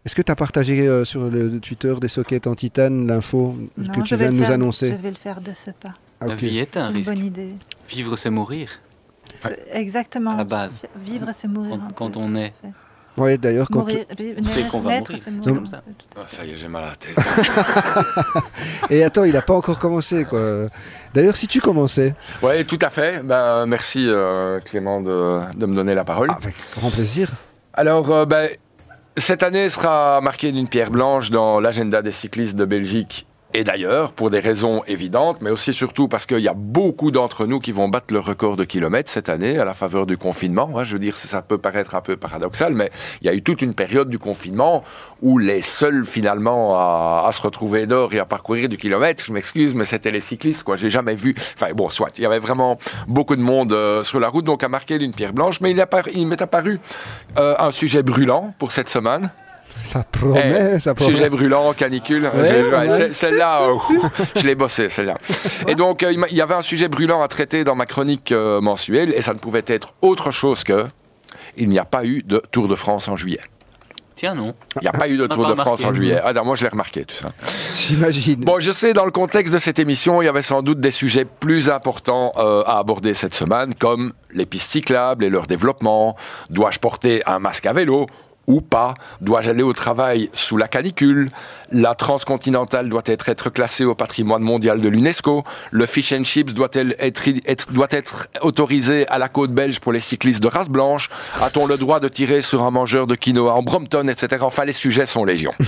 Est-ce 0.04 0.14
que 0.14 0.22
tu 0.22 0.30
as 0.30 0.36
partagé 0.36 0.86
euh, 0.86 1.04
sur 1.04 1.28
le 1.28 1.58
Twitter 1.58 1.94
des 2.00 2.08
sockets 2.08 2.46
en 2.46 2.54
titane 2.54 3.06
l'info 3.08 3.56
que 3.76 3.82
je 3.84 4.00
tu 4.02 4.14
vais 4.16 4.24
viens 4.26 4.32
de 4.32 4.36
nous 4.38 4.44
faire- 4.44 4.52
annoncer 4.54 4.90
Je 4.92 4.96
vais 4.96 5.10
le 5.10 5.16
faire 5.16 5.40
de 5.40 5.52
ce 5.52 5.70
pas. 5.72 5.94
Ah, 6.20 6.26
La 6.28 6.34
vie 6.36 6.58
est 6.58 6.76
un 6.76 6.84
C'est 6.84 6.90
une 6.90 6.96
risque. 6.98 7.10
bonne 7.10 7.24
idée. 7.24 7.54
Vivre, 7.88 8.16
c'est 8.16 8.30
mourir. 8.30 8.78
Exactement. 9.72 10.32
À 10.32 10.38
la 10.38 10.44
base. 10.44 10.82
Vivre, 11.04 11.28
c'est 11.32 11.48
mourir. 11.48 11.78
Quand, 11.94 12.10
peu. 12.10 12.18
on 12.20 12.34
est, 12.34 12.52
Ouais, 13.16 13.38
d'ailleurs, 13.38 13.68
quand 13.70 13.78
Mourir, 13.78 14.04
vivre- 14.18 14.40
C'est 14.42 14.68
qu'on 14.68 14.80
va 14.80 14.90
naître, 14.90 15.10
mourir. 15.12 15.24
c'est 15.42 15.50
comme 15.54 15.64
ça. 15.66 15.82
Ah, 16.18 16.24
ça 16.26 16.44
y 16.44 16.50
est, 16.52 16.58
j'ai 16.58 16.68
mal 16.68 16.84
à 16.84 16.88
la 16.88 16.96
tête. 16.96 17.16
Et 18.90 19.02
attends, 19.04 19.24
il 19.24 19.32
n'a 19.32 19.42
pas 19.42 19.54
encore 19.54 19.78
commencé, 19.78 20.24
quoi. 20.24 20.66
D'ailleurs, 21.14 21.36
si 21.36 21.46
tu 21.48 21.60
commençais, 21.60 22.14
ouais, 22.42 22.64
tout 22.64 22.78
à 22.82 22.90
fait. 22.90 23.22
Ben, 23.24 23.64
merci 23.66 24.04
euh, 24.06 24.60
Clément 24.60 25.00
de, 25.00 25.40
de 25.56 25.66
me 25.66 25.74
donner 25.74 25.94
la 25.94 26.04
parole. 26.04 26.30
avec 26.30 26.54
grand 26.76 26.90
plaisir. 26.90 27.30
Alors, 27.72 28.10
euh, 28.10 28.26
ben, 28.26 28.50
cette 29.16 29.42
année 29.42 29.68
sera 29.70 30.20
marquée 30.20 30.52
d'une 30.52 30.68
pierre 30.68 30.90
blanche 30.90 31.30
dans 31.30 31.58
l'agenda 31.58 32.02
des 32.02 32.12
cyclistes 32.12 32.54
de 32.56 32.64
Belgique 32.66 33.26
Et 33.58 33.64
d'ailleurs, 33.64 34.12
pour 34.12 34.28
des 34.28 34.38
raisons 34.38 34.82
évidentes, 34.86 35.38
mais 35.40 35.48
aussi 35.48 35.72
surtout 35.72 36.08
parce 36.08 36.26
qu'il 36.26 36.40
y 36.40 36.48
a 36.48 36.52
beaucoup 36.52 37.10
d'entre 37.10 37.46
nous 37.46 37.58
qui 37.58 37.72
vont 37.72 37.88
battre 37.88 38.12
le 38.12 38.20
record 38.20 38.58
de 38.58 38.64
kilomètres 38.64 39.10
cette 39.10 39.30
année 39.30 39.58
à 39.58 39.64
la 39.64 39.72
faveur 39.72 40.04
du 40.04 40.18
confinement. 40.18 40.84
je 40.84 40.92
veux 40.92 40.98
dire, 40.98 41.16
ça 41.16 41.40
peut 41.40 41.56
paraître 41.56 41.94
un 41.94 42.02
peu 42.02 42.18
paradoxal, 42.18 42.74
mais 42.74 42.90
il 43.22 43.26
y 43.28 43.30
a 43.30 43.32
eu 43.34 43.40
toute 43.40 43.62
une 43.62 43.72
période 43.72 44.10
du 44.10 44.18
confinement 44.18 44.84
où 45.22 45.38
les 45.38 45.62
seuls 45.62 46.04
finalement 46.04 46.76
à, 46.76 47.30
se 47.32 47.40
retrouver 47.40 47.86
dehors 47.86 48.12
et 48.12 48.18
à 48.18 48.26
parcourir 48.26 48.68
du 48.68 48.76
kilomètre, 48.76 49.24
je 49.24 49.32
m'excuse, 49.32 49.72
mais 49.72 49.86
c'était 49.86 50.10
les 50.10 50.20
cyclistes. 50.20 50.62
quoi. 50.62 50.76
J'ai 50.76 50.90
jamais 50.90 51.14
vu. 51.14 51.34
Enfin 51.54 51.72
bon, 51.72 51.88
soit 51.88 52.10
il 52.18 52.24
y 52.24 52.26
avait 52.26 52.40
vraiment 52.40 52.76
beaucoup 53.08 53.36
de 53.36 53.40
monde 53.40 53.72
euh, 53.72 54.02
sur 54.02 54.20
la 54.20 54.28
route, 54.28 54.44
donc 54.44 54.64
à 54.64 54.68
marquer 54.68 54.98
d'une 54.98 55.14
pierre 55.14 55.32
blanche. 55.32 55.62
Mais 55.62 55.70
il 55.70 56.26
m'est 56.26 56.42
apparu 56.42 56.78
euh, 57.38 57.54
un 57.58 57.70
sujet 57.70 58.02
brûlant 58.02 58.52
pour 58.58 58.72
cette 58.72 58.90
semaine. 58.90 59.30
Ça 59.82 60.03
promet, 60.03 60.73
Eh, 60.77 60.81
ça 60.81 60.94
promet. 60.94 61.15
Sujet 61.15 61.28
brûlant, 61.31 61.73
canicule. 61.73 62.31
Ouais, 62.35 63.12
Celle-là, 63.12 63.62
euh, 63.62 63.74
je 64.36 64.47
l'ai 64.47 64.55
bossé, 64.55 64.89
celle-là. 64.89 65.16
Et 65.69 65.74
donc, 65.74 66.03
euh, 66.03 66.12
il 66.31 66.36
y 66.36 66.40
avait 66.40 66.55
un 66.55 66.62
sujet 66.62 66.89
brûlant 66.89 67.23
à 67.23 67.28
traiter 67.28 67.65
dans 67.65 67.74
ma 67.74 67.86
chronique 67.86 68.32
euh, 68.32 68.61
mensuelle, 68.61 69.12
et 69.15 69.23
ça 69.23 69.32
ne 69.35 69.39
pouvait 69.39 69.65
être 69.66 69.94
autre 70.03 70.31
chose 70.31 70.65
que 70.65 70.86
il 71.57 71.69
n'y 71.69 71.78
a 71.78 71.85
pas 71.85 72.05
eu 72.05 72.23
de 72.23 72.43
Tour 72.51 72.69
de 72.69 72.74
France 72.74 73.09
en 73.09 73.16
juillet. 73.16 73.40
Tiens, 74.15 74.35
non. 74.35 74.55
Il 74.77 74.82
n'y 74.82 74.89
a 74.89 74.93
pas 74.93 75.09
eu 75.09 75.19
de 75.19 75.27
Tour 75.27 75.47
de 75.47 75.55
France 75.55 75.85
en 75.85 75.93
juillet. 75.93 76.19
Ah 76.24 76.32
non, 76.32 76.44
moi 76.44 76.55
je 76.55 76.62
l'ai 76.65 76.70
remarqué, 76.70 77.05
tout 77.05 77.15
ça. 77.15 77.32
J'imagine. 77.86 78.40
Bon, 78.40 78.59
je 78.59 78.73
sais, 78.73 78.94
dans 78.94 79.05
le 79.05 79.11
contexte 79.11 79.53
de 79.53 79.59
cette 79.59 79.78
émission, 79.78 80.23
il 80.23 80.24
y 80.24 80.28
avait 80.28 80.40
sans 80.40 80.62
doute 80.62 80.81
des 80.81 80.90
sujets 80.90 81.27
plus 81.27 81.69
importants 81.69 82.32
euh, 82.39 82.62
à 82.65 82.78
aborder 82.78 83.12
cette 83.12 83.35
semaine, 83.35 83.74
comme 83.74 84.15
les 84.32 84.47
pistes 84.47 84.70
cyclables 84.70 85.23
et 85.23 85.28
leur 85.28 85.47
développement. 85.47 86.16
Dois-je 86.48 86.78
porter 86.78 87.23
un 87.27 87.39
masque 87.40 87.66
à 87.66 87.74
vélo 87.74 88.07
ou 88.47 88.60
pas 88.60 88.94
Dois-je 89.20 89.51
aller 89.51 89.62
au 89.62 89.73
travail 89.73 90.31
sous 90.32 90.56
la 90.56 90.68
canicule? 90.68 91.31
La 91.73 91.94
transcontinentale 91.94 92.89
doit 92.89 93.02
être, 93.06 93.51
classée 93.51 93.85
au 93.85 93.94
patrimoine 93.94 94.43
mondial 94.43 94.81
de 94.81 94.89
l'UNESCO? 94.89 95.44
Le 95.70 95.86
fish 95.86 96.12
and 96.12 96.24
chips 96.24 96.55
être, 97.01 97.28
être- 97.47 97.73
doit 97.73 97.89
être 97.90 98.28
autorisé 98.43 99.06
à 99.09 99.18
la 99.18 99.28
côte 99.28 99.52
belge 99.52 99.81
pour 99.81 99.93
les 99.93 100.01
cyclistes 100.01 100.43
de 100.43 100.48
race 100.48 100.68
blanche? 100.68 101.09
A-t-on 101.40 101.66
le 101.66 101.77
droit 101.77 102.01
de 102.01 102.09
tirer 102.09 102.43
sur 102.43 102.62
un 102.62 102.70
mangeur 102.70 103.06
de 103.06 103.14
quinoa 103.14 103.52
en 103.55 103.62
Brompton, 103.62 104.09
etc. 104.09 104.43
Enfin, 104.44 104.64
les 104.64 104.73
sujets 104.73 105.06
sont 105.06 105.24
légion. 105.24 105.52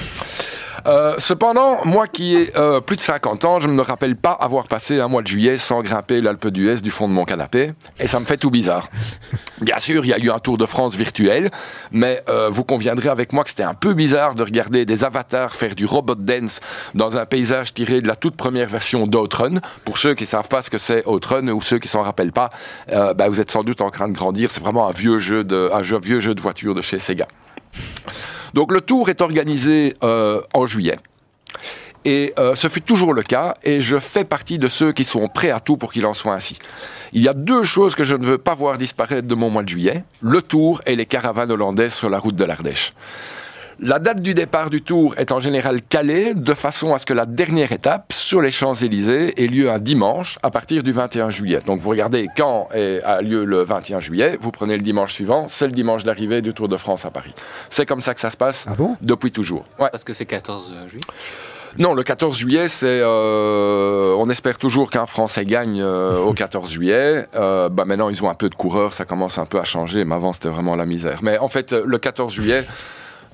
Euh, 0.86 1.14
cependant, 1.18 1.84
moi 1.84 2.06
qui 2.06 2.36
ai 2.36 2.56
euh, 2.56 2.80
plus 2.80 2.96
de 2.96 3.00
50 3.00 3.44
ans, 3.44 3.60
je 3.60 3.68
ne 3.68 3.72
me 3.72 3.82
rappelle 3.82 4.16
pas 4.16 4.32
avoir 4.32 4.68
passé 4.68 5.00
un 5.00 5.08
mois 5.08 5.22
de 5.22 5.26
juillet 5.26 5.58
sans 5.58 5.82
grimper 5.82 6.20
l'Alpe 6.20 6.48
d'Huez 6.48 6.76
du 6.76 6.90
fond 6.90 7.08
de 7.08 7.12
mon 7.12 7.24
canapé, 7.24 7.72
et 7.98 8.06
ça 8.06 8.20
me 8.20 8.24
fait 8.24 8.36
tout 8.36 8.50
bizarre. 8.50 8.88
Bien 9.60 9.78
sûr, 9.78 10.04
il 10.04 10.08
y 10.08 10.12
a 10.12 10.18
eu 10.18 10.30
un 10.30 10.38
Tour 10.38 10.56
de 10.56 10.66
France 10.66 10.94
virtuel, 10.94 11.50
mais 11.90 12.22
euh, 12.28 12.48
vous 12.50 12.64
conviendrez 12.64 13.08
avec 13.08 13.32
moi 13.32 13.44
que 13.44 13.50
c'était 13.50 13.64
un 13.64 13.74
peu 13.74 13.94
bizarre 13.94 14.34
de 14.34 14.42
regarder 14.42 14.84
des 14.84 15.04
avatars 15.04 15.54
faire 15.54 15.74
du 15.74 15.84
robot 15.84 16.14
dance 16.14 16.60
dans 16.94 17.18
un 17.18 17.26
paysage 17.26 17.74
tiré 17.74 18.00
de 18.00 18.08
la 18.08 18.16
toute 18.16 18.36
première 18.36 18.68
version 18.68 19.06
d'Outrun. 19.06 19.60
Pour 19.84 19.98
ceux 19.98 20.14
qui 20.14 20.24
ne 20.24 20.28
savent 20.28 20.48
pas 20.48 20.62
ce 20.62 20.70
que 20.70 20.78
c'est 20.78 21.06
Outrun 21.06 21.48
ou 21.48 21.60
ceux 21.60 21.78
qui 21.78 21.88
s'en 21.88 22.02
rappellent 22.02 22.32
pas, 22.32 22.50
bah, 22.88 23.28
vous 23.28 23.40
êtes 23.40 23.50
sans 23.50 23.64
doute 23.64 23.80
en 23.80 23.90
train 23.90 24.08
de 24.08 24.14
grandir. 24.14 24.50
C'est 24.50 24.60
vraiment 24.60 24.88
un 24.88 24.92
vieux 24.92 25.18
jeu 25.18 25.44
de, 25.44 25.70
un 25.72 25.80
vieux 25.80 26.20
jeu 26.20 26.34
de 26.34 26.40
voiture 26.40 26.74
de 26.74 26.82
chez 26.82 26.98
Sega. 26.98 27.26
Donc 28.54 28.72
le 28.72 28.80
tour 28.80 29.08
est 29.08 29.20
organisé 29.20 29.94
euh, 30.02 30.40
en 30.54 30.66
juillet. 30.66 30.98
Et 32.04 32.32
euh, 32.38 32.54
ce 32.54 32.68
fut 32.68 32.80
toujours 32.80 33.12
le 33.12 33.22
cas, 33.22 33.54
et 33.64 33.80
je 33.80 33.98
fais 33.98 34.24
partie 34.24 34.58
de 34.58 34.68
ceux 34.68 34.92
qui 34.92 35.04
sont 35.04 35.26
prêts 35.26 35.50
à 35.50 35.60
tout 35.60 35.76
pour 35.76 35.92
qu'il 35.92 36.06
en 36.06 36.14
soit 36.14 36.32
ainsi. 36.32 36.58
Il 37.12 37.22
y 37.22 37.28
a 37.28 37.34
deux 37.34 37.62
choses 37.64 37.94
que 37.94 38.04
je 38.04 38.14
ne 38.14 38.24
veux 38.24 38.38
pas 38.38 38.54
voir 38.54 38.78
disparaître 38.78 39.26
de 39.26 39.34
mon 39.34 39.50
mois 39.50 39.62
de 39.62 39.68
juillet, 39.68 40.04
le 40.20 40.40
tour 40.40 40.80
et 40.86 40.96
les 40.96 41.06
caravanes 41.06 41.50
hollandaises 41.50 41.94
sur 41.94 42.08
la 42.08 42.18
route 42.18 42.36
de 42.36 42.44
l'Ardèche. 42.44 42.94
La 43.80 44.00
date 44.00 44.20
du 44.20 44.34
départ 44.34 44.70
du 44.70 44.82
tour 44.82 45.14
est 45.18 45.30
en 45.30 45.38
général 45.38 45.80
calée 45.82 46.34
de 46.34 46.54
façon 46.54 46.94
à 46.94 46.98
ce 46.98 47.06
que 47.06 47.12
la 47.12 47.26
dernière 47.26 47.70
étape 47.70 48.12
sur 48.12 48.42
les 48.42 48.50
Champs-Élysées 48.50 49.40
ait 49.40 49.46
lieu 49.46 49.70
un 49.70 49.78
dimanche 49.78 50.36
à 50.42 50.50
partir 50.50 50.82
du 50.82 50.90
21 50.90 51.30
juillet. 51.30 51.60
Donc 51.64 51.78
vous 51.78 51.90
regardez 51.90 52.26
quand 52.36 52.68
est- 52.74 53.00
a 53.04 53.22
lieu 53.22 53.44
le 53.44 53.62
21 53.62 54.00
juillet, 54.00 54.36
vous 54.40 54.50
prenez 54.50 54.76
le 54.76 54.82
dimanche 54.82 55.12
suivant, 55.12 55.46
c'est 55.48 55.66
le 55.66 55.72
dimanche 55.72 56.02
d'arrivée 56.02 56.42
du 56.42 56.52
Tour 56.54 56.68
de 56.68 56.76
France 56.76 57.04
à 57.04 57.12
Paris. 57.12 57.32
C'est 57.70 57.86
comme 57.86 58.02
ça 58.02 58.14
que 58.14 58.20
ça 58.20 58.30
se 58.30 58.36
passe 58.36 58.64
Ah 58.68 58.74
bon? 58.76 58.96
depuis 59.00 59.30
toujours. 59.30 59.64
Ouais. 59.78 59.88
Parce 59.92 60.02
que 60.02 60.12
c'est 60.12 60.26
14 60.26 60.72
juillet? 60.88 61.00
Non, 61.78 61.94
le 61.94 62.02
14 62.02 62.36
juillet, 62.36 62.66
c'est. 62.66 62.86
euh, 63.02 64.16
on 64.18 64.28
espère 64.28 64.58
toujours 64.58 64.90
qu'un 64.90 65.06
Français 65.06 65.44
gagne 65.44 65.80
euh, 65.80 66.16
au 66.18 66.32
14 66.32 66.68
juillet. 66.68 67.26
Euh, 67.36 67.68
bah 67.68 67.84
maintenant, 67.84 68.08
ils 68.08 68.24
ont 68.24 68.28
un 68.30 68.34
peu 68.34 68.48
de 68.48 68.54
coureurs, 68.56 68.92
ça 68.92 69.04
commence 69.04 69.38
un 69.38 69.46
peu 69.46 69.60
à 69.60 69.64
changer, 69.64 70.04
mais 70.04 70.16
avant, 70.16 70.32
c'était 70.32 70.48
vraiment 70.48 70.74
la 70.74 70.86
misère. 70.86 71.20
Mais 71.22 71.38
en 71.38 71.48
fait, 71.48 71.74
euh, 71.74 71.82
le 71.86 71.98
14 71.98 72.32
juillet. 72.32 72.64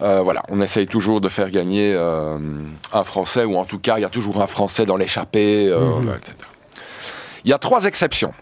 Euh, 0.03 0.21
voilà, 0.23 0.43
on 0.49 0.61
essaye 0.61 0.87
toujours 0.87 1.21
de 1.21 1.29
faire 1.29 1.51
gagner 1.51 1.93
euh, 1.95 2.39
un 2.93 3.05
Français, 3.05 3.45
ou 3.45 3.57
en 3.57 3.65
tout 3.65 3.79
cas, 3.79 3.99
il 3.99 4.03
y 4.03 4.05
a 4.05 4.09
toujours 4.11 4.41
un 4.43 4.47
Français 4.47 4.87
dans 4.87 4.97
l'échappée, 4.97 5.69
euh, 5.69 5.79
voilà, 6.03 6.17
etc. 6.19 6.37
Il 7.45 7.51
y 7.51 7.53
a 7.53 7.59
trois 7.59 7.85
exceptions. 7.85 8.33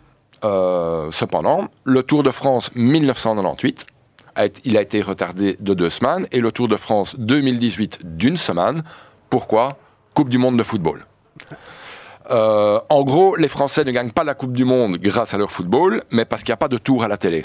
Cependant, 1.11 1.69
le 1.85 2.03
Tour 2.03 2.23
de 2.23 2.31
France 2.31 2.71
1998, 2.75 3.87
a 4.35 4.47
été- 4.47 4.63
il 4.65 4.77
a 4.77 4.81
été 4.83 5.03
retardé 5.03 5.57
de 5.61 5.75
deux 5.75 5.91
semaines, 5.91 6.27
et 6.33 6.41
le 6.41 6.51
Tour 6.53 6.67
de 6.69 6.77
France 6.77 7.15
2018 7.19 8.01
d'une 8.17 8.37
semaine. 8.37 8.83
Pourquoi? 9.31 9.77
Coupe 10.15 10.29
du 10.29 10.39
Monde 10.39 10.57
de 10.57 10.63
football. 10.63 11.05
Euh, 12.31 12.79
en 12.89 13.03
gros, 13.03 13.37
les 13.37 13.49
Français 13.49 13.85
ne 13.85 13.91
gagnent 13.91 14.11
pas 14.13 14.25
la 14.25 14.35
Coupe 14.35 14.53
du 14.53 14.65
Monde 14.65 14.97
grâce 14.99 15.35
à 15.35 15.39
leur 15.39 15.51
football, 15.51 16.03
mais 16.11 16.25
parce 16.25 16.43
qu'il 16.43 16.51
n'y 16.53 16.55
a 16.55 16.59
pas 16.59 16.69
de 16.69 16.79
tour 16.79 17.03
à 17.05 17.09
la 17.09 17.17
télé. 17.17 17.45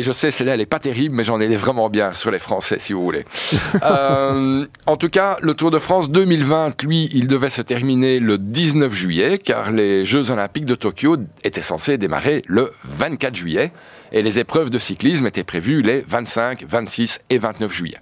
Et 0.00 0.02
je 0.02 0.12
sais, 0.12 0.30
celle-là, 0.30 0.54
elle 0.54 0.60
n'est 0.60 0.64
pas 0.64 0.78
terrible, 0.78 1.14
mais 1.14 1.24
j'en 1.24 1.38
ai 1.40 1.54
vraiment 1.56 1.90
bien 1.90 2.12
sur 2.12 2.30
les 2.30 2.38
Français, 2.38 2.78
si 2.78 2.94
vous 2.94 3.02
voulez. 3.02 3.26
Euh, 3.82 4.66
en 4.86 4.96
tout 4.96 5.08
cas, 5.08 5.38
le 5.42 5.54
Tour 5.54 5.70
de 5.70 5.78
France 5.78 6.10
2020, 6.10 6.82
lui, 6.82 7.08
il 7.12 7.26
devait 7.26 7.50
se 7.50 7.62
terminer 7.62 8.18
le 8.18 8.36
19 8.38 8.92
juillet, 8.92 9.38
car 9.38 9.72
les 9.72 10.04
Jeux 10.04 10.30
Olympiques 10.30 10.64
de 10.64 10.74
Tokyo 10.74 11.16
étaient 11.44 11.60
censés 11.60 11.98
démarrer 11.98 12.42
le 12.46 12.70
24 12.84 13.34
juillet, 13.34 13.72
et 14.12 14.22
les 14.22 14.38
épreuves 14.38 14.70
de 14.70 14.78
cyclisme 14.78 15.26
étaient 15.26 15.44
prévues 15.44 15.82
les 15.82 16.04
25, 16.06 16.64
26 16.68 17.20
et 17.30 17.38
29 17.38 17.72
juillet. 17.72 17.98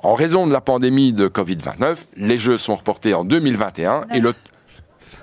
En 0.00 0.14
raison 0.14 0.46
de 0.46 0.52
la 0.52 0.60
pandémie 0.60 1.12
de 1.12 1.28
Covid-19, 1.28 1.96
les 2.16 2.38
Jeux 2.38 2.58
sont 2.58 2.76
reportés 2.76 3.14
en 3.14 3.24
2021, 3.24 4.06
et 4.12 4.20
le 4.20 4.34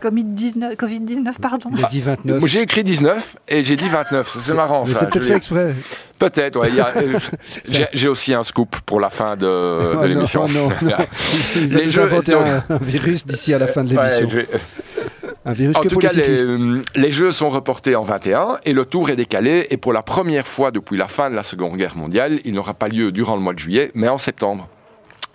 Covid-19, 0.09 0.75
Covid-19, 0.75 1.33
pardon. 1.41 1.69
Il 1.77 1.83
a 1.83 1.87
dit 1.87 2.01
29. 2.01 2.39
moi, 2.39 2.47
J'ai 2.47 2.61
écrit 2.61 2.83
19 2.83 3.37
et 3.47 3.63
j'ai 3.63 3.75
dit 3.75 3.89
29. 3.89 4.27
Ça, 4.33 4.39
C'est 4.43 4.53
marrant 4.53 4.83
Mais 4.85 4.93
ça. 4.93 4.99
c'est 5.01 5.09
peut-être 5.09 5.25
fait 5.25 5.35
exprès. 5.35 5.73
Peut-être, 6.19 6.59
ouais. 6.59 6.69
euh, 6.97 7.19
J'ai 7.93 8.07
aussi 8.07 8.33
un 8.33 8.43
scoop 8.43 8.75
pour 8.85 8.99
la 8.99 9.09
fin 9.09 9.35
de, 9.35 9.45
Oh 9.45 9.95
non, 9.95 10.01
l'émission. 10.03 10.45
oh 10.45 10.51
non, 10.51 10.69
non. 10.81 10.91
Les 11.55 11.89
jeux- 11.89 12.07
donc- 12.09 12.29
un, 12.29 12.63
un 12.69 12.77
virus 12.77 13.25
d'ici 13.25 13.53
à 13.53 13.57
la 13.57 13.67
fin 13.67 13.83
de 13.83 13.89
l'émission. 13.93 14.29
Un 15.47 15.53
virus 15.53 15.75
En 15.77 15.81
que 15.81 15.87
tout 15.89 15.93
pour 15.95 16.01
cas, 16.01 16.09
les 16.13 16.23
les, 16.23 16.43
euh, 16.43 16.81
les 16.95 17.11
Jeux 17.11 17.31
sont 17.31 17.49
reportés 17.51 17.95
en 17.95 18.03
21 18.03 18.57
et 18.65 18.73
le 18.73 18.83
tour 18.85 19.11
est 19.11 19.15
décalé. 19.15 19.67
Et 19.69 19.77
pour 19.77 19.93
la 19.93 20.01
première 20.01 20.47
fois 20.47 20.71
depuis 20.71 20.97
la 20.97 21.07
fin 21.07 21.29
de 21.29 21.35
la 21.35 21.43
Seconde 21.43 21.77
Guerre 21.77 21.95
mondiale, 21.95 22.39
il 22.45 22.53
n'aura 22.53 22.73
pas 22.73 22.87
lieu 22.87 23.11
durant 23.11 23.35
le 23.35 23.41
mois 23.41 23.53
de 23.53 23.59
juillet, 23.59 23.91
mais 23.93 24.07
en 24.07 24.17
septembre. 24.17 24.69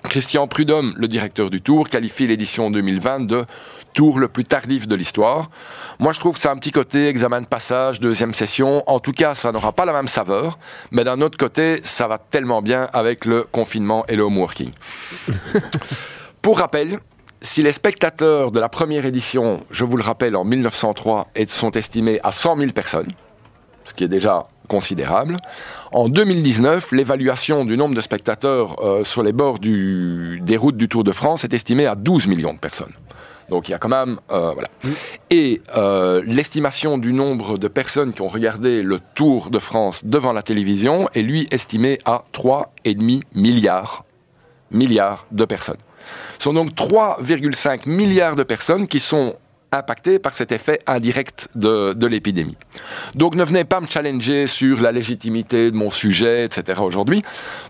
Christian 0.04 0.48
Prudhomme, 0.48 0.94
le 0.96 1.08
directeur 1.08 1.50
du 1.50 1.60
Tour, 1.60 1.88
qualifie 1.88 2.26
l'édition 2.26 2.70
2020 2.70 3.26
de 3.26 3.44
Tour 3.92 4.18
le 4.18 4.28
plus 4.28 4.44
tardif 4.44 4.86
de 4.86 4.94
l'histoire. 4.96 5.50
Moi, 5.98 6.12
je 6.12 6.20
trouve 6.20 6.34
que 6.34 6.40
c'est 6.40 6.48
un 6.48 6.56
petit 6.56 6.70
côté 6.72 7.08
examen 7.08 7.40
de 7.42 7.46
passage, 7.46 8.00
deuxième 8.00 8.32
session. 8.34 8.82
En 8.88 8.98
tout 9.00 9.12
cas, 9.12 9.34
ça 9.34 9.52
n'aura 9.52 9.72
pas 9.72 9.84
la 9.84 9.92
même 9.92 10.08
saveur. 10.08 10.58
Mais 10.90 11.04
d'un 11.04 11.20
autre 11.20 11.36
côté, 11.36 11.80
ça 11.82 12.08
va 12.08 12.18
tellement 12.18 12.62
bien 12.62 12.88
avec 12.92 13.24
le 13.24 13.42
confinement 13.42 14.04
et 14.06 14.16
le 14.16 14.22
home 14.22 14.38
working. 14.38 14.70
Pour 16.42 16.58
rappel, 16.58 16.98
si 17.42 17.62
les 17.62 17.72
spectateurs 17.72 18.52
de 18.52 18.60
la 18.60 18.68
première 18.68 19.04
édition, 19.04 19.60
je 19.70 19.84
vous 19.84 19.96
le 19.96 20.02
rappelle, 20.02 20.36
en 20.36 20.44
1903, 20.44 21.28
est- 21.34 21.50
sont 21.50 21.72
estimés 21.72 22.20
à 22.22 22.32
100 22.32 22.56
000 22.56 22.72
personnes, 22.72 23.10
ce 23.84 23.92
qui 23.92 24.04
est 24.04 24.08
déjà 24.08 24.46
considérable, 24.70 25.36
en 25.92 26.08
2019, 26.08 26.92
l'évaluation 26.92 27.64
du 27.64 27.76
nombre 27.76 27.94
de 27.96 28.00
spectateurs 28.00 28.76
euh, 28.84 29.02
sur 29.04 29.22
les 29.24 29.32
bords 29.32 29.58
du- 29.58 30.40
des 30.42 30.56
routes 30.56 30.76
du 30.76 30.88
Tour 30.88 31.02
de 31.04 31.12
France 31.12 31.44
est 31.44 31.52
estimée 31.52 31.86
à 31.86 31.96
12 31.96 32.28
millions 32.28 32.54
de 32.54 32.58
personnes. 32.58 32.92
Donc 33.50 33.68
il 33.68 33.72
y 33.72 33.74
a 33.74 33.78
quand 33.78 33.88
même... 33.88 34.20
euh, 34.30 34.52
voilà. 34.54 34.68
Et 35.30 35.60
euh, 35.76 36.22
l'estimation 36.24 36.98
du 36.98 37.12
nombre 37.12 37.58
de 37.58 37.66
personnes 37.66 38.12
qui 38.14 38.22
ont 38.22 38.28
regardé 38.28 38.82
le 38.82 39.00
Tour 39.16 39.50
de 39.50 39.58
France 39.58 40.04
devant 40.04 40.32
la 40.32 40.42
télévision 40.42 41.08
est 41.14 41.22
lui 41.22 41.48
estimé 41.50 41.98
à 42.04 42.22
3,5 42.32 43.22
milliards, 43.34 44.04
milliards 44.70 45.26
de 45.32 45.44
personnes. 45.44 45.82
Ce 46.38 46.44
sont 46.44 46.52
donc 46.54 46.70
3,5 46.76 47.88
milliards 47.88 48.36
de 48.36 48.44
personnes 48.44 48.86
qui 48.86 49.00
sont 49.00 49.34
impactées 49.72 50.18
par 50.18 50.34
cet 50.34 50.52
effet 50.52 50.80
indirect 50.86 51.48
de 51.54 52.06
l'épidémie. 52.06 52.56
Donc 53.14 53.34
ne 53.34 53.44
venez 53.44 53.64
pas 53.64 53.80
me 53.80 53.86
challenger 53.86 54.46
sur 54.46 54.80
la 54.80 54.92
légitimité 54.92 55.70
de 55.70 55.76
mon 55.76 55.90
sujet, 55.90 56.44
etc. 56.44 56.80
aujourd'hui. 56.82 57.22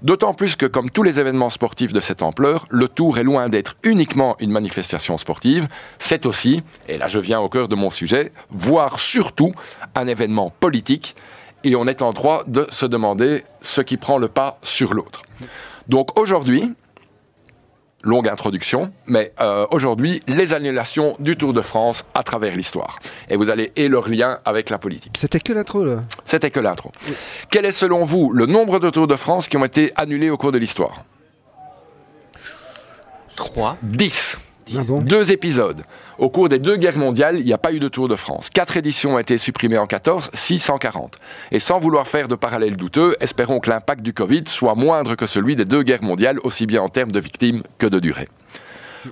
D'autant 0.02 0.34
plus 0.34 0.56
que, 0.56 0.66
comme 0.66 0.90
tous 0.90 1.02
les 1.02 1.20
événements 1.20 1.50
sportifs 1.50 1.92
de 1.92 2.00
cette 2.00 2.22
ampleur, 2.22 2.66
le 2.70 2.88
Tour 2.88 3.18
est 3.18 3.24
loin 3.24 3.48
d'être 3.48 3.76
uniquement 3.82 4.36
une 4.40 4.50
manifestation 4.50 5.16
sportive. 5.18 5.68
C'est 5.98 6.26
aussi, 6.26 6.62
et 6.88 6.98
là 6.98 7.08
je 7.08 7.18
viens 7.18 7.40
au 7.40 7.48
cœur 7.48 7.68
de 7.68 7.74
mon 7.74 7.90
sujet, 7.90 8.32
voire 8.50 8.98
surtout 8.98 9.52
un 9.94 10.06
événement 10.06 10.50
politique. 10.60 11.16
Et 11.62 11.76
on 11.76 11.86
est 11.86 12.00
en 12.00 12.12
droit 12.12 12.44
de 12.46 12.66
se 12.70 12.86
demander 12.86 13.44
ce 13.60 13.82
qui 13.82 13.98
prend 13.98 14.16
le 14.16 14.28
pas 14.28 14.58
sur 14.62 14.94
l'autre. 14.94 15.22
Donc 15.88 16.18
aujourd'hui, 16.18 16.72
longue 18.02 18.28
introduction, 18.28 18.92
mais 19.06 19.32
euh, 19.40 19.66
aujourd'hui, 19.70 20.22
les 20.26 20.52
annulations 20.52 21.16
du 21.18 21.36
Tour 21.36 21.52
de 21.52 21.62
France 21.62 22.04
à 22.14 22.22
travers 22.22 22.56
l'histoire. 22.56 22.98
Et 23.28 23.36
vous 23.36 23.50
allez 23.50 23.72
et 23.76 23.88
leur 23.88 24.08
lien 24.08 24.38
avec 24.44 24.70
la 24.70 24.78
politique. 24.78 25.16
C'était 25.18 25.40
que 25.40 25.52
l'intro 25.52 25.84
là. 25.84 26.02
C'était 26.24 26.50
que 26.50 26.60
l'intro. 26.60 26.92
Quel 27.50 27.64
est 27.64 27.72
selon 27.72 28.04
vous 28.04 28.32
le 28.32 28.46
nombre 28.46 28.78
de 28.78 28.90
Tours 28.90 29.06
de 29.06 29.16
France 29.16 29.48
qui 29.48 29.56
ont 29.56 29.64
été 29.64 29.92
annulés 29.96 30.30
au 30.30 30.36
cours 30.36 30.52
de 30.52 30.58
l'histoire? 30.58 31.04
3. 33.36 33.78
10. 33.82 34.38
Ah 34.76 34.82
bon 34.86 35.00
Deux 35.00 35.32
épisodes. 35.32 35.82
Au 36.18 36.30
cours 36.30 36.48
des 36.48 36.58
deux 36.58 36.76
guerres 36.76 36.98
mondiales, 36.98 37.38
il 37.38 37.44
n'y 37.44 37.52
a 37.52 37.58
pas 37.58 37.72
eu 37.72 37.80
de 37.80 37.88
Tour 37.88 38.08
de 38.08 38.16
France. 38.16 38.50
Quatre 38.50 38.76
éditions 38.76 39.14
ont 39.14 39.18
été 39.18 39.38
supprimées 39.38 39.78
en 39.78 39.86
14, 39.86 40.30
6 40.32 40.70
en 40.70 40.78
40. 40.78 41.16
Et 41.50 41.58
sans 41.58 41.78
vouloir 41.78 42.06
faire 42.08 42.28
de 42.28 42.34
parallèles 42.34 42.76
douteux, 42.76 43.16
espérons 43.20 43.60
que 43.60 43.70
l'impact 43.70 44.02
du 44.02 44.12
Covid 44.12 44.44
soit 44.46 44.74
moindre 44.74 45.14
que 45.14 45.26
celui 45.26 45.56
des 45.56 45.64
deux 45.64 45.82
guerres 45.82 46.02
mondiales, 46.02 46.38
aussi 46.44 46.66
bien 46.66 46.82
en 46.82 46.88
termes 46.88 47.12
de 47.12 47.20
victimes 47.20 47.62
que 47.78 47.86
de 47.86 47.98
durée. 47.98 48.28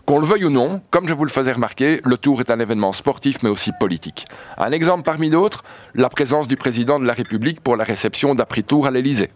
Qu'on 0.05 0.18
le 0.18 0.26
veuille 0.26 0.44
ou 0.44 0.51
non, 0.51 0.82
comme 0.90 1.09
je 1.09 1.14
vous 1.14 1.24
le 1.24 1.30
faisais 1.30 1.52
remarquer, 1.52 2.01
le 2.05 2.16
Tour 2.18 2.40
est 2.40 2.51
un 2.51 2.60
événement 2.60 2.93
sportif 2.93 3.39
mais 3.43 3.48
aussi 3.48 3.72
politique. 3.80 4.26
Un 4.59 4.70
exemple 4.70 5.02
parmi 5.02 5.30
d'autres, 5.30 5.64
la 5.94 6.10
présence 6.10 6.47
du 6.47 6.56
président 6.56 7.01
de 7.01 7.06
la 7.06 7.14
République 7.14 7.60
pour 7.60 7.76
la 7.76 7.85
réception 7.85 8.35
d'après-tour 8.35 8.86
à 8.86 8.90
l'Élysée. 8.90 9.30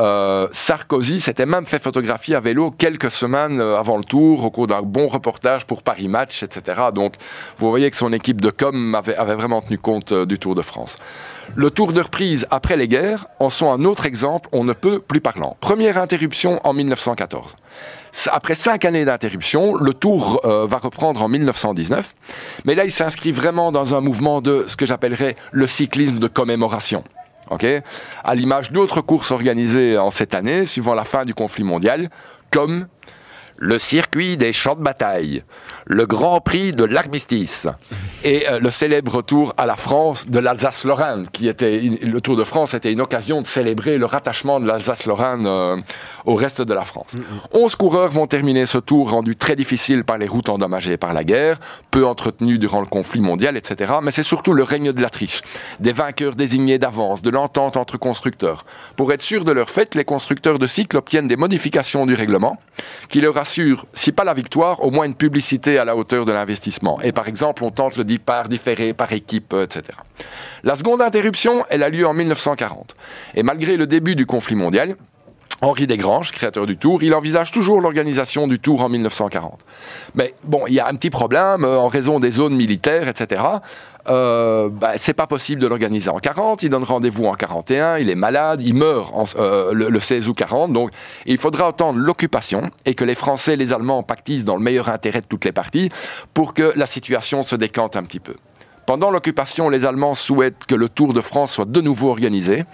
Euh, 0.00 0.48
Sarkozy 0.52 1.20
s'était 1.20 1.46
même 1.46 1.66
fait 1.66 1.82
photographier 1.82 2.34
à 2.34 2.40
vélo 2.40 2.70
quelques 2.70 3.10
semaines 3.10 3.60
euh, 3.60 3.78
avant 3.78 3.98
le 3.98 4.04
tour, 4.04 4.44
au 4.44 4.50
cours 4.50 4.66
d'un 4.66 4.82
bon 4.82 5.08
reportage 5.08 5.66
pour 5.66 5.82
Paris 5.82 6.08
Match, 6.08 6.42
etc. 6.42 6.80
Donc, 6.94 7.14
vous 7.58 7.68
voyez 7.70 7.90
que 7.90 7.96
son 7.96 8.12
équipe 8.12 8.40
de 8.40 8.50
com 8.50 8.94
avait, 8.94 9.14
vraiment 9.34 9.60
tenu 9.60 9.78
compte 9.78 10.12
euh, 10.12 10.26
du 10.26 10.38
Tour 10.38 10.54
de 10.54 10.62
France. 10.62 10.96
Le 11.56 11.70
tour 11.70 11.92
de 11.92 12.00
reprise 12.00 12.46
après 12.50 12.76
les 12.76 12.88
guerres 12.88 13.26
en 13.40 13.50
sont 13.50 13.70
un 13.70 13.84
autre 13.84 14.06
exemple, 14.06 14.48
on 14.52 14.64
ne 14.64 14.72
peut 14.72 14.98
plus 15.00 15.20
parlant. 15.20 15.56
Première 15.60 15.98
interruption 15.98 16.60
en 16.64 16.72
1914. 16.72 17.56
S- 18.14 18.28
Après 18.32 18.54
cinq 18.54 18.84
années 18.84 19.04
d'interruption, 19.04 19.74
le 19.74 19.92
tour 19.92 20.40
va 20.44 20.78
reprendre 20.78 21.20
en 21.22 21.28
1919, 21.28 22.14
mais 22.64 22.74
là 22.74 22.84
il 22.84 22.90
s'inscrit 22.92 23.32
vraiment 23.32 23.72
dans 23.72 23.94
un 23.94 24.00
mouvement 24.00 24.40
de 24.40 24.64
ce 24.66 24.76
que 24.76 24.86
j'appellerais 24.86 25.36
le 25.50 25.66
cyclisme 25.66 26.18
de 26.18 26.28
commémoration. 26.28 27.02
À 28.24 28.34
l'image 28.34 28.72
d'autres 28.72 29.00
courses 29.00 29.30
organisées 29.30 29.98
en 29.98 30.10
cette 30.10 30.34
année, 30.34 30.66
suivant 30.66 30.94
la 30.94 31.04
fin 31.04 31.24
du 31.24 31.34
conflit 31.34 31.64
mondial, 31.64 32.08
comme 32.50 32.86
le 33.62 33.78
circuit 33.78 34.36
des 34.36 34.52
champs 34.52 34.74
de 34.74 34.82
bataille, 34.82 35.44
le 35.86 36.04
Grand 36.04 36.40
Prix 36.40 36.72
de 36.72 36.82
l'armistice 36.82 37.68
et 38.24 38.48
euh, 38.48 38.58
le 38.58 38.70
célèbre 38.70 39.14
retour 39.14 39.54
à 39.56 39.66
la 39.66 39.76
France 39.76 40.28
de 40.28 40.40
l'Alsace-Lorraine, 40.40 41.28
qui 41.32 41.46
était 41.46 41.78
le 41.80 42.20
Tour 42.20 42.36
de 42.36 42.42
France 42.42 42.74
était 42.74 42.92
une 42.92 43.00
occasion 43.00 43.40
de 43.40 43.46
célébrer 43.46 43.98
le 43.98 44.06
rattachement 44.06 44.58
de 44.58 44.66
l'Alsace-Lorraine 44.66 45.46
euh, 45.46 45.76
au 46.24 46.34
reste 46.34 46.60
de 46.60 46.74
la 46.74 46.82
France. 46.82 47.12
11 47.52 47.76
coureurs 47.76 48.10
vont 48.10 48.26
terminer 48.26 48.66
ce 48.66 48.78
tour 48.78 49.10
rendu 49.10 49.36
très 49.36 49.54
difficile 49.54 50.02
par 50.02 50.18
les 50.18 50.26
routes 50.26 50.48
endommagées 50.48 50.96
par 50.96 51.14
la 51.14 51.22
guerre, 51.22 51.60
peu 51.92 52.04
entretenues 52.04 52.58
durant 52.58 52.80
le 52.80 52.86
conflit 52.86 53.20
mondial, 53.20 53.56
etc. 53.56 53.92
Mais 54.02 54.10
c'est 54.10 54.24
surtout 54.24 54.54
le 54.54 54.64
règne 54.64 54.92
de 54.92 55.00
la 55.00 55.08
triche, 55.08 55.40
des 55.78 55.92
vainqueurs 55.92 56.34
désignés 56.34 56.78
d'avance, 56.78 57.22
de 57.22 57.30
l'entente 57.30 57.76
entre 57.76 57.96
constructeurs. 57.96 58.64
Pour 58.96 59.12
être 59.12 59.22
sûr 59.22 59.44
de 59.44 59.52
leur 59.52 59.70
fait, 59.70 59.94
les 59.94 60.04
constructeurs 60.04 60.58
de 60.58 60.66
cycles 60.66 60.96
obtiennent 60.96 61.28
des 61.28 61.36
modifications 61.36 62.06
du 62.06 62.14
règlement 62.14 62.58
qui 63.08 63.20
leur 63.20 63.36
assurent, 63.38 63.51
si 63.94 64.12
pas 64.12 64.24
la 64.24 64.34
victoire, 64.34 64.82
au 64.84 64.90
moins 64.90 65.04
une 65.04 65.14
publicité 65.14 65.78
à 65.78 65.84
la 65.84 65.96
hauteur 65.96 66.24
de 66.24 66.32
l'investissement. 66.32 67.00
Et 67.02 67.12
par 67.12 67.28
exemple, 67.28 67.64
on 67.64 67.70
tente 67.70 67.96
le 67.96 68.04
départ 68.04 68.48
différé 68.48 68.94
par 68.94 69.12
équipe, 69.12 69.52
euh, 69.52 69.64
etc. 69.64 69.98
La 70.62 70.74
seconde 70.76 71.02
interruption, 71.02 71.64
elle 71.70 71.82
a 71.82 71.88
lieu 71.88 72.06
en 72.06 72.14
1940. 72.14 72.94
Et 73.34 73.42
malgré 73.42 73.76
le 73.76 73.86
début 73.86 74.16
du 74.16 74.26
conflit 74.26 74.56
mondial, 74.56 74.96
Henri 75.62 75.86
Desgranges, 75.86 76.32
créateur 76.32 76.66
du 76.66 76.76
Tour, 76.76 77.04
il 77.04 77.14
envisage 77.14 77.52
toujours 77.52 77.80
l'organisation 77.80 78.48
du 78.48 78.58
Tour 78.58 78.82
en 78.82 78.88
1940. 78.88 79.60
Mais 80.16 80.34
bon, 80.42 80.64
il 80.66 80.74
y 80.74 80.80
a 80.80 80.88
un 80.88 80.94
petit 80.96 81.08
problème 81.10 81.64
euh, 81.64 81.78
en 81.78 81.86
raison 81.86 82.18
des 82.18 82.32
zones 82.32 82.56
militaires, 82.56 83.06
etc. 83.06 83.42
Euh, 84.08 84.68
bah, 84.68 84.94
c'est 84.96 85.14
pas 85.14 85.28
possible 85.28 85.62
de 85.62 85.68
l'organiser 85.68 86.10
en 86.10 86.18
40. 86.18 86.64
Il 86.64 86.70
donne 86.70 86.82
rendez-vous 86.82 87.26
en 87.26 87.34
41. 87.34 87.98
Il 87.98 88.10
est 88.10 88.16
malade. 88.16 88.60
Il 88.60 88.74
meurt 88.74 89.12
en- 89.14 89.24
euh, 89.38 89.72
le, 89.72 89.88
le 89.88 90.00
16 90.00 90.28
août 90.28 90.34
40. 90.36 90.72
Donc, 90.72 90.90
il 91.26 91.38
faudra 91.38 91.68
attendre 91.68 92.00
l'occupation 92.00 92.62
et 92.84 92.94
que 92.94 93.04
les 93.04 93.14
Français 93.14 93.54
et 93.54 93.56
les 93.56 93.72
Allemands 93.72 94.02
pactisent 94.02 94.44
dans 94.44 94.56
le 94.56 94.62
meilleur 94.62 94.88
intérêt 94.88 95.20
de 95.20 95.26
toutes 95.26 95.44
les 95.44 95.52
parties 95.52 95.90
pour 96.34 96.54
que 96.54 96.72
la 96.74 96.86
situation 96.86 97.44
se 97.44 97.54
décante 97.54 97.96
un 97.96 98.02
petit 98.02 98.18
peu. 98.20 98.34
Pendant 98.84 99.10
l'occupation, 99.10 99.68
les 99.68 99.84
Allemands 99.86 100.14
souhaitent 100.14 100.66
que 100.66 100.74
le 100.74 100.88
Tour 100.88 101.12
de 101.14 101.20
France 101.20 101.52
soit 101.52 101.64
de 101.70 101.80
nouveau 101.80 102.10
organisé, 102.10 102.64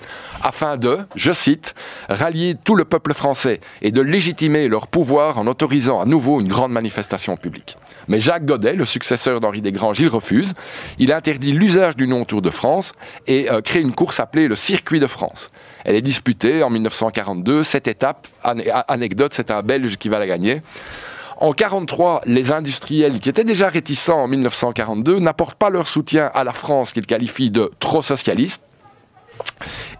afin 0.42 0.76
de, 0.78 1.00
je 1.14 1.32
cite, 1.32 1.74
rallier 2.08 2.54
tout 2.64 2.74
le 2.74 2.84
peuple 2.86 3.12
français 3.12 3.60
et 3.82 3.90
de 3.92 4.00
légitimer 4.00 4.68
leur 4.68 4.86
pouvoir 4.86 5.38
en 5.38 5.46
autorisant 5.46 6.00
à 6.00 6.06
nouveau 6.06 6.40
une 6.40 6.48
grande 6.48 6.72
manifestation 6.72 7.36
publique. 7.36 7.76
Mais 8.08 8.20
Jacques 8.20 8.46
Godet, 8.46 8.72
le 8.72 8.86
successeur 8.86 9.40
d'Henri 9.40 9.60
Desgranges, 9.60 10.00
il 10.00 10.08
refuse. 10.08 10.54
Il 10.98 11.12
interdit 11.12 11.52
l'usage 11.52 11.94
du 11.94 12.06
nom 12.08 12.24
Tour 12.24 12.40
de 12.40 12.50
France 12.50 12.92
et 13.26 13.50
euh, 13.50 13.60
crée 13.60 13.82
une 13.82 13.92
course 13.94 14.18
appelée 14.18 14.48
le 14.48 14.56
Circuit 14.56 15.00
de 15.00 15.06
France. 15.06 15.50
Elle 15.84 15.94
est 15.94 16.00
disputée 16.02 16.62
en 16.62 16.70
1942. 16.70 17.62
Cette 17.62 17.86
étape, 17.86 18.26
an- 18.44 18.54
anecdote, 18.88 19.32
c'est 19.34 19.50
un 19.50 19.62
Belge 19.62 19.96
qui 19.98 20.08
va 20.08 20.18
la 20.18 20.26
gagner. 20.26 20.62
En 21.40 21.52
43, 21.52 22.22
les 22.26 22.50
industriels 22.50 23.20
qui 23.20 23.28
étaient 23.28 23.44
déjà 23.44 23.68
réticents 23.68 24.22
en 24.22 24.26
1942 24.26 25.20
n'apportent 25.20 25.56
pas 25.56 25.70
leur 25.70 25.86
soutien 25.86 26.32
à 26.34 26.42
la 26.42 26.52
France 26.52 26.90
qu'ils 26.90 27.06
qualifient 27.06 27.52
de 27.52 27.70
trop 27.78 28.02
socialiste. 28.02 28.64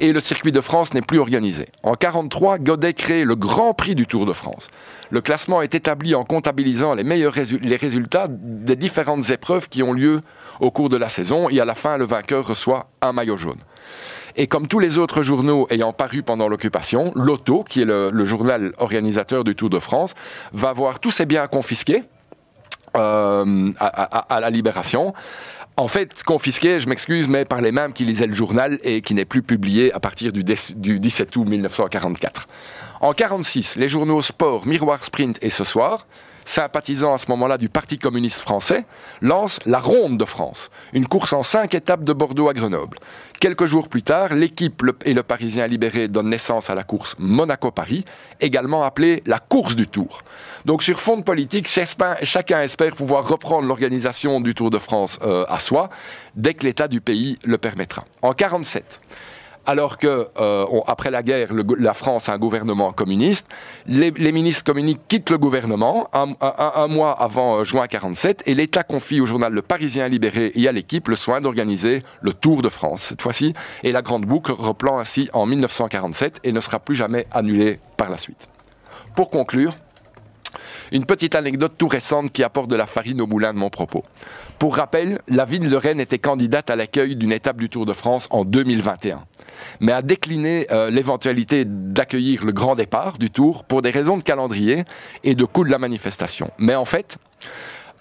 Et 0.01 0.13
le 0.13 0.19
circuit 0.19 0.51
de 0.51 0.61
France 0.61 0.95
n'est 0.95 1.03
plus 1.03 1.21
organisé. 1.21 1.69
En 1.85 1.95
43, 1.95 2.59
Godet 2.59 2.93
crée 2.93 3.23
le 3.23 3.37
Grand 3.37 3.73
Prix 3.73 3.95
du 3.95 4.09
Tour 4.09 4.27
de 4.27 4.33
France. 4.33 4.67
Le 5.11 5.21
classement 5.21 5.63
est 5.63 5.77
établi 5.77 6.17
en 6.17 6.25
comptabilisant 6.25 6.97
les 6.97 7.05
meilleurs 7.05 7.35
résultats 7.35 8.27
des 8.29 8.75
différentes 8.75 9.31
épreuves 9.31 9.69
qui 9.69 9.85
ont 9.85 9.93
lieu 9.93 10.23
au 10.59 10.73
cours 10.73 10.89
de 10.89 10.97
la 10.97 11.09
saison. 11.09 11.49
Et 11.51 11.61
à 11.61 11.65
la 11.65 11.77
fin, 11.77 11.99
le 11.99 12.05
vainqueur 12.05 12.49
reçoit 12.49 12.89
un 13.01 13.13
maillot 13.13 13.37
jaune. 13.37 13.61
Et 14.41 14.47
comme 14.47 14.69
tous 14.69 14.79
les 14.79 14.99
autres 14.99 15.25
journaux 15.25 15.67
ayant 15.69 15.93
paru 15.93 16.23
pendant 16.23 16.49
l'occupation, 16.49 17.11
l'Auto, 17.17 17.65
qui 17.69 17.83
est 17.83 17.85
le, 17.85 18.25
journal 18.25 18.73
organisateur 18.79 19.43
du 19.43 19.57
Tour 19.57 19.69
de 19.69 19.81
France, 19.81 20.15
va 20.53 20.73
voir 20.73 21.01
tous 21.01 21.11
ses 21.11 21.27
biens 21.27 21.49
confisqués 21.49 22.05
euh, 22.97 23.73
à, 23.81 24.39
la 24.41 24.51
libération. 24.51 25.13
En 25.77 25.89
fait, 25.89 26.23
confisqués, 26.23 26.79
je 26.79 26.89
m'excuse, 26.89 27.27
mais 27.27 27.45
par 27.45 27.61
les 27.61 27.73
mêmes 27.73 27.93
qui 27.93 28.05
lisaient 28.05 28.29
le 28.29 28.35
journal 28.35 28.79
et 28.85 29.01
qui 29.01 29.15
n'est 29.15 29.25
plus 29.25 29.43
publié 29.43 29.93
à 29.93 29.99
partir 29.99 30.33
du, 30.33 30.45
du 30.45 31.01
17 31.01 31.35
août 31.35 31.45
1944. 31.45 32.47
En 33.01 33.13
46, 33.15 33.75
les 33.75 33.89
journaux 33.89 34.23
Sport, 34.23 34.69
Miroir 34.69 35.03
Sprint 35.03 35.39
et 35.43 35.51
Ce 35.51 35.65
Soir, 35.65 36.07
sympathisant 36.49 37.13
à 37.13 37.19
ce 37.19 37.27
moment-là 37.29 37.59
du 37.59 37.69
Parti 37.69 37.99
communiste 37.99 38.41
français, 38.41 38.87
lancent 39.21 39.61
la 39.67 39.79
Ronde 39.79 40.17
de 40.17 40.25
France, 40.25 40.71
une 40.95 41.07
course 41.07 41.35
en 41.35 41.43
cinq 41.43 41.75
étapes 41.75 42.05
de 42.05 42.13
Bordeaux 42.15 42.49
à 42.49 42.55
Grenoble. 42.55 42.97
Quelques 43.39 43.67
jours 43.67 43.89
plus 43.89 44.03
tard, 44.03 44.35
l'équipe 44.35 44.83
et 45.05 45.13
le 45.13 45.23
Parisien 45.23 45.67
libéré 45.67 46.09
donnent 46.09 46.31
naissance 46.31 46.71
à 46.71 46.75
la 46.75 46.85
course 46.85 47.17
Monaco-Paris, 47.19 48.05
également 48.41 48.83
appelée 48.83 49.23
la 49.27 49.39
course 49.39 49.77
du 49.77 49.87
Tour. 49.87 50.23
Donc 50.65 50.83
sur 50.83 50.99
fond 50.99 51.19
de 51.19 51.23
politique, 51.23 51.69
chacun 51.69 52.63
espère 52.63 52.95
pouvoir 52.95 53.29
reprendre 53.29 53.69
l'organisation 53.69 54.41
du 54.41 54.55
Tour 54.55 54.71
de 54.71 54.79
France 54.79 55.19
euh, 55.23 55.45
à 55.49 55.59
soi, 55.59 55.91
dès 56.35 56.55
que 56.55 56.65
l'état 56.65 56.89
du 56.89 57.03
pays 57.03 57.39
le 57.45 57.59
permettra. 57.59 58.05
En 58.23 58.33
47, 58.33 59.03
alors 59.67 59.99
que 59.99 60.29
euh, 60.41 60.67
après 60.87 61.11
la 61.11 61.23
guerre, 61.23 61.49
la 61.79 61.95
France 61.95 62.29
a 62.29 62.35
un 62.35 62.39
gouvernement 62.39 62.93
communiste, 62.93 63.47
les, 63.87 64.11
ministres 64.33 64.65
communiques 64.65 65.01
quittent 65.09 65.31
le 65.31 65.39
gouvernement 65.39 66.09
un 66.13 66.89
mois 66.89 67.13
avant 67.13 67.59
euh, 67.59 67.65
juin 67.65 67.87
47 67.87 68.45
et 68.47 68.55
l'État 68.55 68.83
confie 68.83 69.21
au 69.21 69.27
journal 69.27 69.53
Le 69.53 69.63
Parisien 69.63 70.09
Libéré 70.09 70.53
et 70.55 70.69
à 70.69 70.73
l'équipe 70.73 71.09
le 71.09 71.17
soin 71.17 71.41
d'organiser 71.41 72.03
le 72.21 72.33
Tour 72.33 72.63
de 72.63 72.69
France 72.69 73.03
cette 73.03 73.23
fois-ci 73.23 73.53
et 73.83 73.93
la 73.93 74.03
grande 74.03 74.27
boucle 74.27 74.53
reprend 74.53 74.99
ainsi 74.99 75.29
en 75.33 75.47
1947 75.47 76.41
et 76.45 76.53
ne 76.53 76.61
sera 76.61 76.79
plus 76.79 76.95
jamais 76.95 77.27
annulée 77.31 77.81
par 77.97 78.11
la 78.11 78.19
suite. 78.19 78.49
Pour 79.15 79.31
conclure, 79.31 79.75
une 80.93 81.05
petite 81.05 81.35
anecdote 81.35 81.73
tout 81.79 81.89
récente 81.89 82.33
qui 82.33 82.43
apporte 82.43 82.71
de 82.71 82.77
la 82.77 82.87
farine 82.87 83.21
au 83.21 83.27
moulin 83.27 83.53
de 83.53 83.59
mon 83.59 83.71
propos. 83.71 84.05
Pour 84.59 84.77
rappel, 84.77 85.21
la 85.29 85.45
ville 85.45 85.69
de 85.69 85.77
Rennes 85.77 86.01
était 86.01 86.19
candidate 86.19 86.71
à 86.71 86.77
l'accueil 86.77 87.17
d'une 87.17 87.33
étape 87.33 87.59
du 87.59 87.69
Tour 87.69 87.87
de 87.87 87.93
France 87.93 88.27
en 88.31 88.45
2021, 88.45 89.25
mais 89.81 89.93
a 89.93 90.03
décliné 90.03 90.67
euh, 90.71 90.91
l'éventualité 90.91 91.65
d'accueillir 91.67 92.45
le 92.45 92.53
grand 92.53 92.75
départ 92.75 93.19
du 93.19 93.31
Tour 93.31 93.65
pour 93.65 93.83
des 93.83 93.91
raisons 93.91 94.17
de 94.17 94.23
calendrier 94.23 94.85
et 95.25 95.35
de 95.35 95.45
coût 95.45 95.65
de 95.65 95.71
la 95.71 95.79
manifestation. 95.79 96.51
Mais 96.59 96.75
en 96.75 96.85
fait, 96.85 97.19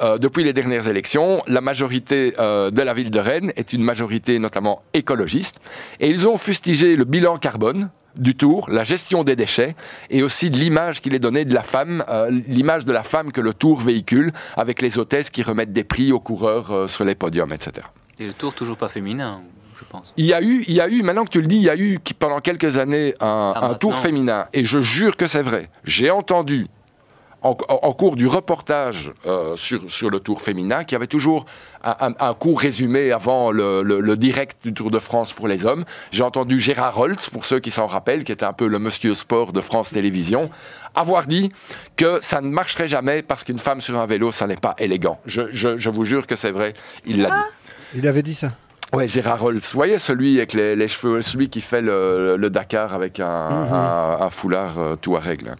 euh, 0.01 0.17
depuis 0.17 0.43
les 0.43 0.53
dernières 0.53 0.87
élections, 0.87 1.41
la 1.47 1.61
majorité 1.61 2.33
euh, 2.39 2.69
de 2.69 2.81
la 2.81 2.93
ville 2.93 3.11
de 3.11 3.19
Rennes 3.19 3.51
est 3.55 3.73
une 3.73 3.83
majorité 3.83 4.37
notamment 4.39 4.83
écologiste, 4.93 5.57
et 5.99 6.09
ils 6.09 6.27
ont 6.27 6.37
fustigé 6.37 6.95
le 6.95 7.03
bilan 7.03 7.37
carbone 7.37 7.89
du 8.17 8.35
tour, 8.35 8.69
la 8.69 8.83
gestion 8.83 9.23
des 9.23 9.35
déchets 9.35 9.75
et 10.09 10.23
aussi 10.23 10.49
l'image 10.49 11.01
qu'il 11.01 11.13
est 11.15 11.19
donnée 11.19 11.45
de 11.45 11.53
la 11.53 11.63
femme, 11.63 12.03
euh, 12.09 12.29
l'image 12.47 12.85
de 12.85 12.93
la 12.93 13.03
femme 13.03 13.31
que 13.31 13.41
le 13.41 13.53
tour 13.53 13.81
véhicule 13.81 14.31
avec 14.55 14.81
les 14.81 14.97
hôtesses 14.97 15.29
qui 15.29 15.43
remettent 15.43 15.73
des 15.73 15.83
prix 15.83 16.11
aux 16.11 16.19
coureurs 16.19 16.71
euh, 16.71 16.87
sur 16.87 17.03
les 17.05 17.15
podiums, 17.15 17.53
etc. 17.53 17.87
Et 18.19 18.25
le 18.25 18.33
tour 18.33 18.53
toujours 18.53 18.77
pas 18.77 18.89
féminin, 18.89 19.41
je 19.79 19.85
pense. 19.85 20.13
Il 20.17 20.25
y 20.25 20.33
a 20.33 20.41
eu, 20.41 20.63
il 20.67 20.73
y 20.73 20.81
a 20.81 20.89
eu, 20.89 21.03
maintenant 21.03 21.23
que 21.23 21.29
tu 21.29 21.41
le 21.41 21.47
dis, 21.47 21.57
il 21.57 21.63
y 21.63 21.69
a 21.69 21.77
eu 21.77 21.99
pendant 22.19 22.41
quelques 22.41 22.77
années 22.77 23.13
un, 23.19 23.53
Ah, 23.55 23.69
un 23.69 23.73
tour 23.75 23.97
féminin 23.97 24.47
et 24.53 24.65
je 24.65 24.81
jure 24.81 25.15
que 25.15 25.27
c'est 25.27 25.43
vrai. 25.43 25.69
J'ai 25.83 26.09
entendu 26.09 26.67
en, 27.43 27.53
cours 27.93 28.15
du 28.15 28.27
reportage 28.27 29.13
euh, 29.25 29.55
sur, 29.55 29.89
sur 29.89 30.09
le 30.09 30.19
Tour 30.19 30.41
féminin, 30.41 30.83
qui 30.83 30.95
avait 30.95 31.07
toujours 31.07 31.45
un, 31.83 31.95
un- 31.99 32.13
un 32.19 32.33
court 32.33 32.59
résumé 32.59 33.11
avant 33.11 33.51
le, 33.51 33.83
le- 33.83 33.99
le 34.01 34.17
direct 34.17 34.57
du 34.63 34.73
Tour 34.73 34.91
de 34.91 34.99
France 34.99 35.33
pour 35.33 35.47
les 35.47 35.65
hommes. 35.65 35.85
J'ai 36.11 36.23
entendu 36.23 36.59
Gérard 36.59 36.99
Holtz, 36.99 37.29
pour 37.29 37.45
ceux 37.45 37.59
qui 37.59 37.71
s'en 37.71 37.87
rappellent, 37.87 38.23
qui 38.23 38.31
était 38.31 38.45
un 38.45 38.53
peu 38.53 38.67
le 38.67 38.79
monsieur 38.79 39.13
sport 39.13 39.53
de 39.53 39.61
France 39.61 39.91
Télévisions, 39.91 40.49
avoir 40.95 41.27
dit 41.27 41.51
que 41.95 42.19
ça 42.21 42.41
ne 42.41 42.49
marcherait 42.49 42.87
jamais 42.87 43.21
parce 43.21 43.43
qu'une 43.43 43.59
femme 43.59 43.81
sur 43.81 43.97
un 43.97 44.05
vélo, 44.07 44.31
ça 44.31 44.47
n'est 44.47 44.55
pas 44.57 44.75
élégant. 44.79 45.19
Je, 45.25 45.43
je- 45.51 45.77
je 45.77 45.89
vous 45.89 46.05
jure 46.05 46.25
que 46.27 46.35
c'est 46.35 46.51
vrai, 46.51 46.73
il 47.05 47.21
l'a 47.21 47.29
dit. 47.29 47.35
Il 47.99 48.07
avait 48.07 48.23
dit 48.23 48.33
ça. 48.35 48.51
Ouais, 48.93 49.07
Gérard 49.07 49.43
Holtz. 49.43 49.71
Vous 49.73 49.77
voyez 49.77 49.99
celui 49.99 50.37
avec 50.37 50.53
les, 50.53 50.75
les 50.75 50.87
cheveux, 50.87 51.21
celui 51.21 51.49
qui 51.49 51.59
fait 51.61 51.81
le, 51.81 52.37
le 52.37 52.49
Dakar 52.49 52.93
avec 52.93 53.19
un, 53.19 53.49
Mhm. 53.49 53.73
un- 53.73 54.17
un 54.21 54.29
foulard 54.29 54.79
euh, 54.79 54.95
tout 54.95 55.15
à 55.17 55.19
règle. 55.19 55.55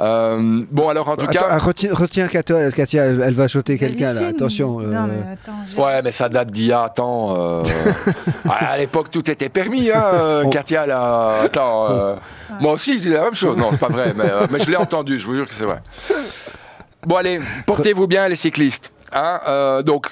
Euh, 0.00 0.62
bon, 0.70 0.88
alors 0.88 1.08
en 1.08 1.16
tout 1.16 1.24
Attends, 1.24 1.40
cas. 1.40 1.46
ah, 1.50 1.58
retiens, 1.58 1.92
retiens 1.92 2.28
Katia, 2.28 2.70
Katia, 2.70 3.04
elle, 3.04 3.20
elle 3.26 3.34
va 3.34 3.48
choter 3.48 3.76
quelqu'un 3.78 4.12
là. 4.14 4.28
Attention. 4.28 4.78
Non, 4.80 4.86
euh, 4.96 5.06
mais 5.08 5.32
attends. 5.32 5.52
j'ai- 5.74 5.80
Ouais, 5.82 6.00
mais 6.02 6.12
ça 6.12 6.28
date 6.28 6.50
d'il 6.50 6.66
y 6.66 6.72
a, 6.72 6.84
attends. 6.84 7.36
euh, 7.36 7.62
à 8.48 8.78
l'époque, 8.78 9.10
tout 9.10 9.28
était 9.30 9.48
permis, 9.48 9.90
hein, 9.90 10.02
euh, 10.14 10.42
Oh. 10.46 10.50
Katia, 10.50 10.86
là. 10.86 11.40
Attends. 11.42 11.90
euh, 11.90 12.14
Moi 12.60 12.72
aussi, 12.72 12.94
je 12.94 13.00
dis 13.00 13.10
la 13.10 13.24
même 13.24 13.34
chose. 13.34 13.56
Non, 13.58 13.68
c'est 13.72 13.80
pas 13.80 13.88
vrai, 13.88 14.12
mais, 14.16 14.24
euh, 14.24 14.46
mais 14.50 14.58
je 14.60 14.70
l'ai 14.70 14.76
entendu, 14.76 15.18
je 15.18 15.26
vous 15.26 15.34
jure 15.34 15.48
que 15.48 15.54
c'est 15.54 15.64
vrai. 15.64 15.80
Bon, 17.04 17.16
allez, 17.16 17.40
portez-vous 17.66 18.06
bien, 18.06 18.26
les 18.28 18.36
cyclistes. 18.36 18.90
Hein, 19.12 19.40
euh, 19.48 19.82
donc. 19.82 20.06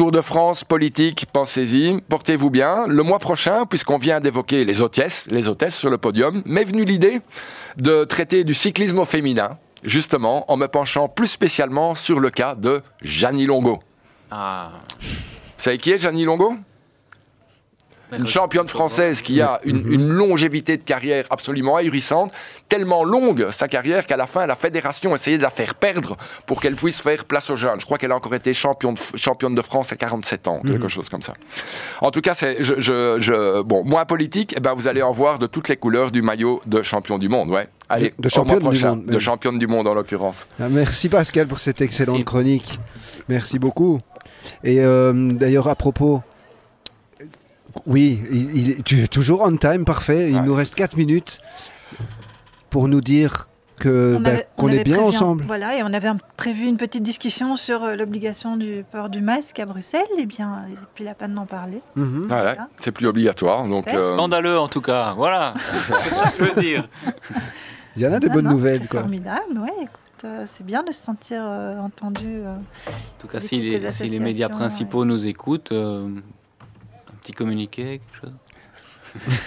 Tour 0.00 0.12
de 0.12 0.22
France, 0.22 0.64
politique, 0.64 1.26
pensez-y, 1.30 2.00
portez-vous 2.08 2.48
bien. 2.48 2.86
Le 2.86 3.02
mois 3.02 3.18
prochain, 3.18 3.66
puisqu'on 3.66 3.98
vient 3.98 4.18
d'évoquer 4.18 4.64
les 4.64 4.80
hôtesses, 4.80 5.28
les 5.30 5.46
hôtesses 5.46 5.76
sur 5.76 5.90
le 5.90 5.98
podium, 5.98 6.42
m'est 6.46 6.64
venue 6.64 6.86
l'idée 6.86 7.20
de 7.76 8.04
traiter 8.04 8.42
du 8.42 8.54
cyclisme 8.54 8.98
au 9.00 9.04
féminin, 9.04 9.58
justement, 9.84 10.50
en 10.50 10.56
me 10.56 10.68
penchant 10.68 11.06
plus 11.06 11.26
spécialement 11.26 11.94
sur 11.94 12.18
le 12.18 12.30
cas 12.30 12.54
de 12.54 12.80
Jeannie 13.02 13.44
Longo. 13.44 13.78
Ah. 14.30 14.70
Vous 15.00 15.06
savez 15.58 15.76
qui 15.76 15.90
est 15.90 15.98
Jeannie 15.98 16.24
Longo? 16.24 16.54
Une 18.18 18.26
championne 18.26 18.68
française 18.68 19.22
qui 19.22 19.40
a 19.40 19.60
une, 19.64 19.90
une 19.92 20.08
longévité 20.08 20.76
de 20.76 20.82
carrière 20.82 21.24
absolument 21.30 21.76
ahurissante, 21.76 22.32
tellement 22.68 23.04
longue 23.04 23.48
sa 23.50 23.68
carrière 23.68 24.06
qu'à 24.06 24.16
la 24.16 24.26
fin, 24.26 24.46
la 24.46 24.56
fédération 24.56 25.14
essayait 25.14 25.38
de 25.38 25.42
la 25.42 25.50
faire 25.50 25.74
perdre 25.74 26.16
pour 26.46 26.60
qu'elle 26.60 26.74
puisse 26.74 27.00
faire 27.00 27.24
place 27.24 27.50
aux 27.50 27.56
jeunes. 27.56 27.80
Je 27.80 27.84
crois 27.86 27.98
qu'elle 27.98 28.12
a 28.12 28.16
encore 28.16 28.34
été 28.34 28.52
championne 28.54 28.94
de, 28.94 29.00
championne 29.18 29.54
de 29.54 29.62
France 29.62 29.92
à 29.92 29.96
47 29.96 30.48
ans, 30.48 30.60
quelque 30.62 30.88
chose 30.88 31.08
comme 31.08 31.22
ça. 31.22 31.34
En 32.00 32.10
tout 32.10 32.20
cas, 32.20 32.34
c'est, 32.34 32.62
je, 32.62 32.74
je- 32.78 33.16
je- 33.20 33.62
bon, 33.62 33.84
moins 33.84 34.04
politique, 34.04 34.54
eh 34.56 34.60
ben, 34.60 34.74
vous 34.74 34.88
allez 34.88 35.02
en 35.02 35.12
voir 35.12 35.38
de 35.38 35.46
toutes 35.46 35.68
les 35.68 35.76
couleurs 35.76 36.10
du 36.10 36.22
maillot 36.22 36.60
de 36.66 36.82
champion 36.82 37.18
du 37.18 37.28
monde. 37.28 37.50
Ouais. 37.50 37.68
Allez, 37.88 38.14
de 38.18 38.28
championne 38.28 38.58
du 38.58 38.64
prochain. 38.64 38.90
monde, 38.90 39.06
De 39.06 39.18
championne 39.18 39.58
du 39.58 39.66
monde 39.66 39.88
en 39.88 39.94
l'occurrence. 39.94 40.46
Ah, 40.60 40.68
Merci 40.68 41.08
Pascal 41.08 41.46
pour 41.48 41.58
cette 41.58 41.80
excellente 41.80 42.14
Merci. 42.14 42.24
chronique. 42.24 42.78
Merci 43.28 43.58
beaucoup. 43.58 44.00
Et 44.64 44.80
euh, 44.80 45.12
d'ailleurs, 45.32 45.68
à 45.68 45.74
propos. 45.74 46.22
Oui, 47.86 48.22
il, 48.30 48.56
il- 48.68 48.82
tu 48.82 49.02
es 49.02 49.06
toujours 49.06 49.42
on 49.42 49.56
time, 49.56 49.84
parfait. 49.84 50.30
Il 50.30 50.36
Ouais. 50.36 50.42
nous 50.42 50.54
reste 50.54 50.74
4 50.74 50.96
minutes 50.96 51.40
pour 52.68 52.88
nous 52.88 53.00
dire 53.00 53.46
que 53.78 54.18
ben, 54.20 54.42
qu'on 54.56 54.66
on 54.66 54.68
est 54.68 54.84
bien 54.84 54.96
prévu 54.96 55.08
ensemble. 55.08 55.44
Voilà, 55.46 55.76
et 55.78 55.82
on 55.82 55.92
avait 55.94 56.08
un- 56.08 56.18
prévu 56.36 56.66
une 56.66 56.76
petite 56.76 57.02
discussion 57.02 57.56
sur 57.56 57.82
euh, 57.82 57.96
l'obligation 57.96 58.56
du 58.58 58.84
port 58.90 59.08
du 59.08 59.20
masque 59.22 59.58
à 59.58 59.64
Bruxelles. 59.66 60.02
Et 60.18 60.26
bien, 60.26 60.64
et 60.70 60.74
puis 60.94 61.02
la 61.04 61.14
peine 61.14 61.32
d'en 61.34 61.46
parler. 61.46 61.80
Mhm. 61.96 62.26
Voilà, 62.28 62.42
Voilà. 62.54 62.68
c'est 62.78 62.92
plus 62.92 63.06
obligatoire. 63.06 63.66
Donc, 63.66 63.88
euh, 63.88 64.14
Scandaleux 64.16 64.58
en 64.58 64.68
tout 64.68 64.82
cas, 64.82 65.14
voilà. 65.14 65.54
c'est 65.86 66.10
ça 66.10 66.30
que 66.30 66.44
je 66.44 66.50
veux 66.52 66.60
dire. 66.60 66.86
Il 67.96 68.02
y 68.02 68.06
en 68.06 68.12
a 68.12 68.20
des 68.20 68.28
Ah 68.30 68.34
bonnes 68.34 68.44
non, 68.44 68.50
nouvelles. 68.52 68.82
C'est 68.82 68.88
Quoi. 68.88 69.00
formidable, 69.00 69.58
ouais. 69.58 69.72
Écoute, 69.80 70.24
euh, 70.24 70.44
c'est 70.46 70.64
bien 70.66 70.82
de 70.82 70.92
se 70.92 71.00
sentir 71.02 71.40
euh, 71.42 71.78
entendu. 71.78 72.26
euh. 72.26 72.54
En 72.56 72.90
tout 73.18 73.28
cas, 73.28 73.40
si 73.40 73.58
les, 73.60 73.88
si 73.90 74.08
les 74.08 74.20
médias 74.20 74.48
principaux 74.50 75.04
nous 75.06 75.26
écoutent, 75.26 75.72
euh, 75.72 76.06
petit 77.20 77.32
communiqué, 77.32 78.00
quelque 78.00 78.16
chose? 78.20 78.36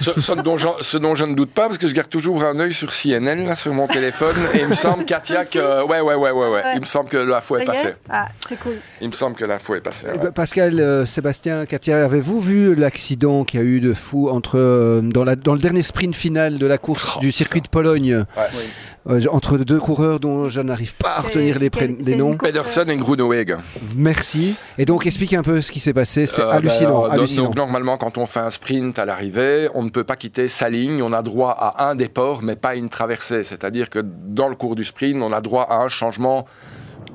Ce, 0.02 0.19
ce 0.19 0.31
dont 0.34 0.57
je, 0.57 0.68
ce 0.81 0.98
dont 0.98 1.15
je 1.15 1.26
ne 1.26 1.35
doute 1.35 1.52
pas, 1.52 1.68
parce 1.68 1.77
que 1.77 1.88
je 1.88 1.94
garde 1.94 2.10
toujours 2.10 2.44
un 2.44 2.60
œil 2.60 2.73
sur 2.73 2.91
CNN, 2.91 3.45
là, 3.45 3.56
sur 3.56 3.73
mon 3.73 3.88
téléphone, 3.88 4.35
et 4.53 4.60
il 4.60 4.68
me 4.68 4.73
semble, 4.73 5.06
Katia, 5.06 5.45
que. 5.45 5.84
Ouais, 5.85 6.02
ouais, 6.02 6.15
ouais, 6.15 6.31
ouais, 6.31 6.31
ouais. 6.31 6.49
Ouais. 6.53 6.64
Il 6.76 6.81
me 6.81 6.85
semble 6.85 7.10
que 7.10 7.18
l'info 7.18 7.57
est 7.57 7.65
Ça 7.65 7.73
y 7.73 7.77
est 7.77 7.84
passée. 7.84 7.95
Ah, 8.10 8.27
c'est 8.48 8.60
cool. 8.60 8.76
Il 9.02 9.07
me 9.07 9.14
semble 9.14 9.35
que 9.35 9.45
l'info 9.45 9.76
est 9.76 9.81
passée. 9.81 10.07
Eh 10.10 10.18
ouais. 10.18 10.23
ben, 10.26 10.31
Pascal, 10.31 10.80
euh, 10.80 11.06
Sébastien, 11.06 11.65
Katia, 11.65 12.03
avez-vous 12.06 12.40
vu 12.41 12.76
l'accident 12.76 13.44
qu'il 13.45 13.60
y 13.60 13.64
a 13.64 13.65
eu 13.65 13.80
de 13.80 13.94
fou 13.94 14.30
entre, 14.30 14.57
euh, 14.60 15.02
dans, 15.02 15.23
la, 15.23 15.35
dans 15.35 15.53
le 15.53 15.60
dernier 15.60 15.81
sprint 15.84 16.15
final 16.15 16.57
de 16.60 16.65
la 16.65 16.77
course 16.77 17.14
Oh, 17.15 17.19
du 17.19 17.31
circuit 17.31 17.61
de 17.61 17.68
Pologne 17.68 18.26
Ouais. 18.38 19.14
euh, 19.15 19.22
entre 19.31 19.57
deux 19.57 19.80
coureurs 19.80 20.19
dont 20.19 20.48
je 20.49 20.61
n'arrive 20.61 20.95
pas 20.95 21.15
à 21.18 21.22
retenir 21.22 21.60
les, 21.60 21.69
les 21.99 22.15
noms 22.15 22.35
Pedersen 22.38 22.90
et 22.90 22.95
Groenewegen. 22.98 23.60
Merci. 23.95 24.56
Et 24.77 24.85
donc, 24.85 25.06
expliquez 25.06 25.35
un 25.38 25.44
peu 25.44 25.61
ce 25.61 25.72
qui 25.72 25.80
s'est 25.80 25.94
passé. 25.94 26.26
C'est 26.26 26.41
Euh, 26.41 26.52
hallucinant. 26.52 27.03
ben, 27.03 27.11
hallucinant. 27.11 27.44
donc, 27.45 27.56
normalement, 27.56 27.98
quand 27.98 28.18
on 28.18 28.26
fait 28.26 28.40
un 28.40 28.49
sprint 28.49 28.98
à 28.99 29.06
l'arrivée, 29.06 29.52
on 29.73 29.84
ne 29.84 29.89
peut 29.89 30.03
pas 30.03 30.15
quitter 30.15 30.47
sa 30.47 30.69
ligne. 30.69 31.01
On 31.01 31.13
a 31.13 31.21
droit 31.21 31.51
à 31.51 31.89
un 31.89 31.95
déport, 31.95 32.41
mais 32.41 32.55
pas 32.55 32.75
une 32.75 32.89
traversée. 32.89 33.43
C'est-à-dire 33.43 33.89
que 33.89 33.99
dans 33.99 34.49
le 34.49 34.55
cours 34.55 34.75
du 34.75 34.84
sprint, 34.84 35.21
on 35.21 35.31
a 35.31 35.41
droit 35.41 35.63
à 35.63 35.77
un 35.77 35.88
changement 35.88 36.45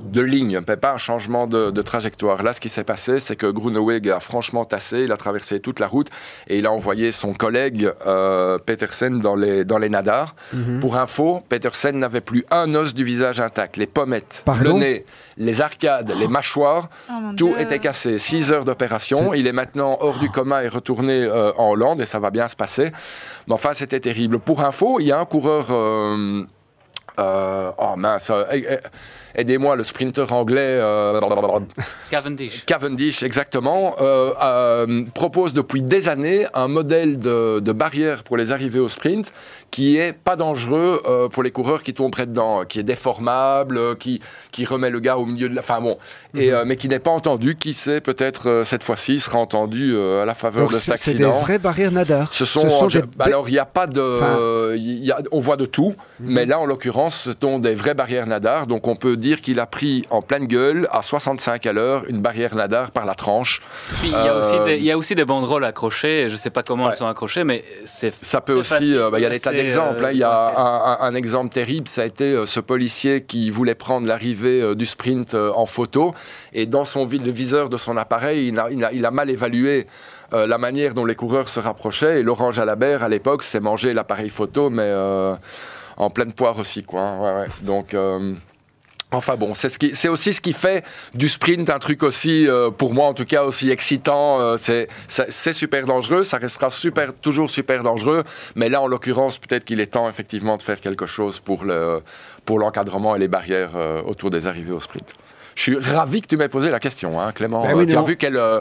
de 0.05 0.21
ligne, 0.23 0.61
mais 0.67 0.77
pas 0.77 0.93
un 0.93 0.97
changement 0.99 1.47
de, 1.47 1.71
de 1.71 1.83
trajectoire. 1.83 2.43
Là, 2.43 2.53
ce 2.53 2.61
qui 2.61 2.69
s'est 2.69 2.85
passé, 2.85 3.21
c'est 3.21 3.37
que 3.37 3.47
Groeneweg 3.47 4.09
a 4.09 4.21
franchement 4.21 4.65
tassé, 4.65 5.03
il 5.05 5.13
a 5.13 5.17
traversé 5.17 5.61
toute 5.61 5.81
la 5.81 5.87
route 5.87 6.09
et 6.47 6.59
il 6.59 6.67
a 6.67 6.73
envoyé 6.73 7.13
son 7.13 7.35
collègue 7.35 7.91
euh, 8.07 8.59
Petersen 8.59 9.21
dans 9.21 9.37
les, 9.37 9.65
dans 9.65 9.79
les 9.79 9.89
nadars. 9.89 10.35
Mhm. 10.53 10.81
Pour 10.81 10.97
info, 10.97 11.43
Petersen 11.49 11.99
n'avait 11.99 12.21
plus 12.21 12.45
un 12.51 12.75
os 12.75 12.95
du 12.95 13.05
visage 13.05 13.41
intact. 13.41 13.77
Les 13.77 13.87
pommettes, 13.87 14.43
Pardon 14.47 14.75
le 14.75 14.79
nez, 14.81 15.05
les 15.37 15.61
arcades, 15.61 16.13
les 16.19 16.29
mâchoires, 16.29 16.89
Oh, 17.11 17.13
tout 17.37 17.49
Dieu. 17.49 17.61
était 17.61 17.79
cassé. 17.79 18.19
6 18.19 18.53
heures 18.53 18.65
d'opération. 18.65 19.35
Il 19.35 19.47
est 19.47 19.53
maintenant 19.53 19.99
hors 20.01 20.19
du 20.19 20.31
coma 20.31 20.65
et 20.65 20.69
retourné 20.69 21.25
euh, 21.25 21.53
en 21.57 21.71
Hollande 21.71 22.01
et 22.01 22.07
ça 22.07 22.19
va 22.19 22.31
bien 22.31 22.49
se 22.49 22.57
passer. 22.57 22.93
Mais 23.47 23.55
enfin, 23.55 23.73
c'était 23.75 24.01
terrible. 24.01 24.39
Pour 24.39 24.61
info, 24.63 24.99
il 25.01 25.07
y 25.07 25.13
a 25.13 25.19
un 25.19 25.25
coureur. 25.25 25.67
euh, 25.71 26.43
euh, 27.19 27.71
oh 27.79 27.97
mince, 27.97 28.31
euh, 28.31 28.45
eh, 28.53 28.65
eh, 28.71 28.77
aidez-moi, 29.35 29.77
le 29.77 29.85
sprinter 29.85 30.33
anglais. 30.33 30.59
euh, 30.61 31.21
Cavendish. 32.11 32.65
Cavendish, 32.67 33.23
exactement, 33.23 33.95
euh, 34.01 34.33
euh, 34.43 35.05
propose 35.15 35.53
depuis 35.55 35.83
des 35.83 36.09
années 36.09 36.47
un 36.55 36.69
modèle 36.69 37.19
de, 37.19 37.61
de 37.61 37.73
barrière 37.73 38.23
pour 38.25 38.37
les 38.37 38.53
arrivées 38.53 38.79
au 38.81 38.89
sprint 38.89 39.33
qui 39.71 39.99
est 39.99 40.15
pas 40.15 40.35
dangereux 40.37 41.03
euh, 41.07 41.29
pour 41.29 41.43
les 41.43 41.51
coureurs 41.51 41.83
qui 41.83 41.93
tomberaient 41.93 42.27
dedans, 42.27 42.65
qui 42.67 42.81
est 42.81 42.83
déformable, 42.85 43.77
euh, 43.77 43.95
qui, 43.95 44.21
qui 44.51 44.65
remet 44.65 44.89
le 44.89 44.99
gars 45.01 45.19
au 45.19 45.27
milieu 45.27 45.51
de 45.51 45.55
la... 45.55 45.61
Enfin 45.61 45.83
bon, 45.83 45.99
et, 46.35 46.53
euh, 46.55 46.65
mais 46.67 46.77
qui 46.77 46.89
n'est 46.89 46.99
pas 46.99 47.11
entendu. 47.11 47.55
Qui 47.57 47.75
sait, 47.75 48.01
peut-être 48.01 48.49
euh, 48.49 48.65
cette 48.65 48.83
fois-ci 48.83 49.21
sera 49.21 49.39
entendu 49.39 49.93
euh, 49.95 50.23
à 50.23 50.25
la 50.25 50.35
faveur 50.35 50.63
Donc, 50.65 50.73
de 50.73 50.79
cet 50.79 50.97
c'est 50.97 51.11
c'est 51.11 51.15
des 51.19 51.25
accident. 51.25 51.41
vraies 51.43 51.59
barrières 51.59 51.93
nadar. 51.93 52.33
Ce 52.33 52.47
sont, 52.47 52.89
je- 52.89 53.01
des 53.01 53.07
alors 53.21 53.47
il 53.51 53.53
n'y 53.53 53.59
a 53.59 53.67
pas 53.67 53.87
de, 53.87 54.01
Enfin- 54.01 54.75
il 54.75 55.05
y 55.05 55.13
a- 55.13 55.19
on 55.33 55.41
voit 55.41 55.59
de 55.59 55.67
tout, 55.67 55.95
mais 56.19 56.47
là 56.47 56.59
en 56.59 56.65
l'occurrence 56.65 57.15
ce 57.25 57.31
sont 57.39 57.59
des 57.59 57.75
vraies 57.75 57.95
barrières 57.95 58.27
nadar, 58.27 58.67
donc 58.67 58.87
on 58.87 58.97
peut 58.97 59.19
dire 59.19 59.28
qu'il 59.37 59.61
a 59.61 59.67
pris 59.67 60.07
en 60.11 60.23
pleine 60.23 60.47
gueule 60.47 60.89
à 60.91 61.03
65 61.03 61.67
à 61.67 61.73
l'heure 61.73 62.05
une 62.09 62.21
barrière 62.21 62.55
nadar 62.57 62.91
par 62.91 63.05
la 63.07 63.15
tranche. 63.15 63.61
Puis, 64.01 64.09
il, 64.09 64.11
y 64.11 64.15
a 64.15 64.33
Euh, 64.35 64.41
aussi 64.41 64.65
des, 64.65 64.77
il 64.79 64.85
y 64.85 64.91
a 64.91 64.97
aussi 64.99 65.15
des 65.15 65.25
banderoles 65.25 65.65
accrochées, 65.65 66.25
je 66.29 66.33
ne 66.33 66.39
sais 66.39 66.51
pas 66.51 66.63
comment 66.63 66.85
Ouais. 66.85 66.91
elles 66.93 66.97
sont 66.99 67.07
accrochées, 67.07 67.45
mais 67.45 67.65
c'est 67.85 68.13
Ça 68.25 68.41
peut 68.41 68.55
aussi, 68.55 68.97
euh, 68.97 69.11
bah, 69.11 69.19
il 69.19 69.23
y 69.23 69.27
a 69.27 69.29
de 69.29 69.35
des 69.35 69.41
tas 69.41 69.53
d'exemples. 69.53 70.03
hein. 70.05 70.09
euh, 70.09 70.13
Il 70.13 70.19
y 70.19 70.23
a 70.25 70.99
un, 71.03 71.15
exemple 71.15 71.53
terrible, 71.53 71.87
ça 71.89 72.03
a 72.03 72.07
été 72.07 72.47
ce 72.47 72.61
policier 72.61 73.23
qui 73.25 73.51
voulait 73.51 73.75
prendre 73.75 74.07
l'arrivée 74.07 74.75
du 74.75 74.87
sprint 74.87 75.35
en 75.35 75.67
photo 75.67 76.15
et 76.53 76.67
dans 76.67 76.85
son 76.85 77.07
le 77.07 77.31
viseur 77.31 77.69
de 77.69 77.77
son 77.77 77.97
appareil, 77.97 78.49
il 78.49 78.59
a, 78.59 78.71
il 78.71 78.85
a- 78.85 78.93
il 78.93 79.05
a 79.05 79.11
mal 79.11 79.29
évalué. 79.31 79.87
euh, 80.35 80.47
la 80.47 80.59
manière 80.59 80.93
dont 80.93 81.07
les 81.07 81.15
coureurs 81.15 81.49
se 81.49 81.59
rapprochaient 81.59 82.21
et 82.21 82.23
Laurent 82.23 82.53
Jalabert 82.53 83.03
à 83.03 83.09
l'époque 83.09 83.43
s'est 83.43 83.61
mangé 83.61 83.95
l'appareil 83.95 84.29
photo 84.29 84.69
mais 84.69 84.83
euh, 84.85 85.35
en 85.97 86.11
pleine 86.11 86.33
poire 86.35 86.59
aussi 86.59 86.83
quoi. 86.85 87.01
hein. 87.01 87.19
Ouais, 87.23 87.41
ouais. 87.41 87.47
Donc 87.63 87.95
euh, 87.95 88.35
Enfin 89.11 89.37
bon, 89.37 89.55
c'est 89.55 89.71
ce 89.71 90.09
aussi 90.09 90.35
ce 90.35 90.41
qui 90.43 90.53
fait 90.53 90.85
du 91.15 91.31
sprint 91.31 91.71
un 91.71 91.79
truc 91.79 92.03
aussi, 92.03 92.47
euh, 92.47 92.71
pour 92.71 92.93
moi 92.93 93.07
en 93.07 93.15
tout 93.15 93.25
cas, 93.25 93.45
aussi 93.45 93.71
excitant. 93.71 94.41
euh, 94.41 94.57
c'est 95.09 95.53
super 95.55 95.87
dangereux, 95.87 96.25
ça 96.25 96.37
restera 96.37 96.69
super, 96.69 97.15
toujours 97.15 97.49
super 97.51 97.83
dangereux. 97.83 98.23
Mais 98.55 98.69
là, 98.69 98.83
en 98.83 98.87
l'occurrence, 98.87 99.39
peut-être 99.39 99.65
qu'il 99.65 99.81
est 99.81 99.87
temps 99.87 100.11
effectivement 100.11 100.59
de 100.59 100.63
faire 100.63 100.81
quelque 100.81 101.07
chose 101.07 101.41
pour 101.41 101.65
le 101.65 102.03
pour 102.45 102.59
l'encadrement 102.59 103.17
et 103.17 103.19
les 103.19 103.29
barrières 103.29 103.77
euh, 103.77 104.03
autour 104.03 104.29
des 104.31 104.47
arrivées 104.47 104.73
au 104.73 104.81
sprint. 104.81 105.15
Je 105.59 105.63
suis 105.65 105.77
ravi 105.77 106.21
que 106.23 106.29
tu 106.29 106.37
m'aies 106.37 106.49
posé 106.49 106.71
la 106.71 106.79
question, 106.79 107.21
hein, 107.21 107.33
Clément. 107.33 107.65
Ben 107.65 107.75
oui, 107.75 107.85
tu 107.85 107.95
as 107.95 107.97
non. 107.97 108.05
vu 108.05 108.17
quelle 108.17 108.37
euh, 108.37 108.61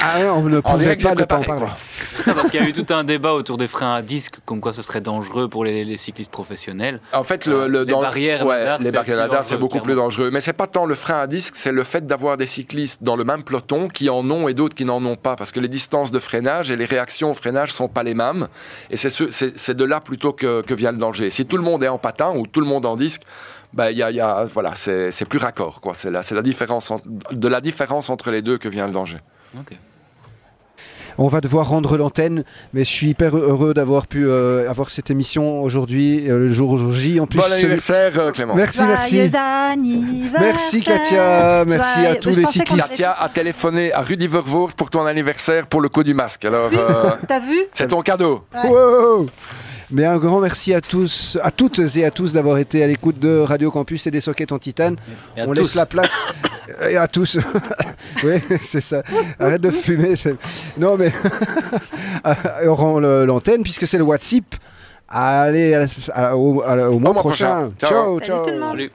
Ah, 0.00 0.18
ouais, 0.18 0.28
on 0.30 0.40
ne 0.44 0.60
pouvait 0.60 0.96
pas 0.96 1.14
ne 1.14 1.24
pas 1.24 1.36
en 1.36 1.42
parler. 1.42 1.66
ça, 2.24 2.32
parce 2.32 2.48
qu'il 2.48 2.58
y 2.58 2.64
a 2.64 2.66
eu 2.66 2.72
tout 2.72 2.86
un 2.94 3.04
débat 3.04 3.34
autour 3.34 3.58
des 3.58 3.68
freins 3.68 3.92
à 3.96 4.00
disque, 4.00 4.36
comme 4.46 4.62
quoi 4.62 4.72
ce 4.72 4.80
serait 4.80 5.02
dangereux 5.02 5.48
pour 5.50 5.66
les, 5.66 5.84
les 5.84 5.98
cyclistes 5.98 6.30
professionnels. 6.30 7.00
En 7.12 7.22
fait, 7.22 7.44
le, 7.44 7.68
le- 7.68 7.80
les 7.84 7.92
barrières 7.92 8.46
ouais, 8.46 8.60
radars, 8.60 8.78
les 8.78 8.84
c'est 8.86 8.90
barrières 8.92 9.28
c'est 9.44 9.58
beaucoup 9.58 9.80
plus 9.80 9.94
dangereux. 9.94 10.30
Mais 10.32 10.40
c'est 10.40 10.54
pas 10.54 10.66
tant 10.66 10.86
le 10.86 10.94
frein 10.94 11.18
à 11.20 11.26
disque, 11.26 11.54
c'est 11.54 11.70
le 11.70 11.84
fait 11.84 12.06
d'avoir 12.06 12.38
des 12.38 12.46
cyclistes 12.46 13.02
dans 13.02 13.16
le 13.16 13.24
même 13.24 13.44
peloton 13.44 13.88
qui 13.88 14.08
en 14.08 14.28
ont 14.30 14.48
et 14.48 14.54
d'autres 14.54 14.74
qui 14.74 14.86
n'en 14.86 15.04
ont 15.04 15.16
pas, 15.16 15.36
parce 15.36 15.52
que 15.52 15.60
les 15.60 15.68
distances 15.68 16.12
de 16.12 16.18
freinage 16.18 16.70
et 16.70 16.76
les 16.76 16.86
réactions 16.86 17.32
au 17.32 17.34
freinage 17.34 17.74
sont 17.74 17.88
pas 17.88 18.02
les 18.02 18.14
mêmes. 18.14 18.48
Et 18.88 18.96
c'est 18.96 19.10
ce- 19.10 19.30
c'est 19.30 19.58
c'est 19.58 19.74
de 19.76 19.84
là 19.84 20.00
plutôt 20.00 20.32
que, 20.32 20.62
que 20.62 20.72
vient 20.72 20.92
le 20.92 20.98
danger. 20.98 21.28
Si 21.28 21.44
tout 21.44 21.58
le 21.58 21.62
monde 21.62 21.84
est 21.84 21.88
en 21.88 21.98
patin 21.98 22.32
ou 22.34 22.46
tout 22.46 22.60
le 22.60 22.66
monde 22.66 22.86
en 22.86 22.96
disque, 22.96 23.20
ben, 23.76 23.90
il 23.90 23.98
y 23.98 24.02
a, 24.02 24.10
y 24.10 24.20
a- 24.20 24.44
voilà, 24.52 24.72
c'est 24.74 25.10
c'est 25.12 25.24
plus 25.26 25.38
raccord. 25.38 25.80
quoi. 25.80 25.92
C'est 25.94 26.10
la, 26.10 26.22
c'est 26.22 26.34
la 26.34 26.42
différence 26.42 26.90
en- 26.90 27.00
de 27.30 27.48
la 27.48 27.60
différence 27.60 28.10
entre 28.10 28.30
les 28.30 28.42
deux 28.42 28.58
que 28.58 28.68
vient 28.68 28.86
le 28.86 28.92
danger. 28.92 29.18
Ok. 29.58 29.76
On 31.18 31.28
va 31.28 31.40
devoir 31.40 31.66
rendre 31.70 31.96
l'antenne, 31.96 32.44
mais 32.74 32.84
je 32.84 32.90
suis 32.90 33.08
hyper 33.08 33.34
heureux 33.38 33.72
d'avoir 33.72 34.06
pu 34.06 34.26
euh, 34.28 34.68
avoir 34.68 34.90
cette 34.90 35.10
émission 35.10 35.62
aujourd'hui, 35.62 36.28
euh, 36.30 36.38
le 36.40 36.48
jour 36.50 36.92
J 36.92 37.20
en 37.20 37.26
plus. 37.26 37.38
Bon 37.38 37.50
anniversaire, 37.50 38.12
euh, 38.18 38.32
Clément. 38.32 38.54
Merci, 38.54 38.82
merci. 38.84 39.30
Merci, 40.38 40.82
Katia. 40.82 41.64
Merci 41.66 42.00
Joyeux- 42.00 42.10
à 42.10 42.16
tous 42.16 42.32
Je 42.32 42.40
les 42.40 42.46
cyclistes. 42.46 42.88
Katia 42.90 43.12
a 43.12 43.28
téléphoné 43.30 43.94
à 43.94 44.02
Rudy 44.02 44.28
Vervoort 44.28 44.74
pour 44.74 44.90
ton 44.90 45.06
anniversaire 45.06 45.66
pour 45.68 45.80
le 45.80 45.88
coup 45.88 46.02
du 46.02 46.12
masque. 46.12 46.44
Alors, 46.44 46.70
euh, 46.74 47.12
T'as 47.26 47.40
vu? 47.40 47.62
c'est 47.72 47.88
ton 47.88 48.02
cadeau. 48.02 48.44
Ouais. 48.54 48.68
Wow 48.68 49.26
mais 49.90 50.04
un 50.04 50.18
grand 50.18 50.40
merci 50.40 50.74
à 50.74 50.80
tous, 50.80 51.38
à 51.42 51.50
toutes 51.50 51.78
et 51.96 52.04
à 52.04 52.10
tous 52.10 52.32
d'avoir 52.32 52.58
été 52.58 52.82
à 52.82 52.86
l'écoute 52.86 53.18
de 53.18 53.38
Radio 53.38 53.70
Campus 53.70 54.06
et 54.06 54.10
des 54.10 54.20
sockets 54.20 54.52
en 54.52 54.58
titane. 54.58 54.96
On 55.38 55.46
tous. 55.46 55.52
laisse 55.54 55.74
la 55.74 55.86
place 55.86 56.10
et 56.90 56.96
à 56.96 57.06
tous. 57.08 57.38
oui, 58.24 58.40
c'est 58.60 58.80
ça. 58.80 59.02
Arrête 59.38 59.60
de 59.60 59.70
fumer. 59.70 60.16
c'est- 60.16 60.34
Non, 60.78 60.96
mais 60.96 61.12
on 62.66 62.74
rend 62.74 63.00
l'antenne 63.00 63.62
puisque 63.62 63.86
c'est 63.86 63.98
le 63.98 64.04
WhatsApp. 64.04 64.44
Allez, 65.08 65.72
à 65.74 65.78
la- 65.80 65.86
à- 66.14 66.36
au, 66.36 66.62
à- 66.62 66.88
au 66.90 66.98
mois 66.98 67.12
mois 67.12 67.22
prochain. 67.22 67.70
prochain. 67.70 67.72
Ciao. 67.78 67.90
ciao. 67.90 68.18
Salut 68.18 68.26
ciao. 68.26 68.44
tout 68.44 68.50
le 68.50 68.58
monde. 68.60 68.70
Salut. 68.72 68.90